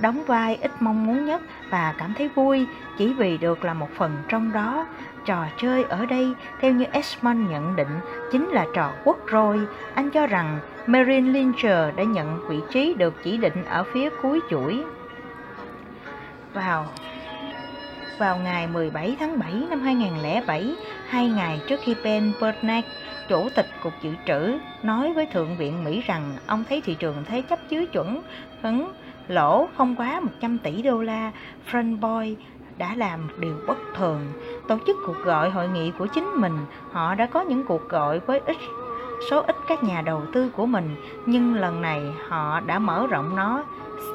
đóng 0.00 0.24
vai 0.24 0.58
ít 0.62 0.70
mong 0.80 1.06
muốn 1.06 1.26
nhất 1.26 1.42
và 1.70 1.94
cảm 1.98 2.14
thấy 2.18 2.28
vui 2.28 2.66
chỉ 2.98 3.14
vì 3.14 3.38
được 3.38 3.64
là 3.64 3.74
một 3.74 3.88
phần 3.96 4.16
trong 4.28 4.52
đó. 4.52 4.86
Trò 5.24 5.46
chơi 5.60 5.84
ở 5.84 6.06
đây, 6.06 6.32
theo 6.60 6.72
như 6.72 6.84
Esmond 6.92 7.50
nhận 7.50 7.76
định, 7.76 8.00
chính 8.32 8.48
là 8.48 8.66
trò 8.74 8.92
quất 9.04 9.16
rồi. 9.26 9.60
Anh 9.94 10.10
cho 10.10 10.26
rằng 10.26 10.58
Marin 10.86 11.32
Lynch 11.32 11.62
đã 11.96 12.04
nhận 12.04 12.48
vị 12.48 12.60
trí 12.72 12.94
được 12.94 13.14
chỉ 13.24 13.36
định 13.36 13.64
ở 13.64 13.84
phía 13.92 14.10
cuối 14.22 14.40
chuỗi. 14.50 14.84
Vào 16.54 16.86
vào 18.18 18.36
ngày 18.36 18.66
17 18.66 19.16
tháng 19.20 19.38
7 19.38 19.52
năm 19.70 19.80
2007, 19.80 20.74
hai 21.08 21.28
ngày 21.28 21.60
trước 21.68 21.80
khi 21.84 21.94
Ben 22.04 22.32
Bernanke, 22.40 22.88
chủ 23.28 23.48
tịch 23.54 23.66
Cục 23.82 23.92
Dự 24.02 24.10
trữ, 24.26 24.58
nói 24.82 25.12
với 25.12 25.26
Thượng 25.26 25.56
viện 25.56 25.84
Mỹ 25.84 26.02
rằng 26.06 26.36
ông 26.46 26.64
thấy 26.68 26.80
thị 26.80 26.94
trường 26.94 27.24
thế 27.28 27.42
chấp 27.42 27.58
dưới 27.68 27.86
chuẩn 27.86 28.22
hứng 28.62 28.92
lỗ 29.28 29.68
không 29.76 29.96
quá 29.96 30.20
100 30.20 30.58
tỷ 30.58 30.82
đô 30.82 31.02
la, 31.02 31.32
Frank 31.70 32.00
Boy 32.00 32.36
đã 32.78 32.94
làm 32.96 33.28
điều 33.38 33.54
bất 33.66 33.78
thường. 33.96 34.32
Tổ 34.68 34.78
chức 34.86 34.96
cuộc 35.06 35.24
gọi 35.24 35.50
hội 35.50 35.68
nghị 35.68 35.92
của 35.98 36.06
chính 36.06 36.32
mình, 36.34 36.56
họ 36.92 37.14
đã 37.14 37.26
có 37.26 37.40
những 37.40 37.64
cuộc 37.64 37.88
gọi 37.88 38.18
với 38.18 38.40
ít 38.46 38.56
số 39.30 39.42
ít 39.46 39.56
các 39.68 39.84
nhà 39.84 40.02
đầu 40.02 40.22
tư 40.32 40.50
của 40.56 40.66
mình, 40.66 40.96
nhưng 41.26 41.54
lần 41.54 41.82
này 41.82 42.00
họ 42.28 42.60
đã 42.60 42.78
mở 42.78 43.06
rộng 43.06 43.36
nó. 43.36 43.64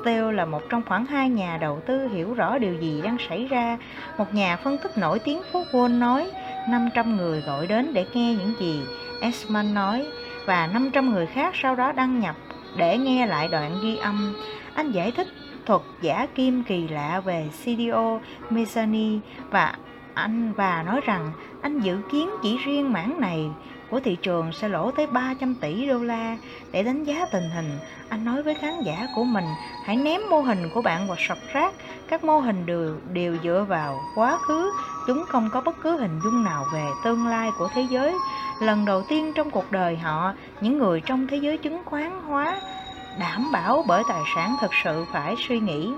Steele 0.01 0.32
là 0.32 0.45
một 0.45 0.62
trong 0.70 0.82
khoảng 0.88 1.05
hai 1.05 1.30
nhà 1.30 1.58
đầu 1.62 1.82
tư 1.86 2.08
hiểu 2.08 2.34
rõ 2.34 2.58
điều 2.58 2.74
gì 2.74 3.01
đang 3.01 3.18
xảy 3.30 3.47
ra. 3.47 3.78
Một 4.18 4.34
nhà 4.34 4.58
phân 4.64 4.78
tích 4.78 4.97
nổi 4.97 5.20
tiếng 5.20 5.41
phố 5.51 5.64
Wall 5.72 5.99
nói, 5.99 6.32
500 6.70 7.18
người 7.18 7.41
gọi 7.41 7.68
đến 7.68 7.93
để 7.93 8.05
nghe 8.14 8.36
những 8.36 8.53
gì 8.60 8.82
Esman 9.22 9.74
nói, 9.74 10.08
và 10.45 10.68
500 10.68 11.14
người 11.14 11.26
khác 11.26 11.55
sau 11.55 11.76
đó 11.76 11.91
đăng 11.91 12.20
nhập 12.20 12.36
để 12.78 12.97
nghe 12.97 13.26
lại 13.28 13.47
đoạn 13.47 13.72
ghi 13.82 13.97
âm. 13.97 14.34
Anh 14.78 14.91
giải 14.91 15.11
thích 15.11 15.28
thuật 15.65 15.82
giả 16.01 16.28
kim 16.36 16.63
kỳ 16.63 16.88
lạ 16.88 17.21
về 17.25 17.49
CDO 17.63 18.19
Mezani 18.49 19.19
và 19.49 19.73
anh 20.13 20.53
và 20.53 20.84
nói 20.84 21.01
rằng 21.05 21.32
anh 21.61 21.80
dự 21.80 21.97
kiến 22.11 22.30
chỉ 22.43 22.57
riêng 22.57 22.93
mảng 22.93 23.21
này 23.21 23.49
của 23.89 23.99
thị 23.99 24.17
trường 24.21 24.51
sẽ 24.51 24.69
lỗ 24.69 24.91
tới 24.91 25.07
300 25.07 25.55
tỷ 25.55 25.86
đô 25.86 25.99
la. 25.99 26.38
Để 26.71 26.84
đánh 26.84 27.03
giá 27.03 27.25
tình 27.32 27.49
hình, 27.55 27.69
anh 28.09 28.25
nói 28.25 28.43
với 28.43 28.55
khán 28.55 28.73
giả 28.84 29.07
của 29.15 29.23
mình, 29.23 29.45
hãy 29.86 29.95
ném 29.95 30.21
mô 30.30 30.41
hình 30.41 30.69
của 30.73 30.82
bạn 30.82 31.07
vào 31.07 31.17
sọt 31.19 31.38
rác. 31.53 31.73
Các 32.07 32.23
mô 32.23 32.39
hình 32.39 32.65
đều, 32.65 32.95
đều 33.13 33.38
dựa 33.43 33.65
vào 33.69 33.99
quá 34.15 34.38
khứ, 34.38 34.71
chúng 35.07 35.23
không 35.28 35.49
có 35.53 35.61
bất 35.61 35.75
cứ 35.82 35.97
hình 35.97 36.19
dung 36.23 36.43
nào 36.43 36.65
về 36.73 36.86
tương 37.03 37.28
lai 37.28 37.49
của 37.57 37.69
thế 37.73 37.86
giới. 37.89 38.15
Lần 38.61 38.86
đầu 38.86 39.03
tiên 39.09 39.34
trong 39.36 39.51
cuộc 39.51 39.71
đời 39.71 39.97
họ, 39.97 40.34
những 40.61 40.78
người 40.78 41.01
trong 41.01 41.28
thế 41.28 41.38
giới 41.38 41.57
chứng 41.57 41.82
khoán 41.86 42.21
hóa 42.21 42.61
đảm 43.20 43.51
bảo 43.51 43.84
bởi 43.88 44.03
tài 44.07 44.22
sản 44.36 44.55
thực 44.61 44.72
sự 44.84 45.05
phải 45.13 45.36
suy 45.47 45.59
nghĩ 45.59 45.93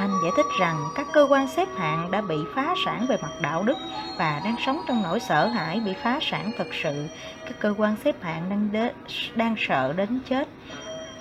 anh 0.00 0.10
giải 0.22 0.32
thích 0.36 0.46
rằng 0.58 0.76
các 0.94 1.06
cơ 1.12 1.26
quan 1.30 1.48
xếp 1.48 1.68
hạng 1.76 2.10
đã 2.10 2.20
bị 2.20 2.36
phá 2.54 2.74
sản 2.84 3.06
về 3.08 3.16
mặt 3.22 3.32
đạo 3.40 3.62
đức 3.62 3.78
và 4.18 4.40
đang 4.44 4.56
sống 4.66 4.80
trong 4.88 5.02
nỗi 5.02 5.20
sợ 5.20 5.46
hãi 5.46 5.80
bị 5.80 5.94
phá 6.02 6.18
sản 6.22 6.50
thực 6.58 6.66
sự. 6.82 7.06
Các 7.44 7.54
cơ 7.58 7.74
quan 7.78 7.96
xếp 8.04 8.22
hạng 8.22 8.50
đang, 8.50 8.72
đế, 8.72 8.92
đang 9.34 9.54
sợ 9.58 9.92
đến 9.92 10.20
chết. 10.28 10.48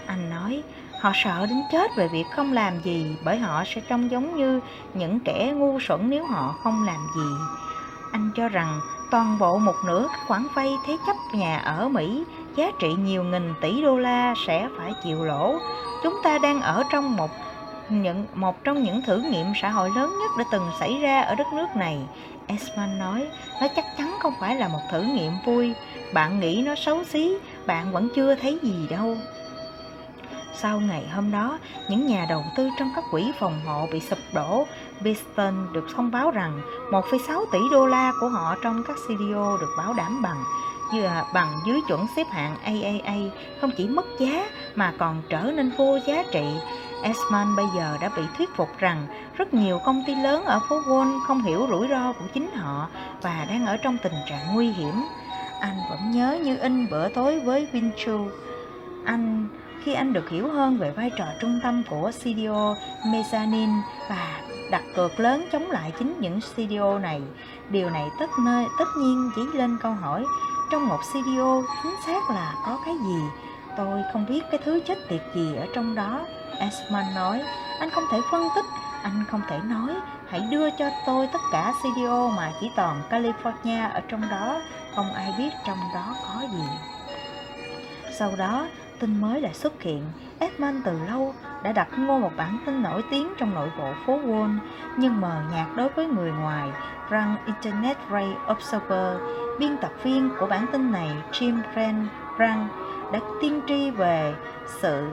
Anh 0.05 0.30
nói, 0.30 0.63
họ 1.01 1.11
sợ 1.23 1.45
đến 1.45 1.61
chết 1.71 1.95
về 1.95 2.07
việc 2.07 2.25
không 2.36 2.53
làm 2.53 2.82
gì 2.82 3.17
bởi 3.25 3.38
họ 3.38 3.63
sẽ 3.65 3.82
trông 3.82 4.11
giống 4.11 4.36
như 4.36 4.59
những 4.93 5.19
kẻ 5.19 5.53
ngu 5.55 5.80
xuẩn 5.80 6.09
nếu 6.09 6.25
họ 6.25 6.55
không 6.63 6.86
làm 6.86 7.07
gì. 7.15 7.30
Anh 8.11 8.32
cho 8.36 8.49
rằng 8.49 8.80
toàn 9.11 9.39
bộ 9.39 9.57
một 9.57 9.75
nửa 9.86 10.07
các 10.11 10.19
khoản 10.27 10.47
vay 10.55 10.75
thế 10.88 10.97
chấp 11.07 11.15
nhà 11.34 11.57
ở 11.57 11.89
Mỹ 11.89 12.23
giá 12.60 12.72
trị 12.80 12.93
nhiều 12.93 13.24
nghìn 13.24 13.53
tỷ 13.62 13.82
đô 13.82 13.97
la 13.97 14.34
sẽ 14.47 14.70
phải 14.78 14.93
chịu 15.03 15.24
lỗ. 15.24 15.60
Chúng 16.03 16.16
ta 16.24 16.38
đang 16.38 16.62
ở 16.62 16.84
trong 16.91 17.16
một 17.16 17.32
những 17.89 18.26
một 18.34 18.64
trong 18.64 18.84
những 18.84 19.01
thử 19.01 19.18
nghiệm 19.18 19.45
xã 19.62 19.70
hội 19.70 19.89
lớn 19.95 20.14
nhất 20.20 20.32
đã 20.38 20.43
từng 20.51 20.68
xảy 20.80 20.99
ra 21.01 21.22
ở 21.22 21.36
đất 21.36 21.47
nước 21.53 21.68
này. 21.76 21.97
Esman 22.47 22.99
nói, 22.99 23.28
nó 23.62 23.68
chắc 23.76 23.86
chắn 23.97 24.18
không 24.20 24.34
phải 24.39 24.55
là 24.55 24.68
một 24.68 24.80
thử 24.91 25.01
nghiệm 25.01 25.34
vui. 25.45 25.74
Bạn 26.14 26.39
nghĩ 26.39 26.64
nó 26.66 26.76
xấu 26.76 27.03
xí, 27.03 27.38
bạn 27.66 27.91
vẫn 27.91 28.10
chưa 28.16 28.36
thấy 28.36 28.60
gì 28.62 28.88
đâu. 28.89 29.18
Sau 30.62 30.80
ngày 30.80 31.07
hôm 31.16 31.32
đó, 31.32 31.60
những 31.89 32.07
nhà 32.07 32.26
đầu 32.30 32.43
tư 32.57 32.70
trong 32.80 32.91
các 32.95 33.03
quỹ 33.12 33.32
phòng 33.39 33.62
hộ 33.66 33.88
bị 33.91 33.99
sụp 33.99 34.20
đổ. 34.34 34.68
Biston 35.01 35.74
được 35.74 35.88
thông 35.95 36.12
báo 36.12 36.32
rằng 36.32 36.62
1,6 36.91 37.45
tỷ 37.51 37.60
đô 37.72 37.86
la 37.86 38.12
của 38.22 38.28
họ 38.28 38.55
trong 38.64 38.84
các 38.88 38.95
CDO 39.07 39.57
được 39.57 39.74
bảo 39.78 39.93
đảm 39.93 40.22
bằng 40.22 40.43
bằng 41.33 41.59
dưới 41.65 41.81
chuẩn 41.87 42.05
xếp 42.15 42.27
hạng 42.31 42.55
AAA 42.63 43.15
không 43.61 43.71
chỉ 43.77 43.87
mất 43.87 44.05
giá 44.19 44.49
mà 44.75 44.93
còn 44.99 45.21
trở 45.29 45.41
nên 45.41 45.71
vô 45.77 45.97
giá 46.07 46.23
trị. 46.31 46.45
Esman 47.03 47.55
bây 47.55 47.65
giờ 47.75 47.97
đã 48.01 48.09
bị 48.17 48.23
thuyết 48.37 48.49
phục 48.55 48.69
rằng 48.79 49.07
rất 49.37 49.53
nhiều 49.53 49.79
công 49.85 50.03
ty 50.07 50.15
lớn 50.15 50.45
ở 50.45 50.59
phố 50.69 50.79
Wall 50.79 51.19
không 51.27 51.43
hiểu 51.43 51.67
rủi 51.69 51.87
ro 51.87 52.13
của 52.13 52.25
chính 52.33 52.51
họ 52.51 52.87
và 53.21 53.45
đang 53.49 53.65
ở 53.65 53.77
trong 53.77 53.97
tình 54.03 54.13
trạng 54.29 54.53
nguy 54.53 54.71
hiểm. 54.71 55.03
Anh 55.61 55.75
vẫn 55.89 56.11
nhớ 56.11 56.39
như 56.43 56.57
in 56.57 56.89
bữa 56.89 57.09
tối 57.09 57.39
với 57.39 57.67
Vinchu. 57.71 58.27
Anh, 59.05 59.47
khi 59.83 59.93
anh 59.93 60.13
được 60.13 60.29
hiểu 60.29 60.49
hơn 60.49 60.77
về 60.77 60.91
vai 60.91 61.11
trò 61.17 61.25
trung 61.41 61.59
tâm 61.63 61.83
của 61.89 62.11
CDO 62.19 62.75
Mezzanine 63.05 63.81
và 64.09 64.41
đặt 64.71 64.83
cược 64.95 65.19
lớn 65.19 65.45
chống 65.51 65.71
lại 65.71 65.93
chính 65.99 66.19
những 66.19 66.39
CDO 66.41 66.99
này. 66.99 67.21
Điều 67.69 67.89
này 67.89 68.09
tất 68.19 68.29
nơi, 68.45 68.65
tất 68.79 68.85
nhiên 68.97 69.31
chỉ 69.35 69.41
lên 69.53 69.77
câu 69.81 69.93
hỏi 69.93 70.25
trong 70.72 70.88
một 70.88 70.99
CDO 71.11 71.61
chính 71.84 71.95
xác 72.05 72.30
là 72.30 72.53
có 72.65 72.80
cái 72.86 72.95
gì. 72.97 73.22
Tôi 73.78 74.03
không 74.13 74.26
biết 74.30 74.41
cái 74.51 74.59
thứ 74.65 74.80
chết 74.88 74.97
tiệt 75.09 75.22
gì 75.36 75.55
ở 75.55 75.67
trong 75.74 75.95
đó. 75.95 76.20
Esman 76.59 77.05
nói, 77.15 77.41
anh 77.80 77.89
không 77.89 78.03
thể 78.11 78.20
phân 78.32 78.47
tích, 78.55 78.65
anh 79.03 79.24
không 79.28 79.41
thể 79.47 79.59
nói, 79.63 79.95
hãy 80.30 80.41
đưa 80.51 80.70
cho 80.70 80.89
tôi 81.05 81.28
tất 81.34 81.41
cả 81.51 81.74
CDO 81.82 82.30
mà 82.30 82.51
chỉ 82.61 82.72
toàn 82.76 83.01
California 83.09 83.91
ở 83.91 84.01
trong 84.07 84.22
đó, 84.32 84.61
không 84.95 85.13
ai 85.13 85.34
biết 85.38 85.49
trong 85.65 85.78
đó 85.93 86.15
có 86.24 86.41
gì. 86.51 86.63
Sau 88.11 88.32
đó, 88.38 88.67
tin 88.99 89.22
mới 89.22 89.41
lại 89.41 89.53
xuất 89.53 89.82
hiện. 89.82 90.03
Edmund 90.39 90.78
từ 90.86 90.99
lâu 91.07 91.34
đã 91.63 91.72
đặt 91.72 91.97
mua 91.97 92.20
một 92.20 92.32
bản 92.38 92.57
tin 92.65 92.82
nổi 92.82 93.03
tiếng 93.11 93.34
trong 93.38 93.53
nội 93.53 93.70
bộ 93.78 93.93
phố 94.05 94.20
Wall, 94.20 94.57
nhưng 94.97 95.22
mờ 95.22 95.41
nhạt 95.51 95.67
đối 95.76 95.89
với 95.89 96.07
người 96.07 96.32
ngoài, 96.32 96.70
rằng 97.10 97.36
Internet 97.45 97.97
Ray 98.12 98.34
Observer, 98.51 99.18
biên 99.60 99.78
tập 99.78 99.91
viên 100.03 100.30
của 100.39 100.47
bản 100.47 100.66
tin 100.72 100.91
này 100.91 101.10
Jim 101.32 101.62
Grant 101.74 102.07
rằng 102.38 102.68
đã 103.14 103.20
tiên 103.41 103.62
tri 103.68 103.89
về 103.89 104.34
sự 104.82 105.12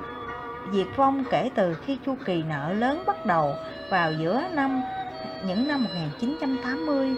diệt 0.72 0.86
vong 0.96 1.24
kể 1.30 1.50
từ 1.54 1.74
khi 1.74 1.98
chu 2.06 2.16
kỳ 2.24 2.42
nợ 2.42 2.72
lớn 2.72 3.02
bắt 3.06 3.26
đầu 3.26 3.54
vào 3.90 4.12
giữa 4.12 4.42
năm 4.54 4.82
những 5.46 5.68
năm 5.68 5.84
1980 5.84 7.16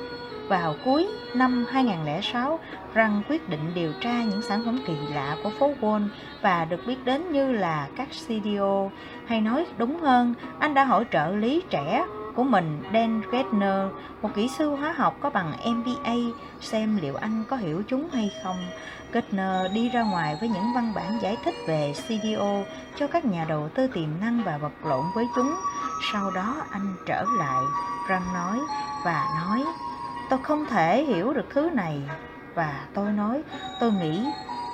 vào 0.49 0.75
cuối 0.85 1.09
năm 1.35 1.67
2006, 1.71 2.59
rằng 2.95 3.23
quyết 3.29 3.49
định 3.49 3.61
điều 3.75 3.93
tra 4.01 4.23
những 4.23 4.43
sản 4.43 4.63
phẩm 4.65 4.79
kỳ 4.87 4.95
lạ 5.15 5.37
của 5.43 5.51
phố 5.51 5.73
Wall 5.81 6.09
và 6.43 6.65
được 6.65 6.87
biết 6.87 7.05
đến 7.05 7.33
như 7.33 7.53
là 7.53 7.89
các 7.97 8.09
CDO. 8.09 8.91
Hay 9.27 9.41
nói 9.41 9.67
đúng 9.79 10.01
hơn, 10.01 10.35
anh 10.59 10.75
đã 10.75 10.85
hỗ 10.85 11.05
trợ 11.05 11.29
lý 11.29 11.63
trẻ 11.71 12.05
của 12.35 12.45
mình 12.45 12.83
Dan 12.93 13.21
Gardner, 13.31 13.87
một 14.23 14.31
kỹ 14.35 14.49
sư 14.49 14.71
hóa 14.71 14.93
học 14.93 15.17
có 15.21 15.31
bằng 15.31 15.53
MBA, 15.67 16.15
xem 16.61 16.99
liệu 17.03 17.17
anh 17.17 17.45
có 17.49 17.57
hiểu 17.57 17.83
chúng 17.89 18.09
hay 18.13 18.31
không. 18.45 18.57
Gardner 19.13 19.73
đi 19.73 19.89
ra 19.89 20.03
ngoài 20.03 20.37
với 20.41 20.49
những 20.49 20.73
văn 20.75 20.93
bản 20.95 21.19
giải 21.23 21.37
thích 21.45 21.55
về 21.67 21.93
CDO 21.93 22.63
cho 22.97 23.07
các 23.07 23.25
nhà 23.25 23.45
đầu 23.49 23.69
tư 23.75 23.87
tiềm 23.87 24.09
năng 24.21 24.43
và 24.45 24.59
vật 24.59 24.73
lộn 24.85 25.05
với 25.15 25.29
chúng. 25.37 25.55
Sau 26.13 26.31
đó 26.31 26.57
anh 26.71 26.95
trở 27.07 27.25
lại, 27.39 27.63
Răng 28.09 28.35
nói 28.35 28.59
và 29.05 29.27
nói, 29.37 29.65
tôi 30.31 30.39
không 30.43 30.67
thể 30.67 31.05
hiểu 31.05 31.33
được 31.33 31.47
thứ 31.51 31.71
này. 31.71 32.03
Và 32.55 32.87
tôi 32.95 33.13
nói, 33.13 33.43
tôi 33.81 33.93
nghĩ 33.93 34.25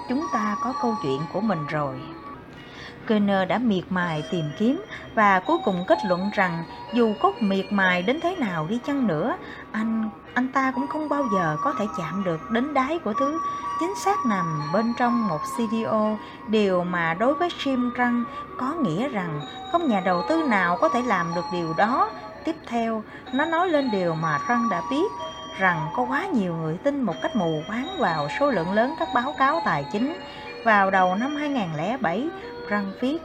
chúng 0.08 0.26
ta 0.32 0.56
có 0.62 0.74
câu 0.82 0.94
chuyện 1.02 1.20
của 1.32 1.40
mình 1.40 1.66
rồi. 1.66 2.00
Kerner 3.06 3.48
đã 3.48 3.58
miệt 3.58 3.84
mài 3.90 4.24
tìm 4.30 4.44
kiếm 4.58 4.84
và 5.14 5.40
cuối 5.40 5.58
cùng 5.64 5.84
kết 5.86 5.98
luận 6.08 6.30
rằng 6.34 6.64
dù 6.94 7.14
có 7.20 7.32
miệt 7.40 7.66
mài 7.70 8.02
đến 8.02 8.20
thế 8.20 8.36
nào 8.36 8.66
đi 8.70 8.78
chăng 8.86 9.06
nữa, 9.06 9.36
anh 9.72 10.10
anh 10.34 10.48
ta 10.48 10.72
cũng 10.74 10.86
không 10.86 11.08
bao 11.08 11.24
giờ 11.34 11.56
có 11.60 11.74
thể 11.78 11.84
chạm 11.98 12.24
được 12.24 12.50
đến 12.50 12.74
đáy 12.74 12.98
của 12.98 13.12
thứ 13.12 13.40
chính 13.80 13.94
xác 14.04 14.26
nằm 14.26 14.70
bên 14.72 14.92
trong 14.98 15.28
một 15.28 15.40
CDO, 15.56 16.16
điều 16.48 16.84
mà 16.84 17.14
đối 17.14 17.34
với 17.34 17.48
Jim 17.48 17.90
Răng 17.94 18.24
có 18.58 18.74
nghĩa 18.74 19.08
rằng 19.08 19.40
không 19.72 19.88
nhà 19.88 20.00
đầu 20.04 20.22
tư 20.28 20.42
nào 20.48 20.78
có 20.80 20.88
thể 20.88 21.02
làm 21.02 21.34
được 21.34 21.44
điều 21.52 21.74
đó. 21.76 22.10
Tiếp 22.44 22.56
theo, 22.66 23.02
nó 23.32 23.44
nói 23.44 23.68
lên 23.68 23.90
điều 23.90 24.14
mà 24.14 24.38
Răng 24.48 24.68
đã 24.70 24.82
biết, 24.90 25.12
rằng 25.58 25.88
có 25.96 26.02
quá 26.02 26.26
nhiều 26.26 26.54
người 26.54 26.76
tin 26.76 27.02
một 27.02 27.14
cách 27.22 27.36
mù 27.36 27.62
quáng 27.68 27.96
vào 27.98 28.28
số 28.40 28.50
lượng 28.50 28.72
lớn 28.72 28.94
các 28.98 29.08
báo 29.14 29.34
cáo 29.38 29.60
tài 29.64 29.86
chính. 29.92 30.16
Vào 30.64 30.90
đầu 30.90 31.14
năm 31.14 31.36
2007, 31.36 32.28
Răng 32.68 32.92
viết 33.00 33.18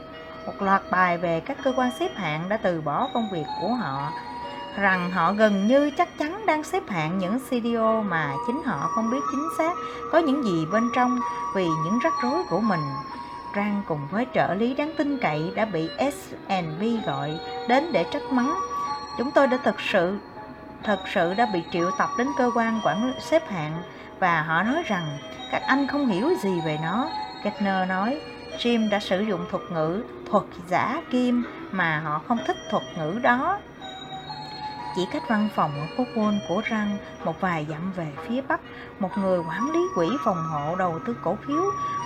một 0.46 0.62
loạt 0.62 0.82
bài 0.90 1.18
về 1.18 1.40
các 1.40 1.56
cơ 1.64 1.72
quan 1.76 1.90
xếp 1.98 2.16
hạng 2.16 2.48
đã 2.48 2.56
từ 2.56 2.80
bỏ 2.80 3.08
công 3.14 3.28
việc 3.32 3.44
của 3.60 3.74
họ 3.74 4.12
rằng 4.76 5.10
họ 5.10 5.32
gần 5.32 5.66
như 5.66 5.90
chắc 5.90 6.18
chắn 6.18 6.46
đang 6.46 6.64
xếp 6.64 6.82
hạng 6.88 7.18
những 7.18 7.38
CDO 7.40 8.02
mà 8.02 8.34
chính 8.46 8.62
họ 8.64 8.90
không 8.94 9.10
biết 9.10 9.20
chính 9.30 9.48
xác 9.58 9.72
có 10.12 10.18
những 10.18 10.44
gì 10.44 10.66
bên 10.72 10.90
trong 10.94 11.20
vì 11.54 11.66
những 11.84 11.98
rắc 11.98 12.12
rối 12.22 12.42
của 12.50 12.60
mình. 12.60 12.80
Rang 13.56 13.82
cùng 13.86 14.00
với 14.10 14.26
trợ 14.34 14.54
lý 14.54 14.74
đáng 14.74 14.92
tin 14.98 15.18
cậy 15.18 15.52
đã 15.54 15.64
bị 15.64 15.88
S&P 15.98 17.06
gọi 17.06 17.38
đến 17.68 17.92
để 17.92 18.04
trách 18.12 18.22
mắng. 18.30 18.54
Chúng 19.18 19.30
tôi 19.30 19.46
đã 19.46 19.58
thực 19.64 19.80
sự 19.80 20.18
thật 20.82 21.00
sự 21.14 21.34
đã 21.34 21.46
bị 21.52 21.62
triệu 21.72 21.90
tập 21.98 22.08
đến 22.18 22.28
cơ 22.38 22.50
quan 22.54 22.80
quản 22.84 23.12
xếp 23.20 23.50
hạng 23.50 23.82
và 24.18 24.42
họ 24.42 24.62
nói 24.62 24.82
rằng 24.86 25.18
các 25.52 25.62
anh 25.66 25.86
không 25.86 26.06
hiểu 26.06 26.30
gì 26.42 26.60
về 26.64 26.78
nó. 26.82 27.08
Kettner 27.42 27.88
nói, 27.88 28.20
Jim 28.60 28.90
đã 28.90 29.00
sử 29.00 29.20
dụng 29.20 29.46
thuật 29.50 29.62
ngữ 29.70 30.02
thuật 30.30 30.44
giả 30.68 31.02
kim 31.10 31.44
mà 31.70 32.00
họ 32.00 32.20
không 32.28 32.38
thích 32.46 32.56
thuật 32.70 32.82
ngữ 32.98 33.18
đó 33.22 33.58
chỉ 34.96 35.06
cách 35.12 35.22
văn 35.28 35.48
phòng 35.54 35.72
ở 35.80 35.86
phố 35.96 36.04
Wall 36.14 36.38
của 36.48 36.62
Răng 36.64 36.96
một 37.24 37.40
vài 37.40 37.66
dặm 37.70 37.92
về 37.92 38.12
phía 38.28 38.40
bắc, 38.40 38.60
một 38.98 39.18
người 39.18 39.38
quản 39.38 39.70
lý 39.70 39.80
quỹ 39.94 40.08
phòng 40.24 40.44
hộ 40.52 40.76
đầu 40.76 40.98
tư 41.06 41.16
cổ 41.24 41.36
phiếu 41.46 41.62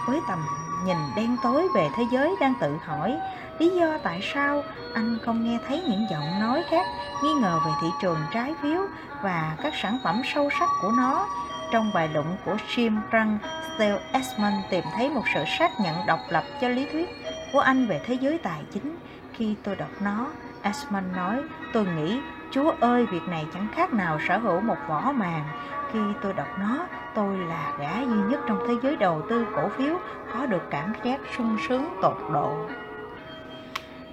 với 0.06 0.20
tầm 0.28 0.38
nhìn 0.86 0.96
đen 1.16 1.36
tối 1.42 1.68
về 1.74 1.88
thế 1.96 2.04
giới 2.12 2.34
đang 2.40 2.54
tự 2.60 2.76
hỏi 2.84 3.18
lý 3.58 3.68
do 3.68 3.98
tại 4.02 4.20
sao 4.34 4.62
anh 4.94 5.18
không 5.24 5.44
nghe 5.44 5.58
thấy 5.68 5.82
những 5.88 6.06
giọng 6.10 6.40
nói 6.40 6.64
khác 6.70 6.86
nghi 7.22 7.34
ngờ 7.34 7.60
về 7.66 7.72
thị 7.82 7.88
trường 8.02 8.18
trái 8.32 8.54
phiếu 8.62 8.80
và 9.22 9.56
các 9.62 9.72
sản 9.82 9.98
phẩm 10.04 10.22
sâu 10.34 10.48
sắc 10.58 10.68
của 10.82 10.92
nó. 10.96 11.26
Trong 11.74 11.90
bài 11.94 12.08
luận 12.14 12.36
của 12.44 12.56
Jim 12.68 13.00
Răng, 13.10 13.38
Steele 13.74 13.98
Esmond 14.12 14.54
tìm 14.70 14.84
thấy 14.96 15.10
một 15.10 15.22
sự 15.34 15.44
xác 15.58 15.70
nhận 15.80 16.06
độc 16.06 16.18
lập 16.28 16.44
cho 16.60 16.68
lý 16.68 16.86
thuyết 16.92 17.08
của 17.52 17.60
anh 17.60 17.86
về 17.86 18.00
thế 18.06 18.14
giới 18.14 18.38
tài 18.38 18.62
chính. 18.72 18.96
Khi 19.32 19.54
tôi 19.62 19.76
đọc 19.76 19.88
nó, 20.00 20.26
Esmond 20.62 21.16
nói, 21.16 21.42
tôi 21.72 21.86
nghĩ 21.86 22.20
Chúa 22.50 22.72
ơi, 22.80 23.06
việc 23.06 23.22
này 23.28 23.46
chẳng 23.54 23.68
khác 23.74 23.92
nào 23.92 24.18
sở 24.28 24.38
hữu 24.38 24.60
một 24.60 24.76
vỏ 24.88 25.12
màng. 25.12 25.44
Khi 25.92 25.98
tôi 26.22 26.32
đọc 26.32 26.46
nó, 26.60 26.86
tôi 27.14 27.38
là 27.38 27.72
gã 27.78 28.00
duy 28.00 28.20
nhất 28.30 28.40
trong 28.48 28.58
thế 28.68 28.74
giới 28.82 28.96
đầu 28.96 29.22
tư 29.30 29.46
cổ 29.56 29.68
phiếu 29.68 29.98
có 30.34 30.46
được 30.46 30.62
cảm 30.70 30.92
giác 31.04 31.20
sung 31.36 31.56
sướng 31.68 31.88
tột 32.02 32.16
độ. 32.32 32.56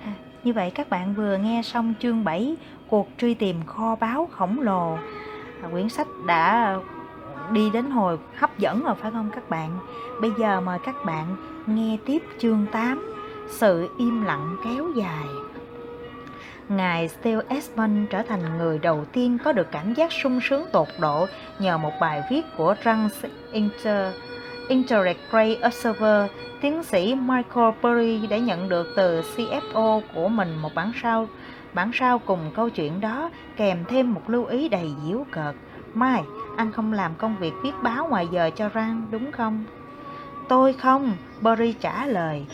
À, 0.06 0.12
như 0.44 0.54
vậy 0.54 0.72
các 0.76 0.90
bạn 0.90 1.14
vừa 1.14 1.38
nghe 1.38 1.62
xong 1.64 1.94
chương 2.00 2.24
7 2.24 2.56
Cuộc 2.88 3.08
truy 3.18 3.34
tìm 3.34 3.66
kho 3.66 3.96
báu 3.96 4.30
khổng 4.32 4.60
lồ 4.60 4.98
Quyển 5.72 5.90
sách 5.90 6.08
đã 6.26 6.76
đi 7.52 7.70
đến 7.70 7.92
hồi 7.92 8.18
hấp 8.36 8.58
dẫn 8.58 8.84
rồi 8.84 8.96
phải 8.96 9.12
không 9.12 9.30
các 9.36 9.50
bạn 9.50 9.80
Bây 10.22 10.32
giờ 10.40 10.62
mời 10.62 10.80
các 10.86 10.96
bạn 11.06 11.36
nghe 11.68 11.98
tiếp 12.06 12.24
chương 12.40 12.66
8 12.72 13.14
Sự 13.50 13.90
im 13.98 14.24
lặng 14.24 14.58
kéo 14.64 14.90
dài 14.96 15.26
Ngài 16.70 17.08
Steele 17.08 17.42
Esmond 17.50 18.10
trở 18.10 18.22
thành 18.22 18.58
người 18.58 18.80
đầu 18.80 19.06
tiên 19.12 19.38
có 19.44 19.52
được 19.52 19.68
cảm 19.72 19.94
giác 19.94 20.12
sung 20.12 20.40
sướng 20.42 20.66
tột 20.72 20.88
độ 21.00 21.28
nhờ 21.60 21.78
một 21.78 21.92
bài 22.02 22.24
viết 22.32 22.42
của 22.58 22.76
Trans 22.84 23.26
Inter, 23.52 24.14
Interact 24.68 25.20
Observer. 25.68 26.32
Tiến 26.62 26.84
sĩ 26.84 27.16
Michael 27.16 27.74
Burry 27.82 28.28
đã 28.28 28.38
nhận 28.38 28.70
được 28.70 28.88
từ 28.96 29.22
CFO 29.22 30.02
của 30.16 30.28
mình 30.28 30.56
một 30.62 30.76
bản 30.76 30.92
sao 31.02 31.28
bản 31.74 31.92
sao 31.94 32.20
cùng 32.20 32.52
câu 32.56 32.70
chuyện 32.70 33.02
đó 33.02 33.30
kèm 33.58 33.86
thêm 33.88 34.14
một 34.14 34.30
lưu 34.30 34.46
ý 34.46 34.70
đầy 34.70 34.92
diễu 35.06 35.26
cợt. 35.32 35.56
Mai, 35.94 36.24
anh 36.58 36.72
không 36.72 36.94
làm 36.94 37.16
công 37.16 37.38
việc 37.38 37.54
viết 37.64 37.74
báo 37.84 38.08
ngoài 38.08 38.28
giờ 38.32 38.50
cho 38.56 38.70
Ran 38.70 39.08
đúng 39.12 39.32
không? 39.32 39.64
Tôi 40.50 40.74
không, 40.74 41.14
Barry 41.42 41.74
trả 41.74 42.06
lời 42.06 42.46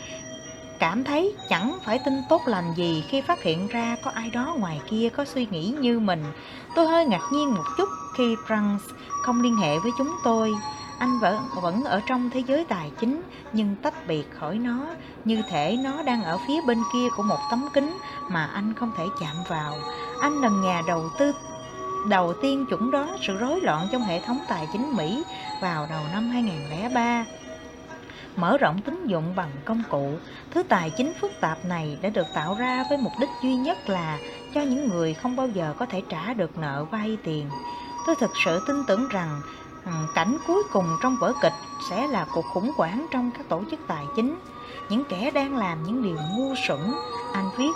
cảm 0.78 1.04
thấy 1.04 1.34
chẳng 1.48 1.78
phải 1.84 1.98
tin 2.04 2.14
tốt 2.28 2.42
lành 2.46 2.74
gì 2.76 3.04
khi 3.08 3.20
phát 3.20 3.42
hiện 3.42 3.68
ra 3.68 3.96
có 4.04 4.10
ai 4.10 4.30
đó 4.30 4.56
ngoài 4.58 4.80
kia 4.90 5.08
có 5.16 5.24
suy 5.24 5.46
nghĩ 5.50 5.74
như 5.80 6.00
mình. 6.00 6.24
Tôi 6.74 6.86
hơi 6.86 7.06
ngạc 7.06 7.22
nhiên 7.32 7.54
một 7.54 7.64
chút 7.76 7.88
khi 8.16 8.36
Franz 8.46 8.78
không 9.22 9.42
liên 9.42 9.56
hệ 9.56 9.78
với 9.78 9.92
chúng 9.98 10.10
tôi. 10.24 10.54
Anh 10.98 11.18
vẫn 11.18 11.38
vẫn 11.62 11.84
ở 11.84 12.00
trong 12.06 12.30
thế 12.30 12.42
giới 12.46 12.64
tài 12.64 12.92
chính 13.00 13.22
nhưng 13.52 13.76
tách 13.82 14.06
biệt 14.08 14.30
khỏi 14.38 14.58
nó, 14.58 14.86
như 15.24 15.42
thể 15.50 15.78
nó 15.84 16.02
đang 16.02 16.24
ở 16.24 16.38
phía 16.48 16.60
bên 16.66 16.78
kia 16.92 17.08
của 17.16 17.22
một 17.22 17.38
tấm 17.50 17.68
kính 17.74 17.98
mà 18.28 18.44
anh 18.54 18.74
không 18.74 18.92
thể 18.96 19.04
chạm 19.20 19.36
vào. 19.48 19.74
Anh 20.20 20.40
là 20.40 20.48
nhà 20.48 20.82
đầu 20.86 21.10
tư 21.18 21.32
đầu 22.06 22.34
tiên 22.42 22.66
chuẩn 22.66 22.90
đoán 22.90 23.16
sự 23.22 23.36
rối 23.36 23.60
loạn 23.60 23.88
trong 23.92 24.02
hệ 24.02 24.20
thống 24.20 24.38
tài 24.48 24.68
chính 24.72 24.96
Mỹ 24.96 25.22
vào 25.60 25.86
đầu 25.90 26.02
năm 26.12 26.30
2003 26.30 27.24
mở 28.36 28.58
rộng 28.58 28.80
tín 28.84 29.06
dụng 29.06 29.32
bằng 29.36 29.50
công 29.64 29.82
cụ. 29.90 30.12
Thứ 30.50 30.62
tài 30.62 30.90
chính 30.90 31.12
phức 31.20 31.32
tạp 31.40 31.64
này 31.64 31.98
đã 32.02 32.08
được 32.08 32.26
tạo 32.34 32.56
ra 32.58 32.84
với 32.88 32.98
mục 32.98 33.12
đích 33.20 33.28
duy 33.42 33.54
nhất 33.54 33.88
là 33.88 34.18
cho 34.54 34.60
những 34.60 34.88
người 34.88 35.14
không 35.14 35.36
bao 35.36 35.48
giờ 35.48 35.74
có 35.78 35.86
thể 35.86 36.02
trả 36.08 36.34
được 36.34 36.58
nợ 36.58 36.84
vay 36.90 37.18
tiền. 37.24 37.50
Tôi 38.06 38.16
thực 38.20 38.30
sự 38.44 38.62
tin 38.66 38.76
tưởng 38.86 39.08
rằng 39.08 39.40
ừ, 39.84 39.90
cảnh 40.14 40.36
cuối 40.46 40.62
cùng 40.72 40.86
trong 41.02 41.16
vở 41.20 41.32
kịch 41.42 41.52
sẽ 41.90 42.06
là 42.06 42.26
cuộc 42.34 42.44
khủng 42.46 42.72
hoảng 42.76 43.06
trong 43.10 43.30
các 43.30 43.48
tổ 43.48 43.62
chức 43.70 43.80
tài 43.86 44.04
chính. 44.16 44.38
Những 44.88 45.04
kẻ 45.08 45.30
đang 45.30 45.56
làm 45.56 45.82
những 45.82 46.02
điều 46.02 46.16
ngu 46.36 46.54
xuẩn, 46.68 46.80
anh 47.32 47.50
viết 47.58 47.72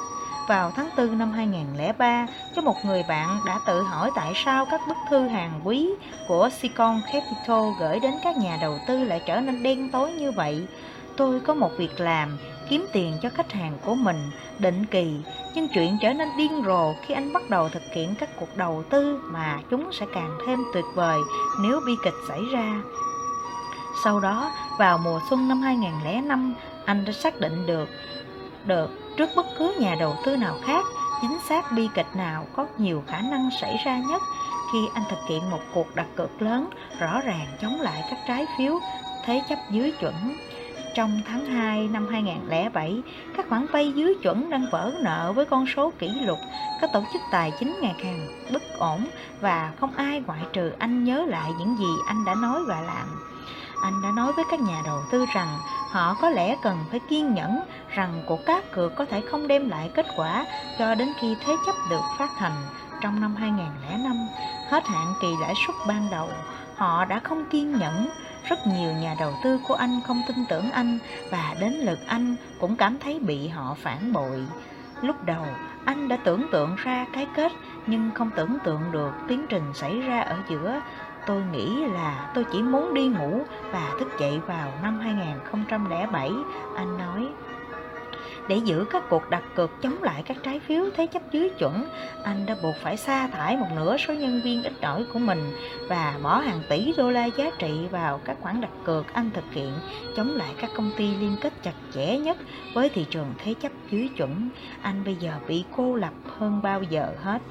vào 0.48 0.72
tháng 0.76 0.88
4 0.96 1.18
năm 1.18 1.32
2003 1.32 2.26
cho 2.56 2.62
một 2.62 2.76
người 2.84 3.04
bạn 3.08 3.38
đã 3.46 3.60
tự 3.66 3.82
hỏi 3.82 4.10
tại 4.14 4.32
sao 4.44 4.66
các 4.70 4.80
bức 4.88 4.96
thư 5.10 5.28
hàng 5.28 5.60
quý 5.64 5.90
của 6.28 6.48
Sicon 6.60 7.00
Capital 7.06 7.62
gửi 7.80 8.00
đến 8.00 8.14
các 8.24 8.36
nhà 8.36 8.58
đầu 8.60 8.78
tư 8.86 9.04
lại 9.04 9.22
trở 9.26 9.40
nên 9.40 9.62
đen 9.62 9.90
tối 9.90 10.12
như 10.12 10.32
vậy. 10.32 10.66
Tôi 11.16 11.40
có 11.40 11.54
một 11.54 11.70
việc 11.78 12.00
làm, 12.00 12.38
kiếm 12.68 12.86
tiền 12.92 13.18
cho 13.22 13.28
khách 13.28 13.52
hàng 13.52 13.78
của 13.84 13.94
mình 13.94 14.30
định 14.58 14.86
kỳ, 14.86 15.16
nhưng 15.54 15.68
chuyện 15.68 15.98
trở 16.02 16.12
nên 16.12 16.28
điên 16.36 16.62
rồ 16.66 16.94
khi 17.02 17.14
anh 17.14 17.32
bắt 17.32 17.50
đầu 17.50 17.68
thực 17.68 17.82
hiện 17.92 18.14
các 18.18 18.28
cuộc 18.40 18.56
đầu 18.56 18.82
tư 18.90 19.20
mà 19.24 19.58
chúng 19.70 19.92
sẽ 19.92 20.06
càng 20.14 20.38
thêm 20.46 20.58
tuyệt 20.74 20.84
vời 20.94 21.20
nếu 21.62 21.80
bi 21.86 21.92
kịch 22.04 22.14
xảy 22.28 22.40
ra. 22.52 22.82
Sau 24.04 24.20
đó, 24.20 24.52
vào 24.78 24.98
mùa 24.98 25.20
xuân 25.30 25.48
năm 25.48 25.60
2005, 25.62 26.54
anh 26.84 27.04
đã 27.04 27.12
xác 27.12 27.40
định 27.40 27.66
được 27.66 27.88
được 28.66 29.16
trước 29.16 29.30
bất 29.36 29.46
cứ 29.58 29.74
nhà 29.78 29.96
đầu 30.00 30.16
tư 30.24 30.36
nào 30.36 30.58
khác 30.64 30.84
chính 31.22 31.38
xác 31.48 31.72
bi 31.72 31.88
kịch 31.94 32.16
nào 32.16 32.46
có 32.56 32.66
nhiều 32.78 33.02
khả 33.06 33.20
năng 33.20 33.48
xảy 33.60 33.76
ra 33.84 33.98
nhất 33.98 34.22
khi 34.72 34.88
anh 34.94 35.04
thực 35.10 35.18
hiện 35.28 35.50
một 35.50 35.60
cuộc 35.74 35.94
đặt 35.94 36.06
cược 36.16 36.42
lớn 36.42 36.70
rõ 36.98 37.20
ràng 37.20 37.46
chống 37.62 37.80
lại 37.80 38.04
các 38.10 38.18
trái 38.28 38.46
phiếu 38.58 38.80
thế 39.24 39.42
chấp 39.48 39.58
dưới 39.70 39.92
chuẩn. 40.00 40.14
Trong 40.94 41.20
tháng 41.26 41.46
2 41.46 41.88
năm 41.88 42.08
2007, 42.10 43.02
các 43.36 43.46
khoản 43.48 43.66
vay 43.72 43.92
dưới 43.92 44.14
chuẩn 44.22 44.50
đang 44.50 44.66
vỡ 44.70 44.92
nợ 45.00 45.32
với 45.36 45.44
con 45.44 45.66
số 45.76 45.92
kỷ 45.98 46.08
lục. 46.08 46.38
Các 46.80 46.90
tổ 46.92 47.04
chức 47.12 47.22
tài 47.30 47.52
chính 47.60 47.76
ngày 47.80 47.94
càng 48.02 48.28
bất 48.52 48.62
ổn 48.78 49.06
và 49.40 49.72
không 49.80 49.92
ai 49.96 50.22
ngoại 50.26 50.40
trừ 50.52 50.72
anh 50.78 51.04
nhớ 51.04 51.24
lại 51.28 51.50
những 51.58 51.76
gì 51.78 51.94
anh 52.06 52.24
đã 52.24 52.34
nói 52.34 52.60
và 52.68 52.80
làm. 52.80 53.06
Anh 53.82 54.02
đã 54.02 54.08
nói 54.16 54.32
với 54.32 54.44
các 54.50 54.60
nhà 54.60 54.82
đầu 54.84 54.98
tư 55.12 55.24
rằng 55.34 55.58
họ 55.90 56.16
có 56.20 56.30
lẽ 56.30 56.56
cần 56.62 56.78
phải 56.90 57.00
kiên 57.08 57.34
nhẫn 57.34 57.60
rằng 57.94 58.22
cuộc 58.26 58.46
cá 58.46 58.60
cược 58.72 58.96
có 58.96 59.04
thể 59.04 59.20
không 59.30 59.48
đem 59.48 59.68
lại 59.68 59.90
kết 59.94 60.06
quả 60.16 60.46
cho 60.78 60.94
đến 60.94 61.08
khi 61.20 61.36
thế 61.44 61.54
chấp 61.66 61.74
được 61.90 62.02
phát 62.18 62.30
hành 62.38 62.56
trong 63.00 63.20
năm 63.20 63.36
2005, 63.36 64.28
hết 64.68 64.86
hạn 64.86 65.14
kỳ 65.20 65.28
lãi 65.40 65.54
suất 65.66 65.76
ban 65.88 66.08
đầu. 66.10 66.28
Họ 66.76 67.04
đã 67.04 67.18
không 67.18 67.44
kiên 67.44 67.78
nhẫn, 67.78 68.08
rất 68.48 68.58
nhiều 68.66 68.92
nhà 68.92 69.16
đầu 69.20 69.32
tư 69.44 69.60
của 69.68 69.74
anh 69.74 70.00
không 70.06 70.22
tin 70.28 70.36
tưởng 70.48 70.70
anh 70.70 70.98
và 71.30 71.54
đến 71.60 71.72
lượt 71.72 71.98
anh 72.06 72.36
cũng 72.60 72.76
cảm 72.76 72.98
thấy 72.98 73.18
bị 73.18 73.48
họ 73.48 73.76
phản 73.82 74.12
bội. 74.12 74.46
Lúc 75.02 75.24
đầu, 75.24 75.46
anh 75.84 76.08
đã 76.08 76.16
tưởng 76.24 76.46
tượng 76.52 76.76
ra 76.76 77.06
cái 77.12 77.26
kết 77.36 77.52
nhưng 77.86 78.10
không 78.14 78.30
tưởng 78.36 78.58
tượng 78.64 78.80
được 78.92 79.12
tiến 79.28 79.46
trình 79.48 79.74
xảy 79.74 80.00
ra 80.00 80.20
ở 80.20 80.36
giữa 80.48 80.80
Tôi 81.26 81.42
nghĩ 81.52 81.84
là 81.86 82.30
tôi 82.34 82.44
chỉ 82.52 82.62
muốn 82.62 82.94
đi 82.94 83.08
ngủ 83.08 83.40
và 83.72 83.90
thức 83.98 84.08
dậy 84.20 84.40
vào 84.46 84.72
năm 84.82 85.00
2007, 85.00 86.30
anh 86.76 86.98
nói. 86.98 87.28
Để 88.48 88.56
giữ 88.56 88.84
các 88.90 89.02
cuộc 89.08 89.30
đặt 89.30 89.42
cược 89.54 89.70
chống 89.82 90.02
lại 90.02 90.22
các 90.26 90.36
trái 90.42 90.60
phiếu 90.60 90.84
thế 90.96 91.06
chấp 91.06 91.22
dưới 91.32 91.50
chuẩn, 91.58 91.84
anh 92.24 92.46
đã 92.46 92.56
buộc 92.62 92.74
phải 92.82 92.96
sa 92.96 93.26
thải 93.26 93.56
một 93.56 93.66
nửa 93.76 93.96
số 93.96 94.14
nhân 94.14 94.40
viên 94.44 94.62
ít 94.62 94.72
ỏi 94.80 95.04
của 95.12 95.18
mình 95.18 95.52
và 95.88 96.18
bỏ 96.22 96.38
hàng 96.38 96.60
tỷ 96.68 96.94
đô 96.96 97.10
la 97.10 97.24
giá 97.24 97.50
trị 97.58 97.86
vào 97.90 98.20
các 98.24 98.36
khoản 98.40 98.60
đặt 98.60 98.70
cược 98.84 99.12
anh 99.12 99.30
thực 99.34 99.44
hiện 99.52 99.72
chống 100.16 100.28
lại 100.28 100.54
các 100.60 100.70
công 100.76 100.90
ty 100.96 101.14
liên 101.14 101.36
kết 101.40 101.52
chặt 101.62 101.74
chẽ 101.94 102.18
nhất 102.18 102.36
với 102.74 102.88
thị 102.88 103.06
trường 103.10 103.34
thế 103.38 103.54
chấp 103.54 103.72
dưới 103.90 104.08
chuẩn. 104.16 104.48
Anh 104.82 105.04
bây 105.04 105.14
giờ 105.14 105.32
bị 105.48 105.64
cô 105.76 105.94
lập 105.94 106.12
hơn 106.38 106.62
bao 106.62 106.82
giờ 106.82 107.06
hết. 107.22 107.42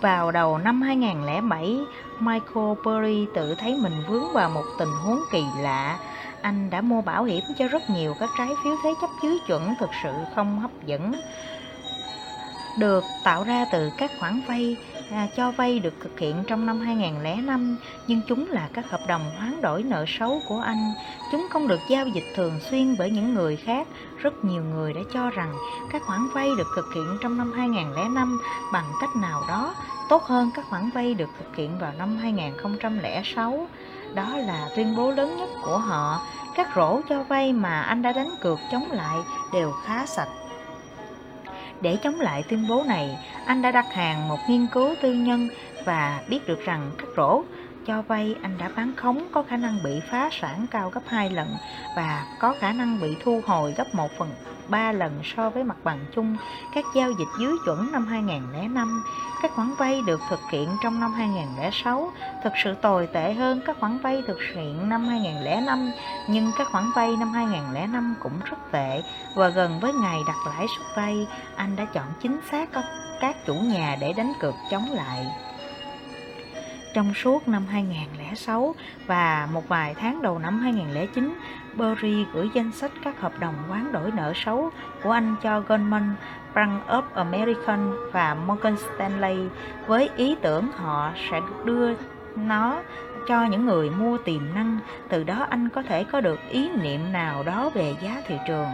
Vào 0.00 0.30
đầu 0.30 0.58
năm 0.58 0.82
2007, 0.82 1.78
Michael 2.18 2.74
Burry 2.84 3.26
tự 3.34 3.54
thấy 3.54 3.78
mình 3.82 3.92
vướng 4.08 4.32
vào 4.32 4.50
một 4.50 4.64
tình 4.78 4.88
huống 5.04 5.20
kỳ 5.32 5.44
lạ. 5.58 5.98
Anh 6.42 6.70
đã 6.70 6.80
mua 6.80 7.02
bảo 7.02 7.24
hiểm 7.24 7.44
cho 7.58 7.68
rất 7.68 7.90
nhiều 7.90 8.14
các 8.20 8.30
trái 8.38 8.48
phiếu 8.64 8.76
thế 8.84 8.94
chấp 9.00 9.10
dưới 9.22 9.38
chuẩn 9.46 9.74
thực 9.80 9.90
sự 10.02 10.12
không 10.34 10.60
hấp 10.60 10.70
dẫn 10.86 11.12
được 12.78 13.04
tạo 13.24 13.44
ra 13.44 13.64
từ 13.72 13.90
các 13.98 14.10
khoản 14.20 14.40
vay 14.48 14.76
à, 15.10 15.28
cho 15.36 15.50
vay 15.50 15.78
được 15.78 15.94
thực 16.00 16.18
hiện 16.18 16.44
trong 16.46 16.66
năm 16.66 16.80
2005 16.80 17.76
nhưng 18.06 18.20
chúng 18.28 18.50
là 18.50 18.68
các 18.72 18.90
hợp 18.90 19.00
đồng 19.08 19.30
hoán 19.38 19.60
đổi 19.60 19.82
nợ 19.82 20.04
xấu 20.08 20.40
của 20.48 20.58
anh. 20.58 20.92
Chúng 21.32 21.46
không 21.50 21.68
được 21.68 21.80
giao 21.88 22.06
dịch 22.06 22.24
thường 22.36 22.60
xuyên 22.70 22.96
bởi 22.98 23.10
những 23.10 23.34
người 23.34 23.56
khác. 23.56 23.86
Rất 24.18 24.44
nhiều 24.44 24.62
người 24.64 24.92
đã 24.92 25.00
cho 25.12 25.30
rằng 25.30 25.54
các 25.92 26.02
khoản 26.02 26.20
vay 26.34 26.48
được 26.58 26.66
thực 26.76 26.86
hiện 26.94 27.18
trong 27.22 27.38
năm 27.38 27.52
2005 27.52 28.40
bằng 28.72 28.92
cách 29.00 29.16
nào 29.16 29.42
đó 29.48 29.74
tốt 30.08 30.22
hơn 30.22 30.50
các 30.54 30.64
khoản 30.70 30.90
vay 30.90 31.14
được 31.14 31.30
thực 31.38 31.56
hiện 31.56 31.78
vào 31.78 31.92
năm 31.98 32.16
2006. 32.16 33.68
Đó 34.14 34.36
là 34.36 34.68
tuyên 34.76 34.96
bố 34.96 35.10
lớn 35.10 35.36
nhất 35.36 35.48
của 35.64 35.78
họ. 35.78 36.20
Các 36.54 36.68
rổ 36.76 37.00
cho 37.08 37.22
vay 37.22 37.52
mà 37.52 37.80
anh 37.80 38.02
đã 38.02 38.12
đánh 38.12 38.30
cược 38.40 38.58
chống 38.72 38.90
lại 38.90 39.16
đều 39.52 39.72
khá 39.84 40.06
sạch. 40.06 40.28
Để 41.80 41.96
chống 41.96 42.20
lại 42.20 42.44
tuyên 42.48 42.66
bố 42.68 42.84
này, 42.86 43.18
anh 43.46 43.62
đã 43.62 43.70
đặt 43.70 43.86
hàng 43.92 44.28
một 44.28 44.38
nghiên 44.48 44.66
cứu 44.66 44.94
tư 45.02 45.12
nhân 45.12 45.48
và 45.84 46.20
biết 46.28 46.46
được 46.46 46.64
rằng 46.64 46.90
các 46.98 47.08
rổ 47.16 47.42
cho 47.90 48.02
vay 48.02 48.36
anh 48.42 48.58
đã 48.58 48.70
bán 48.76 48.96
khống 48.96 49.28
có 49.32 49.42
khả 49.42 49.56
năng 49.56 49.82
bị 49.84 50.00
phá 50.10 50.28
sản 50.32 50.66
cao 50.70 50.90
gấp 50.90 51.00
2 51.06 51.30
lần 51.30 51.56
và 51.96 52.26
có 52.38 52.54
khả 52.60 52.72
năng 52.72 53.00
bị 53.00 53.16
thu 53.24 53.40
hồi 53.46 53.74
gấp 53.76 53.94
1 53.94 54.10
phần 54.18 54.30
3 54.68 54.92
lần 54.92 55.20
so 55.24 55.50
với 55.50 55.64
mặt 55.64 55.76
bằng 55.84 55.98
chung 56.14 56.36
các 56.74 56.84
giao 56.94 57.10
dịch 57.10 57.28
dưới 57.40 57.52
chuẩn 57.64 57.92
năm 57.92 58.06
2005. 58.06 59.04
Các 59.42 59.50
khoản 59.54 59.74
vay 59.78 60.00
được 60.06 60.20
thực 60.30 60.40
hiện 60.50 60.68
trong 60.82 61.00
năm 61.00 61.12
2006 61.12 62.12
thực 62.44 62.52
sự 62.64 62.74
tồi 62.74 63.08
tệ 63.12 63.32
hơn 63.32 63.60
các 63.66 63.76
khoản 63.80 63.98
vay 63.98 64.22
thực 64.26 64.38
hiện 64.54 64.88
năm 64.88 65.04
2005, 65.04 65.90
nhưng 66.28 66.50
các 66.58 66.68
khoản 66.72 66.84
vay 66.94 67.16
năm 67.16 67.32
2005 67.32 68.14
cũng 68.20 68.40
rất 68.44 68.58
tệ 68.70 69.02
và 69.36 69.48
gần 69.48 69.80
với 69.80 69.92
ngày 69.92 70.18
đặt 70.26 70.36
lãi 70.46 70.66
suất 70.76 70.96
vay, 70.96 71.26
anh 71.56 71.76
đã 71.76 71.84
chọn 71.84 72.06
chính 72.22 72.40
xác 72.50 72.68
các 73.20 73.36
chủ 73.46 73.54
nhà 73.54 73.96
để 74.00 74.12
đánh 74.12 74.32
cược 74.40 74.54
chống 74.70 74.86
lại. 74.92 75.26
Trong 76.94 77.14
suốt 77.14 77.48
năm 77.48 77.66
2006 77.66 78.74
và 79.06 79.48
một 79.52 79.68
vài 79.68 79.94
tháng 79.94 80.22
đầu 80.22 80.38
năm 80.38 80.60
2009, 80.60 81.34
Burry 81.74 82.24
gửi 82.32 82.50
danh 82.54 82.72
sách 82.72 82.90
các 83.04 83.20
hợp 83.20 83.32
đồng 83.40 83.54
hoán 83.68 83.92
đổi 83.92 84.10
nợ 84.10 84.32
xấu 84.44 84.70
của 85.02 85.10
anh 85.10 85.36
cho 85.42 85.60
Goldman, 85.60 86.14
Bank 86.54 86.86
of 86.88 87.02
American 87.14 87.92
và 88.12 88.34
Morgan 88.34 88.76
Stanley 88.76 89.38
với 89.86 90.10
ý 90.16 90.36
tưởng 90.42 90.66
họ 90.76 91.12
sẽ 91.30 91.40
đưa 91.64 91.94
nó 92.36 92.82
cho 93.28 93.44
những 93.44 93.66
người 93.66 93.90
mua 93.90 94.18
tiềm 94.18 94.54
năng, 94.54 94.78
từ 95.08 95.24
đó 95.24 95.46
anh 95.50 95.68
có 95.68 95.82
thể 95.82 96.04
có 96.04 96.20
được 96.20 96.40
ý 96.48 96.68
niệm 96.82 97.12
nào 97.12 97.42
đó 97.42 97.70
về 97.74 97.94
giá 98.02 98.22
thị 98.26 98.36
trường. 98.48 98.68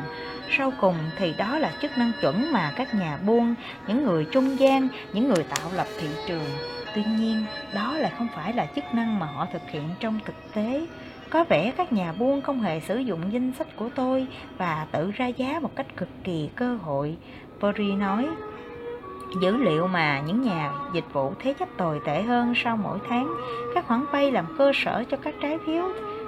Sau 0.59 0.73
cùng 0.81 0.97
thì 1.19 1.35
đó 1.39 1.59
là 1.59 1.73
chức 1.83 1.99
năng 1.99 2.13
chuẩn 2.21 2.53
mà 2.53 2.73
các 2.77 2.95
nhà 2.95 3.19
buôn, 3.27 3.55
những 3.87 4.05
người 4.05 4.27
trung 4.33 4.59
gian, 4.59 4.89
những 5.13 5.29
người 5.29 5.45
tạo 5.45 5.71
lập 5.75 5.87
thị 6.01 6.09
trường 6.27 6.76
tuy 6.97 7.05
nhiên, 7.19 7.45
đó 7.75 7.95
lại 7.97 8.13
không 8.19 8.29
phải 8.35 8.53
là 8.53 8.67
chức 8.67 8.85
năng 8.93 9.19
mà 9.19 9.27
họ 9.27 9.47
thực 9.53 9.63
hiện 9.71 9.89
trong 10.01 10.19
thực 10.25 10.35
tế. 10.55 10.87
Có 11.31 11.45
vẻ 11.45 11.73
các 11.77 11.93
nhà 11.93 12.13
buôn 12.19 12.43
không 12.43 12.61
hề 12.61 12.81
sử 12.81 12.99
dụng 12.99 13.33
danh 13.33 13.53
sách 13.59 13.77
của 13.77 13.89
tôi 13.95 14.27
và 14.59 14.87
tự 14.93 15.11
ra 15.11 15.27
giá 15.27 15.59
một 15.63 15.77
cách 15.77 15.97
cực 15.97 16.09
kỳ 16.25 16.51
cơ 16.57 16.77
hội. 16.77 17.17
Perry 17.61 17.93
nói, 17.93 18.29
dữ 19.43 19.57
liệu 19.57 19.87
mà 19.87 20.21
những 20.21 20.43
nhà 20.43 20.73
dịch 20.95 21.13
vụ 21.13 21.33
thế 21.39 21.53
chấp 21.53 21.69
tồi 21.77 22.01
tệ 22.07 22.23
hơn 22.23 22.53
sau 22.57 22.77
mỗi 22.77 22.99
tháng, 23.09 23.35
các 23.75 23.87
khoản 23.87 24.05
vay 24.13 24.33
làm 24.33 24.47
cơ 24.59 24.73
sở 24.75 25.05
cho 25.11 25.17
các 25.17 25.35
trái 25.43 25.59
phiếu 25.67 25.85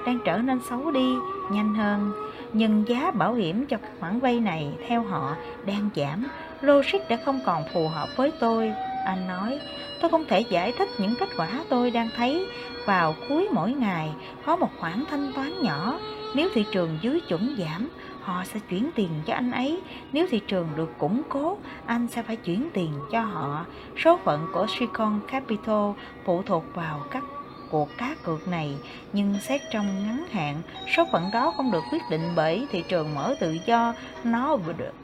đang 0.06 0.18
trở 0.24 0.38
nên 0.38 0.60
xấu 0.70 0.90
đi, 0.90 1.14
nhanh 1.50 1.74
hơn. 1.74 2.12
Nhưng 2.52 2.88
giá 2.88 3.10
bảo 3.10 3.34
hiểm 3.34 3.66
cho 3.66 3.76
các 3.76 3.90
khoản 4.00 4.20
vay 4.20 4.40
này 4.40 4.72
theo 4.88 5.02
họ 5.02 5.36
đang 5.66 5.90
giảm. 5.96 6.26
Logic 6.60 7.08
đã 7.08 7.18
không 7.24 7.40
còn 7.46 7.62
phù 7.74 7.88
hợp 7.88 8.08
với 8.16 8.32
tôi 8.40 8.72
anh 9.08 9.26
nói, 9.26 9.58
tôi 10.00 10.10
không 10.10 10.24
thể 10.24 10.40
giải 10.40 10.72
thích 10.72 10.88
những 10.98 11.14
kết 11.20 11.28
quả 11.36 11.48
tôi 11.68 11.90
đang 11.90 12.08
thấy. 12.16 12.46
Vào 12.86 13.14
cuối 13.28 13.48
mỗi 13.52 13.72
ngày, 13.72 14.12
có 14.46 14.56
một 14.56 14.70
khoản 14.78 15.04
thanh 15.10 15.32
toán 15.32 15.62
nhỏ. 15.62 15.98
Nếu 16.34 16.48
thị 16.54 16.64
trường 16.72 16.98
dưới 17.02 17.20
chuẩn 17.20 17.56
giảm, 17.58 17.88
họ 18.22 18.44
sẽ 18.44 18.60
chuyển 18.68 18.90
tiền 18.94 19.08
cho 19.26 19.34
anh 19.34 19.50
ấy. 19.50 19.80
Nếu 20.12 20.26
thị 20.30 20.40
trường 20.46 20.68
được 20.76 20.98
củng 20.98 21.22
cố, 21.28 21.58
anh 21.86 22.08
sẽ 22.08 22.22
phải 22.22 22.36
chuyển 22.36 22.68
tiền 22.72 22.92
cho 23.10 23.20
họ. 23.20 23.66
Số 23.96 24.16
phận 24.24 24.46
của 24.52 24.66
Silicon 24.66 25.20
Capital 25.28 25.90
phụ 26.24 26.42
thuộc 26.42 26.64
vào 26.74 27.04
các 27.10 27.24
cuộc 27.70 27.88
cá 27.98 28.14
cược 28.24 28.48
này 28.48 28.76
nhưng 29.12 29.40
xét 29.40 29.60
trong 29.70 30.06
ngắn 30.06 30.24
hạn 30.32 30.62
số 30.96 31.04
phận 31.12 31.30
đó 31.32 31.52
không 31.56 31.70
được 31.70 31.84
quyết 31.92 32.02
định 32.10 32.32
bởi 32.36 32.66
thị 32.70 32.84
trường 32.88 33.14
mở 33.14 33.34
tự 33.40 33.58
do. 33.66 33.94
Nó 34.24 34.56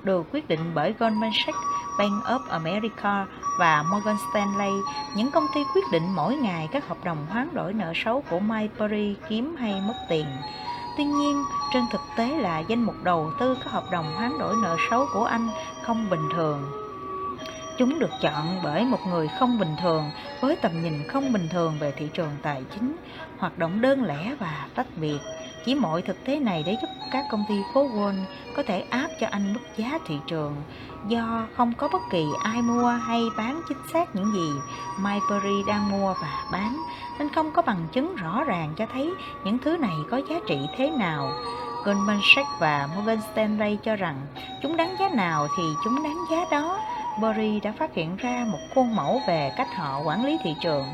được 0.03 0.27
quyết 0.33 0.49
định 0.49 0.61
bởi 0.75 0.95
Goldman 0.99 1.31
Sachs, 1.47 1.59
Bank 1.99 2.25
of 2.25 2.41
America 2.49 3.27
và 3.59 3.83
Morgan 3.83 4.17
Stanley. 4.31 4.73
Những 5.17 5.31
công 5.31 5.47
ty 5.55 5.61
quyết 5.75 5.85
định 5.93 6.15
mỗi 6.15 6.37
ngày 6.37 6.69
các 6.73 6.89
hợp 6.89 7.05
đồng 7.05 7.27
hoán 7.31 7.49
đổi 7.55 7.73
nợ 7.73 7.93
xấu 8.05 8.23
của 8.31 8.39
Mayberry 8.39 9.15
kiếm 9.29 9.57
hay 9.59 9.81
mất 9.87 9.95
tiền. 10.09 10.27
Tuy 10.97 11.05
nhiên, 11.05 11.45
trên 11.73 11.85
thực 11.91 12.01
tế 12.17 12.29
là 12.29 12.59
danh 12.59 12.83
mục 12.83 12.95
đầu 13.03 13.31
tư 13.41 13.57
các 13.65 13.73
hợp 13.73 13.85
đồng 13.93 14.15
hoán 14.15 14.39
đổi 14.39 14.55
nợ 14.63 14.77
xấu 14.91 15.07
của 15.15 15.25
anh 15.25 15.49
không 15.83 16.11
bình 16.11 16.29
thường. 16.35 16.84
Chúng 17.79 17.99
được 17.99 18.11
chọn 18.21 18.61
bởi 18.63 18.85
một 18.85 19.07
người 19.09 19.29
không 19.39 19.59
bình 19.59 19.77
thường 19.83 20.11
với 20.41 20.57
tầm 20.57 20.83
nhìn 20.83 21.09
không 21.09 21.33
bình 21.33 21.49
thường 21.49 21.75
về 21.81 21.93
thị 21.97 22.09
trường 22.15 22.31
tài 22.43 22.63
chính, 22.75 22.97
hoạt 23.39 23.59
động 23.59 23.81
đơn 23.81 24.05
lẻ 24.05 24.35
và 24.39 24.67
tách 24.75 24.87
biệt. 24.97 25.19
Chỉ 25.65 25.75
mọi 25.75 26.03
thực 26.03 26.25
tế 26.25 26.39
này 26.39 26.63
để 26.67 26.77
giúp 26.83 26.89
các 27.13 27.25
công 27.31 27.45
ty 27.49 27.55
phố 27.75 27.89
Wall 27.89 28.25
có 28.57 28.63
thể 28.63 28.85
áp 28.91 29.09
cho 29.21 29.27
anh 29.31 29.53
mức 29.53 29.61
giá 29.77 29.99
thị 30.07 30.19
trường 30.27 30.57
do 31.09 31.47
không 31.57 31.73
có 31.79 31.89
bất 31.89 32.03
kỳ 32.11 32.27
ai 32.43 32.63
mua 32.63 32.89
hay 32.89 33.23
bán 33.37 33.63
chính 33.69 33.79
xác 33.93 34.17
những 34.17 34.33
gì 34.33 34.51
Myberry 34.99 35.63
đang 35.67 35.91
mua 35.91 36.15
và 36.23 36.45
bán 36.53 36.83
nên 37.19 37.29
không 37.29 37.51
có 37.51 37.63
bằng 37.63 37.87
chứng 37.93 38.17
rõ 38.17 38.45
ràng 38.45 38.73
cho 38.77 38.87
thấy 38.93 39.11
những 39.45 39.59
thứ 39.59 39.77
này 39.77 39.95
có 40.11 40.21
giá 40.31 40.37
trị 40.47 40.59
thế 40.77 40.91
nào. 40.91 41.31
Goldman 41.85 42.21
Sachs 42.35 42.51
và 42.61 42.89
Morgan 42.97 43.19
Stanley 43.33 43.77
cho 43.77 43.97
rằng 43.97 44.17
chúng 44.63 44.77
đáng 44.77 44.97
giá 45.01 45.09
nào 45.09 45.49
thì 45.57 45.63
chúng 45.85 46.03
đáng 46.03 46.19
giá 46.31 46.45
đó 46.51 46.81
Burry 47.21 47.61
đã 47.61 47.73
phát 47.79 47.95
hiện 47.95 48.17
ra 48.17 48.47
một 48.49 48.59
khuôn 48.75 48.97
mẫu 48.97 49.21
về 49.27 49.53
cách 49.57 49.69
họ 49.77 50.01
quản 50.05 50.25
lý 50.25 50.39
thị 50.43 50.55
trường. 50.61 50.85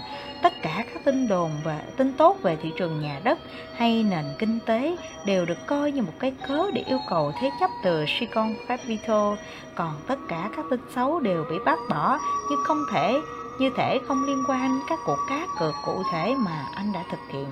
Tất 0.43 0.53
cả 0.63 0.85
các 0.95 1.05
tin 1.05 1.29
đồn 1.29 1.51
và 1.65 1.81
tin 1.97 2.13
tốt 2.13 2.37
về 2.43 2.57
thị 2.63 2.73
trường 2.79 3.01
nhà 3.01 3.21
đất 3.25 3.39
hay 3.77 4.03
nền 4.03 4.25
kinh 4.39 4.59
tế 4.67 4.97
đều 5.27 5.47
được 5.47 5.67
coi 5.67 5.93
như 5.93 6.03
một 6.03 6.13
cái 6.19 6.33
cớ 6.49 6.71
để 6.75 6.83
yêu 6.87 6.99
cầu 7.09 7.33
thế 7.41 7.51
chấp 7.61 7.71
từ 7.83 8.05
Silicon 8.07 8.55
Capital, 8.69 9.35
còn 9.75 9.95
tất 10.07 10.19
cả 10.29 10.51
các 10.57 10.65
tin 10.71 10.81
xấu 10.95 11.21
đều 11.21 11.45
bị 11.51 11.57
bác 11.65 11.79
bỏ 11.91 12.19
như 12.51 12.57
không 12.67 12.85
thể 12.93 13.21
như 13.61 13.71
thể 13.77 13.99
không 14.09 14.25
liên 14.25 14.45
quan 14.49 14.81
các 14.89 14.99
cuộc 15.07 15.19
cá 15.29 15.47
cược 15.59 15.75
cụ 15.85 16.03
thể 16.13 16.35
mà 16.39 16.65
anh 16.75 16.93
đã 16.93 17.03
thực 17.11 17.21
hiện 17.33 17.47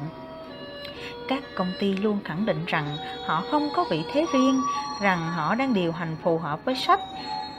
các 1.28 1.42
công 1.54 1.72
ty 1.80 1.92
luôn 1.92 2.18
khẳng 2.24 2.46
định 2.46 2.64
rằng 2.66 2.96
họ 3.26 3.42
không 3.50 3.68
có 3.76 3.84
vị 3.90 4.04
thế 4.12 4.26
riêng 4.32 4.62
rằng 5.00 5.32
họ 5.32 5.54
đang 5.54 5.74
điều 5.74 5.92
hành 5.92 6.16
phù 6.22 6.38
hợp 6.38 6.64
với 6.64 6.74
sách 6.74 7.00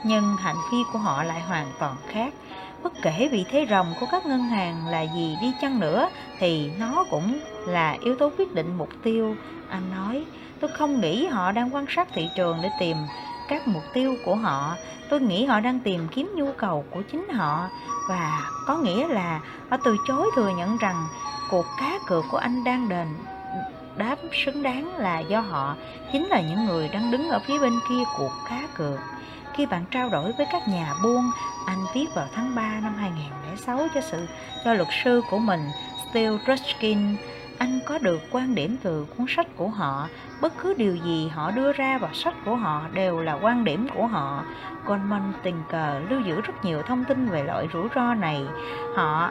nhưng 0.04 0.36
hành 0.36 0.56
vi 0.72 0.78
của 0.92 0.98
họ 0.98 1.24
lại 1.24 1.40
hoàn 1.40 1.66
toàn 1.78 1.96
khác. 2.08 2.34
Bất 2.82 2.92
kể 3.02 3.28
vị 3.32 3.44
thế 3.50 3.66
rồng 3.70 3.94
của 4.00 4.06
các 4.10 4.26
ngân 4.26 4.42
hàng 4.42 4.86
là 4.86 5.02
gì 5.02 5.36
đi 5.40 5.52
chăng 5.60 5.80
nữa 5.80 6.08
thì 6.38 6.70
nó 6.78 7.04
cũng 7.10 7.38
là 7.66 7.96
yếu 8.00 8.16
tố 8.16 8.30
quyết 8.38 8.54
định 8.54 8.78
mục 8.78 8.88
tiêu. 9.02 9.36
Anh 9.68 9.82
nói, 9.96 10.24
tôi 10.60 10.70
không 10.74 11.00
nghĩ 11.00 11.26
họ 11.26 11.52
đang 11.52 11.74
quan 11.74 11.86
sát 11.88 12.08
thị 12.12 12.28
trường 12.36 12.58
để 12.62 12.70
tìm 12.80 12.96
các 13.48 13.68
mục 13.68 13.82
tiêu 13.92 14.16
của 14.24 14.34
họ. 14.34 14.76
Tôi 15.10 15.20
nghĩ 15.20 15.44
họ 15.44 15.60
đang 15.60 15.80
tìm 15.80 16.08
kiếm 16.08 16.32
nhu 16.36 16.52
cầu 16.52 16.84
của 16.90 17.02
chính 17.12 17.28
họ 17.28 17.68
và 18.08 18.50
có 18.66 18.76
nghĩa 18.76 19.08
là 19.08 19.40
họ 19.70 19.76
từ 19.84 19.96
chối 20.08 20.30
thừa 20.36 20.50
nhận 20.56 20.76
rằng 20.76 21.06
cuộc 21.50 21.66
cá 21.78 21.98
cược 22.06 22.24
của 22.30 22.38
anh 22.38 22.64
đang 22.64 22.88
đền 22.88 23.08
đáp 23.96 24.16
xứng 24.32 24.62
đáng 24.62 24.96
là 24.96 25.20
do 25.20 25.40
họ 25.40 25.76
chính 26.12 26.26
là 26.26 26.40
những 26.40 26.64
người 26.64 26.88
đang 26.88 27.10
đứng 27.10 27.28
ở 27.28 27.38
phía 27.38 27.58
bên 27.58 27.72
kia 27.88 28.02
cuộc 28.18 28.32
cá 28.48 28.62
cược 28.74 28.98
khi 29.54 29.66
bạn 29.66 29.84
trao 29.90 30.08
đổi 30.08 30.32
với 30.32 30.46
các 30.52 30.68
nhà 30.68 30.94
buôn, 31.02 31.30
anh 31.66 31.78
viết 31.94 32.06
vào 32.14 32.26
tháng 32.34 32.54
3 32.54 32.80
năm 32.82 32.94
2006 32.94 33.88
cho 33.94 34.00
sự 34.00 34.26
cho 34.64 34.74
luật 34.74 34.88
sư 35.04 35.22
của 35.30 35.38
mình, 35.38 35.60
Steele 36.10 36.38
Ruskin, 36.46 37.16
anh 37.58 37.80
có 37.86 37.98
được 37.98 38.20
quan 38.30 38.54
điểm 38.54 38.76
từ 38.82 39.06
cuốn 39.16 39.26
sách 39.28 39.46
của 39.56 39.68
họ. 39.68 40.08
Bất 40.40 40.52
cứ 40.62 40.74
điều 40.74 40.96
gì 40.96 41.28
họ 41.28 41.50
đưa 41.50 41.72
ra 41.72 41.98
vào 41.98 42.14
sách 42.14 42.34
của 42.44 42.54
họ 42.54 42.82
đều 42.92 43.20
là 43.20 43.38
quan 43.42 43.64
điểm 43.64 43.86
của 43.94 44.06
họ. 44.06 44.44
Goldman 44.86 45.32
tình 45.42 45.62
cờ 45.68 46.00
lưu 46.08 46.20
giữ 46.20 46.40
rất 46.40 46.64
nhiều 46.64 46.82
thông 46.82 47.04
tin 47.04 47.28
về 47.28 47.42
loại 47.42 47.68
rủi 47.72 47.88
ro 47.94 48.14
này. 48.14 48.44
Họ 48.96 49.30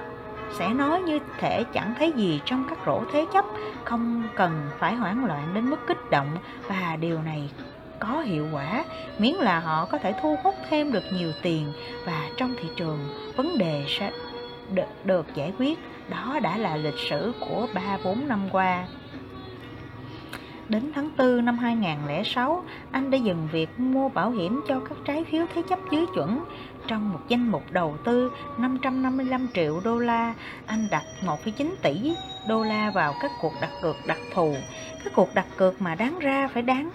sẽ 0.58 0.70
nói 0.70 1.02
như 1.02 1.20
thể 1.40 1.64
chẳng 1.64 1.94
thấy 2.00 2.12
gì 2.12 2.42
trong 2.46 2.66
các 2.70 2.78
rổ 2.86 3.04
thế 3.14 3.26
chấp 3.34 3.46
không 3.84 4.24
cần 4.36 4.70
phải 4.80 4.96
hoảng 4.96 5.26
loạn 5.26 5.52
đến 5.54 5.70
mức 5.70 5.88
kích 5.88 6.10
động 6.10 6.38
và 6.68 6.98
điều 7.00 7.22
này 7.22 7.50
có 8.00 8.22
hiệu 8.22 8.48
quả 8.52 8.86
miễn 9.20 9.34
là 9.34 9.60
họ 9.60 9.86
có 9.86 9.98
thể 9.98 10.14
thu 10.22 10.36
hút 10.44 10.56
thêm 10.70 10.92
được 10.92 11.04
nhiều 11.14 11.32
tiền 11.42 11.74
và 12.06 12.30
trong 12.38 12.56
thị 12.62 12.70
trường 12.76 13.00
vấn 13.36 13.58
đề 13.58 13.86
sẽ 13.88 14.12
được, 14.74 15.06
được 15.06 15.26
giải 15.36 15.54
quyết 15.60 15.80
đó 16.10 16.40
đã 16.44 16.58
là 16.58 16.76
lịch 16.76 17.00
sử 17.10 17.34
của 17.40 17.68
3-4 18.04 18.28
năm 18.28 18.50
qua 18.52 18.86
Đến 20.70 20.92
tháng 20.96 21.10
4 21.18 21.46
năm 21.46 21.58
2006, 21.58 22.64
anh 22.92 23.12
đã 23.12 23.18
dừng 23.18 23.48
việc 23.52 23.80
mua 23.80 24.10
bảo 24.10 24.32
hiểm 24.32 24.62
cho 24.68 24.80
các 24.80 24.98
trái 25.06 25.24
phiếu 25.32 25.46
thế 25.56 25.62
chấp 25.70 25.80
dưới 25.92 26.06
chuẩn. 26.16 26.44
Trong 26.88 27.14
một 27.14 27.20
danh 27.28 27.52
mục 27.52 27.64
đầu 27.72 27.98
tư 28.04 28.32
555 28.58 29.48
triệu 29.54 29.82
đô 29.84 29.98
la, 30.00 30.34
anh 30.66 30.88
đặt 30.92 31.04
1,9 31.22 31.74
tỷ 31.82 32.16
đô 32.48 32.64
la 32.64 32.92
vào 32.92 33.14
các 33.22 33.32
cuộc 33.42 33.54
đặt 33.62 33.70
cược 33.82 33.96
đặc 34.08 34.18
thù. 34.34 34.56
Các 35.04 35.14
cuộc 35.16 35.36
đặt 35.36 35.46
cược 35.58 35.82
mà 35.82 35.96
đáng 35.96 36.20
ra 36.20 36.48
phải 36.54 36.62
đáng 36.62 36.90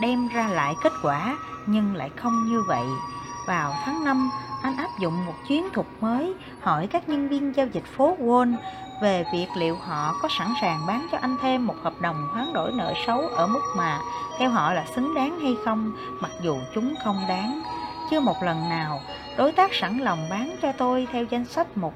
đem 0.00 0.28
ra 0.28 0.48
lại 0.48 0.74
kết 0.82 0.92
quả, 1.02 1.36
nhưng 1.66 1.96
lại 1.96 2.10
không 2.16 2.44
như 2.44 2.62
vậy. 2.68 2.86
Vào 3.46 3.74
tháng 3.84 4.04
5, 4.04 4.30
anh 4.62 4.76
áp 4.76 4.88
dụng 5.00 5.26
một 5.26 5.34
chiến 5.48 5.68
thuật 5.72 5.86
mới, 6.00 6.34
hỏi 6.60 6.86
các 6.86 7.08
nhân 7.08 7.28
viên 7.28 7.56
giao 7.56 7.66
dịch 7.66 7.84
phố 7.96 8.16
Wall 8.20 8.56
về 9.02 9.24
việc 9.32 9.46
liệu 9.56 9.76
họ 9.76 10.14
có 10.22 10.28
sẵn 10.38 10.48
sàng 10.60 10.86
bán 10.86 11.06
cho 11.12 11.18
anh 11.20 11.36
thêm 11.42 11.66
một 11.66 11.74
hợp 11.82 12.00
đồng 12.00 12.28
hoán 12.32 12.52
đổi 12.52 12.72
nợ 12.72 12.94
xấu 13.06 13.20
ở 13.20 13.46
mức 13.46 13.62
mà 13.76 14.00
theo 14.38 14.50
họ 14.50 14.72
là 14.72 14.84
xứng 14.94 15.14
đáng 15.14 15.40
hay 15.40 15.56
không, 15.64 15.92
mặc 16.20 16.30
dù 16.42 16.56
chúng 16.74 16.94
không 17.04 17.16
đáng. 17.28 17.62
Chưa 18.10 18.20
một 18.20 18.42
lần 18.42 18.68
nào, 18.68 19.00
đối 19.36 19.52
tác 19.52 19.74
sẵn 19.74 19.98
lòng 19.98 20.26
bán 20.30 20.56
cho 20.62 20.72
tôi 20.72 21.06
theo 21.12 21.24
danh 21.24 21.44
sách 21.44 21.76
một 21.76 21.92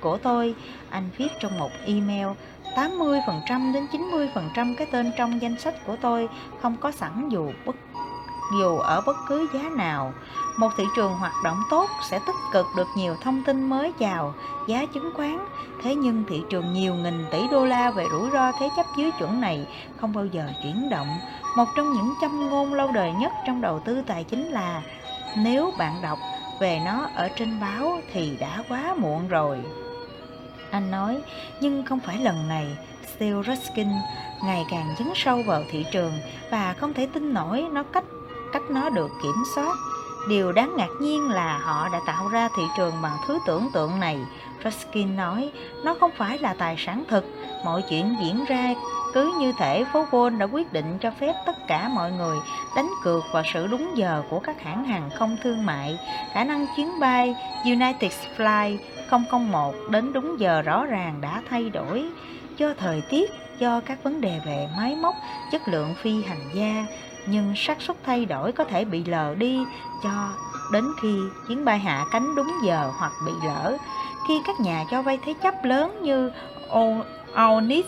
của 0.00 0.16
tôi, 0.16 0.54
anh 0.90 1.08
viết 1.16 1.28
trong 1.40 1.58
một 1.58 1.70
email 1.86 2.26
80% 2.76 3.72
đến 3.72 3.86
90% 4.54 4.74
cái 4.76 4.86
tên 4.92 5.12
trong 5.16 5.42
danh 5.42 5.58
sách 5.58 5.74
của 5.86 5.96
tôi 5.96 6.28
không 6.60 6.76
có 6.76 6.90
sẵn 6.90 7.28
dù 7.28 7.52
bất, 7.66 7.76
dù 8.58 8.78
ở 8.78 9.00
bất 9.06 9.16
cứ 9.28 9.48
giá 9.54 9.62
nào. 9.76 10.12
Một 10.56 10.68
thị 10.76 10.84
trường 10.96 11.12
hoạt 11.12 11.32
động 11.44 11.56
tốt 11.70 11.90
sẽ 12.10 12.18
tích 12.26 12.36
cực 12.52 12.66
được 12.76 12.88
nhiều 12.96 13.16
thông 13.20 13.42
tin 13.44 13.68
mới 13.68 13.92
chào, 13.98 14.34
giá 14.68 14.86
chứng 14.94 15.10
khoán. 15.16 15.38
Thế 15.82 15.94
nhưng 15.94 16.24
thị 16.28 16.42
trường 16.50 16.72
nhiều 16.72 16.94
nghìn 16.94 17.24
tỷ 17.30 17.38
đô 17.50 17.66
la 17.66 17.90
về 17.90 18.06
rủi 18.10 18.30
ro 18.30 18.52
thế 18.52 18.68
chấp 18.76 18.86
dưới 18.96 19.10
chuẩn 19.18 19.40
này 19.40 19.66
không 20.00 20.12
bao 20.12 20.26
giờ 20.26 20.50
chuyển 20.62 20.88
động. 20.88 21.18
Một 21.56 21.66
trong 21.76 21.92
những 21.92 22.14
châm 22.20 22.50
ngôn 22.50 22.74
lâu 22.74 22.92
đời 22.92 23.12
nhất 23.12 23.32
trong 23.46 23.60
đầu 23.60 23.80
tư 23.80 24.02
tài 24.06 24.24
chính 24.24 24.48
là, 24.48 24.82
nếu 25.36 25.72
bạn 25.78 26.02
đọc 26.02 26.18
về 26.60 26.80
nó 26.84 27.08
ở 27.14 27.28
trên 27.36 27.60
báo 27.60 28.00
thì 28.12 28.36
đã 28.40 28.62
quá 28.68 28.94
muộn 28.98 29.28
rồi. 29.28 29.58
Anh 30.72 30.90
nói, 30.90 31.22
nhưng 31.60 31.84
không 31.84 32.00
phải 32.00 32.18
lần 32.18 32.48
này, 32.48 32.66
Steve 33.16 33.42
Ruskin 33.42 33.88
ngày 34.44 34.64
càng 34.70 34.94
dấn 34.98 35.08
sâu 35.14 35.42
vào 35.46 35.62
thị 35.70 35.86
trường 35.92 36.12
và 36.50 36.74
không 36.78 36.94
thể 36.94 37.08
tin 37.12 37.34
nổi 37.34 37.64
nó 37.72 37.82
cách 37.82 38.04
cách 38.52 38.62
nó 38.70 38.90
được 38.90 39.10
kiểm 39.22 39.42
soát. 39.54 39.74
Điều 40.28 40.52
đáng 40.52 40.72
ngạc 40.76 40.90
nhiên 41.00 41.30
là 41.30 41.58
họ 41.58 41.88
đã 41.92 42.00
tạo 42.06 42.28
ra 42.28 42.48
thị 42.56 42.62
trường 42.76 42.94
bằng 43.02 43.16
thứ 43.26 43.38
tưởng 43.46 43.68
tượng 43.72 44.00
này. 44.00 44.18
Ruskin 44.64 45.16
nói, 45.16 45.50
nó 45.84 45.94
không 46.00 46.10
phải 46.16 46.38
là 46.38 46.54
tài 46.54 46.76
sản 46.78 47.04
thực, 47.08 47.24
mọi 47.64 47.82
chuyện 47.90 48.16
diễn 48.20 48.44
ra 48.44 48.74
cứ 49.14 49.34
như 49.38 49.52
thể 49.58 49.84
phố 49.92 50.06
Wall 50.10 50.38
đã 50.38 50.46
quyết 50.46 50.72
định 50.72 50.98
cho 51.00 51.10
phép 51.10 51.34
tất 51.46 51.66
cả 51.66 51.88
mọi 51.88 52.12
người 52.12 52.38
đánh 52.76 52.90
cược 53.04 53.24
vào 53.32 53.42
sự 53.52 53.66
đúng 53.66 53.96
giờ 53.96 54.22
của 54.30 54.38
các 54.38 54.62
hãng 54.62 54.84
hàng 54.84 55.10
không 55.18 55.36
thương 55.42 55.66
mại. 55.66 55.98
Khả 56.32 56.44
năng 56.44 56.66
chuyến 56.76 57.00
bay 57.00 57.34
United 57.64 58.12
Fly 58.36 58.78
001 59.30 59.74
đến 59.90 60.12
đúng 60.12 60.40
giờ 60.40 60.62
rõ 60.62 60.86
ràng 60.86 61.20
đã 61.20 61.42
thay 61.50 61.70
đổi 61.70 62.04
do 62.56 62.74
thời 62.78 63.02
tiết, 63.10 63.30
do 63.58 63.80
các 63.80 64.02
vấn 64.02 64.20
đề 64.20 64.40
về 64.46 64.68
máy 64.76 64.96
móc, 64.96 65.14
chất 65.52 65.68
lượng 65.68 65.94
phi 66.02 66.22
hành 66.22 66.50
gia, 66.54 66.86
nhưng 67.26 67.52
xác 67.56 67.82
suất 67.82 67.96
thay 68.04 68.24
đổi 68.24 68.52
có 68.52 68.64
thể 68.64 68.84
bị 68.84 69.04
lờ 69.04 69.34
đi 69.34 69.64
cho 70.02 70.28
đến 70.72 70.84
khi 71.02 71.18
chuyến 71.48 71.64
bay 71.64 71.78
hạ 71.78 72.04
cánh 72.12 72.34
đúng 72.34 72.52
giờ 72.64 72.90
hoặc 72.98 73.12
bị 73.26 73.32
lỡ. 73.46 73.76
Khi 74.28 74.42
các 74.46 74.60
nhà 74.60 74.84
cho 74.90 75.02
vay 75.02 75.18
thế 75.24 75.34
chấp 75.42 75.64
lớn 75.64 76.02
như 76.02 76.32
Onyx 77.34 77.86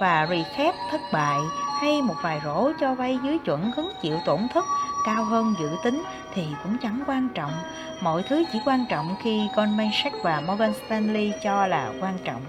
và 0.00 0.26
Recap 0.30 0.74
thất 0.90 1.00
bại 1.12 1.40
hay 1.80 2.02
một 2.02 2.14
vài 2.22 2.40
rổ 2.44 2.72
cho 2.80 2.94
vay 2.94 3.18
dưới 3.24 3.38
chuẩn 3.38 3.72
hứng 3.76 3.90
chịu 4.02 4.18
tổn 4.26 4.40
thất 4.54 4.64
cao 5.06 5.24
hơn 5.24 5.54
dự 5.58 5.68
tính 5.84 6.02
thì 6.34 6.46
cũng 6.62 6.76
chẳng 6.82 7.02
quan 7.06 7.28
trọng. 7.34 7.52
Mọi 8.00 8.22
thứ 8.28 8.44
chỉ 8.52 8.58
quan 8.64 8.84
trọng 8.88 9.14
khi 9.22 9.48
Goldman 9.56 9.90
Sachs 9.92 10.16
và 10.22 10.42
Morgan 10.46 10.72
Stanley 10.86 11.32
cho 11.42 11.66
là 11.66 11.92
quan 12.00 12.14
trọng. 12.24 12.42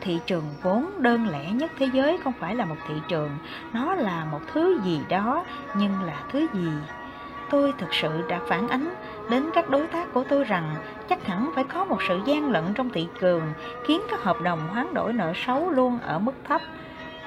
Thị 0.00 0.18
trường 0.26 0.44
vốn 0.62 0.90
đơn 0.98 1.28
lẻ 1.28 1.50
nhất 1.50 1.70
thế 1.78 1.88
giới 1.92 2.18
không 2.24 2.32
phải 2.40 2.54
là 2.54 2.64
một 2.64 2.76
thị 2.88 2.94
trường, 3.08 3.30
nó 3.72 3.94
là 3.94 4.24
một 4.24 4.40
thứ 4.52 4.80
gì 4.84 5.00
đó, 5.08 5.44
nhưng 5.76 6.02
là 6.02 6.22
thứ 6.32 6.46
gì? 6.54 6.70
Tôi 7.50 7.72
thực 7.78 7.94
sự 7.94 8.22
đã 8.28 8.40
phản 8.48 8.68
ánh 8.68 8.94
đến 9.30 9.50
các 9.54 9.70
đối 9.70 9.86
tác 9.86 10.12
của 10.12 10.24
tôi 10.28 10.44
rằng 10.44 10.74
chắc 11.08 11.26
hẳn 11.26 11.50
phải 11.54 11.64
có 11.64 11.84
một 11.84 11.98
sự 12.08 12.20
gian 12.26 12.50
lận 12.50 12.64
trong 12.74 12.90
thị 12.90 13.08
trường, 13.20 13.42
khiến 13.86 14.00
các 14.10 14.22
hợp 14.22 14.40
đồng 14.40 14.68
hoán 14.68 14.94
đổi 14.94 15.12
nợ 15.12 15.32
xấu 15.46 15.70
luôn 15.70 15.98
ở 16.00 16.18
mức 16.18 16.34
thấp. 16.48 16.60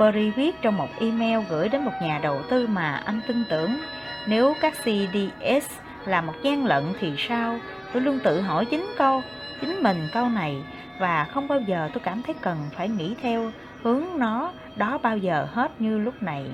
Perry 0.01 0.31
viết 0.31 0.61
trong 0.61 0.77
một 0.77 0.89
email 0.99 1.39
gửi 1.49 1.69
đến 1.69 1.85
một 1.85 1.91
nhà 2.01 2.19
đầu 2.23 2.41
tư 2.49 2.67
mà 2.67 3.01
anh 3.05 3.21
tin 3.27 3.43
tưởng 3.49 3.77
nếu 4.27 4.53
các 4.61 4.73
CDS 4.73 5.79
là 6.05 6.21
một 6.21 6.33
gian 6.43 6.65
lận 6.65 6.83
thì 6.99 7.13
sao 7.17 7.59
tôi 7.93 8.01
luôn 8.01 8.19
tự 8.23 8.41
hỏi 8.41 8.65
chính 8.65 8.85
câu, 8.97 9.21
chính 9.61 9.83
mình 9.83 9.97
câu 10.13 10.29
này, 10.29 10.63
và 10.99 11.27
không 11.33 11.47
bao 11.47 11.61
giờ 11.61 11.89
tôi 11.93 12.01
cảm 12.03 12.21
thấy 12.21 12.35
cần 12.41 12.57
phải 12.71 12.89
nghĩ 12.89 13.15
theo 13.21 13.51
hướng 13.83 14.03
nó 14.17 14.51
đó 14.75 14.97
bao 14.97 15.17
giờ 15.17 15.47
hết 15.51 15.81
như 15.81 15.97
lúc 15.97 16.23
này. 16.23 16.45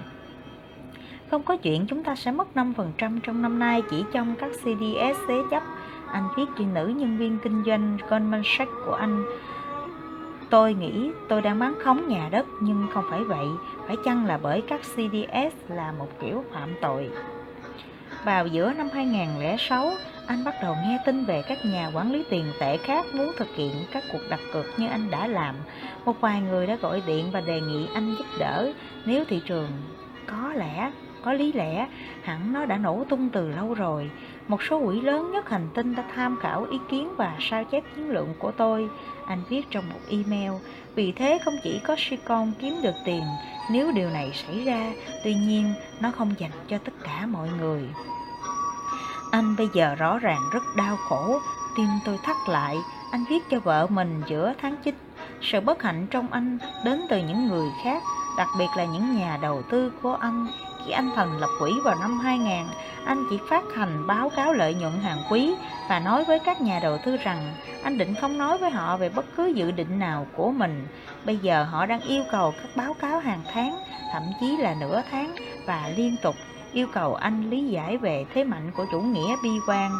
Không 1.31 1.43
có 1.43 1.57
chuyện 1.57 1.85
chúng 1.87 2.03
ta 2.03 2.15
sẽ 2.15 2.31
mất 2.31 2.47
5% 2.55 3.19
trong 3.23 3.41
năm 3.41 3.59
nay 3.59 3.81
chỉ 3.89 4.03
trong 4.13 4.35
các 4.39 4.51
CDS 4.51 5.19
thế 5.27 5.35
chấp. 5.51 5.63
Anh 6.11 6.27
viết 6.37 6.45
cho 6.57 6.63
nữ 6.73 6.87
nhân 6.87 7.17
viên 7.17 7.39
kinh 7.43 7.63
doanh 7.65 7.97
Goldman 8.09 8.41
Sachs 8.45 8.71
của 8.85 8.93
anh. 8.93 9.25
Tôi 10.49 10.73
nghĩ 10.73 11.11
tôi 11.27 11.41
đang 11.41 11.59
bán 11.59 11.75
khống 11.83 12.07
nhà 12.07 12.29
đất 12.31 12.45
nhưng 12.61 12.87
không 12.93 13.03
phải 13.09 13.23
vậy. 13.23 13.47
Phải 13.87 13.95
chăng 14.05 14.25
là 14.25 14.39
bởi 14.41 14.61
các 14.61 14.81
CDS 14.81 15.55
là 15.67 15.91
một 15.91 16.07
kiểu 16.21 16.43
phạm 16.53 16.69
tội? 16.81 17.09
Vào 18.25 18.47
giữa 18.47 18.73
năm 18.73 18.89
2006, 18.93 19.91
anh 20.27 20.43
bắt 20.43 20.55
đầu 20.63 20.75
nghe 20.75 20.97
tin 21.05 21.25
về 21.25 21.41
các 21.47 21.57
nhà 21.65 21.91
quản 21.93 22.11
lý 22.11 22.23
tiền 22.29 22.45
tệ 22.59 22.77
khác 22.77 23.05
muốn 23.13 23.31
thực 23.37 23.47
hiện 23.55 23.73
các 23.91 24.03
cuộc 24.11 24.21
đặt 24.29 24.39
cược 24.53 24.65
như 24.77 24.87
anh 24.87 25.11
đã 25.11 25.27
làm. 25.27 25.55
Một 26.05 26.21
vài 26.21 26.41
người 26.41 26.67
đã 26.67 26.75
gọi 26.75 27.01
điện 27.07 27.25
và 27.31 27.41
đề 27.41 27.61
nghị 27.61 27.87
anh 27.93 28.15
giúp 28.17 28.25
đỡ 28.39 28.71
nếu 29.05 29.25
thị 29.25 29.41
trường 29.45 29.69
có 30.27 30.53
lẽ, 30.53 30.91
có 31.23 31.33
lý 31.33 31.53
lẽ, 31.53 31.87
hẳn 32.23 32.53
nó 32.53 32.65
đã 32.65 32.77
nổ 32.77 33.03
tung 33.09 33.29
từ 33.29 33.49
lâu 33.49 33.73
rồi. 33.73 34.09
Một 34.47 34.63
số 34.63 34.85
quỹ 34.85 35.01
lớn 35.01 35.31
nhất 35.31 35.49
hành 35.49 35.67
tinh 35.73 35.95
đã 35.95 36.03
tham 36.15 36.37
khảo 36.41 36.65
ý 36.71 36.77
kiến 36.89 37.09
và 37.17 37.35
sao 37.39 37.63
chép 37.63 37.83
chiến 37.95 38.09
lượng 38.09 38.33
của 38.39 38.51
tôi. 38.51 38.89
Anh 39.27 39.43
viết 39.49 39.65
trong 39.71 39.89
một 39.89 39.99
email, 40.09 40.51
vì 40.95 41.11
thế 41.11 41.39
không 41.45 41.55
chỉ 41.63 41.79
có 41.79 41.95
Sicon 41.97 42.51
kiếm 42.59 42.81
được 42.81 42.95
tiền 43.05 43.23
nếu 43.71 43.91
điều 43.91 44.09
này 44.09 44.31
xảy 44.33 44.63
ra, 44.63 44.93
tuy 45.23 45.33
nhiên 45.33 45.73
nó 45.99 46.11
không 46.11 46.33
dành 46.37 46.51
cho 46.69 46.77
tất 46.77 46.93
cả 47.03 47.25
mọi 47.25 47.49
người. 47.59 47.89
Anh 49.31 49.55
bây 49.55 49.67
giờ 49.73 49.95
rõ 49.95 50.19
ràng 50.19 50.41
rất 50.51 50.63
đau 50.75 50.97
khổ, 50.97 51.39
tim 51.77 51.87
tôi 52.05 52.17
thắt 52.23 52.37
lại, 52.49 52.77
anh 53.11 53.25
viết 53.29 53.43
cho 53.49 53.59
vợ 53.59 53.87
mình 53.89 54.21
giữa 54.27 54.53
tháng 54.61 54.75
9. 54.83 54.95
Sự 55.41 55.61
bất 55.61 55.83
hạnh 55.83 56.07
trong 56.11 56.27
anh 56.31 56.57
đến 56.85 57.01
từ 57.09 57.17
những 57.17 57.47
người 57.47 57.69
khác, 57.83 58.03
đặc 58.37 58.47
biệt 58.59 58.67
là 58.77 58.85
những 58.85 59.15
nhà 59.15 59.39
đầu 59.41 59.61
tư 59.61 59.91
của 60.01 60.13
anh. 60.13 60.47
Khi 60.87 60.93
anh 60.93 61.11
thần 61.15 61.37
lập 61.39 61.49
quỹ 61.59 61.79
vào 61.83 61.95
năm 61.95 62.19
2000, 62.19 62.65
anh 63.05 63.25
chỉ 63.29 63.39
phát 63.49 63.63
hành 63.75 64.07
báo 64.07 64.31
cáo 64.35 64.53
lợi 64.53 64.73
nhuận 64.73 64.93
hàng 64.99 65.23
quý 65.29 65.53
và 65.89 65.99
nói 65.99 66.23
với 66.25 66.39
các 66.39 66.61
nhà 66.61 66.79
đầu 66.79 66.97
tư 67.05 67.17
rằng 67.17 67.53
anh 67.83 67.97
định 67.97 68.15
không 68.21 68.37
nói 68.37 68.57
với 68.57 68.69
họ 68.69 68.97
về 68.97 69.09
bất 69.09 69.25
cứ 69.35 69.45
dự 69.45 69.71
định 69.71 69.99
nào 69.99 70.27
của 70.35 70.51
mình. 70.51 70.87
Bây 71.25 71.37
giờ 71.37 71.63
họ 71.63 71.85
đang 71.85 72.01
yêu 72.01 72.23
cầu 72.31 72.53
các 72.57 72.75
báo 72.75 72.93
cáo 72.93 73.19
hàng 73.19 73.41
tháng, 73.53 73.79
thậm 74.11 74.23
chí 74.39 74.57
là 74.57 74.75
nửa 74.79 75.01
tháng 75.11 75.35
và 75.65 75.91
liên 75.95 76.15
tục 76.21 76.35
yêu 76.73 76.87
cầu 76.93 77.15
anh 77.15 77.49
lý 77.49 77.63
giải 77.67 77.97
về 77.97 78.25
thế 78.33 78.43
mạnh 78.43 78.71
của 78.75 78.85
chủ 78.91 79.01
nghĩa 79.01 79.35
bi 79.43 79.49
quan. 79.67 79.91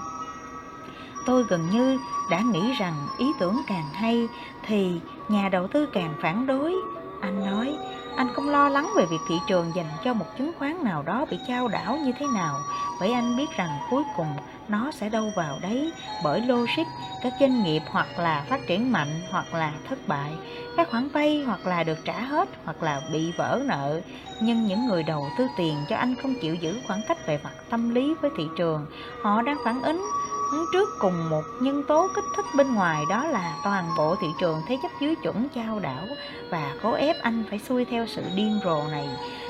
Tôi 1.26 1.44
gần 1.50 1.70
như 1.72 1.98
đã 2.32 2.40
nghĩ 2.40 2.74
rằng 2.80 2.94
ý 3.18 3.26
tưởng 3.40 3.62
càng 3.68 3.90
hay 3.94 4.28
thì 4.68 5.00
nhà 5.28 5.50
đầu 5.50 5.68
tư 5.68 5.86
càng 5.94 6.14
phản 6.22 6.46
đối. 6.46 6.76
Anh 7.22 7.46
nói, 7.46 7.78
anh 8.18 8.34
không 8.34 8.50
lo 8.50 8.70
lắng 8.70 8.94
về 8.96 9.06
việc 9.06 9.20
thị 9.28 9.42
trường 9.48 9.76
dành 9.76 9.90
cho 10.04 10.14
một 10.14 10.26
chứng 10.38 10.52
khoán 10.60 10.84
nào 10.84 11.04
đó 11.04 11.26
bị 11.32 11.40
trao 11.48 11.68
đảo 11.68 11.98
như 11.98 12.12
thế 12.20 12.28
nào, 12.28 12.64
bởi 13.00 13.12
anh 13.12 13.36
biết 13.36 13.52
rằng 13.58 13.70
cuối 13.90 14.04
cùng 14.16 14.28
nó 14.68 14.92
sẽ 14.92 15.10
đâu 15.10 15.32
vào 15.36 15.60
đấy, 15.62 15.92
bởi 16.24 16.42
logic, 16.42 16.84
các 17.22 17.34
doanh 17.40 17.64
nghiệp 17.64 17.84
hoặc 17.90 18.20
là 18.20 18.46
phát 18.50 18.68
triển 18.68 18.92
mạnh 18.92 19.22
hoặc 19.30 19.54
là 19.54 19.74
thất 19.90 20.08
bại, 20.08 20.32
các 20.78 20.90
khoản 20.90 21.08
vay 21.10 21.44
hoặc 21.44 21.68
là 21.68 21.84
được 21.84 21.98
trả 22.06 22.20
hết 22.22 22.50
hoặc 22.66 22.84
là 22.84 23.02
bị 23.12 23.32
vỡ 23.38 23.62
nợ. 23.66 24.02
Nhưng 24.40 24.66
những 24.66 24.86
người 24.86 25.04
đầu 25.04 25.30
tư 25.38 25.48
tiền 25.58 25.76
cho 25.90 25.96
anh 25.96 26.16
không 26.16 26.36
chịu 26.42 26.56
giữ 26.56 26.80
khoảng 26.88 27.02
cách 27.08 27.28
về 27.28 27.40
mặt 27.44 27.54
tâm 27.70 27.90
lý 27.90 28.16
với 28.22 28.32
thị 28.38 28.48
trường, 28.58 28.86
họ 29.22 29.42
đang 29.42 29.58
phản 29.64 29.82
ứng 29.82 30.06
ứng 30.52 30.66
trước 30.74 30.90
cùng 31.00 31.30
một 31.30 31.44
nhân 31.60 31.84
tố 31.84 32.08
kích 32.16 32.26
thích 32.36 32.46
bên 32.56 32.74
ngoài 32.74 33.04
đó 33.10 33.26
là 33.26 33.56
toàn 33.64 33.90
bộ 33.98 34.16
thị 34.22 34.28
trường 34.40 34.62
thế 34.68 34.78
chấp 34.82 34.92
dưới 35.02 35.16
chuẩn 35.16 35.50
trao 35.50 35.80
đảo 35.80 36.08
và 36.52 36.76
cố 36.84 36.94
ép 36.94 37.16
anh 37.22 37.44
phải 37.50 37.60
xuôi 37.60 37.86
theo 37.86 38.08
sự 38.08 38.24
điên 38.36 38.60
rồ 38.64 38.84
này. 38.92 39.10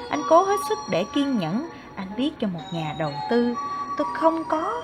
Anh 0.09 0.21
cố 0.29 0.43
hết 0.43 0.57
sức 0.69 0.77
để 0.91 1.05
kiên 1.15 1.37
nhẫn, 1.37 1.69
anh 1.95 2.07
biết 2.17 2.31
cho 2.39 2.47
một 2.47 2.63
nhà 2.73 2.95
đầu 2.99 3.13
tư, 3.29 3.55
tôi 3.97 4.07
không 4.15 4.43
có 4.49 4.81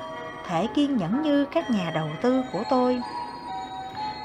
thể 0.48 0.68
kiên 0.76 0.98
nhẫn 0.98 1.22
như 1.22 1.46
các 1.46 1.72
nhà 1.72 1.92
đầu 1.94 2.08
tư 2.22 2.42
của 2.52 2.64
tôi. 2.70 3.02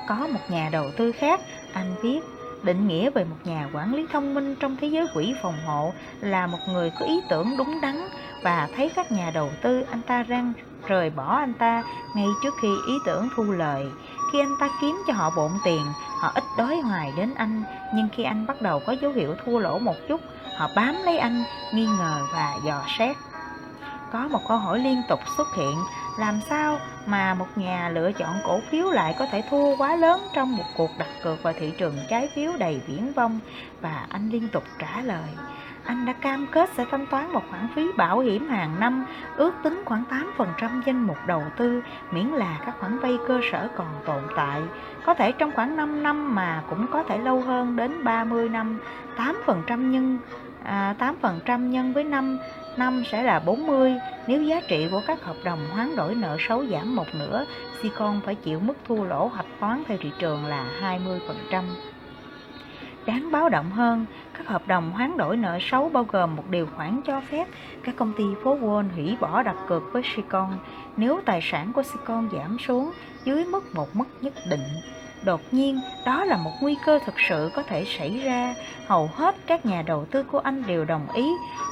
Có 0.09 0.14
một 0.14 0.41
nhà 0.49 0.68
đầu 0.72 0.91
tư 0.97 1.12
khác, 1.12 1.41
anh 1.72 1.95
viết, 2.03 2.20
định 2.62 2.89
nghĩa 2.89 3.11
về 3.11 3.24
một 3.24 3.36
nhà 3.45 3.68
quản 3.72 3.95
lý 3.95 4.07
thông 4.12 4.34
minh 4.34 4.55
trong 4.61 4.76
thế 4.80 4.86
giới 4.89 5.07
quỹ 5.14 5.34
phòng 5.43 5.59
hộ 5.66 5.93
là 6.20 6.47
một 6.47 6.59
người 6.68 6.93
có 7.01 7.07
ý 7.07 7.20
tưởng 7.28 7.57
đúng 7.59 7.80
đắn 7.80 8.09
và 8.43 8.68
thấy 8.76 8.91
các 8.97 9.12
nhà 9.12 9.30
đầu 9.34 9.51
tư 9.62 9.84
anh 9.91 10.03
ta 10.03 10.22
răng 10.22 10.53
rời 10.87 11.11
bỏ 11.11 11.37
anh 11.37 11.55
ta 11.55 11.83
ngay 12.14 12.26
trước 12.43 12.55
khi 12.62 12.68
ý 12.87 12.95
tưởng 13.07 13.29
thu 13.37 13.43
lời. 13.43 13.87
Khi 14.33 14.41
anh 14.41 14.55
ta 14.61 14.68
kiếm 14.81 15.03
cho 15.07 15.12
họ 15.12 15.31
bộn 15.37 15.51
tiền, 15.64 15.83
họ 16.20 16.33
ít 16.35 16.45
đói 16.59 16.76
hoài 16.81 17.12
đến 17.16 17.35
anh, 17.35 17.62
nhưng 17.95 18.09
khi 18.12 18.22
anh 18.22 18.47
bắt 18.47 18.62
đầu 18.62 18.81
có 18.87 18.95
dấu 19.03 19.12
hiệu 19.12 19.35
thua 19.45 19.59
lỗ 19.59 19.79
một 19.79 19.95
chút, 20.09 20.20
họ 20.57 20.68
bám 20.76 20.97
lấy 21.05 21.18
anh, 21.18 21.45
nghi 21.72 21.87
ngờ 21.87 22.26
và 22.33 22.55
dò 22.64 22.83
xét. 22.99 23.16
Có 24.12 24.29
một 24.29 24.41
câu 24.49 24.59
hỏi 24.59 24.79
liên 24.79 25.03
tục 25.09 25.20
xuất 25.37 25.55
hiện, 25.57 25.74
làm 26.18 26.41
sao 26.51 26.79
mà 27.07 27.35
một 27.35 27.47
nhà 27.57 27.89
lựa 27.89 28.12
chọn 28.12 28.35
cổ 28.45 28.61
phiếu 28.70 28.91
lại 28.91 29.14
có 29.18 29.26
thể 29.26 29.43
thua 29.51 29.76
quá 29.76 29.97
lớn 29.97 30.20
trong 30.35 30.57
một 30.57 30.64
cuộc 30.76 30.91
đặt 30.99 31.09
cược 31.22 31.43
vào 31.43 31.53
thị 31.59 31.72
trường 31.79 31.99
trái 32.11 32.29
phiếu 32.35 32.53
đầy 32.59 32.81
viễn 32.87 33.12
vông? 33.12 33.41
Và 33.81 34.07
anh 34.09 34.31
liên 34.31 34.49
tục 34.49 34.64
trả 34.79 35.01
lời, 35.01 35.29
anh 35.89 36.07
đã 36.07 36.12
cam 36.12 36.47
kết 36.47 36.70
sẽ 36.74 36.84
thanh 36.91 37.07
toán 37.07 37.32
một 37.32 37.43
khoản 37.51 37.68
phí 37.74 37.93
bảo 37.97 38.18
hiểm 38.18 38.49
hàng 38.49 38.80
năm, 38.80 39.05
ước 39.36 39.55
tính 39.62 39.82
khoảng 39.84 40.05
8% 40.39 40.82
danh 40.86 41.07
mục 41.07 41.16
đầu 41.26 41.43
tư, 41.57 41.82
miễn 42.11 42.26
là 42.26 42.59
các 42.66 42.74
khoản 42.80 42.99
vay 42.99 43.18
cơ 43.28 43.41
sở 43.53 43.68
còn 43.76 43.86
tồn 44.05 44.22
tại. 44.36 44.62
Có 45.05 45.14
thể 45.14 45.32
trong 45.32 45.53
khoảng 45.53 45.76
5 45.76 46.03
năm 46.03 46.34
mà 46.34 46.62
cũng 46.70 46.86
có 46.93 47.03
thể 47.03 47.18
lâu 47.18 47.41
hơn 47.41 47.76
đến 47.76 48.05
30 48.05 48.49
năm, 48.49 48.78
8% 49.47 49.91
nhân 49.91 50.18
à, 50.64 50.95
8% 51.22 51.68
nhân 51.68 51.93
với 51.93 52.05
năm 52.05 52.39
năm 52.76 53.03
sẽ 53.11 53.22
là 53.22 53.39
40 53.39 53.95
nếu 54.26 54.43
giá 54.43 54.61
trị 54.68 54.89
của 54.91 55.01
các 55.07 55.22
hợp 55.22 55.36
đồng 55.45 55.59
hoán 55.72 55.97
đổi 55.97 56.14
nợ 56.14 56.36
xấu 56.49 56.66
giảm 56.66 56.97
một 56.97 57.07
nửa 57.14 57.45
Sicon 57.82 58.20
phải 58.24 58.34
chịu 58.34 58.61
mức 58.61 58.74
thua 58.89 59.05
lỗ 59.05 59.28
hạch 59.28 59.61
toán 59.61 59.82
theo 59.89 59.99
thị 60.01 60.12
trường 60.18 60.47
là 60.47 60.66
20% 61.51 61.62
Đáng 63.09 63.31
báo 63.33 63.49
động 63.49 63.71
hơn, 63.71 64.07
các 64.39 64.47
hợp 64.47 64.63
đồng 64.67 64.91
hoán 64.91 65.17
đổi 65.17 65.37
nợ 65.37 65.59
xấu 65.61 65.89
bao 65.89 66.05
gồm 66.05 66.37
một 66.37 66.45
điều 66.51 66.67
khoản 66.77 67.01
cho 67.07 67.21
phép 67.21 67.49
các 67.83 67.97
công 67.97 68.13
ty 68.17 68.25
phố 68.45 68.59
Wall 68.59 68.89
hủy 68.95 69.17
bỏ 69.21 69.43
đặt 69.43 69.57
cược 69.69 69.83
với 69.93 70.03
Sicon 70.15 70.49
nếu 70.97 71.21
tài 71.25 71.41
sản 71.43 71.73
của 71.73 71.83
Sicon 71.83 72.29
giảm 72.33 72.59
xuống 72.59 72.91
dưới 73.25 73.45
mức 73.45 73.75
một 73.75 73.97
mức 73.97 74.05
nhất 74.21 74.35
định. 74.51 74.63
Đột 75.25 75.41
nhiên, 75.51 75.81
đó 76.07 76.25
là 76.25 76.37
một 76.37 76.51
nguy 76.61 76.77
cơ 76.87 76.99
thực 77.07 77.15
sự 77.29 77.51
có 77.55 77.63
thể 77.63 77.85
xảy 77.99 78.19
ra. 78.19 78.55
Hầu 78.87 79.11
hết 79.15 79.35
các 79.47 79.67
nhà 79.67 79.83
đầu 79.83 80.05
tư 80.05 80.23
của 80.23 80.39
anh 80.39 80.63
đều 80.67 80.85
đồng 80.85 81.07
ý 81.15 81.29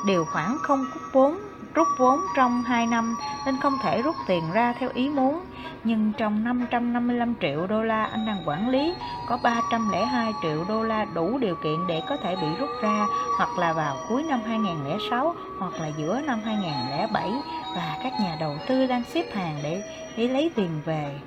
điều 0.07 0.25
khoản 0.25 0.57
không 0.63 0.85
rút 0.95 1.03
vốn, 1.13 1.39
rút 1.77 1.89
vốn 1.99 2.21
trong 2.37 2.63
2 2.63 2.87
năm 2.87 3.17
nên 3.47 3.57
không 3.61 3.79
thể 3.83 4.03
rút 4.03 4.17
tiền 4.27 4.43
ra 4.53 4.75
theo 4.79 4.91
ý 4.95 5.09
muốn 5.09 5.45
nhưng 5.85 6.13
trong 6.19 6.45
555 6.45 7.35
triệu 7.41 7.67
đô 7.67 7.83
la 7.83 8.05
anh 8.05 8.27
đang 8.27 8.43
quản 8.49 8.69
lý 8.69 8.95
có 9.27 9.39
302 9.43 10.33
triệu 10.43 10.65
đô 10.69 10.83
la 10.83 11.07
đủ 11.15 11.39
điều 11.39 11.57
kiện 11.57 11.87
để 11.89 12.03
có 12.09 12.17
thể 12.17 12.37
bị 12.37 12.47
rút 12.59 12.71
ra 12.83 13.07
hoặc 13.39 13.59
là 13.59 13.73
vào 13.73 13.97
cuối 14.09 14.23
năm 14.23 14.41
2006 14.47 15.35
hoặc 15.59 15.73
là 15.81 15.89
giữa 15.99 16.21
năm 16.27 16.41
2007 16.45 17.31
và 17.77 17.97
các 18.03 18.13
nhà 18.21 18.37
đầu 18.41 18.57
tư 18.69 18.87
đang 18.87 19.03
xếp 19.05 19.35
hàng 19.35 19.59
để 19.63 19.83
để 20.17 20.29
lấy 20.29 20.51
tiền 20.57 20.81
về. 20.85 21.19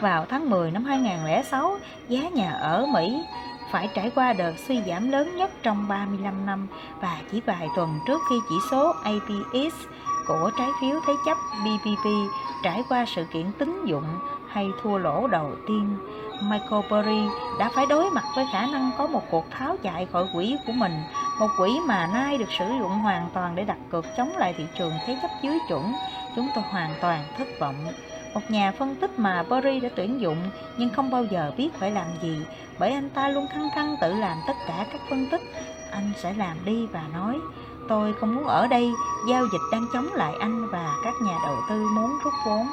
Vào 0.00 0.26
tháng 0.28 0.50
10 0.50 0.70
năm 0.70 0.84
2006, 0.84 1.78
giá 2.08 2.28
nhà 2.28 2.50
ở 2.50 2.86
Mỹ 2.86 3.24
phải 3.74 3.88
trải 3.94 4.10
qua 4.14 4.32
đợt 4.32 4.52
suy 4.58 4.80
giảm 4.86 5.10
lớn 5.10 5.36
nhất 5.36 5.50
trong 5.62 5.88
35 5.88 6.46
năm 6.46 6.66
và 7.00 7.18
chỉ 7.32 7.40
vài 7.46 7.68
tuần 7.76 8.00
trước 8.06 8.20
khi 8.30 8.36
chỉ 8.48 8.54
số 8.70 8.92
APX 9.04 9.74
của 10.26 10.50
trái 10.58 10.68
phiếu 10.80 11.00
thế 11.06 11.12
chấp 11.26 11.36
BBB 11.64 12.06
trải 12.64 12.82
qua 12.88 13.04
sự 13.06 13.24
kiện 13.32 13.52
tín 13.58 13.84
dụng 13.86 14.04
hay 14.48 14.70
thua 14.82 14.98
lỗ 14.98 15.26
đầu 15.26 15.50
tiên, 15.66 15.96
Michael 16.42 16.82
Burry 16.90 17.28
đã 17.58 17.70
phải 17.74 17.86
đối 17.86 18.10
mặt 18.10 18.24
với 18.36 18.46
khả 18.52 18.66
năng 18.66 18.90
có 18.98 19.06
một 19.06 19.22
cuộc 19.30 19.44
tháo 19.50 19.76
chạy 19.82 20.06
khỏi 20.06 20.26
quỹ 20.34 20.56
của 20.66 20.72
mình, 20.72 20.92
một 21.40 21.48
quỹ 21.58 21.80
mà 21.86 22.06
nay 22.06 22.38
được 22.38 22.52
sử 22.58 22.64
dụng 22.78 22.90
hoàn 22.90 23.28
toàn 23.34 23.54
để 23.54 23.64
đặt 23.64 23.78
cược 23.90 24.04
chống 24.16 24.36
lại 24.36 24.54
thị 24.58 24.66
trường 24.78 24.92
thế 25.06 25.18
chấp 25.22 25.30
dưới 25.42 25.58
chuẩn. 25.68 25.92
Chúng 26.36 26.48
tôi 26.54 26.64
hoàn 26.70 26.90
toàn 27.00 27.24
thất 27.38 27.48
vọng. 27.60 27.74
Một 28.34 28.50
nhà 28.50 28.72
phân 28.72 28.96
tích 28.96 29.18
mà 29.18 29.42
Barry 29.42 29.80
đã 29.80 29.88
tuyển 29.96 30.20
dụng 30.20 30.38
nhưng 30.76 30.90
không 30.90 31.10
bao 31.10 31.24
giờ 31.24 31.52
biết 31.56 31.68
phải 31.78 31.90
làm 31.90 32.06
gì, 32.22 32.38
bởi 32.78 32.90
anh 32.90 33.10
ta 33.10 33.28
luôn 33.28 33.46
khăng 33.52 33.68
khăng 33.74 33.96
tự 34.00 34.14
làm 34.14 34.38
tất 34.46 34.56
cả 34.66 34.86
các 34.92 35.00
phân 35.10 35.26
tích. 35.30 35.42
Anh 35.90 36.12
sẽ 36.22 36.34
làm 36.34 36.56
đi 36.64 36.86
và 36.86 37.02
nói, 37.12 37.38
Tôi 37.88 38.14
không 38.20 38.34
muốn 38.34 38.44
ở 38.46 38.66
đây, 38.66 38.92
giao 39.28 39.46
dịch 39.52 39.60
đang 39.72 39.86
chống 39.92 40.08
lại 40.14 40.32
anh 40.40 40.68
và 40.70 40.96
các 41.04 41.14
nhà 41.22 41.38
đầu 41.46 41.56
tư 41.68 41.86
muốn 41.94 42.18
rút 42.24 42.32
vốn. 42.46 42.66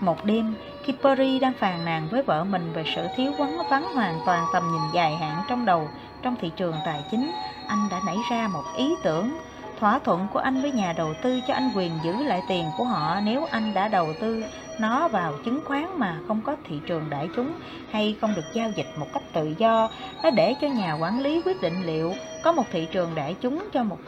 Một 0.00 0.24
đêm, 0.24 0.54
khi 0.84 0.94
Perry 1.02 1.38
đang 1.38 1.52
phàn 1.54 1.84
nàn 1.84 2.08
với 2.10 2.22
vợ 2.22 2.44
mình 2.44 2.72
về 2.72 2.84
sự 2.96 3.06
thiếu 3.16 3.32
quấn 3.38 3.58
vắng 3.70 3.94
hoàn 3.94 4.20
toàn 4.26 4.44
tầm 4.52 4.62
nhìn 4.72 4.82
dài 4.92 5.16
hạn 5.16 5.42
trong 5.48 5.64
đầu 5.64 5.88
trong 6.22 6.36
thị 6.40 6.50
trường 6.56 6.74
tài 6.86 7.04
chính, 7.10 7.32
anh 7.68 7.88
đã 7.90 8.00
nảy 8.06 8.16
ra 8.30 8.48
một 8.48 8.64
ý 8.76 8.94
tưởng. 9.02 9.38
Thỏa 9.78 9.98
thuận 9.98 10.26
của 10.32 10.38
anh 10.38 10.62
với 10.62 10.72
nhà 10.72 10.92
đầu 10.92 11.14
tư 11.22 11.40
cho 11.46 11.54
anh 11.54 11.70
quyền 11.76 11.92
giữ 12.02 12.12
lại 12.12 12.42
tiền 12.48 12.64
của 12.76 12.84
họ 12.84 13.20
nếu 13.20 13.44
anh 13.50 13.74
đã 13.74 13.88
đầu 13.88 14.12
tư 14.20 14.44
nó 14.80 15.08
vào 15.08 15.32
chứng 15.44 15.60
khoán 15.64 15.98
mà 15.98 16.20
không 16.28 16.40
có 16.40 16.56
thị 16.64 16.80
trường 16.86 17.10
đại 17.10 17.28
chúng 17.36 17.52
hay 17.90 18.16
không 18.20 18.34
được 18.34 18.44
giao 18.52 18.70
dịch 18.70 18.86
một 18.96 19.06
cách 19.12 19.22
tự 19.32 19.54
do. 19.58 19.90
Nó 20.22 20.30
để 20.30 20.54
cho 20.60 20.68
nhà 20.68 20.94
quản 20.94 21.20
lý 21.20 21.42
quyết 21.44 21.62
định 21.62 21.86
liệu 21.86 22.14
có 22.42 22.52
một 22.52 22.64
thị 22.70 22.88
trường 22.92 23.14
đại 23.14 23.36
chúng 23.40 23.68
cho 23.72 23.82
một 23.84 23.98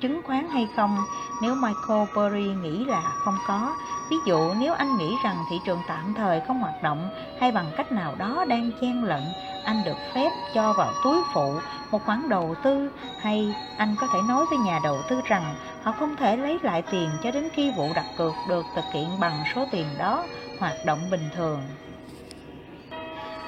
chứng 0.00 0.22
khoán 0.22 0.48
hay 0.50 0.68
không 0.76 1.04
nếu 1.42 1.54
Michael 1.54 2.08
Burry 2.14 2.54
nghĩ 2.54 2.84
là 2.84 3.00
không 3.24 3.38
có. 3.46 3.76
Ví 4.10 4.16
dụ 4.26 4.54
nếu 4.54 4.74
anh 4.74 4.96
nghĩ 4.96 5.16
rằng 5.24 5.36
thị 5.50 5.60
trường 5.66 5.80
tạm 5.88 6.14
thời 6.14 6.40
không 6.40 6.60
hoạt 6.60 6.82
động 6.82 7.10
hay 7.40 7.52
bằng 7.52 7.70
cách 7.76 7.92
nào 7.92 8.14
đó 8.18 8.44
đang 8.48 8.70
chen 8.80 9.04
lận 9.04 9.22
anh 9.64 9.82
được 9.84 9.96
phép 10.14 10.30
cho 10.54 10.72
vào 10.72 10.92
túi 11.04 11.22
phụ 11.34 11.54
một 11.90 12.04
khoản 12.04 12.28
đầu 12.28 12.54
tư 12.62 12.90
hay 13.20 13.54
anh 13.76 13.96
có 14.00 14.06
thể 14.12 14.18
nói 14.28 14.44
với 14.50 14.58
nhà 14.58 14.80
đầu 14.82 14.98
tư 15.08 15.20
rằng 15.24 15.54
họ 15.82 15.92
không 15.92 16.16
thể 16.16 16.36
lấy 16.36 16.58
lại 16.62 16.82
tiền 16.90 17.10
cho 17.22 17.30
đến 17.30 17.48
khi 17.52 17.72
vụ 17.76 17.88
đặt 17.94 18.06
cược 18.18 18.32
được 18.48 18.66
thực 18.74 18.84
hiện 18.92 19.20
bằng 19.20 19.44
số 19.54 19.66
tiền 19.70 19.86
đó 19.98 20.24
hoạt 20.60 20.84
động 20.84 21.10
bình 21.10 21.28
thường. 21.36 21.60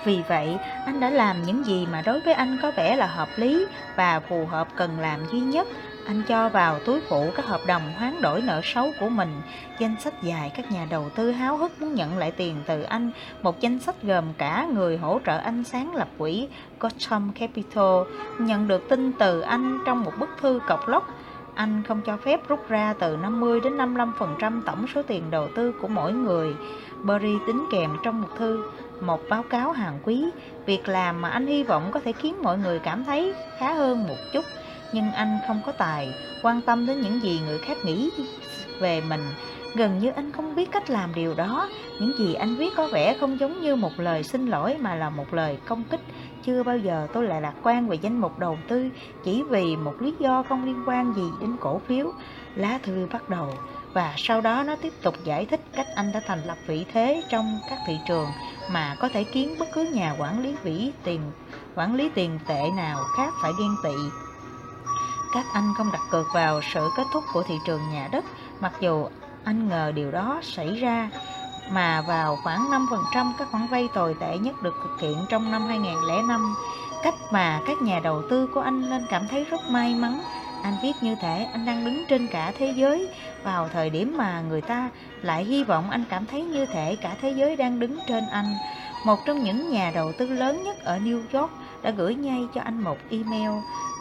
Vì 0.05 0.23
vậy, 0.29 0.57
anh 0.87 1.01
đã 1.01 1.11
làm 1.11 1.43
những 1.43 1.65
gì 1.65 1.87
mà 1.87 2.03
đối 2.03 2.21
với 2.21 2.35
anh 2.35 2.59
có 2.63 2.71
vẻ 2.71 2.97
là 2.97 3.07
hợp 3.07 3.29
lý 3.37 3.67
và 3.97 4.21
phù 4.21 4.47
hợp 4.47 4.69
cần 4.77 5.01
làm 5.01 5.27
duy 5.27 5.41
nhất. 5.41 5.67
Anh 6.09 6.23
cho 6.29 6.49
vào 6.49 6.79
túi 6.79 7.01
phụ 7.01 7.31
các 7.37 7.47
hợp 7.47 7.61
đồng 7.67 7.83
hoán 7.99 8.21
đổi 8.21 8.43
nợ 8.43 8.61
xấu 8.65 8.93
của 9.01 9.09
mình, 9.09 9.41
danh 9.79 9.97
sách 10.01 10.23
dài 10.23 10.53
các 10.57 10.73
nhà 10.73 10.87
đầu 10.91 11.11
tư 11.15 11.31
háo 11.31 11.57
hức 11.57 11.81
muốn 11.81 11.95
nhận 11.95 12.19
lại 12.19 12.31
tiền 12.31 12.57
từ 12.67 12.83
anh, 12.83 13.11
một 13.43 13.61
danh 13.61 13.79
sách 13.79 14.03
gồm 14.03 14.25
cả 14.39 14.67
người 14.75 14.99
hỗ 14.99 15.21
trợ 15.27 15.39
anh 15.39 15.65
sáng 15.65 15.95
lập 15.95 16.09
quỹ 16.19 16.49
Gotham 16.81 17.33
Capital, 17.33 18.03
nhận 18.39 18.69
được 18.69 18.89
tin 18.89 19.13
từ 19.19 19.41
anh 19.41 19.79
trong 19.87 20.05
một 20.05 20.13
bức 20.19 20.29
thư 20.41 20.61
cọc 20.69 20.89
lóc 20.89 21.09
anh 21.55 21.83
không 21.89 22.01
cho 22.07 22.17
phép 22.17 22.49
rút 22.49 22.69
ra 22.69 22.95
từ 22.99 23.17
50 23.17 23.61
đến 23.61 23.77
55% 23.77 24.63
tổng 24.67 24.87
số 24.95 25.03
tiền 25.03 25.31
đầu 25.31 25.49
tư 25.57 25.73
của 25.83 25.89
mỗi 25.89 26.13
người. 26.13 26.55
Berry 27.03 27.35
tính 27.47 27.67
kèm 27.73 27.91
trong 28.03 28.23
một 28.23 28.29
thư 28.39 28.65
một 29.01 29.21
báo 29.29 29.43
cáo 29.43 29.73
hàng 29.73 29.99
quý, 30.05 30.25
việc 30.67 30.89
làm 30.89 31.21
mà 31.21 31.29
anh 31.29 31.47
hy 31.47 31.63
vọng 31.63 31.91
có 31.93 32.01
thể 32.01 32.13
khiến 32.13 32.43
mọi 32.43 32.59
người 32.59 32.79
cảm 32.79 33.05
thấy 33.05 33.35
khá 33.59 33.73
hơn 33.73 34.09
một 34.09 34.17
chút, 34.33 34.45
nhưng 34.93 35.13
anh 35.13 35.39
không 35.47 35.61
có 35.67 35.73
tài, 35.73 36.15
quan 36.43 36.61
tâm 36.61 36.87
đến 36.87 37.01
những 37.01 37.23
gì 37.23 37.41
người 37.47 37.59
khác 37.59 37.77
nghĩ 37.85 38.11
về 38.81 39.01
mình. 39.01 39.25
Gần 39.75 39.99
như 39.99 40.11
anh 40.11 40.33
không 40.33 40.55
biết 40.55 40.71
cách 40.73 40.91
làm 40.91 41.15
điều 41.15 41.35
đó. 41.35 41.69
Những 42.01 42.19
gì 42.19 42.35
anh 42.35 42.57
viết 42.57 42.77
có 42.77 42.87
vẻ 42.87 43.17
không 43.21 43.41
giống 43.41 43.61
như 43.61 43.77
một 43.77 43.93
lời 43.97 44.23
xin 44.23 44.47
lỗi 44.47 44.77
mà 44.81 44.95
là 44.95 45.11
một 45.11 45.35
lời 45.35 45.59
công 45.67 45.85
kích. 45.85 46.01
Chưa 46.45 46.63
bao 46.63 46.79
giờ 46.79 47.07
tôi 47.13 47.25
lại 47.25 47.41
lạc 47.41 47.55
quan 47.63 47.89
về 47.89 47.97
danh 47.97 48.21
mục 48.21 48.39
đầu 48.39 48.59
tư 48.69 48.89
chỉ 49.25 49.43
vì 49.43 49.77
một 49.77 49.95
lý 50.01 50.15
do 50.19 50.43
không 50.49 50.65
liên 50.65 50.83
quan 50.87 51.15
gì 51.15 51.25
đến 51.41 51.57
cổ 51.61 51.81
phiếu. 51.87 52.13
Lá 52.55 52.79
thư 52.83 53.09
bắt 53.13 53.29
đầu, 53.29 53.55
và 53.93 54.15
sau 54.17 54.41
đó 54.41 54.63
nó 54.67 54.77
tiếp 54.83 54.93
tục 55.03 55.15
giải 55.25 55.47
thích 55.47 55.61
cách 55.73 55.87
anh 55.95 56.13
đã 56.15 56.21
thành 56.27 56.41
lập 56.47 56.57
vị 56.67 56.85
thế 56.93 57.23
trong 57.29 57.59
các 57.71 57.79
thị 57.87 57.99
trường 58.09 58.29
mà 58.71 58.97
có 59.01 59.09
thể 59.09 59.25
khiến 59.25 59.55
bất 59.59 59.69
cứ 59.75 59.91
nhà 59.93 60.15
quản 60.19 60.43
lý 60.43 60.55
vĩ 60.63 60.93
tiền, 61.05 61.21
quản 61.75 61.95
lý 61.95 62.11
tiền 62.15 62.39
tệ 62.49 62.71
nào 62.77 62.99
khác 63.17 63.35
phải 63.43 63.53
ghen 63.61 63.71
tị. 63.85 64.28
Các 65.33 65.47
anh 65.53 65.75
không 65.77 65.93
đặt 65.93 66.01
cược 66.11 66.27
vào 66.35 66.61
sự 66.75 66.91
kết 66.97 67.07
thúc 67.13 67.25
của 67.33 67.43
thị 67.43 67.55
trường 67.67 67.81
nhà 67.93 68.09
đất, 68.13 68.25
mặc 68.61 68.73
dù 68.81 69.07
anh 69.45 69.69
ngờ 69.69 69.93
điều 69.95 70.11
đó 70.11 70.41
xảy 70.43 70.75
ra, 70.75 71.11
mà 71.71 72.03
vào 72.09 72.39
khoảng 72.43 72.71
5% 73.13 73.33
các 73.39 73.49
khoản 73.51 73.67
vay 73.67 73.89
tồi 73.95 74.17
tệ 74.21 74.39
nhất 74.39 74.63
được 74.63 74.75
thực 74.83 75.01
hiện 75.01 75.27
trong 75.29 75.51
năm 75.51 75.67
2005. 75.67 76.55
Cách 77.03 77.15
mà 77.31 77.61
các 77.67 77.83
nhà 77.83 78.01
đầu 78.01 78.23
tư 78.31 78.47
của 78.55 78.61
anh 78.61 78.91
nên 78.91 79.07
cảm 79.11 79.29
thấy 79.29 79.45
rất 79.45 79.61
may 79.71 79.95
mắn 79.95 80.23
anh 80.63 80.75
viết 80.83 80.93
như 81.01 81.15
thể 81.15 81.45
anh 81.53 81.67
đang 81.67 81.85
đứng 81.85 82.05
trên 82.09 82.27
cả 82.27 82.53
thế 82.59 82.75
giới 82.77 83.09
vào 83.43 83.69
thời 83.69 83.91
điểm 83.91 84.15
mà 84.17 84.41
người 84.41 84.61
ta 84.61 84.91
lại 85.23 85.45
hy 85.45 85.65
vọng 85.65 85.91
anh 85.91 86.05
cảm 86.11 86.27
thấy 86.27 86.43
như 86.43 86.67
thể 86.67 86.97
cả 86.97 87.17
thế 87.21 87.31
giới 87.31 87.57
đang 87.57 87.81
đứng 87.81 87.99
trên 88.07 88.25
anh. 88.31 88.55
Một 89.05 89.25
trong 89.27 89.45
những 89.45 89.71
nhà 89.71 89.93
đầu 89.95 90.13
tư 90.19 90.27
lớn 90.27 90.63
nhất 90.65 90.77
ở 90.85 90.99
New 90.99 91.23
York 91.33 91.51
đã 91.83 91.91
gửi 91.91 92.15
ngay 92.15 92.49
cho 92.55 92.61
anh 92.61 92.81
một 92.81 92.97
email. 93.11 93.51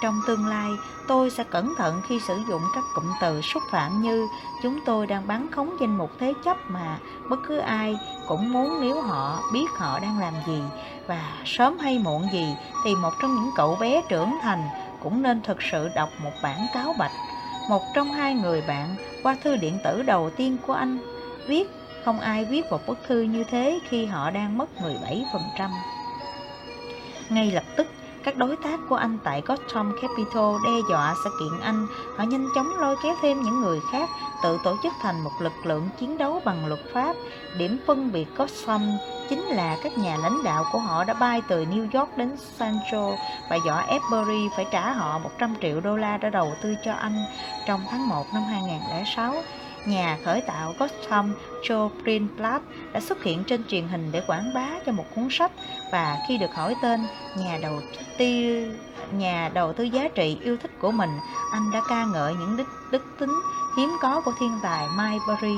Trong 0.02 0.22
tương 0.28 0.48
lai, 0.48 0.70
tôi 1.08 1.30
sẽ 1.30 1.44
cẩn 1.44 1.74
thận 1.78 2.02
khi 2.08 2.20
sử 2.20 2.38
dụng 2.50 2.62
các 2.76 2.84
cụm 2.96 3.06
từ 3.22 3.42
xúc 3.42 3.64
phạm 3.72 4.02
như 4.02 4.28
chúng 4.64 4.80
tôi 4.86 5.08
đang 5.08 5.28
bắn 5.28 5.52
khống 5.52 5.78
danh 5.82 5.98
mục 5.98 6.12
thế 6.20 6.34
chấp 6.46 6.58
mà 6.68 6.98
bất 7.30 7.40
cứ 7.48 7.58
ai 7.58 7.98
cũng 8.28 8.54
muốn 8.54 8.78
nếu 8.82 9.02
họ 9.02 9.40
biết 9.54 9.66
họ 9.78 10.00
đang 10.00 10.20
làm 10.20 10.34
gì 10.48 10.62
và 11.08 11.32
sớm 11.46 11.78
hay 11.80 12.00
muộn 12.00 12.28
gì 12.34 12.56
thì 12.86 12.96
một 12.96 13.14
trong 13.22 13.36
những 13.36 13.52
cậu 13.56 13.76
bé 13.76 14.02
trưởng 14.10 14.38
thành 14.42 14.70
cũng 15.04 15.22
nên 15.22 15.42
thực 15.42 15.58
sự 15.72 15.90
đọc 15.96 16.10
một 16.24 16.32
bản 16.44 16.68
cáo 16.74 16.94
bạch. 17.00 17.12
Một 17.70 17.82
trong 17.94 18.12
hai 18.12 18.34
người 18.34 18.62
bạn 18.68 18.96
qua 19.24 19.36
thư 19.44 19.56
điện 19.56 19.78
tử 19.84 20.04
đầu 20.04 20.30
tiên 20.30 20.58
của 20.68 20.74
anh 20.74 20.98
viết 21.48 21.68
không 22.06 22.20
ai 22.20 22.46
viết 22.46 22.66
một 22.72 22.88
bức 22.88 22.98
thư 23.08 23.22
như 23.22 23.44
thế 23.44 23.80
khi 23.90 24.06
họ 24.06 24.32
đang 24.32 24.58
mất 24.58 24.70
17%. 24.82 25.70
Ngay 27.30 27.52
lập 27.52 27.64
tức, 27.76 27.88
các 28.28 28.38
đối 28.38 28.56
tác 28.56 28.80
của 28.90 28.96
anh 28.96 29.18
tại 29.24 29.42
Gotham 29.46 29.94
Capital 30.02 30.56
đe 30.66 30.72
dọa 30.90 31.16
sẽ 31.24 31.30
kiện 31.40 31.60
anh. 31.62 31.88
Họ 32.18 32.24
nhanh 32.24 32.48
chóng 32.56 32.70
lôi 32.80 32.96
kéo 33.04 33.16
thêm 33.22 33.42
những 33.42 33.62
người 33.62 33.80
khác, 33.92 34.10
tự 34.44 34.58
tổ 34.64 34.78
chức 34.84 34.94
thành 35.02 35.24
một 35.24 35.32
lực 35.42 35.66
lượng 35.66 35.90
chiến 36.00 36.18
đấu 36.18 36.42
bằng 36.46 36.66
luật 36.66 36.80
pháp. 36.94 37.16
Điểm 37.58 37.78
phân 37.88 38.12
biệt 38.12 38.28
Gotham 38.38 38.92
chính 39.30 39.42
là 39.42 39.78
các 39.84 39.98
nhà 39.98 40.18
lãnh 40.18 40.44
đạo 40.44 40.66
của 40.72 40.80
họ 40.80 41.04
đã 41.04 41.14
bay 41.14 41.42
từ 41.48 41.66
New 41.66 42.00
York 42.00 42.18
đến 42.18 42.38
Sancho 42.38 43.12
và 43.50 43.58
dọa 43.66 43.86
Every 43.86 44.50
phải 44.56 44.66
trả 44.72 44.92
họ 44.92 45.20
100 45.20 45.56
triệu 45.62 45.82
đô 45.82 45.98
la 45.98 46.18
để 46.18 46.30
đầu 46.30 46.52
tư 46.64 46.76
cho 46.86 46.94
anh 46.94 47.26
trong 47.68 47.82
tháng 47.90 48.08
1 48.08 48.26
năm 48.34 48.44
2006 48.44 49.34
nhà 49.88 50.18
khởi 50.26 50.42
tạo 50.42 50.74
Gotham 50.80 51.36
Joe 51.64 51.90
Greenblatt 52.04 52.64
đã 52.94 53.00
xuất 53.00 53.24
hiện 53.24 53.44
trên 53.44 53.64
truyền 53.68 53.88
hình 53.88 54.10
để 54.12 54.22
quảng 54.28 54.54
bá 54.54 54.70
cho 54.86 54.92
một 54.92 55.06
cuốn 55.16 55.28
sách 55.32 55.52
và 55.92 56.18
khi 56.28 56.38
được 56.38 56.54
hỏi 56.56 56.76
tên 56.82 57.00
nhà 57.38 57.60
đầu 57.62 57.82
tư 58.18 58.26
nhà 59.12 59.52
đầu 59.54 59.74
tư 59.74 59.84
giá 59.84 60.08
trị 60.16 60.38
yêu 60.44 60.58
thích 60.58 60.72
của 60.80 60.92
mình, 60.92 61.10
anh 61.52 61.72
đã 61.72 61.82
ca 61.90 62.06
ngợi 62.06 62.34
những 62.34 62.58
đức, 62.58 62.68
đức 62.92 63.04
tính 63.20 63.40
hiếm 63.78 63.90
có 64.02 64.22
của 64.26 64.34
thiên 64.40 64.60
tài 64.64 64.88
Mike 64.98 65.26
Burry. 65.28 65.56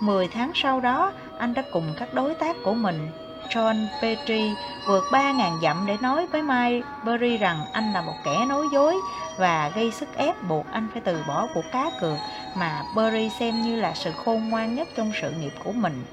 Mười 0.00 0.28
tháng 0.28 0.52
sau 0.54 0.80
đó, 0.80 1.12
anh 1.38 1.54
đã 1.54 1.62
cùng 1.72 1.94
các 1.98 2.14
đối 2.14 2.34
tác 2.34 2.56
của 2.64 2.74
mình 2.74 3.08
John 3.50 3.86
Petrie 4.02 4.54
vượt 4.86 5.04
3.000 5.10 5.60
dặm 5.60 5.84
để 5.86 5.96
nói 6.00 6.26
với 6.26 6.42
Mike 6.42 7.38
rằng 7.40 7.66
anh 7.72 7.92
là 7.92 8.00
một 8.00 8.14
kẻ 8.24 8.44
nói 8.48 8.66
dối 8.72 8.96
và 9.38 9.72
gây 9.74 9.90
sức 9.90 10.16
ép 10.16 10.42
buộc 10.48 10.66
anh 10.72 10.88
phải 10.92 11.02
từ 11.04 11.22
bỏ 11.28 11.48
cuộc 11.54 11.64
cá 11.72 11.90
cược 12.00 12.18
mà 12.56 12.82
Burry 12.96 13.30
xem 13.40 13.62
như 13.62 13.76
là 13.76 13.94
sự 13.94 14.12
khôn 14.12 14.48
ngoan 14.48 14.74
nhất 14.74 14.88
trong 14.96 15.12
sự 15.20 15.30
nghiệp 15.30 15.52
của 15.64 15.72
mình. 15.72 16.04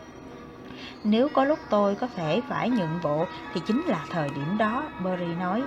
Nếu 1.03 1.29
có 1.29 1.45
lúc 1.45 1.59
tôi 1.69 1.95
có 1.95 2.07
thể 2.15 2.41
phải 2.49 2.69
nhượng 2.69 2.99
bộ 3.03 3.25
thì 3.53 3.61
chính 3.67 3.81
là 3.87 4.05
thời 4.09 4.29
điểm 4.29 4.57
đó, 4.57 4.83
Berry 5.03 5.35
nói. 5.39 5.63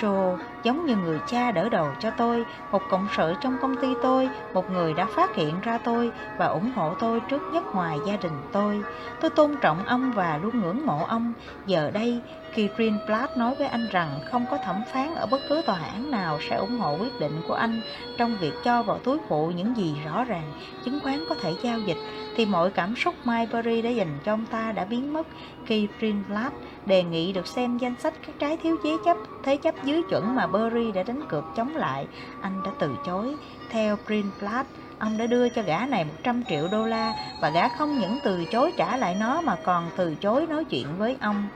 Sô 0.00 0.36
giống 0.62 0.86
như 0.86 0.96
người 0.96 1.18
cha 1.26 1.52
đỡ 1.52 1.68
đầu 1.68 1.88
cho 2.00 2.10
tôi, 2.10 2.44
một 2.72 2.82
cộng 2.90 3.08
sự 3.16 3.34
trong 3.40 3.56
công 3.62 3.76
ty 3.76 3.88
tôi, 4.02 4.28
một 4.54 4.70
người 4.70 4.94
đã 4.94 5.06
phát 5.06 5.34
hiện 5.34 5.60
ra 5.60 5.78
tôi 5.78 6.10
và 6.38 6.46
ủng 6.46 6.70
hộ 6.74 6.94
tôi 7.00 7.20
trước 7.20 7.42
nhất 7.52 7.64
ngoài 7.74 7.98
gia 8.06 8.16
đình 8.16 8.40
tôi. 8.52 8.82
Tôi 9.20 9.30
tôn 9.30 9.56
trọng 9.60 9.84
ông 9.86 10.12
và 10.12 10.38
luôn 10.42 10.60
ngưỡng 10.60 10.86
mộ 10.86 11.04
ông. 11.08 11.32
Giờ 11.66 11.90
đây, 11.94 12.20
khi 12.52 12.68
Greenblatt 12.76 13.36
nói 13.36 13.54
với 13.54 13.66
anh 13.66 13.88
rằng 13.90 14.20
không 14.30 14.46
có 14.50 14.58
thẩm 14.64 14.82
phán 14.92 15.14
ở 15.14 15.26
bất 15.26 15.40
cứ 15.48 15.62
tòa 15.66 15.78
án 15.92 16.10
nào 16.10 16.38
sẽ 16.50 16.56
ủng 16.56 16.78
hộ 16.78 16.96
quyết 17.00 17.20
định 17.20 17.42
của 17.48 17.54
anh 17.54 17.80
trong 18.18 18.36
việc 18.40 18.52
cho 18.64 18.82
vào 18.82 18.98
túi 18.98 19.18
phụ 19.28 19.50
những 19.56 19.76
gì 19.76 19.96
rõ 20.04 20.24
ràng 20.24 20.52
chứng 20.84 21.00
khoán 21.02 21.24
có 21.28 21.34
thể 21.42 21.54
giao 21.62 21.78
dịch, 21.78 21.98
thì 22.36 22.46
mọi 22.46 22.70
cảm 22.70 22.96
xúc 22.96 23.14
Mayberry 23.24 23.82
đã 23.82 23.90
dành 23.90 24.18
cho 24.24 24.32
ông 24.32 24.46
ta 24.46 24.72
đã 24.72 24.84
biến 24.84 25.12
mất 25.12 25.26
khi 25.66 25.88
Greenblatt 25.98 26.54
đề 26.86 27.02
nghị 27.02 27.32
được 27.32 27.46
xem 27.46 27.78
danh 27.78 27.94
sách 27.98 28.14
các 28.26 28.32
trái 28.38 28.56
thiếu 28.56 28.76
giấy 28.84 28.96
chấp 29.04 29.16
thế 29.42 29.56
chấp 29.56 29.74
dưới 29.84 30.02
chuẩn 30.10 30.34
mà 30.34 30.46
Berry 30.46 30.92
đã 30.92 31.02
đánh 31.02 31.22
cược 31.28 31.44
chống 31.56 31.76
lại. 31.76 32.06
Anh 32.40 32.62
đã 32.64 32.70
từ 32.78 32.96
chối. 33.06 33.34
Theo 33.70 33.96
Greenblatt, 34.06 34.68
ông 34.98 35.18
đã 35.18 35.26
đưa 35.26 35.48
cho 35.48 35.62
gã 35.62 35.86
này 35.86 36.04
100 36.04 36.44
triệu 36.44 36.68
đô 36.68 36.86
la 36.86 37.14
và 37.40 37.50
gã 37.50 37.68
không 37.68 37.98
những 37.98 38.18
từ 38.24 38.44
chối 38.44 38.72
trả 38.76 38.96
lại 38.96 39.16
nó 39.20 39.40
mà 39.40 39.56
còn 39.64 39.90
từ 39.96 40.14
chối 40.14 40.46
nói 40.46 40.64
chuyện 40.64 40.86
với 40.98 41.16
ông. 41.20 41.48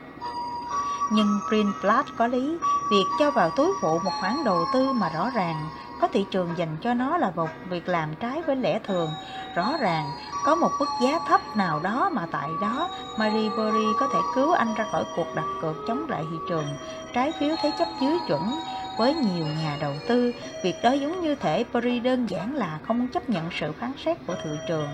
Nhưng 1.12 1.40
Greenblatt 1.48 2.08
có 2.16 2.26
lý, 2.26 2.58
việc 2.90 3.04
cho 3.18 3.30
vào 3.30 3.50
túi 3.56 3.72
phụ 3.82 3.98
một 4.04 4.12
khoản 4.20 4.36
đầu 4.44 4.64
tư 4.72 4.92
mà 4.92 5.08
rõ 5.08 5.30
ràng 5.34 5.68
có 6.00 6.08
thị 6.08 6.26
trường 6.30 6.48
dành 6.56 6.76
cho 6.80 6.94
nó 6.94 7.16
là 7.16 7.32
một 7.36 7.48
việc 7.68 7.88
làm 7.88 8.14
trái 8.14 8.42
với 8.42 8.56
lẽ 8.56 8.78
thường. 8.84 9.10
Rõ 9.54 9.76
ràng 9.80 10.10
có 10.44 10.54
một 10.54 10.70
mức 10.78 10.88
giá 11.02 11.18
thấp 11.28 11.40
nào 11.56 11.80
đó 11.82 12.10
mà 12.12 12.26
tại 12.30 12.50
đó 12.60 12.88
Marie 13.18 13.50
Burry 13.50 13.86
có 13.98 14.08
thể 14.12 14.18
cứu 14.34 14.52
anh 14.52 14.74
ra 14.74 14.86
khỏi 14.92 15.04
cuộc 15.16 15.26
đặt 15.34 15.46
cược 15.62 15.76
chống 15.88 16.06
lại 16.08 16.24
thị 16.30 16.36
trường 16.48 16.66
trái 17.12 17.32
phiếu 17.40 17.56
thế 17.62 17.72
chấp 17.78 17.88
dưới 18.00 18.18
chuẩn 18.28 18.60
với 19.00 19.14
nhiều 19.14 19.46
nhà 19.62 19.76
đầu 19.80 19.94
tư, 20.08 20.32
việc 20.64 20.74
đó 20.82 20.92
giống 20.92 21.20
như 21.20 21.34
thể 21.34 21.64
Paris 21.72 22.02
đơn 22.02 22.26
giản 22.26 22.54
là 22.54 22.78
không 22.86 23.08
chấp 23.08 23.30
nhận 23.30 23.48
sự 23.60 23.72
phán 23.72 23.92
xét 24.04 24.18
của 24.26 24.34
thị 24.44 24.50
trường. 24.68 24.88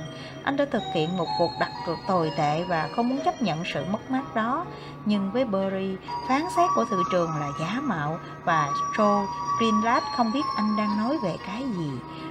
Anh 0.44 0.56
đã 0.56 0.64
thực 0.64 0.82
hiện 0.94 1.16
một 1.16 1.26
cuộc 1.38 1.50
đặt 1.60 1.70
cược 1.86 1.98
tồi 2.08 2.32
tệ 2.36 2.64
và 2.68 2.88
không 2.96 3.08
muốn 3.08 3.20
chấp 3.24 3.42
nhận 3.42 3.62
sự 3.74 3.84
mất 3.92 4.10
mát 4.10 4.34
đó. 4.34 4.64
Nhưng 5.04 5.30
với 5.32 5.44
Burry, 5.44 5.96
phán 6.28 6.42
xét 6.56 6.70
của 6.74 6.84
thị 6.90 6.96
trường 7.12 7.30
là 7.40 7.48
giả 7.60 7.80
mạo 7.82 8.18
và 8.44 8.68
Joe 8.96 9.26
Greenblatt 9.58 10.06
không 10.16 10.32
biết 10.32 10.44
anh 10.56 10.76
đang 10.76 10.96
nói 10.98 11.18
về 11.22 11.36
cái 11.46 11.62
gì. 11.62 11.90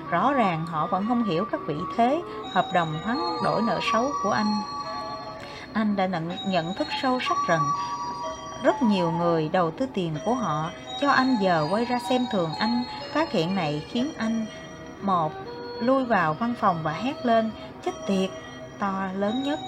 Rõ 0.09 0.33
ràng 0.33 0.65
họ 0.65 0.87
vẫn 0.87 1.05
không 1.07 1.23
hiểu 1.23 1.45
các 1.51 1.59
vị 1.67 1.75
thế, 1.97 2.21
hợp 2.53 2.65
đồng 2.73 2.99
hoán 3.03 3.17
đổi 3.43 3.61
nợ 3.61 3.79
xấu 3.93 4.11
của 4.23 4.31
anh. 4.31 4.61
Anh 5.73 5.95
đã 5.95 6.05
nhận, 6.05 6.31
nhận 6.47 6.73
thức 6.73 6.87
sâu 7.01 7.19
sắc 7.29 7.37
rằng 7.47 7.61
rất 8.63 8.81
nhiều 8.81 9.11
người 9.11 9.49
đầu 9.53 9.71
tư 9.71 9.85
tiền 9.93 10.17
của 10.25 10.33
họ 10.33 10.69
cho 11.01 11.11
anh 11.11 11.37
giờ 11.41 11.67
quay 11.71 11.85
ra 11.85 11.99
xem 12.09 12.25
thường 12.31 12.49
anh. 12.59 12.83
Phát 13.13 13.31
hiện 13.31 13.55
này 13.55 13.85
khiến 13.89 14.11
anh 14.17 14.45
Một, 15.01 15.31
lui 15.79 16.05
vào 16.05 16.33
văn 16.33 16.53
phòng 16.59 16.79
và 16.83 16.91
hét 16.91 17.25
lên 17.25 17.51
Chết 17.85 17.91
tiệt, 18.07 18.29
to 18.79 19.07
lớn 19.15 19.43
nhất. 19.43 19.59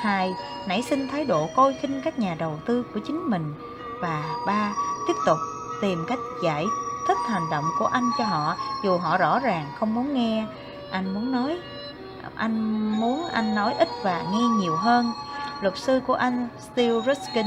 Hai, 0.00 0.34
nảy 0.66 0.82
sinh 0.82 1.08
thái 1.08 1.24
độ 1.24 1.48
coi 1.56 1.74
khinh 1.74 2.00
các 2.04 2.18
nhà 2.18 2.36
đầu 2.38 2.58
tư 2.66 2.84
của 2.94 3.00
chính 3.06 3.30
mình. 3.30 3.54
Và 4.00 4.24
ba, 4.46 4.72
tiếp 5.06 5.14
tục 5.26 5.38
tìm 5.80 6.04
cách 6.08 6.18
giải 6.44 6.64
thích 7.08 7.18
hành 7.28 7.50
động 7.50 7.64
của 7.78 7.86
anh 7.86 8.10
cho 8.18 8.24
họ 8.24 8.56
Dù 8.84 8.98
họ 8.98 9.18
rõ 9.18 9.38
ràng 9.38 9.72
không 9.78 9.94
muốn 9.94 10.14
nghe 10.14 10.46
Anh 10.90 11.14
muốn 11.14 11.32
nói 11.32 11.58
Anh 12.34 12.90
muốn 13.00 13.28
anh 13.32 13.54
nói 13.54 13.74
ít 13.74 13.88
và 14.02 14.22
nghe 14.32 14.42
nhiều 14.60 14.76
hơn 14.76 15.12
Luật 15.62 15.78
sư 15.78 16.00
của 16.06 16.14
anh, 16.14 16.48
Steve 16.58 17.00
Ruskin, 17.06 17.46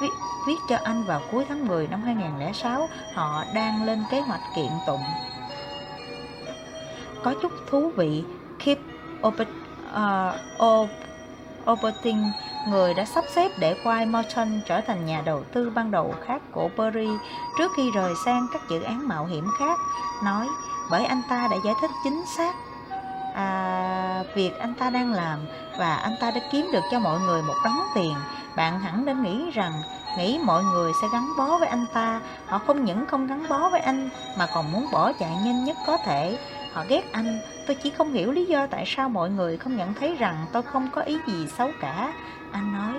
viết, 0.00 0.08
viết 0.46 0.56
cho 0.68 0.76
anh 0.84 1.04
vào 1.04 1.20
cuối 1.32 1.44
tháng 1.48 1.66
10 1.66 1.86
năm 1.86 2.02
2006 2.02 2.88
họ 3.14 3.44
đang 3.54 3.84
lên 3.84 4.04
kế 4.10 4.20
hoạch 4.20 4.40
kiện 4.56 4.70
tụng. 4.86 5.00
Có 7.24 7.34
chút 7.42 7.52
thú 7.70 7.90
vị, 7.96 8.24
keep 8.64 8.78
open 9.26 9.48
uh, 9.48 9.94
ờ, 10.58 10.88
người 12.68 12.94
đã 12.94 13.04
sắp 13.04 13.24
xếp 13.34 13.50
để 13.58 13.76
White 13.84 14.10
Morton 14.10 14.60
trở 14.66 14.80
thành 14.80 15.06
nhà 15.06 15.22
đầu 15.24 15.44
tư 15.52 15.70
ban 15.70 15.90
đầu 15.90 16.14
khác 16.26 16.42
của 16.52 16.68
Perry 16.76 17.08
trước 17.58 17.72
khi 17.76 17.90
rời 17.90 18.12
sang 18.24 18.46
các 18.52 18.62
dự 18.70 18.82
án 18.82 19.08
mạo 19.08 19.26
hiểm 19.26 19.46
khác, 19.58 19.78
nói 20.24 20.46
bởi 20.90 21.04
anh 21.04 21.22
ta 21.30 21.48
đã 21.50 21.56
giải 21.64 21.74
thích 21.80 21.90
chính 22.04 22.24
xác 22.36 22.54
à, 23.34 24.24
việc 24.34 24.58
anh 24.58 24.74
ta 24.74 24.90
đang 24.90 25.12
làm 25.12 25.38
và 25.78 25.94
anh 25.94 26.16
ta 26.20 26.30
đã 26.30 26.40
kiếm 26.52 26.70
được 26.72 26.82
cho 26.90 26.98
mọi 26.98 27.20
người 27.20 27.42
một 27.42 27.54
đống 27.64 27.80
tiền. 27.94 28.14
Bạn 28.56 28.80
hẳn 28.80 29.04
đã 29.04 29.12
nghĩ 29.12 29.50
rằng 29.50 29.72
nghĩ 30.18 30.40
mọi 30.44 30.64
người 30.64 30.92
sẽ 31.02 31.08
gắn 31.12 31.32
bó 31.38 31.58
với 31.58 31.68
anh 31.68 31.86
ta. 31.94 32.20
Họ 32.46 32.58
không 32.58 32.84
những 32.84 33.06
không 33.06 33.26
gắn 33.26 33.46
bó 33.48 33.68
với 33.68 33.80
anh 33.80 34.08
mà 34.38 34.46
còn 34.54 34.72
muốn 34.72 34.86
bỏ 34.92 35.12
chạy 35.12 35.36
nhanh 35.44 35.64
nhất 35.64 35.76
có 35.86 35.96
thể. 35.96 36.38
Họ 36.72 36.84
ghét 36.88 37.12
anh 37.12 37.38
tôi 37.66 37.76
chỉ 37.82 37.90
không 37.90 38.12
hiểu 38.12 38.32
lý 38.32 38.44
do 38.44 38.66
tại 38.66 38.84
sao 38.86 39.08
mọi 39.08 39.30
người 39.30 39.56
không 39.56 39.76
nhận 39.76 39.94
thấy 39.94 40.16
rằng 40.16 40.46
tôi 40.52 40.62
không 40.62 40.88
có 40.92 41.02
ý 41.02 41.18
gì 41.26 41.46
xấu 41.46 41.70
cả 41.80 42.12
anh 42.52 42.72
nói 42.72 42.94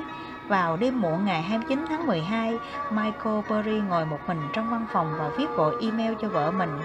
vào 0.47 0.77
đêm 0.77 1.01
muộn 1.01 1.25
ngày 1.25 1.41
29 1.41 1.85
tháng 1.89 2.07
12, 2.07 2.57
Michael 2.91 3.41
Perry 3.49 3.79
ngồi 3.89 4.05
một 4.05 4.19
mình 4.27 4.41
trong 4.53 4.69
văn 4.69 4.85
phòng 4.93 5.15
và 5.19 5.29
viết 5.37 5.45
vội 5.55 5.75
email 5.81 6.13
cho 6.21 6.27
vợ 6.29 6.51
mình. 6.51 6.79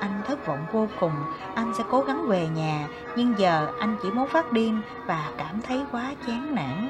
Anh 0.00 0.22
thất 0.26 0.46
vọng 0.46 0.66
vô 0.72 0.86
cùng, 1.00 1.12
anh 1.54 1.72
sẽ 1.78 1.84
cố 1.90 2.00
gắng 2.00 2.28
về 2.28 2.46
nhà, 2.48 2.88
nhưng 3.16 3.34
giờ 3.38 3.68
anh 3.80 3.96
chỉ 4.02 4.10
muốn 4.10 4.28
phát 4.28 4.52
điên 4.52 4.80
và 5.06 5.30
cảm 5.38 5.60
thấy 5.62 5.80
quá 5.92 6.12
chán 6.26 6.54
nản. 6.54 6.88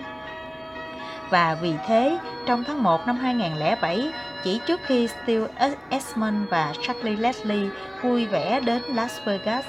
Và 1.31 1.57
vì 1.63 1.75
thế, 1.87 2.19
trong 2.47 2.65
tháng 2.65 2.83
1 2.83 3.07
năm 3.07 3.17
2007, 3.17 4.13
chỉ 4.45 4.61
trước 4.67 4.81
khi 4.85 5.09
Steve 5.09 5.47
e-, 5.57 5.75
Esmond 5.89 6.49
và 6.51 6.73
Charlie 6.83 7.17
Leslie 7.17 7.71
vui 8.03 8.27
vẻ 8.27 8.61
đến 8.61 8.83
Las 8.83 9.19
Vegas, 9.25 9.65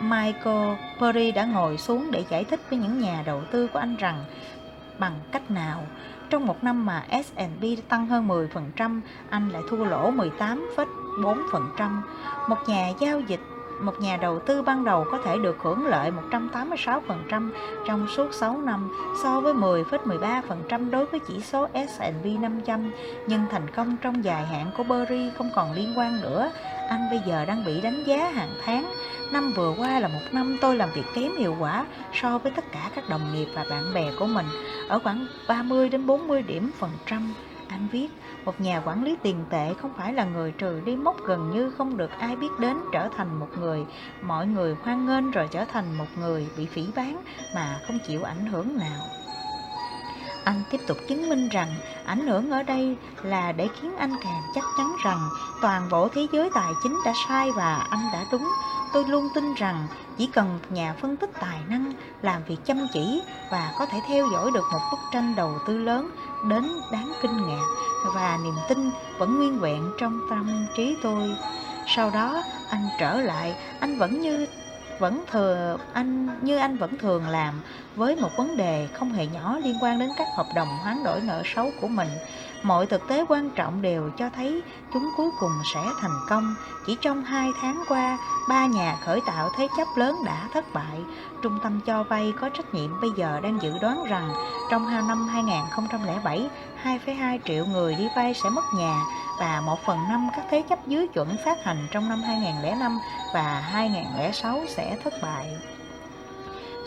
Michael 0.00 0.76
Perry 1.00 1.32
đã 1.32 1.44
ngồi 1.44 1.78
xuống 1.78 2.10
để 2.10 2.24
giải 2.28 2.44
thích 2.44 2.60
với 2.70 2.78
những 2.78 3.00
nhà 3.00 3.22
đầu 3.26 3.42
tư 3.50 3.68
của 3.72 3.78
anh 3.78 3.96
rằng 3.96 4.24
bằng 4.98 5.14
cách 5.32 5.50
nào 5.50 5.80
trong 6.30 6.46
một 6.46 6.64
năm 6.64 6.86
mà 6.86 7.04
S&P 7.10 7.88
tăng 7.88 8.06
hơn 8.06 8.28
10%, 8.28 9.00
anh 9.30 9.48
lại 9.48 9.62
thua 9.70 9.84
lỗ 9.84 10.10
18,4%. 10.10 12.00
Một 12.48 12.58
nhà 12.66 12.92
giao 13.00 13.20
dịch 13.20 13.40
một 13.80 14.00
nhà 14.00 14.16
đầu 14.16 14.38
tư 14.38 14.62
ban 14.62 14.84
đầu 14.84 15.06
có 15.10 15.18
thể 15.24 15.38
được 15.38 15.56
hưởng 15.62 15.86
lợi 15.86 16.10
186% 16.30 17.50
trong 17.86 18.06
suốt 18.16 18.34
6 18.34 18.60
năm 18.60 18.90
so 19.22 19.40
với 19.40 19.54
10,13% 19.54 20.90
đối 20.90 21.06
với 21.06 21.20
chỉ 21.28 21.40
số 21.40 21.68
S&P 21.74 22.40
500, 22.40 22.92
nhưng 23.26 23.40
thành 23.50 23.70
công 23.70 23.96
trong 23.96 24.24
dài 24.24 24.46
hạn 24.46 24.70
của 24.76 24.82
Burry 24.82 25.30
không 25.38 25.50
còn 25.54 25.72
liên 25.72 25.98
quan 25.98 26.20
nữa. 26.20 26.50
Anh 26.88 27.10
bây 27.10 27.20
giờ 27.26 27.44
đang 27.44 27.64
bị 27.64 27.80
đánh 27.80 28.04
giá 28.06 28.30
hàng 28.30 28.54
tháng. 28.64 28.92
Năm 29.32 29.52
vừa 29.52 29.74
qua 29.78 30.00
là 30.00 30.08
một 30.08 30.20
năm 30.32 30.58
tôi 30.60 30.76
làm 30.76 30.90
việc 30.94 31.06
kém 31.14 31.36
hiệu 31.36 31.56
quả 31.60 31.86
so 32.12 32.38
với 32.38 32.52
tất 32.56 32.64
cả 32.72 32.90
các 32.94 33.08
đồng 33.08 33.34
nghiệp 33.34 33.48
và 33.54 33.64
bạn 33.70 33.94
bè 33.94 34.12
của 34.18 34.26
mình 34.26 34.46
ở 34.88 34.98
khoảng 34.98 35.26
30 35.48 35.88
đến 35.88 36.06
40 36.06 36.42
điểm 36.42 36.70
phần 36.78 36.90
trăm. 37.06 37.34
Anh 37.68 37.88
viết, 37.92 38.08
một 38.44 38.60
nhà 38.60 38.82
quản 38.84 39.04
lý 39.04 39.16
tiền 39.22 39.44
tệ 39.50 39.74
không 39.74 39.92
phải 39.96 40.12
là 40.12 40.24
người 40.24 40.52
trừ 40.52 40.80
đi 40.84 40.96
mốc 40.96 41.16
gần 41.26 41.50
như 41.54 41.70
không 41.70 41.96
được 41.96 42.10
ai 42.18 42.36
biết 42.36 42.48
đến 42.58 42.76
trở 42.92 43.08
thành 43.16 43.40
một 43.40 43.48
người 43.60 43.86
mọi 44.22 44.46
người 44.46 44.76
hoan 44.82 45.06
nghênh 45.06 45.30
rồi 45.30 45.48
trở 45.50 45.64
thành 45.64 45.98
một 45.98 46.06
người 46.20 46.48
bị 46.56 46.66
phỉ 46.66 46.86
bán 46.96 47.22
mà 47.54 47.80
không 47.86 47.98
chịu 48.06 48.22
ảnh 48.22 48.46
hưởng 48.46 48.78
nào. 48.78 49.00
Anh 50.44 50.62
tiếp 50.70 50.80
tục 50.86 50.96
chứng 51.08 51.28
minh 51.28 51.48
rằng 51.48 51.68
ảnh 52.06 52.26
hưởng 52.26 52.50
ở 52.50 52.62
đây 52.62 52.96
là 53.22 53.52
để 53.52 53.68
khiến 53.80 53.96
anh 53.96 54.12
càng 54.24 54.42
chắc 54.54 54.64
chắn 54.78 54.96
rằng 55.04 55.28
toàn 55.62 55.88
bộ 55.90 56.08
thế 56.08 56.26
giới 56.32 56.50
tài 56.54 56.72
chính 56.82 56.98
đã 57.04 57.12
sai 57.28 57.50
và 57.56 57.86
anh 57.90 58.00
đã 58.12 58.24
đúng. 58.32 58.48
Tôi 58.94 59.04
luôn 59.04 59.28
tin 59.34 59.54
rằng 59.54 59.86
chỉ 60.18 60.26
cần 60.26 60.52
một 60.52 60.72
nhà 60.72 60.94
phân 61.00 61.16
tích 61.16 61.30
tài 61.40 61.58
năng 61.68 61.92
làm 62.22 62.44
việc 62.44 62.56
chăm 62.64 62.86
chỉ 62.92 63.22
và 63.50 63.72
có 63.78 63.86
thể 63.86 63.98
theo 64.08 64.26
dõi 64.32 64.50
được 64.54 64.64
một 64.72 64.78
bức 64.90 64.98
tranh 65.12 65.34
đầu 65.36 65.58
tư 65.66 65.78
lớn 65.78 66.10
đến 66.48 66.64
đáng 66.92 67.12
kinh 67.22 67.36
ngạc 67.46 67.66
và 68.14 68.38
niềm 68.44 68.54
tin 68.68 68.90
vẫn 69.18 69.36
nguyên 69.36 69.58
vẹn 69.58 69.90
trong 70.00 70.20
tâm 70.30 70.66
trí 70.76 70.96
tôi. 71.02 71.36
Sau 71.86 72.10
đó 72.10 72.42
anh 72.70 72.88
trở 72.98 73.20
lại, 73.20 73.54
anh 73.80 73.98
vẫn 73.98 74.20
như 74.20 74.46
vẫn 74.98 75.24
thừa 75.30 75.76
anh 75.92 76.28
như 76.42 76.56
anh 76.56 76.76
vẫn 76.76 76.98
thường 76.98 77.28
làm 77.28 77.60
với 77.96 78.16
một 78.16 78.30
vấn 78.36 78.56
đề 78.56 78.88
không 78.92 79.12
hề 79.12 79.26
nhỏ 79.26 79.58
liên 79.64 79.76
quan 79.80 79.98
đến 79.98 80.10
các 80.18 80.26
hợp 80.36 80.46
đồng 80.54 80.68
hoán 80.68 81.04
đổi 81.04 81.20
nợ 81.20 81.42
xấu 81.44 81.70
của 81.80 81.88
mình 81.88 82.08
mọi 82.64 82.86
thực 82.86 83.08
tế 83.08 83.24
quan 83.28 83.50
trọng 83.50 83.82
đều 83.82 84.10
cho 84.18 84.30
thấy 84.36 84.62
chúng 84.92 85.10
cuối 85.16 85.30
cùng 85.40 85.52
sẽ 85.74 85.80
thành 86.00 86.18
công 86.28 86.54
chỉ 86.86 86.96
trong 87.00 87.24
hai 87.24 87.50
tháng 87.60 87.82
qua 87.88 88.18
ba 88.48 88.66
nhà 88.66 88.96
khởi 89.04 89.20
tạo 89.26 89.50
thế 89.56 89.68
chấp 89.76 89.88
lớn 89.96 90.16
đã 90.24 90.48
thất 90.52 90.64
bại 90.74 91.00
trung 91.42 91.58
tâm 91.62 91.80
cho 91.86 92.02
vay 92.02 92.32
có 92.40 92.48
trách 92.48 92.74
nhiệm 92.74 93.00
bây 93.00 93.10
giờ 93.16 93.40
đang 93.42 93.58
dự 93.62 93.72
đoán 93.82 94.04
rằng 94.08 94.32
trong 94.70 95.08
năm 95.08 95.28
2007 95.28 96.48
2,2 96.84 97.38
triệu 97.44 97.66
người 97.66 97.94
đi 97.94 98.08
vay 98.16 98.34
sẽ 98.34 98.50
mất 98.50 98.64
nhà 98.76 99.00
và 99.38 99.62
một 99.66 99.78
phần 99.86 99.98
năm 100.08 100.28
các 100.36 100.44
thế 100.50 100.62
chấp 100.68 100.86
dưới 100.86 101.08
chuẩn 101.08 101.36
phát 101.44 101.64
hành 101.64 101.86
trong 101.92 102.08
năm 102.08 102.22
2005 102.22 102.98
và 103.34 103.60
2006 103.72 104.60
sẽ 104.68 104.96
thất 105.04 105.14
bại. 105.22 105.56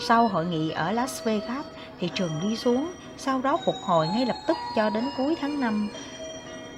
Sau 0.07 0.27
hội 0.27 0.45
nghị 0.45 0.69
ở 0.69 0.91
Las 0.91 1.23
Vegas, 1.23 1.65
thị 1.99 2.09
trường 2.15 2.31
đi 2.41 2.57
xuống, 2.57 2.91
sau 3.17 3.41
đó 3.41 3.57
phục 3.65 3.75
hồi 3.83 4.07
ngay 4.07 4.25
lập 4.25 4.37
tức 4.47 4.57
cho 4.75 4.89
đến 4.89 5.09
cuối 5.17 5.35
tháng 5.41 5.59
5. 5.61 5.89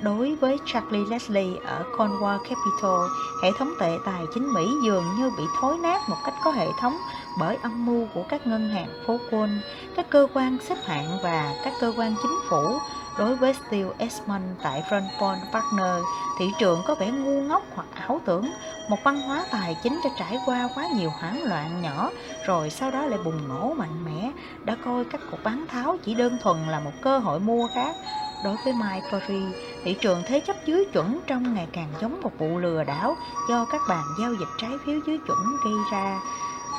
Đối 0.02 0.36
với 0.36 0.58
Charlie 0.66 1.06
Leslie 1.10 1.56
ở 1.66 1.84
Cornwall 1.98 2.38
Capital, 2.38 3.08
hệ 3.44 3.52
thống 3.58 3.74
tệ 3.80 3.98
tài 4.06 4.22
chính 4.34 4.54
Mỹ 4.54 4.74
dường 4.86 5.04
như 5.18 5.32
bị 5.38 5.44
thối 5.62 5.78
nát 5.78 6.10
một 6.10 6.18
cách 6.26 6.34
có 6.44 6.52
hệ 6.52 6.68
thống 6.80 6.98
bởi 7.40 7.58
âm 7.62 7.86
mưu 7.86 8.08
của 8.14 8.24
các 8.30 8.48
ngân 8.48 8.70
hàng 8.70 8.90
phố 9.08 9.18
quân 9.32 9.60
các 9.96 10.10
cơ 10.10 10.28
quan 10.34 10.58
xếp 10.62 10.78
hạng 10.86 11.18
và 11.24 11.56
các 11.64 11.74
cơ 11.82 11.94
quan 11.98 12.16
chính 12.24 12.40
phủ 12.50 12.80
Đối 13.20 13.36
với 13.36 13.54
Steve 13.54 13.90
Esmond 13.98 14.44
tại 14.64 14.84
Frontport 14.90 15.38
Partner, 15.54 16.04
thị 16.40 16.46
trường 16.60 16.82
có 16.88 16.96
vẻ 16.96 17.12
ngu 17.12 17.42
ngốc 17.42 17.64
hoặc 17.76 17.88
ảo 17.94 18.22
tưởng. 18.26 18.52
Một 18.90 18.98
văn 19.04 19.22
hóa 19.22 19.46
tài 19.52 19.78
chính 19.84 20.02
đã 20.04 20.10
trải 20.18 20.38
qua 20.46 20.70
quá 20.76 20.86
nhiều 20.96 21.10
hoảng 21.20 21.44
loạn 21.44 21.82
nhỏ, 21.82 22.12
rồi 22.46 22.70
sau 22.70 22.92
đó 22.92 23.06
lại 23.06 23.20
bùng 23.26 23.48
nổ 23.48 23.74
mạnh 23.74 24.06
mẽ, 24.06 24.32
đã 24.66 24.76
coi 24.86 25.06
các 25.06 25.22
cuộc 25.32 25.38
bán 25.44 25.66
tháo 25.68 25.98
chỉ 26.04 26.14
đơn 26.14 26.38
thuần 26.42 26.58
là 26.68 26.80
một 26.80 26.92
cơ 27.02 27.18
hội 27.18 27.40
mua 27.40 27.68
khác. 27.68 27.96
Đối 28.44 28.56
với 28.64 28.74
Mike 28.74 29.08
Perry, 29.12 29.42
thị 29.84 29.94
trường 30.02 30.24
thế 30.28 30.40
chấp 30.40 30.56
dưới 30.66 30.86
chuẩn 30.94 31.20
trong 31.28 31.54
ngày 31.54 31.68
càng 31.72 31.94
giống 32.02 32.22
một 32.22 32.32
vụ 32.38 32.58
lừa 32.58 32.84
đảo 32.84 33.16
do 33.50 33.66
các 33.66 33.82
bàn 33.90 34.04
giao 34.22 34.34
dịch 34.34 34.50
trái 34.62 34.72
phiếu 34.86 35.00
dưới 35.08 35.18
chuẩn 35.28 35.58
gây 35.66 35.74
ra. 35.92 36.20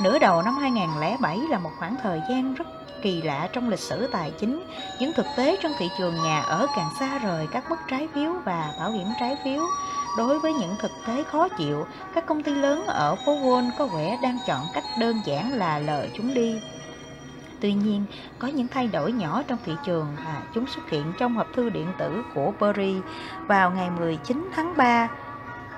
Nửa 0.02 0.18
đầu 0.18 0.42
năm 0.42 0.54
2007 0.54 1.38
là 1.38 1.58
một 1.58 1.70
khoảng 1.78 1.96
thời 2.02 2.20
gian 2.28 2.54
rất 2.54 2.66
kỳ 3.02 3.22
lạ 3.22 3.48
trong 3.52 3.68
lịch 3.68 3.78
sử 3.78 4.06
tài 4.06 4.32
chính, 4.38 4.62
những 5.00 5.12
thực 5.12 5.26
tế 5.36 5.56
trong 5.62 5.72
thị 5.78 5.88
trường 5.98 6.14
nhà 6.14 6.40
ở 6.40 6.66
càng 6.76 6.88
xa 7.00 7.18
rời 7.18 7.46
các 7.52 7.70
mức 7.70 7.76
trái 7.88 8.08
phiếu 8.14 8.32
và 8.44 8.74
bảo 8.78 8.90
hiểm 8.90 9.06
trái 9.20 9.36
phiếu. 9.44 9.62
Đối 10.18 10.38
với 10.38 10.52
những 10.52 10.76
thực 10.78 10.90
tế 11.06 11.22
khó 11.22 11.48
chịu, 11.48 11.86
các 12.14 12.26
công 12.26 12.42
ty 12.42 12.54
lớn 12.54 12.86
ở 12.86 13.14
phố 13.26 13.32
Wall 13.32 13.70
có 13.78 13.86
vẻ 13.86 14.18
đang 14.22 14.38
chọn 14.46 14.64
cách 14.74 14.84
đơn 14.98 15.20
giản 15.24 15.52
là 15.52 15.78
lờ 15.78 16.06
chúng 16.16 16.34
đi. 16.34 16.60
Tuy 17.60 17.72
nhiên, 17.72 18.04
có 18.38 18.48
những 18.48 18.68
thay 18.68 18.86
đổi 18.86 19.12
nhỏ 19.12 19.42
trong 19.48 19.58
thị 19.64 19.72
trường 19.86 20.06
và 20.24 20.42
chúng 20.54 20.66
xuất 20.66 20.90
hiện 20.90 21.12
trong 21.18 21.36
hộp 21.36 21.46
thư 21.54 21.70
điện 21.70 21.86
tử 21.98 22.22
của 22.34 22.52
Perry 22.60 22.96
vào 23.46 23.70
ngày 23.70 23.90
19 23.90 24.48
tháng 24.54 24.76
3 24.76 25.08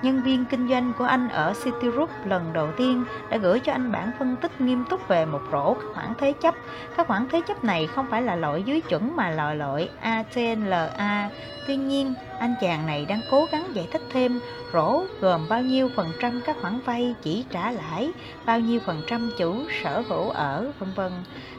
nhân 0.02 0.22
viên 0.22 0.44
kinh 0.44 0.68
doanh 0.68 0.92
của 0.98 1.04
anh 1.04 1.28
ở 1.28 1.54
Citigroup 1.64 2.10
lần 2.24 2.52
đầu 2.52 2.68
tiên 2.76 3.04
đã 3.30 3.36
gửi 3.36 3.60
cho 3.60 3.72
anh 3.72 3.92
bản 3.92 4.10
phân 4.18 4.36
tích 4.36 4.60
nghiêm 4.60 4.84
túc 4.90 5.08
về 5.08 5.26
một 5.26 5.40
rổ 5.52 5.74
các 5.74 5.86
khoản 5.94 6.12
thế 6.18 6.32
chấp. 6.32 6.54
Các 6.96 7.06
khoản 7.06 7.28
thế 7.32 7.40
chấp 7.48 7.64
này 7.64 7.86
không 7.86 8.06
phải 8.10 8.22
là 8.22 8.36
loại 8.36 8.62
dưới 8.62 8.80
chuẩn 8.80 9.16
mà 9.16 9.30
là 9.30 9.54
loại 9.54 9.88
ATLA. 10.00 11.30
Tuy 11.66 11.76
nhiên, 11.76 12.14
anh 12.42 12.54
chàng 12.60 12.86
này 12.86 13.04
đang 13.04 13.20
cố 13.30 13.48
gắng 13.52 13.66
giải 13.74 13.88
thích 13.92 14.02
thêm 14.10 14.40
rổ 14.72 15.04
gồm 15.20 15.48
bao 15.48 15.62
nhiêu 15.62 15.90
phần 15.96 16.12
trăm 16.20 16.40
các 16.46 16.56
khoản 16.60 16.80
vay 16.84 17.14
chỉ 17.22 17.44
trả 17.50 17.70
lãi, 17.70 18.10
bao 18.46 18.60
nhiêu 18.60 18.80
phần 18.86 19.02
trăm 19.06 19.30
chủ 19.38 19.56
sở 19.82 20.02
hữu 20.08 20.28
ở, 20.28 20.72
vân 20.78 20.92
vân. 20.96 21.12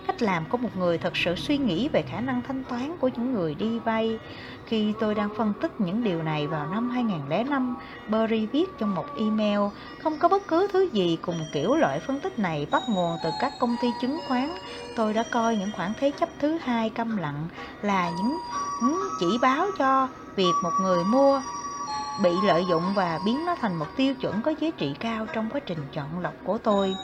Cách 0.07 0.21
làm 0.21 0.45
của 0.49 0.57
một 0.57 0.77
người 0.77 0.97
thật 0.97 1.17
sự 1.17 1.35
suy 1.35 1.57
nghĩ 1.57 1.89
về 1.89 2.01
khả 2.01 2.21
năng 2.21 2.41
thanh 2.47 2.63
toán 2.63 2.97
của 2.97 3.07
những 3.07 3.33
người 3.33 3.55
đi 3.55 3.79
vay. 3.79 4.19
Khi 4.65 4.93
tôi 4.99 5.15
đang 5.15 5.29
phân 5.37 5.53
tích 5.61 5.81
những 5.81 6.03
điều 6.03 6.23
này 6.23 6.47
vào 6.47 6.67
năm 6.67 6.89
2005, 6.89 7.75
Berry 8.07 8.45
viết 8.45 8.69
trong 8.79 8.95
một 8.95 9.05
email, 9.17 9.59
không 9.99 10.17
có 10.19 10.29
bất 10.29 10.47
cứ 10.47 10.67
thứ 10.73 10.89
gì 10.93 11.17
cùng 11.21 11.39
kiểu 11.53 11.75
loại 11.75 11.99
phân 11.99 12.19
tích 12.19 12.39
này 12.39 12.67
bắt 12.71 12.83
nguồn 12.89 13.17
từ 13.23 13.29
các 13.41 13.53
công 13.59 13.75
ty 13.81 13.87
chứng 14.01 14.19
khoán. 14.27 14.49
Tôi 14.95 15.13
đã 15.13 15.23
coi 15.31 15.55
những 15.55 15.71
khoản 15.71 15.93
thế 15.99 16.11
chấp 16.19 16.29
thứ 16.39 16.57
hai 16.63 16.89
câm 16.89 17.17
lặng 17.17 17.47
là 17.81 18.09
những, 18.09 18.37
những 18.81 18.99
chỉ 19.19 19.37
báo 19.41 19.67
cho 19.77 20.07
việc 20.35 20.53
một 20.63 20.71
người 20.81 21.03
mua 21.03 21.41
bị 22.23 22.31
lợi 22.43 22.65
dụng 22.69 22.93
và 22.93 23.19
biến 23.25 23.45
nó 23.45 23.55
thành 23.61 23.75
một 23.75 23.85
tiêu 23.97 24.15
chuẩn 24.15 24.41
có 24.41 24.53
giá 24.59 24.69
trị 24.77 24.95
cao 24.99 25.25
trong 25.33 25.49
quá 25.49 25.59
trình 25.65 25.87
chọn 25.93 26.19
lọc 26.19 26.33
của 26.43 26.57
tôi. 26.57 26.95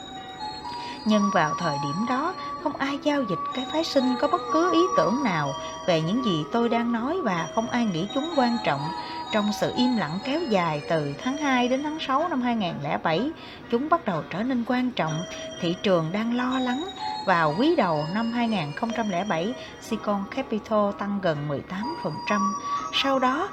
Nhưng 1.04 1.30
vào 1.34 1.54
thời 1.58 1.78
điểm 1.82 2.06
đó, 2.08 2.34
không 2.62 2.76
ai 2.76 2.98
giao 3.02 3.22
dịch 3.22 3.38
cái 3.54 3.66
phái 3.72 3.84
sinh 3.84 4.14
có 4.20 4.28
bất 4.28 4.40
cứ 4.52 4.72
ý 4.72 4.80
tưởng 4.96 5.24
nào 5.24 5.52
về 5.86 6.00
những 6.00 6.24
gì 6.24 6.44
tôi 6.52 6.68
đang 6.68 6.92
nói 6.92 7.16
và 7.24 7.48
không 7.54 7.70
ai 7.70 7.84
nghĩ 7.84 8.08
chúng 8.14 8.30
quan 8.36 8.56
trọng. 8.64 8.80
Trong 9.32 9.52
sự 9.52 9.72
im 9.76 9.96
lặng 9.96 10.18
kéo 10.24 10.40
dài 10.48 10.82
từ 10.88 11.14
tháng 11.22 11.36
2 11.36 11.68
đến 11.68 11.82
tháng 11.82 12.00
6 12.00 12.28
năm 12.28 12.42
2007, 12.42 13.30
chúng 13.70 13.88
bắt 13.88 14.04
đầu 14.04 14.22
trở 14.30 14.42
nên 14.42 14.64
quan 14.66 14.90
trọng. 14.90 15.22
Thị 15.60 15.76
trường 15.82 16.12
đang 16.12 16.36
lo 16.36 16.58
lắng. 16.58 16.84
Vào 17.26 17.54
quý 17.58 17.76
đầu 17.76 18.04
năm 18.14 18.32
2007, 18.32 19.54
Silicon 19.80 20.24
Capital 20.36 20.90
tăng 20.98 21.18
gần 21.22 21.48
18%. 21.48 22.52
Sau 23.02 23.18
đó, 23.18 23.48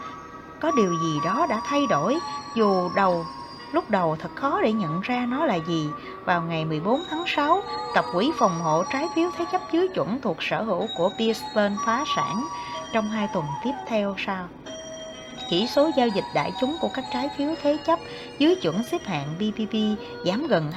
có 0.60 0.72
điều 0.78 0.94
gì 1.04 1.20
đó 1.26 1.48
đã 1.50 1.62
thay 1.66 1.82
đổi, 1.90 2.20
dù 2.56 2.90
đầu 2.96 3.26
Lúc 3.72 3.90
đầu 3.90 4.16
thật 4.20 4.30
khó 4.36 4.62
để 4.62 4.74
nhận 4.74 5.02
ra 5.02 5.26
nó 5.26 5.46
là 5.46 5.56
gì. 5.56 5.90
Vào 6.26 6.42
ngày 6.42 6.66
14 6.66 7.04
tháng 7.10 7.24
6, 7.28 7.62
tập 7.96 8.06
quỹ 8.14 8.32
phòng 8.40 8.62
hộ 8.62 8.84
trái 8.94 9.08
phiếu 9.16 9.30
thế 9.38 9.46
chấp 9.52 9.62
dưới 9.72 9.88
chuẩn 9.88 10.22
thuộc 10.22 10.38
sở 10.40 10.64
hữu 10.64 10.88
của 10.98 11.10
Pearson 11.20 11.76
phá 11.86 12.04
sản 12.16 12.48
trong 12.94 13.10
hai 13.10 13.28
tuần 13.34 13.46
tiếp 13.64 13.74
theo 13.88 14.16
sau. 14.18 14.48
Chỉ 15.50 15.68
số 15.68 15.92
giao 15.98 16.08
dịch 16.08 16.26
đại 16.36 16.52
chúng 16.62 16.78
của 16.82 16.90
các 16.94 17.06
trái 17.14 17.30
phiếu 17.38 17.50
thế 17.62 17.78
chấp 17.86 18.00
dưới 18.40 18.56
chuẩn 18.56 18.84
xếp 18.84 19.06
hạng 19.06 19.36
BBB 19.38 19.76
giảm 20.26 20.48
gần 20.48 20.72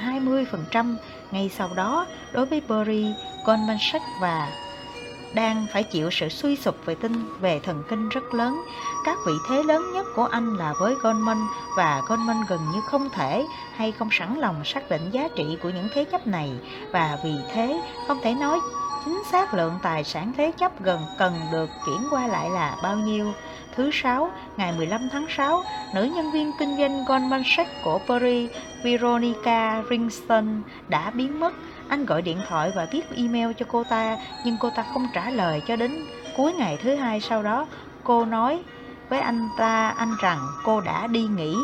20%. 0.71 0.95
Ngay 1.31 1.49
sau 1.57 1.69
đó, 1.75 2.05
đối 2.33 2.45
với 2.45 2.61
Burry, 2.67 3.05
Goldman 3.45 3.77
Sachs 3.91 4.05
và 4.21 4.47
đang 5.33 5.65
phải 5.73 5.83
chịu 5.83 6.09
sự 6.11 6.29
suy 6.29 6.55
sụp 6.55 6.75
về 6.85 6.95
tinh 6.95 7.39
về 7.39 7.59
thần 7.59 7.83
kinh 7.89 8.09
rất 8.09 8.33
lớn. 8.33 8.61
Các 9.05 9.17
vị 9.27 9.33
thế 9.49 9.63
lớn 9.63 9.91
nhất 9.93 10.05
của 10.15 10.25
anh 10.25 10.55
là 10.55 10.73
với 10.79 10.95
Goldman 11.01 11.47
và 11.77 12.01
Goldman 12.07 12.41
gần 12.49 12.59
như 12.73 12.81
không 12.81 13.09
thể 13.09 13.45
hay 13.75 13.91
không 13.91 14.09
sẵn 14.11 14.39
lòng 14.39 14.65
xác 14.65 14.89
định 14.89 15.09
giá 15.11 15.27
trị 15.35 15.57
của 15.63 15.69
những 15.69 15.87
thế 15.93 16.05
chấp 16.05 16.27
này 16.27 16.51
và 16.91 17.17
vì 17.23 17.33
thế 17.53 17.81
không 18.07 18.19
thể 18.23 18.33
nói 18.33 18.59
chính 19.05 19.23
xác 19.31 19.53
lượng 19.53 19.79
tài 19.81 20.03
sản 20.03 20.33
thế 20.37 20.51
chấp 20.57 20.81
gần 20.81 20.99
cần 21.17 21.39
được 21.51 21.69
chuyển 21.85 22.07
qua 22.09 22.27
lại 22.27 22.49
là 22.49 22.77
bao 22.83 22.95
nhiêu. 22.95 23.33
Thứ 23.75 23.89
sáu, 23.93 24.31
ngày 24.57 24.73
15 24.77 25.09
tháng 25.11 25.25
6, 25.29 25.63
nữ 25.93 26.03
nhân 26.03 26.31
viên 26.31 26.51
kinh 26.59 26.77
doanh 26.77 27.05
Goldman 27.05 27.43
Sachs 27.45 27.71
của 27.83 27.99
Paris, 28.07 28.51
Veronica 28.83 29.83
Ringston 29.89 30.61
đã 30.87 31.09
biến 31.09 31.39
mất. 31.39 31.53
Anh 31.87 32.05
gọi 32.05 32.21
điện 32.21 32.37
thoại 32.49 32.71
và 32.75 32.87
viết 32.91 33.05
email 33.15 33.51
cho 33.59 33.65
cô 33.69 33.83
ta, 33.83 34.17
nhưng 34.45 34.57
cô 34.59 34.69
ta 34.69 34.85
không 34.93 35.07
trả 35.13 35.29
lời 35.29 35.61
cho 35.67 35.75
đến 35.75 36.05
cuối 36.37 36.53
ngày 36.53 36.77
thứ 36.83 36.95
hai 36.95 37.21
sau 37.21 37.43
đó. 37.43 37.67
Cô 38.03 38.25
nói 38.25 38.63
với 39.09 39.19
anh 39.19 39.49
ta 39.57 39.89
anh 39.89 40.15
rằng 40.21 40.39
cô 40.63 40.81
đã 40.81 41.07
đi 41.07 41.23
nghỉ. 41.23 41.55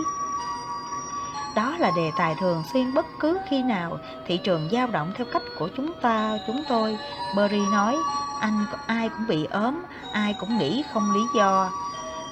Đó 1.55 1.75
là 1.79 1.91
đề 1.95 2.11
tài 2.17 2.35
thường 2.39 2.63
xuyên 2.73 2.93
bất 2.93 3.05
cứ 3.19 3.39
khi 3.49 3.63
nào 3.63 3.97
thị 4.27 4.37
trường 4.37 4.69
dao 4.71 4.87
động 4.87 5.11
theo 5.17 5.27
cách 5.33 5.41
của 5.59 5.69
chúng 5.77 5.91
ta, 6.01 6.37
chúng 6.47 6.63
tôi. 6.69 6.97
Berry 7.35 7.61
nói, 7.71 7.97
anh 8.39 8.65
ai 8.87 9.09
cũng 9.09 9.27
bị 9.27 9.45
ốm, 9.45 9.81
ai 10.11 10.35
cũng 10.39 10.57
nghĩ 10.57 10.83
không 10.93 11.11
lý 11.13 11.21
do. 11.35 11.71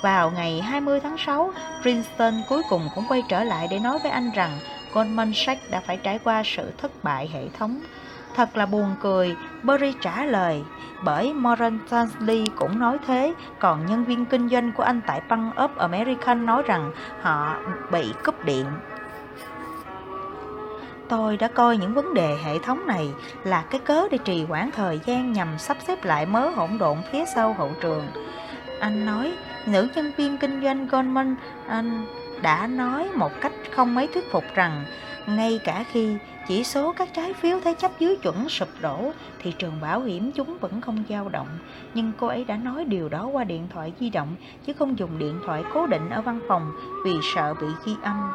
Vào 0.05 0.31
ngày 0.31 0.61
20 0.61 0.99
tháng 0.99 1.17
6, 1.17 1.53
Princeton 1.81 2.33
cuối 2.49 2.61
cùng 2.69 2.89
cũng 2.95 3.03
quay 3.09 3.23
trở 3.29 3.43
lại 3.43 3.67
để 3.71 3.79
nói 3.79 3.99
với 4.03 4.11
anh 4.11 4.31
rằng 4.35 4.51
Goldman 4.93 5.31
Sachs 5.33 5.69
đã 5.71 5.79
phải 5.79 5.97
trải 5.97 6.19
qua 6.23 6.43
sự 6.45 6.71
thất 6.77 7.03
bại 7.03 7.29
hệ 7.33 7.47
thống. 7.59 7.79
Thật 8.35 8.57
là 8.57 8.65
buồn 8.65 8.95
cười, 9.01 9.35
Berry 9.63 9.93
trả 10.01 10.25
lời, 10.25 10.63
bởi 11.03 11.33
Moran 11.33 11.79
Stanley 11.87 12.45
cũng 12.55 12.79
nói 12.79 12.97
thế, 13.07 13.33
còn 13.59 13.85
nhân 13.85 14.05
viên 14.05 14.25
kinh 14.25 14.49
doanh 14.49 14.71
của 14.71 14.83
anh 14.83 15.01
tại 15.07 15.21
Bank 15.29 15.55
of 15.55 15.69
American 15.77 16.45
nói 16.45 16.63
rằng 16.65 16.91
họ 17.21 17.55
bị 17.91 18.13
cúp 18.23 18.45
điện. 18.45 18.65
Tôi 21.09 21.37
đã 21.37 21.47
coi 21.47 21.77
những 21.77 21.93
vấn 21.93 22.13
đề 22.13 22.37
hệ 22.43 22.59
thống 22.59 22.87
này 22.87 23.09
là 23.43 23.63
cái 23.69 23.79
cớ 23.79 24.07
để 24.11 24.17
trì 24.17 24.45
hoãn 24.45 24.71
thời 24.71 24.99
gian 25.05 25.33
nhằm 25.33 25.57
sắp 25.57 25.77
xếp 25.87 26.03
lại 26.03 26.25
mớ 26.25 26.49
hỗn 26.49 26.77
độn 26.77 26.97
phía 27.11 27.25
sau 27.35 27.53
hậu 27.53 27.71
trường. 27.81 28.07
Anh 28.79 29.05
nói, 29.05 29.33
nữ 29.67 29.87
nhân 29.95 30.11
viên 30.17 30.37
kinh 30.37 30.61
doanh 30.63 30.87
Goldman 30.87 31.35
à, 31.67 31.83
đã 32.41 32.67
nói 32.67 33.09
một 33.15 33.31
cách 33.41 33.53
không 33.71 33.95
mấy 33.95 34.07
thuyết 34.07 34.31
phục 34.31 34.43
rằng 34.55 34.85
ngay 35.27 35.59
cả 35.63 35.83
khi 35.91 36.17
chỉ 36.47 36.63
số 36.63 36.93
các 36.93 37.09
trái 37.13 37.33
phiếu 37.33 37.59
thế 37.63 37.73
chấp 37.73 37.91
dưới 37.99 38.15
chuẩn 38.15 38.49
sụp 38.49 38.69
đổ, 38.81 39.11
thị 39.39 39.53
trường 39.59 39.81
bảo 39.81 40.01
hiểm 40.01 40.31
chúng 40.31 40.57
vẫn 40.57 40.81
không 40.81 41.03
dao 41.09 41.29
động. 41.29 41.47
Nhưng 41.93 42.11
cô 42.17 42.27
ấy 42.27 42.43
đã 42.43 42.57
nói 42.57 42.85
điều 42.85 43.09
đó 43.09 43.25
qua 43.25 43.43
điện 43.43 43.67
thoại 43.73 43.93
di 43.99 44.09
động, 44.09 44.35
chứ 44.65 44.73
không 44.73 44.99
dùng 44.99 45.19
điện 45.19 45.39
thoại 45.45 45.63
cố 45.73 45.87
định 45.87 46.09
ở 46.09 46.21
văn 46.21 46.39
phòng 46.47 46.71
vì 47.05 47.11
sợ 47.35 47.53
bị 47.53 47.67
ghi 47.85 47.95
âm. 48.01 48.31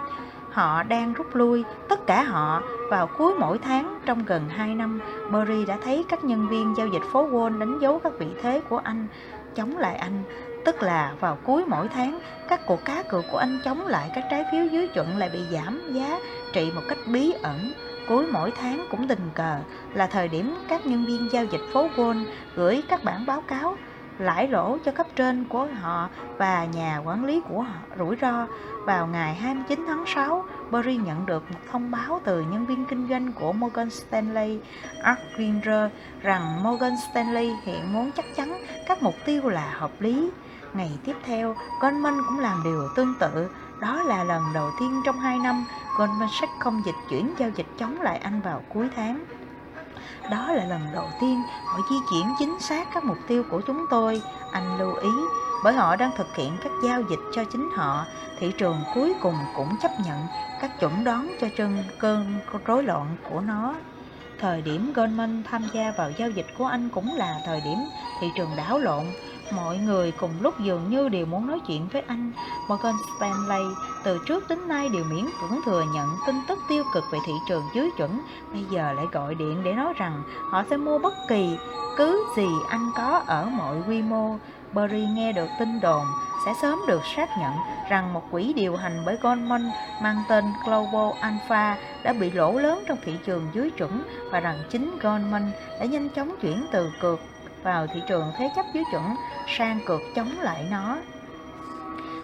Họ 0.50 0.82
đang 0.82 1.12
rút 1.12 1.34
lui, 1.34 1.64
tất 1.88 2.06
cả 2.06 2.22
họ, 2.22 2.62
vào 2.90 3.06
cuối 3.06 3.34
mỗi 3.38 3.58
tháng 3.58 3.98
trong 4.06 4.24
gần 4.24 4.48
2 4.48 4.74
năm, 4.74 5.00
Murray 5.30 5.64
đã 5.66 5.78
thấy 5.84 6.04
các 6.08 6.24
nhân 6.24 6.48
viên 6.48 6.74
giao 6.76 6.86
dịch 6.86 7.02
phố 7.12 7.28
Wall 7.28 7.58
đánh 7.58 7.78
dấu 7.78 7.98
các 7.98 8.12
vị 8.18 8.26
thế 8.42 8.60
của 8.68 8.78
anh, 8.78 9.06
chống 9.54 9.78
lại 9.78 9.96
anh. 9.96 10.22
Tức 10.64 10.82
là 10.82 11.14
vào 11.20 11.38
cuối 11.44 11.64
mỗi 11.66 11.88
tháng, 11.88 12.20
các 12.48 12.66
cuộc 12.66 12.84
cá 12.84 13.02
cược 13.02 13.24
của 13.30 13.38
anh 13.38 13.58
chống 13.64 13.86
lại 13.86 14.10
các 14.14 14.24
trái 14.30 14.44
phiếu 14.52 14.66
dưới 14.66 14.88
chuẩn 14.88 15.16
lại 15.16 15.30
bị 15.32 15.40
giảm 15.50 15.92
giá 15.92 16.18
trị 16.52 16.72
một 16.74 16.82
cách 16.88 16.98
bí 17.06 17.32
ẩn. 17.42 17.72
Cuối 18.08 18.26
mỗi 18.32 18.50
tháng 18.50 18.86
cũng 18.90 19.08
tình 19.08 19.30
cờ 19.34 19.58
là 19.94 20.06
thời 20.06 20.28
điểm 20.28 20.54
các 20.68 20.86
nhân 20.86 21.04
viên 21.04 21.28
giao 21.32 21.44
dịch 21.44 21.60
phố 21.72 21.88
Wall 21.96 22.24
gửi 22.56 22.82
các 22.88 23.04
bản 23.04 23.26
báo 23.26 23.40
cáo 23.40 23.76
lãi 24.18 24.48
lỗ 24.48 24.78
cho 24.84 24.92
cấp 24.92 25.06
trên 25.16 25.44
của 25.44 25.66
họ 25.80 26.08
và 26.38 26.64
nhà 26.64 27.02
quản 27.04 27.24
lý 27.24 27.40
của 27.48 27.62
họ 27.62 27.80
rủi 27.98 28.16
ro. 28.20 28.46
Vào 28.84 29.06
ngày 29.06 29.34
29 29.34 29.84
tháng 29.88 30.04
6, 30.06 30.44
Berry 30.70 30.96
nhận 30.96 31.26
được 31.26 31.50
một 31.50 31.58
thông 31.70 31.90
báo 31.90 32.20
từ 32.24 32.40
nhân 32.40 32.66
viên 32.66 32.86
kinh 32.86 33.08
doanh 33.08 33.32
của 33.32 33.52
Morgan 33.52 33.90
Stanley, 33.90 34.58
Art 35.02 35.20
Gringer, 35.36 35.90
rằng 36.22 36.62
Morgan 36.62 36.92
Stanley 37.10 37.50
hiện 37.62 37.92
muốn 37.92 38.10
chắc 38.16 38.24
chắn 38.36 38.64
các 38.86 39.02
mục 39.02 39.14
tiêu 39.24 39.48
là 39.48 39.74
hợp 39.78 39.90
lý. 40.00 40.30
Ngày 40.74 40.90
tiếp 41.04 41.16
theo, 41.24 41.56
Goldman 41.80 42.20
cũng 42.28 42.38
làm 42.38 42.62
điều 42.64 42.88
tương 42.96 43.14
tự. 43.20 43.50
Đó 43.80 44.02
là 44.02 44.24
lần 44.24 44.42
đầu 44.54 44.70
tiên 44.80 45.02
trong 45.04 45.20
2 45.20 45.38
năm, 45.38 45.64
Goldman 45.98 46.28
Sachs 46.40 46.52
không 46.60 46.82
dịch 46.86 46.94
chuyển 47.08 47.34
giao 47.38 47.50
dịch 47.56 47.66
chống 47.78 48.00
lại 48.00 48.18
anh 48.18 48.40
vào 48.40 48.62
cuối 48.68 48.88
tháng. 48.96 49.24
Đó 50.30 50.52
là 50.52 50.64
lần 50.64 50.80
đầu 50.92 51.08
tiên 51.20 51.42
họ 51.66 51.78
di 51.90 51.96
chuyển 52.10 52.34
chính 52.38 52.60
xác 52.60 52.88
các 52.94 53.04
mục 53.04 53.18
tiêu 53.26 53.44
của 53.50 53.60
chúng 53.66 53.86
tôi, 53.90 54.22
anh 54.52 54.78
lưu 54.78 54.94
ý, 54.94 55.10
bởi 55.64 55.74
họ 55.74 55.96
đang 55.96 56.10
thực 56.16 56.36
hiện 56.36 56.56
các 56.64 56.72
giao 56.84 57.02
dịch 57.10 57.20
cho 57.34 57.44
chính 57.52 57.70
họ. 57.76 58.04
Thị 58.38 58.52
trường 58.58 58.76
cuối 58.94 59.14
cùng 59.22 59.34
cũng 59.56 59.76
chấp 59.82 59.90
nhận 60.04 60.26
các 60.60 60.80
chuẩn 60.80 61.04
đoán 61.04 61.36
cho 61.40 61.46
chân 61.56 61.84
cơn 61.98 62.38
rối 62.66 62.82
loạn 62.82 63.16
của 63.30 63.40
nó. 63.40 63.74
Thời 64.40 64.62
điểm 64.62 64.92
Goldman 64.94 65.42
tham 65.50 65.62
gia 65.72 65.92
vào 65.98 66.10
giao 66.10 66.30
dịch 66.30 66.46
của 66.58 66.66
anh 66.66 66.88
cũng 66.88 67.16
là 67.16 67.40
thời 67.46 67.60
điểm 67.60 67.78
thị 68.20 68.26
trường 68.34 68.50
đảo 68.56 68.78
lộn. 68.78 69.04
Mọi 69.52 69.78
người 69.78 70.12
cùng 70.12 70.30
lúc 70.40 70.60
dường 70.60 70.90
như 70.90 71.08
đều 71.08 71.26
muốn 71.26 71.46
nói 71.46 71.60
chuyện 71.66 71.88
với 71.92 72.02
anh. 72.06 72.32
Morgan 72.68 72.94
Stanley, 73.16 73.64
từ 74.04 74.20
trước 74.26 74.48
đến 74.48 74.68
nay 74.68 74.88
đều 74.88 75.04
miễn 75.04 75.24
cưỡng 75.24 75.60
thừa 75.64 75.84
nhận 75.94 76.08
tin 76.26 76.36
tức 76.48 76.58
tiêu 76.68 76.84
cực 76.94 77.04
về 77.12 77.18
thị 77.26 77.32
trường 77.48 77.62
dưới 77.74 77.90
chuẩn. 77.96 78.20
Bây 78.52 78.64
giờ 78.70 78.92
lại 78.92 79.06
gọi 79.12 79.34
điện 79.34 79.62
để 79.64 79.72
nói 79.72 79.92
rằng 79.96 80.22
họ 80.50 80.64
sẽ 80.70 80.76
mua 80.76 80.98
bất 80.98 81.14
kỳ 81.28 81.58
cứ 81.96 82.26
gì 82.36 82.48
anh 82.68 82.90
có 82.96 83.22
ở 83.26 83.44
mọi 83.44 83.76
quy 83.88 84.02
mô. 84.02 84.36
Berry 84.72 85.06
nghe 85.06 85.32
được 85.32 85.48
tin 85.58 85.80
đồn, 85.80 86.06
sẽ 86.46 86.54
sớm 86.62 86.78
được 86.88 87.00
xác 87.16 87.38
nhận 87.38 87.52
rằng 87.88 88.12
một 88.12 88.22
quỹ 88.30 88.52
điều 88.52 88.76
hành 88.76 89.02
bởi 89.06 89.16
Goldman 89.22 89.70
mang 90.02 90.22
tên 90.28 90.44
Global 90.64 91.18
Alpha 91.20 91.76
đã 92.04 92.12
bị 92.12 92.30
lỗ 92.30 92.58
lớn 92.58 92.84
trong 92.88 92.98
thị 93.04 93.12
trường 93.26 93.46
dưới 93.52 93.70
chuẩn 93.70 94.02
và 94.30 94.40
rằng 94.40 94.58
chính 94.70 94.98
Goldman 95.02 95.50
đã 95.80 95.84
nhanh 95.84 96.08
chóng 96.08 96.34
chuyển 96.40 96.66
từ 96.72 96.90
cược 97.00 97.20
vào 97.62 97.86
thị 97.86 98.02
trường 98.08 98.32
thế 98.38 98.50
chấp 98.56 98.66
dưới 98.72 98.84
chuẩn 98.90 99.16
sang 99.58 99.80
cược 99.86 100.00
chống 100.14 100.30
lại 100.40 100.66
nó. 100.70 100.96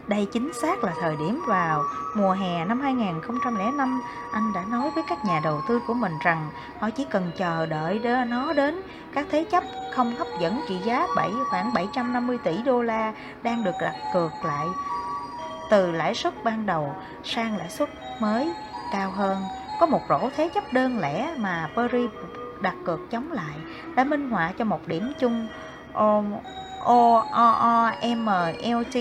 Đây 0.06 0.26
chính 0.32 0.52
xác 0.62 0.84
là 0.84 0.92
thời 1.00 1.16
điểm 1.16 1.42
vào 1.48 1.82
mùa 2.16 2.32
hè 2.32 2.64
năm 2.64 2.80
2005, 2.80 4.00
anh 4.32 4.52
đã 4.52 4.64
nói 4.68 4.90
với 4.94 5.04
các 5.08 5.24
nhà 5.24 5.40
đầu 5.44 5.60
tư 5.68 5.80
của 5.86 5.94
mình 5.94 6.12
rằng 6.20 6.50
họ 6.80 6.90
chỉ 6.90 7.04
cần 7.10 7.30
chờ 7.36 7.66
đợi 7.66 8.00
nó 8.28 8.52
đến. 8.52 8.82
Các 9.14 9.26
thế 9.30 9.44
chấp 9.50 9.64
không 9.94 10.16
hấp 10.16 10.26
dẫn 10.40 10.60
trị 10.68 10.78
giá 10.84 11.06
7 11.16 11.30
khoảng 11.50 11.72
750 11.74 12.38
tỷ 12.44 12.62
đô 12.62 12.82
la 12.82 13.12
đang 13.42 13.64
được 13.64 13.74
đặt 13.80 13.94
cược 14.14 14.32
lại 14.44 14.66
từ 15.70 15.92
lãi 15.92 16.14
suất 16.14 16.44
ban 16.44 16.66
đầu 16.66 16.94
sang 17.24 17.56
lãi 17.56 17.70
suất 17.70 17.88
mới 18.20 18.52
cao 18.92 19.10
hơn. 19.10 19.42
Có 19.80 19.86
một 19.86 20.00
rổ 20.08 20.30
thế 20.36 20.48
chấp 20.54 20.72
đơn 20.72 20.98
lẻ 20.98 21.34
mà 21.36 21.68
Perry 21.76 22.08
đặt 22.66 22.76
cược 22.84 23.10
chống 23.10 23.32
lại, 23.32 23.56
đã 23.96 24.04
minh 24.04 24.30
họa 24.30 24.52
cho 24.58 24.64
một 24.64 24.88
điểm 24.88 25.12
chung. 25.18 25.46
O 25.92 26.22
O 26.84 27.24
O 27.30 27.50
O, 27.50 27.90
M, 28.02 28.28
L, 28.62 28.82
T 28.92 28.96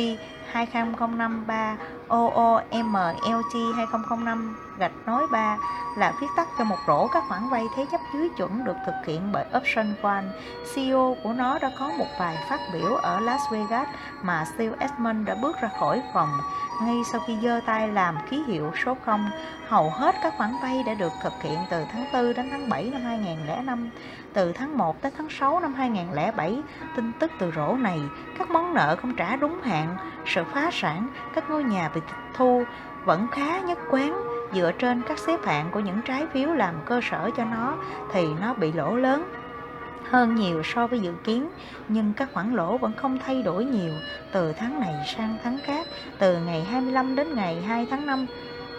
20053 0.52 1.78
OOMLT 2.08 3.54
2005 3.76 4.56
gạch 4.78 4.92
nối 5.06 5.28
3 5.28 5.58
là 5.98 6.14
viết 6.22 6.28
tắt 6.36 6.48
cho 6.58 6.64
một 6.64 6.78
rổ 6.88 7.08
các 7.08 7.24
khoản 7.28 7.50
vay 7.50 7.64
thế 7.76 7.86
chấp 7.92 8.02
dưới 8.14 8.30
chuẩn 8.38 8.64
được 8.64 8.76
thực 8.86 9.06
hiện 9.06 9.32
bởi 9.32 9.46
Option 9.58 9.94
One. 10.02 10.26
CEO 10.76 11.18
của 11.24 11.34
nó 11.34 11.60
đã 11.60 11.72
có 11.80 11.92
một 11.98 12.08
vài 12.20 12.38
phát 12.50 12.60
biểu 12.74 12.96
ở 12.96 13.20
Las 13.20 13.42
Vegas 13.52 13.88
mà 14.22 14.46
Steve 14.46 14.76
Edmond 14.80 15.28
đã 15.28 15.36
bước 15.42 15.56
ra 15.62 15.70
khỏi 15.80 16.02
phòng. 16.14 16.30
Ngay 16.82 16.96
sau 17.12 17.22
khi 17.28 17.38
giơ 17.44 17.62
tay 17.66 17.88
làm 17.88 18.18
ký 18.30 18.44
hiệu 18.48 18.72
số 18.86 18.98
0, 19.06 19.30
hầu 19.68 19.90
hết 19.90 20.16
các 20.24 20.34
khoản 20.38 20.56
vay 20.62 20.84
đã 20.84 20.94
được 20.94 21.12
thực 21.24 21.34
hiện 21.42 21.60
từ 21.70 21.86
tháng 21.92 22.06
4 22.14 22.34
đến 22.34 22.48
tháng 22.52 22.70
7 22.70 22.90
năm 22.94 23.02
2005. 23.02 23.90
Từ 24.34 24.52
tháng 24.52 24.78
1 24.78 25.04
đến 25.04 25.14
tháng 25.18 25.30
6 25.30 25.60
năm 25.60 25.74
2007, 25.74 26.62
tin 26.96 27.12
tức 27.20 27.32
từ 27.40 27.52
rổ 27.56 27.74
này, 27.74 28.00
các 28.38 28.50
món 28.50 28.74
nợ 28.74 28.96
không 28.96 29.16
trả 29.16 29.36
đúng 29.36 29.62
hạn, 29.62 29.98
sự 30.26 30.44
phá 30.44 30.70
sản, 30.72 31.08
các 31.36 31.50
ngôi 31.50 31.64
nhà 31.64 31.90
bị 31.96 32.02
tịch 32.02 32.16
thu 32.34 32.64
vẫn 33.06 33.28
khá 33.32 33.60
nhất 33.60 33.78
quán 33.90 34.22
dựa 34.54 34.72
trên 34.80 35.02
các 35.08 35.20
xếp 35.20 35.46
hạng 35.46 35.72
của 35.72 35.80
những 35.80 36.02
trái 36.06 36.26
phiếu 36.34 36.50
làm 36.50 36.76
cơ 36.86 37.02
sở 37.12 37.30
cho 37.38 37.46
nó 37.46 37.78
thì 38.14 38.28
nó 38.42 38.54
bị 38.54 38.72
lỗ 38.72 38.96
lớn 38.96 39.32
hơn 40.10 40.36
nhiều 40.36 40.62
so 40.64 40.88
với 40.88 41.00
dự 41.00 41.14
kiến. 41.24 41.50
Nhưng 41.88 42.14
các 42.14 42.30
khoản 42.34 42.56
lỗ 42.56 42.78
vẫn 42.78 42.92
không 42.98 43.20
thay 43.26 43.44
đổi 43.44 43.66
nhiều 43.66 43.94
từ 44.32 44.54
tháng 44.54 44.80
này 44.80 44.94
sang 45.16 45.38
tháng 45.44 45.60
khác 45.66 45.88
từ 46.20 46.38
ngày 46.38 46.64
25 46.64 47.16
đến 47.16 47.36
ngày 47.36 47.62
2 47.62 47.88
tháng 47.90 48.06
5 48.06 48.26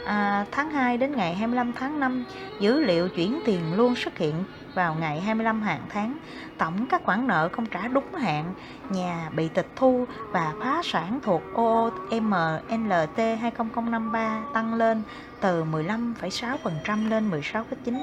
à, 0.07 0.47
tháng 0.51 0.71
2 0.71 0.97
đến 0.97 1.13
ngày 1.17 1.35
25 1.35 1.73
tháng 1.73 2.01
5 2.01 2.25
dữ 2.61 2.81
liệu 2.81 3.09
chuyển 3.09 3.41
tiền 3.45 3.61
luôn 3.77 3.95
xuất 3.95 4.19
hiện 4.19 4.35
vào 4.77 4.95
ngày 4.95 5.21
25 5.21 5.63
hàng 5.63 5.81
tháng. 5.89 6.19
Tổng 6.59 6.87
các 6.87 7.05
khoản 7.05 7.27
nợ 7.27 7.49
không 7.53 7.67
trả 7.67 7.89
đúng 7.89 8.15
hạn, 8.15 8.55
nhà 8.91 9.31
bị 9.37 9.49
tịch 9.49 9.69
thu 9.77 10.05
và 10.31 10.53
phá 10.61 10.81
sản 10.85 11.19
thuộc 11.23 11.43
OOMLT 11.55 13.19
20053 13.41 14.43
tăng 14.55 14.75
lên 14.75 15.03
từ 15.41 15.65
15,6% 15.65 17.09
lên 17.09 17.31
16,9%. 17.31 18.03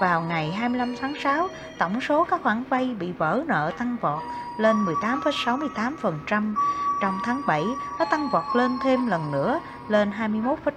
Vào 0.00 0.22
ngày 0.22 0.52
25 0.52 0.96
tháng 1.00 1.14
6, 1.22 1.48
tổng 1.78 2.00
số 2.00 2.24
các 2.24 2.40
khoản 2.42 2.62
vay 2.68 2.96
bị 3.00 3.12
vỡ 3.12 3.42
nợ 3.46 3.72
tăng 3.78 3.96
vọt 4.00 4.22
lên 4.58 4.76
18,68%. 4.84 6.54
Trong 7.00 7.18
tháng 7.24 7.40
7, 7.46 7.64
nó 7.98 8.04
tăng 8.04 8.28
vọt 8.28 8.56
lên 8.56 8.70
thêm 8.82 9.06
lần 9.06 9.32
nữa, 9.32 9.60
lên 9.88 10.10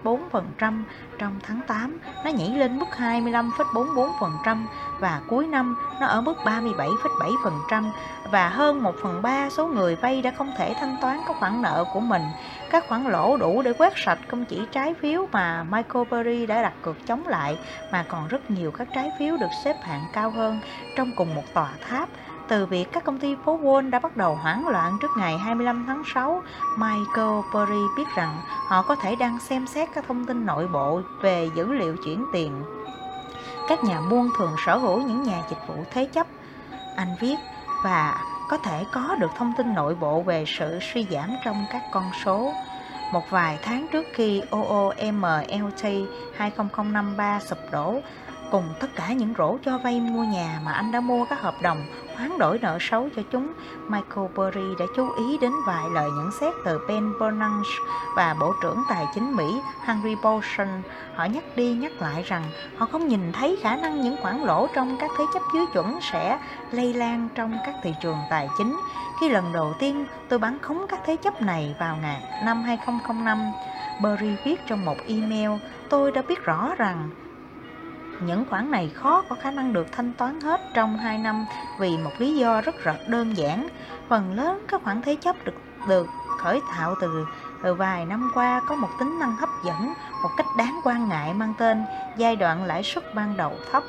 21,4%. 0.04 0.84
Trong 1.20 1.40
tháng 1.44 1.62
8, 1.68 2.00
nó 2.24 2.32
nhảy 2.32 2.50
lên 2.50 2.80
mức 2.80 2.86
25,44% 2.98 4.66
và 5.00 5.22
cuối 5.28 5.48
năm 5.48 5.76
nó 6.02 6.08
ở 6.08 6.22
mức 6.22 6.34
37,7% 6.46 7.84
và 8.32 8.50
hơn 8.50 8.84
1 8.84 8.96
phần 9.04 9.22
3 9.22 9.50
số 9.50 9.68
người 9.68 9.96
vay 9.96 10.22
đã 10.22 10.32
không 10.38 10.52
thể 10.58 10.74
thanh 10.80 10.96
toán 11.02 11.20
các 11.28 11.36
khoản 11.40 11.62
nợ 11.62 11.86
của 11.94 12.00
mình. 12.00 12.22
Các 12.70 12.88
khoản 12.88 13.04
lỗ 13.04 13.38
đủ 13.38 13.62
để 13.62 13.74
quét 13.74 13.94
sạch 13.96 14.20
không 14.28 14.46
chỉ 14.46 14.62
trái 14.72 14.94
phiếu 14.94 15.28
mà 15.32 15.64
Michael 15.64 16.06
Burry 16.12 16.46
đã 16.46 16.62
đặt 16.62 16.74
cược 16.82 17.06
chống 17.08 17.28
lại 17.28 17.58
mà 17.92 18.06
còn 18.08 18.28
rất 18.28 18.52
nhiều 18.52 18.72
các 18.72 18.88
trái 18.94 19.12
phiếu 19.20 19.38
được 19.38 19.54
xếp 19.64 19.76
hạng 19.82 20.04
cao 20.14 20.30
hơn 20.30 20.60
trong 20.96 21.12
cùng 21.16 21.36
một 21.36 21.54
tòa 21.54 21.70
tháp 21.90 22.10
từ 22.50 22.66
việc 22.66 22.92
các 22.92 23.04
công 23.04 23.20
ty 23.20 23.36
phố 23.46 23.60
Wall 23.64 23.90
đã 23.90 24.00
bắt 24.00 24.18
đầu 24.18 24.36
hoảng 24.36 24.68
loạn 24.68 24.98
trước 25.02 25.12
ngày 25.18 25.38
25 25.38 25.86
tháng 25.88 26.04
6, 26.14 26.42
Michael 26.78 27.42
Burry 27.54 27.82
biết 27.98 28.08
rằng 28.16 28.42
họ 28.68 28.82
có 28.82 28.96
thể 28.96 29.16
đang 29.16 29.40
xem 29.40 29.68
xét 29.68 29.90
các 29.94 30.06
thông 30.08 30.26
tin 30.26 30.46
nội 30.46 30.68
bộ 30.68 31.02
về 31.22 31.50
dữ 31.56 31.74
liệu 31.74 31.96
chuyển 32.06 32.26
tiền. 32.34 32.52
Các 33.70 33.84
nhà 33.84 34.02
buôn 34.10 34.30
thường 34.38 34.56
sở 34.66 34.78
hữu 34.78 35.02
những 35.02 35.24
nhà 35.24 35.42
dịch 35.50 35.68
vụ 35.68 35.76
thế 35.92 36.06
chấp. 36.06 36.28
Anh 36.96 37.16
viết 37.20 37.36
và 37.84 38.18
có 38.50 38.58
thể 38.58 38.86
có 38.92 39.16
được 39.20 39.32
thông 39.38 39.54
tin 39.58 39.74
nội 39.74 39.96
bộ 39.96 40.22
về 40.22 40.46
sự 40.48 40.80
suy 40.94 41.08
giảm 41.12 41.30
trong 41.46 41.66
các 41.72 41.82
con 41.92 42.04
số. 42.26 42.54
Một 43.14 43.30
vài 43.30 43.60
tháng 43.62 43.88
trước 43.92 44.06
khi 44.14 44.42
OOMLT 44.52 45.84
2005 46.36 47.18
sụp 47.42 47.60
đổ, 47.72 48.02
cùng 48.52 48.64
tất 48.80 48.96
cả 48.96 49.14
những 49.14 49.34
rổ 49.38 49.58
cho 49.66 49.78
vay 49.78 50.00
mua 50.00 50.24
nhà 50.24 50.60
mà 50.66 50.72
anh 50.72 50.92
đã 50.92 51.00
mua 51.00 51.26
các 51.26 51.42
hợp 51.42 51.56
đồng 51.62 51.86
hoán 52.20 52.38
đổi 52.38 52.60
nợ 52.60 52.78
xấu 52.82 53.10
cho 53.16 53.22
chúng, 53.32 53.54
Michael 53.88 54.28
Burry 54.36 54.76
đã 54.80 54.86
chú 54.96 55.12
ý 55.18 55.38
đến 55.38 55.52
vài 55.68 55.90
lời 55.94 56.10
nhận 56.18 56.32
xét 56.40 56.54
từ 56.66 56.80
Ben 56.88 57.14
Bernanke 57.20 57.70
và 58.16 58.36
Bộ 58.40 58.54
trưởng 58.62 58.84
Tài 58.90 59.06
chính 59.16 59.36
Mỹ 59.36 59.62
Henry 59.86 60.16
Paulson. 60.24 60.68
Họ 61.16 61.26
nhắc 61.26 61.44
đi 61.56 61.74
nhắc 61.74 61.92
lại 62.00 62.24
rằng 62.24 62.44
họ 62.78 62.86
không 62.86 63.08
nhìn 63.08 63.32
thấy 63.32 63.58
khả 63.62 63.76
năng 63.76 64.02
những 64.02 64.16
khoản 64.22 64.42
lỗ 64.42 64.68
trong 64.76 64.98
các 65.00 65.12
thế 65.18 65.24
chấp 65.34 65.42
dưới 65.54 65.66
chuẩn 65.74 66.00
sẽ 66.12 66.40
lây 66.72 66.94
lan 66.94 67.30
trong 67.36 67.58
các 67.66 67.76
thị 67.84 67.94
trường 68.02 68.18
tài 68.30 68.50
chính. 68.58 68.80
Khi 69.22 69.30
lần 69.30 69.54
đầu 69.54 69.74
tiên 69.80 70.06
tôi 70.30 70.40
bán 70.40 70.58
khống 70.62 70.86
các 70.90 71.00
thế 71.06 71.16
chấp 71.16 71.42
này 71.42 71.76
vào 71.80 71.98
ngày 72.02 72.24
năm 72.46 72.64
2005, 72.64 73.52
Burry 74.02 74.36
viết 74.46 74.62
trong 74.68 74.86
một 74.86 74.98
email, 75.08 75.52
tôi 75.90 76.12
đã 76.12 76.22
biết 76.22 76.46
rõ 76.46 76.76
rằng 76.78 77.10
những 78.22 78.46
khoản 78.50 78.72
này 78.72 78.92
khó 78.96 79.24
có 79.30 79.36
khả 79.36 79.52
năng 79.52 79.74
được 79.74 79.88
thanh 79.92 80.14
toán 80.14 80.42
hết 80.42 80.62
trong 80.74 80.98
2 80.98 81.18
năm 81.18 81.46
vì 81.80 81.98
một 81.98 82.12
lý 82.18 82.36
do 82.36 82.62
rất 82.62 82.84
rất 82.84 82.96
đơn 83.08 83.38
giản. 83.38 83.68
Phần 84.08 84.34
lớn 84.34 84.66
các 84.68 84.82
khoản 84.84 85.02
thế 85.02 85.16
chấp 85.16 85.36
được 85.46 85.54
được 85.88 86.08
khởi 86.40 86.62
tạo 86.72 86.96
từ 87.02 87.26
từ 87.64 87.74
vài 87.74 88.06
năm 88.06 88.32
qua 88.34 88.62
có 88.68 88.76
một 88.76 88.90
tính 89.00 89.20
năng 89.20 89.36
hấp 89.36 89.50
dẫn, 89.66 89.94
một 90.24 90.30
cách 90.38 90.46
đáng 90.58 90.80
quan 90.84 91.10
ngại 91.10 91.34
mang 91.34 91.54
tên 91.58 91.86
giai 92.18 92.36
đoạn 92.36 92.66
lãi 92.66 92.84
suất 92.84 93.16
ban 93.16 93.38
đầu 93.38 93.54
thấp. 93.72 93.84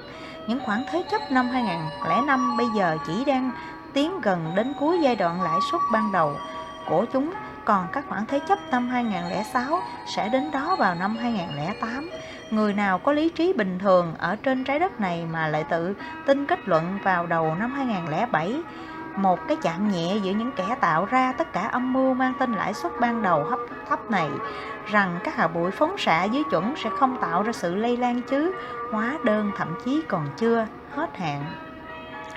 Những 0.47 0.61
khoản 0.65 0.85
thế 0.90 1.05
chấp 1.11 1.31
năm 1.31 1.48
2005 1.48 2.57
bây 2.57 2.66
giờ 2.77 2.98
chỉ 3.07 3.24
đang 3.24 3.51
tiến 3.93 4.20
gần 4.20 4.52
đến 4.55 4.73
cuối 4.81 4.98
giai 5.02 5.16
đoạn 5.16 5.43
lãi 5.43 5.59
suất 5.70 5.81
ban 5.93 6.12
đầu 6.12 6.36
của 6.89 7.05
chúng 7.12 7.32
còn 7.65 7.86
các 7.93 8.05
khoản 8.09 8.27
thế 8.27 8.40
chấp 8.48 8.59
năm 8.70 8.89
2006 8.89 9.81
sẽ 10.07 10.28
đến 10.28 10.51
đó 10.51 10.77
vào 10.77 10.94
năm 10.94 11.16
2008. 11.16 12.11
Người 12.51 12.72
nào 12.72 12.98
có 12.98 13.12
lý 13.12 13.28
trí 13.28 13.52
bình 13.52 13.78
thường 13.78 14.14
ở 14.18 14.36
trên 14.36 14.64
trái 14.64 14.78
đất 14.78 15.01
này 15.01 15.27
mà 15.32 15.48
lại 15.48 15.64
tự 15.70 15.94
tin 16.27 16.47
kết 16.47 16.68
luận 16.68 16.98
vào 17.02 17.27
đầu 17.27 17.55
năm 17.55 17.72
2007 17.72 18.62
một 19.16 19.39
cái 19.48 19.56
chạm 19.62 19.89
nhẹ 19.89 20.16
giữa 20.22 20.32
những 20.32 20.52
kẻ 20.56 20.77
tạo 20.81 21.05
ra 21.05 21.32
tất 21.32 21.52
cả 21.52 21.60
âm 21.60 21.93
mưu 21.93 22.14
mang 22.14 22.32
tên 22.39 22.52
lãi 22.52 22.74
suất 22.74 22.93
ban 23.01 23.22
đầu 23.22 23.44
hấp, 23.44 23.59
thấp 23.89 24.10
này, 24.10 24.28
rằng 24.86 25.18
các 25.24 25.36
hạt 25.36 25.48
bụi 25.48 25.70
phóng 25.70 25.98
xạ 25.98 26.24
dưới 26.24 26.43
chuẩn 26.51 26.74
sẽ 26.77 26.90
không 26.98 27.16
tạo 27.20 27.43
ra 27.43 27.52
sự 27.52 27.74
lây 27.74 27.97
lan 27.97 28.22
chứ, 28.22 28.55
hóa 28.93 29.18
đơn 29.24 29.51
thậm 29.56 29.68
chí 29.85 30.02
còn 30.09 30.27
chưa 30.36 30.66
hết 30.90 31.18
hạn. 31.18 31.44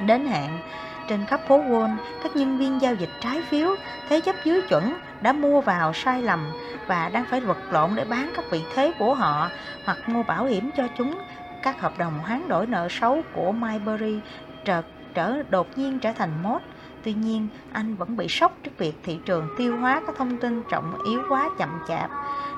Đến 0.05 0.25
hạn 0.27 0.59
trên 1.07 1.25
khắp 1.25 1.41
phố 1.47 1.63
Wall, 1.63 1.95
các 2.23 2.35
nhân 2.35 2.57
viên 2.57 2.81
giao 2.81 2.95
dịch 2.95 3.09
trái 3.19 3.41
phiếu, 3.41 3.75
thế 4.09 4.19
chấp 4.19 4.35
dưới 4.43 4.61
chuẩn 4.61 4.93
đã 5.21 5.33
mua 5.33 5.61
vào 5.61 5.93
sai 5.93 6.21
lầm 6.21 6.39
và 6.87 7.09
đang 7.09 7.25
phải 7.25 7.39
vật 7.39 7.57
lộn 7.71 7.89
để 7.95 8.05
bán 8.05 8.31
các 8.35 8.45
vị 8.51 8.63
thế 8.75 8.93
của 8.99 9.13
họ 9.13 9.49
hoặc 9.85 10.09
mua 10.09 10.23
bảo 10.23 10.45
hiểm 10.45 10.69
cho 10.77 10.87
chúng. 10.97 11.19
Các 11.61 11.81
hợp 11.81 11.97
đồng 11.97 12.19
hoán 12.19 12.47
đổi 12.47 12.67
nợ 12.67 12.87
xấu 12.89 13.21
của 13.33 13.51
Myberry 13.51 14.19
trở, 14.65 14.81
trở 15.13 15.43
đột 15.49 15.77
nhiên 15.77 15.99
trở 15.99 16.11
thành 16.11 16.29
mốt. 16.43 16.61
Tuy 17.03 17.13
nhiên, 17.13 17.47
anh 17.71 17.95
vẫn 17.95 18.17
bị 18.17 18.27
sốc 18.27 18.57
trước 18.63 18.71
việc 18.77 18.93
thị 19.03 19.19
trường 19.25 19.47
tiêu 19.57 19.77
hóa 19.77 20.01
các 20.07 20.15
thông 20.17 20.37
tin 20.37 20.63
trọng 20.69 21.03
yếu 21.05 21.21
quá 21.29 21.49
chậm 21.57 21.69
chạp. 21.87 22.09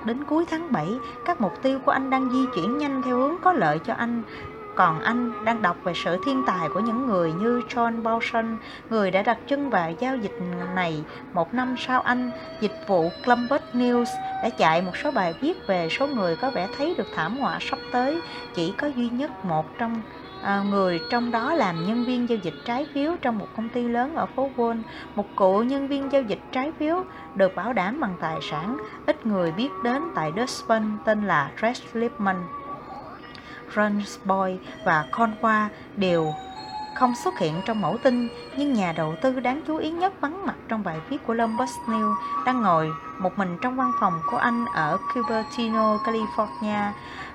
Đến 0.06 0.24
cuối 0.24 0.46
tháng 0.50 0.72
7, 0.72 0.88
các 1.26 1.42
mục 1.42 1.54
tiêu 1.62 1.80
của 1.86 1.92
anh 1.92 2.10
đang 2.10 2.30
di 2.30 2.46
chuyển 2.56 2.78
nhanh 2.78 3.02
theo 3.02 3.18
hướng 3.18 3.36
có 3.42 3.54
lợi 3.54 3.80
cho 3.80 3.94
anh 3.94 4.24
còn 4.76 5.02
anh 5.02 5.46
đang 5.46 5.62
đọc 5.62 5.78
về 5.84 5.94
sự 5.96 6.18
thiên 6.26 6.44
tài 6.48 6.70
của 6.70 6.80
những 6.80 7.08
người 7.08 7.34
như 7.34 7.62
John 7.70 8.04
Paulson, 8.04 8.58
người 8.90 9.12
đã 9.12 9.22
đặt 9.22 9.38
chân 9.48 9.70
vào 9.70 9.92
giao 10.00 10.18
dịch 10.18 10.40
này 10.76 11.04
một 11.34 11.54
năm 11.54 11.76
sau 11.78 12.02
anh. 12.02 12.32
Dịch 12.62 12.76
vụ 12.88 13.10
Columbus 13.26 13.62
News 13.74 14.06
đã 14.44 14.50
chạy 14.50 14.82
một 14.82 14.98
số 15.04 15.12
bài 15.12 15.34
viết 15.42 15.68
về 15.68 15.90
số 15.90 16.08
người 16.08 16.36
có 16.36 16.52
vẻ 16.52 16.68
thấy 16.78 16.96
được 16.98 17.08
thảm 17.16 17.38
họa 17.38 17.58
sắp 17.62 17.80
tới. 17.92 18.22
Chỉ 18.56 18.74
có 18.78 18.88
duy 18.88 19.10
nhất 19.10 19.46
một 19.46 19.78
trong 19.78 20.02
à, 20.42 20.64
người 20.70 21.02
trong 21.10 21.32
đó 21.32 21.54
làm 21.54 21.88
nhân 21.88 22.06
viên 22.06 22.30
giao 22.30 22.38
dịch 22.44 22.54
trái 22.66 22.88
phiếu 22.94 23.16
trong 23.22 23.38
một 23.38 23.48
công 23.56 23.70
ty 23.70 23.84
lớn 23.84 24.16
ở 24.16 24.26
phố 24.26 24.50
Wall. 24.58 24.82
Một 25.16 25.26
cụ 25.36 25.60
nhân 25.60 25.88
viên 25.88 26.12
giao 26.12 26.22
dịch 26.22 26.40
trái 26.52 26.72
phiếu 26.80 27.04
được 27.36 27.56
bảo 27.56 27.74
đảm 27.74 28.00
bằng 28.00 28.14
tài 28.22 28.38
sản 28.42 28.78
ít 29.06 29.26
người 29.26 29.52
biết 29.52 29.70
đến 29.84 30.04
tại 30.16 30.32
Dustin 30.38 30.98
tên 31.06 31.28
là 31.28 31.52
Rex 31.62 31.82
Lipman. 31.94 32.36
Runsboy 33.76 34.58
và 34.86 35.06
Conqua 35.12 35.68
đều 35.96 36.34
không 36.96 37.16
xuất 37.16 37.40
hiện 37.40 37.62
trong 37.66 37.82
mẫu 37.82 37.98
tin, 38.04 38.28
nhưng 38.58 38.74
nhà 38.74 38.92
đầu 38.92 39.16
tư 39.22 39.40
đáng 39.40 39.62
chú 39.68 39.78
ý 39.78 39.92
nhất 39.92 40.14
vắng 40.22 40.46
mặt 40.46 40.56
trong 40.68 40.84
bài 40.84 40.98
viết 41.10 41.28
của 41.28 41.34
Lombard 41.34 41.74
News 41.88 42.16
đang 42.46 42.62
ngồi 42.62 42.92
một 43.18 43.38
mình 43.38 43.58
trong 43.62 43.76
văn 43.76 43.92
phòng 44.00 44.14
của 44.32 44.38
anh 44.38 44.66
ở 44.66 44.98
Cupertino, 45.14 45.98
California. 45.98 46.92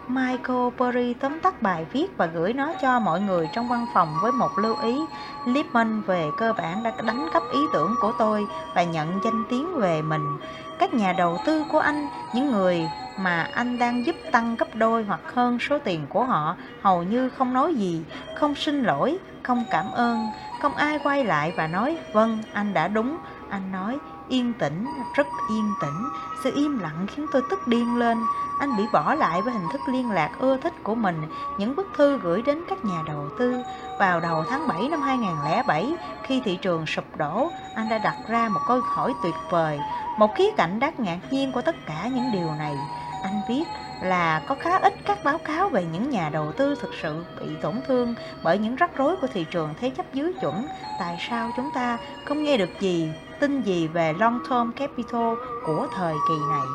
Michael 0.09 0.69
Burry 0.79 1.15
tóm 1.15 1.41
tắt 1.41 1.63
bài 1.63 1.87
viết 1.93 2.17
và 2.17 2.27
gửi 2.27 2.53
nó 2.53 2.73
cho 2.83 3.01
mọi 3.01 3.21
người 3.21 3.49
trong 3.53 3.69
văn 3.69 3.87
phòng 3.95 4.15
với 4.23 4.33
một 4.33 4.59
lưu 4.59 4.77
ý. 4.83 5.01
Lipman 5.47 6.03
về 6.03 6.31
cơ 6.37 6.53
bản 6.53 6.83
đã 6.83 6.93
đánh 7.05 7.29
cắp 7.33 7.43
ý 7.53 7.61
tưởng 7.73 7.95
của 8.01 8.13
tôi 8.19 8.47
và 8.75 8.83
nhận 8.83 9.21
danh 9.25 9.45
tiếng 9.51 9.75
về 9.75 10.03
mình. 10.03 10.39
Các 10.79 10.95
nhà 10.95 11.13
đầu 11.13 11.39
tư 11.47 11.65
của 11.73 11.79
anh, 11.79 12.09
những 12.35 12.51
người 12.51 12.89
mà 13.19 13.49
anh 13.55 13.79
đang 13.79 14.07
giúp 14.07 14.17
tăng 14.33 14.57
gấp 14.57 14.75
đôi 14.75 15.05
hoặc 15.05 15.21
hơn 15.35 15.59
số 15.59 15.79
tiền 15.79 16.07
của 16.09 16.25
họ 16.25 16.57
hầu 16.83 17.03
như 17.03 17.29
không 17.29 17.55
nói 17.55 17.75
gì, 17.75 18.05
không 18.35 18.55
xin 18.55 18.83
lỗi, 18.83 19.19
không 19.43 19.65
cảm 19.71 19.93
ơn, 19.93 20.27
không 20.63 20.75
ai 20.75 20.99
quay 20.99 21.25
lại 21.25 21.53
và 21.57 21.67
nói 21.67 21.99
vâng 22.13 22.39
anh 22.53 22.75
đã 22.75 22.89
đúng. 22.89 23.17
Anh 23.51 23.73
nói 23.73 23.99
yên 24.29 24.53
tĩnh, 24.53 24.87
rất 25.15 25.27
yên 25.51 25.71
tĩnh, 25.81 26.09
sự 26.45 26.53
im 26.55 26.79
lặng 26.79 27.07
khiến 27.07 27.27
tôi 27.33 27.43
tức 27.51 27.69
điên 27.69 27.97
lên. 27.99 28.19
Anh 28.61 28.77
bị 28.77 28.85
bỏ 28.93 29.15
lại 29.15 29.43
với 29.43 29.53
hình 29.53 29.69
thức 29.73 29.81
liên 29.89 30.11
lạc 30.11 30.31
ưa 30.39 30.57
thích 30.57 30.73
của 30.83 30.95
mình, 30.95 31.23
những 31.59 31.77
bức 31.77 31.87
thư 31.97 32.19
gửi 32.19 32.43
đến 32.43 32.63
các 32.69 32.85
nhà 32.85 33.03
đầu 33.07 33.29
tư. 33.39 33.63
Vào 33.99 34.21
đầu 34.21 34.45
tháng 34.51 34.69
7 34.69 34.89
năm 34.89 35.03
2007, 35.03 35.95
khi 36.23 36.43
thị 36.45 36.59
trường 36.63 36.87
sụp 36.87 37.17
đổ, 37.17 37.51
anh 37.75 37.89
đã 37.89 37.99
đặt 37.99 38.17
ra 38.29 38.49
một 38.49 38.61
câu 38.67 38.81
hỏi 38.81 39.15
tuyệt 39.23 39.35
vời, 39.51 39.81
một 40.19 40.35
khía 40.35 40.51
cạnh 40.57 40.81
đáng 40.81 40.95
ngạc 40.99 41.19
nhiên 41.31 41.53
của 41.53 41.63
tất 41.63 41.77
cả 41.87 42.09
những 42.15 42.33
điều 42.33 42.55
này 42.59 42.77
anh 43.23 43.41
viết 43.49 43.65
là 44.03 44.43
có 44.47 44.55
khá 44.55 44.79
ít 44.79 44.95
các 45.05 45.25
báo 45.25 45.39
cáo 45.39 45.69
về 45.69 45.85
những 45.93 46.11
nhà 46.11 46.31
đầu 46.33 46.53
tư 46.53 46.75
thực 46.81 46.91
sự 47.03 47.25
bị 47.41 47.47
tổn 47.63 47.75
thương 47.87 48.15
bởi 48.43 48.59
những 48.59 48.77
rắc 48.77 48.97
rối 48.97 49.17
của 49.17 49.27
thị 49.27 49.47
trường 49.51 49.75
thế 49.81 49.91
chấp 49.91 50.15
dưới 50.15 50.33
chuẩn. 50.41 50.67
Tại 50.99 51.17
sao 51.29 51.51
chúng 51.57 51.71
ta 51.75 51.99
không 52.25 52.45
nghe 52.45 52.57
được 52.57 52.81
gì, 52.81 53.13
tin 53.41 53.63
gì 53.63 53.87
về 53.87 54.13
long 54.13 54.41
term 54.51 54.73
capital 54.73 55.35
của 55.67 55.87
thời 55.97 56.15
kỳ 56.29 56.35
này? 56.51 56.67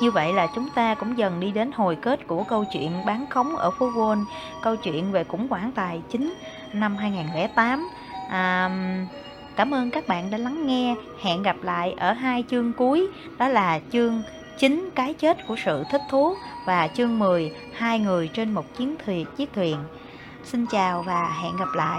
Như 0.00 0.10
vậy 0.10 0.32
là 0.32 0.46
chúng 0.54 0.68
ta 0.74 0.94
cũng 0.94 1.18
dần 1.18 1.40
đi 1.40 1.50
đến 1.50 1.72
hồi 1.72 1.96
kết 2.02 2.26
của 2.26 2.44
câu 2.44 2.64
chuyện 2.72 2.92
bán 3.06 3.26
khống 3.30 3.56
ở 3.56 3.70
phố 3.70 3.90
Wall, 3.90 4.24
câu 4.62 4.76
chuyện 4.76 5.12
về 5.12 5.24
khủng 5.24 5.48
hoảng 5.50 5.72
tài 5.74 6.02
chính 6.10 6.34
năm 6.72 6.96
2008. 6.96 7.88
À, 8.30 8.70
cảm 9.56 9.74
ơn 9.74 9.90
các 9.90 10.08
bạn 10.08 10.30
đã 10.30 10.38
lắng 10.38 10.66
nghe. 10.66 10.94
Hẹn 11.22 11.42
gặp 11.42 11.56
lại 11.62 11.94
ở 11.98 12.12
hai 12.12 12.44
chương 12.50 12.72
cuối, 12.72 13.08
đó 13.38 13.48
là 13.48 13.80
chương 13.92 14.22
chính 14.58 14.90
cái 14.94 15.14
chết 15.14 15.46
của 15.46 15.56
sự 15.64 15.84
thích 15.90 16.02
thú 16.10 16.34
và 16.66 16.88
chương 16.88 17.18
10 17.18 17.52
hai 17.74 17.98
người 17.98 18.28
trên 18.28 18.52
một 18.52 18.76
chiến 18.78 18.96
thuyền, 19.04 19.26
chiếc 19.36 19.52
thuyền. 19.52 19.76
Xin 20.44 20.66
chào 20.66 21.02
và 21.02 21.40
hẹn 21.42 21.56
gặp 21.56 21.68
lại. 21.74 21.98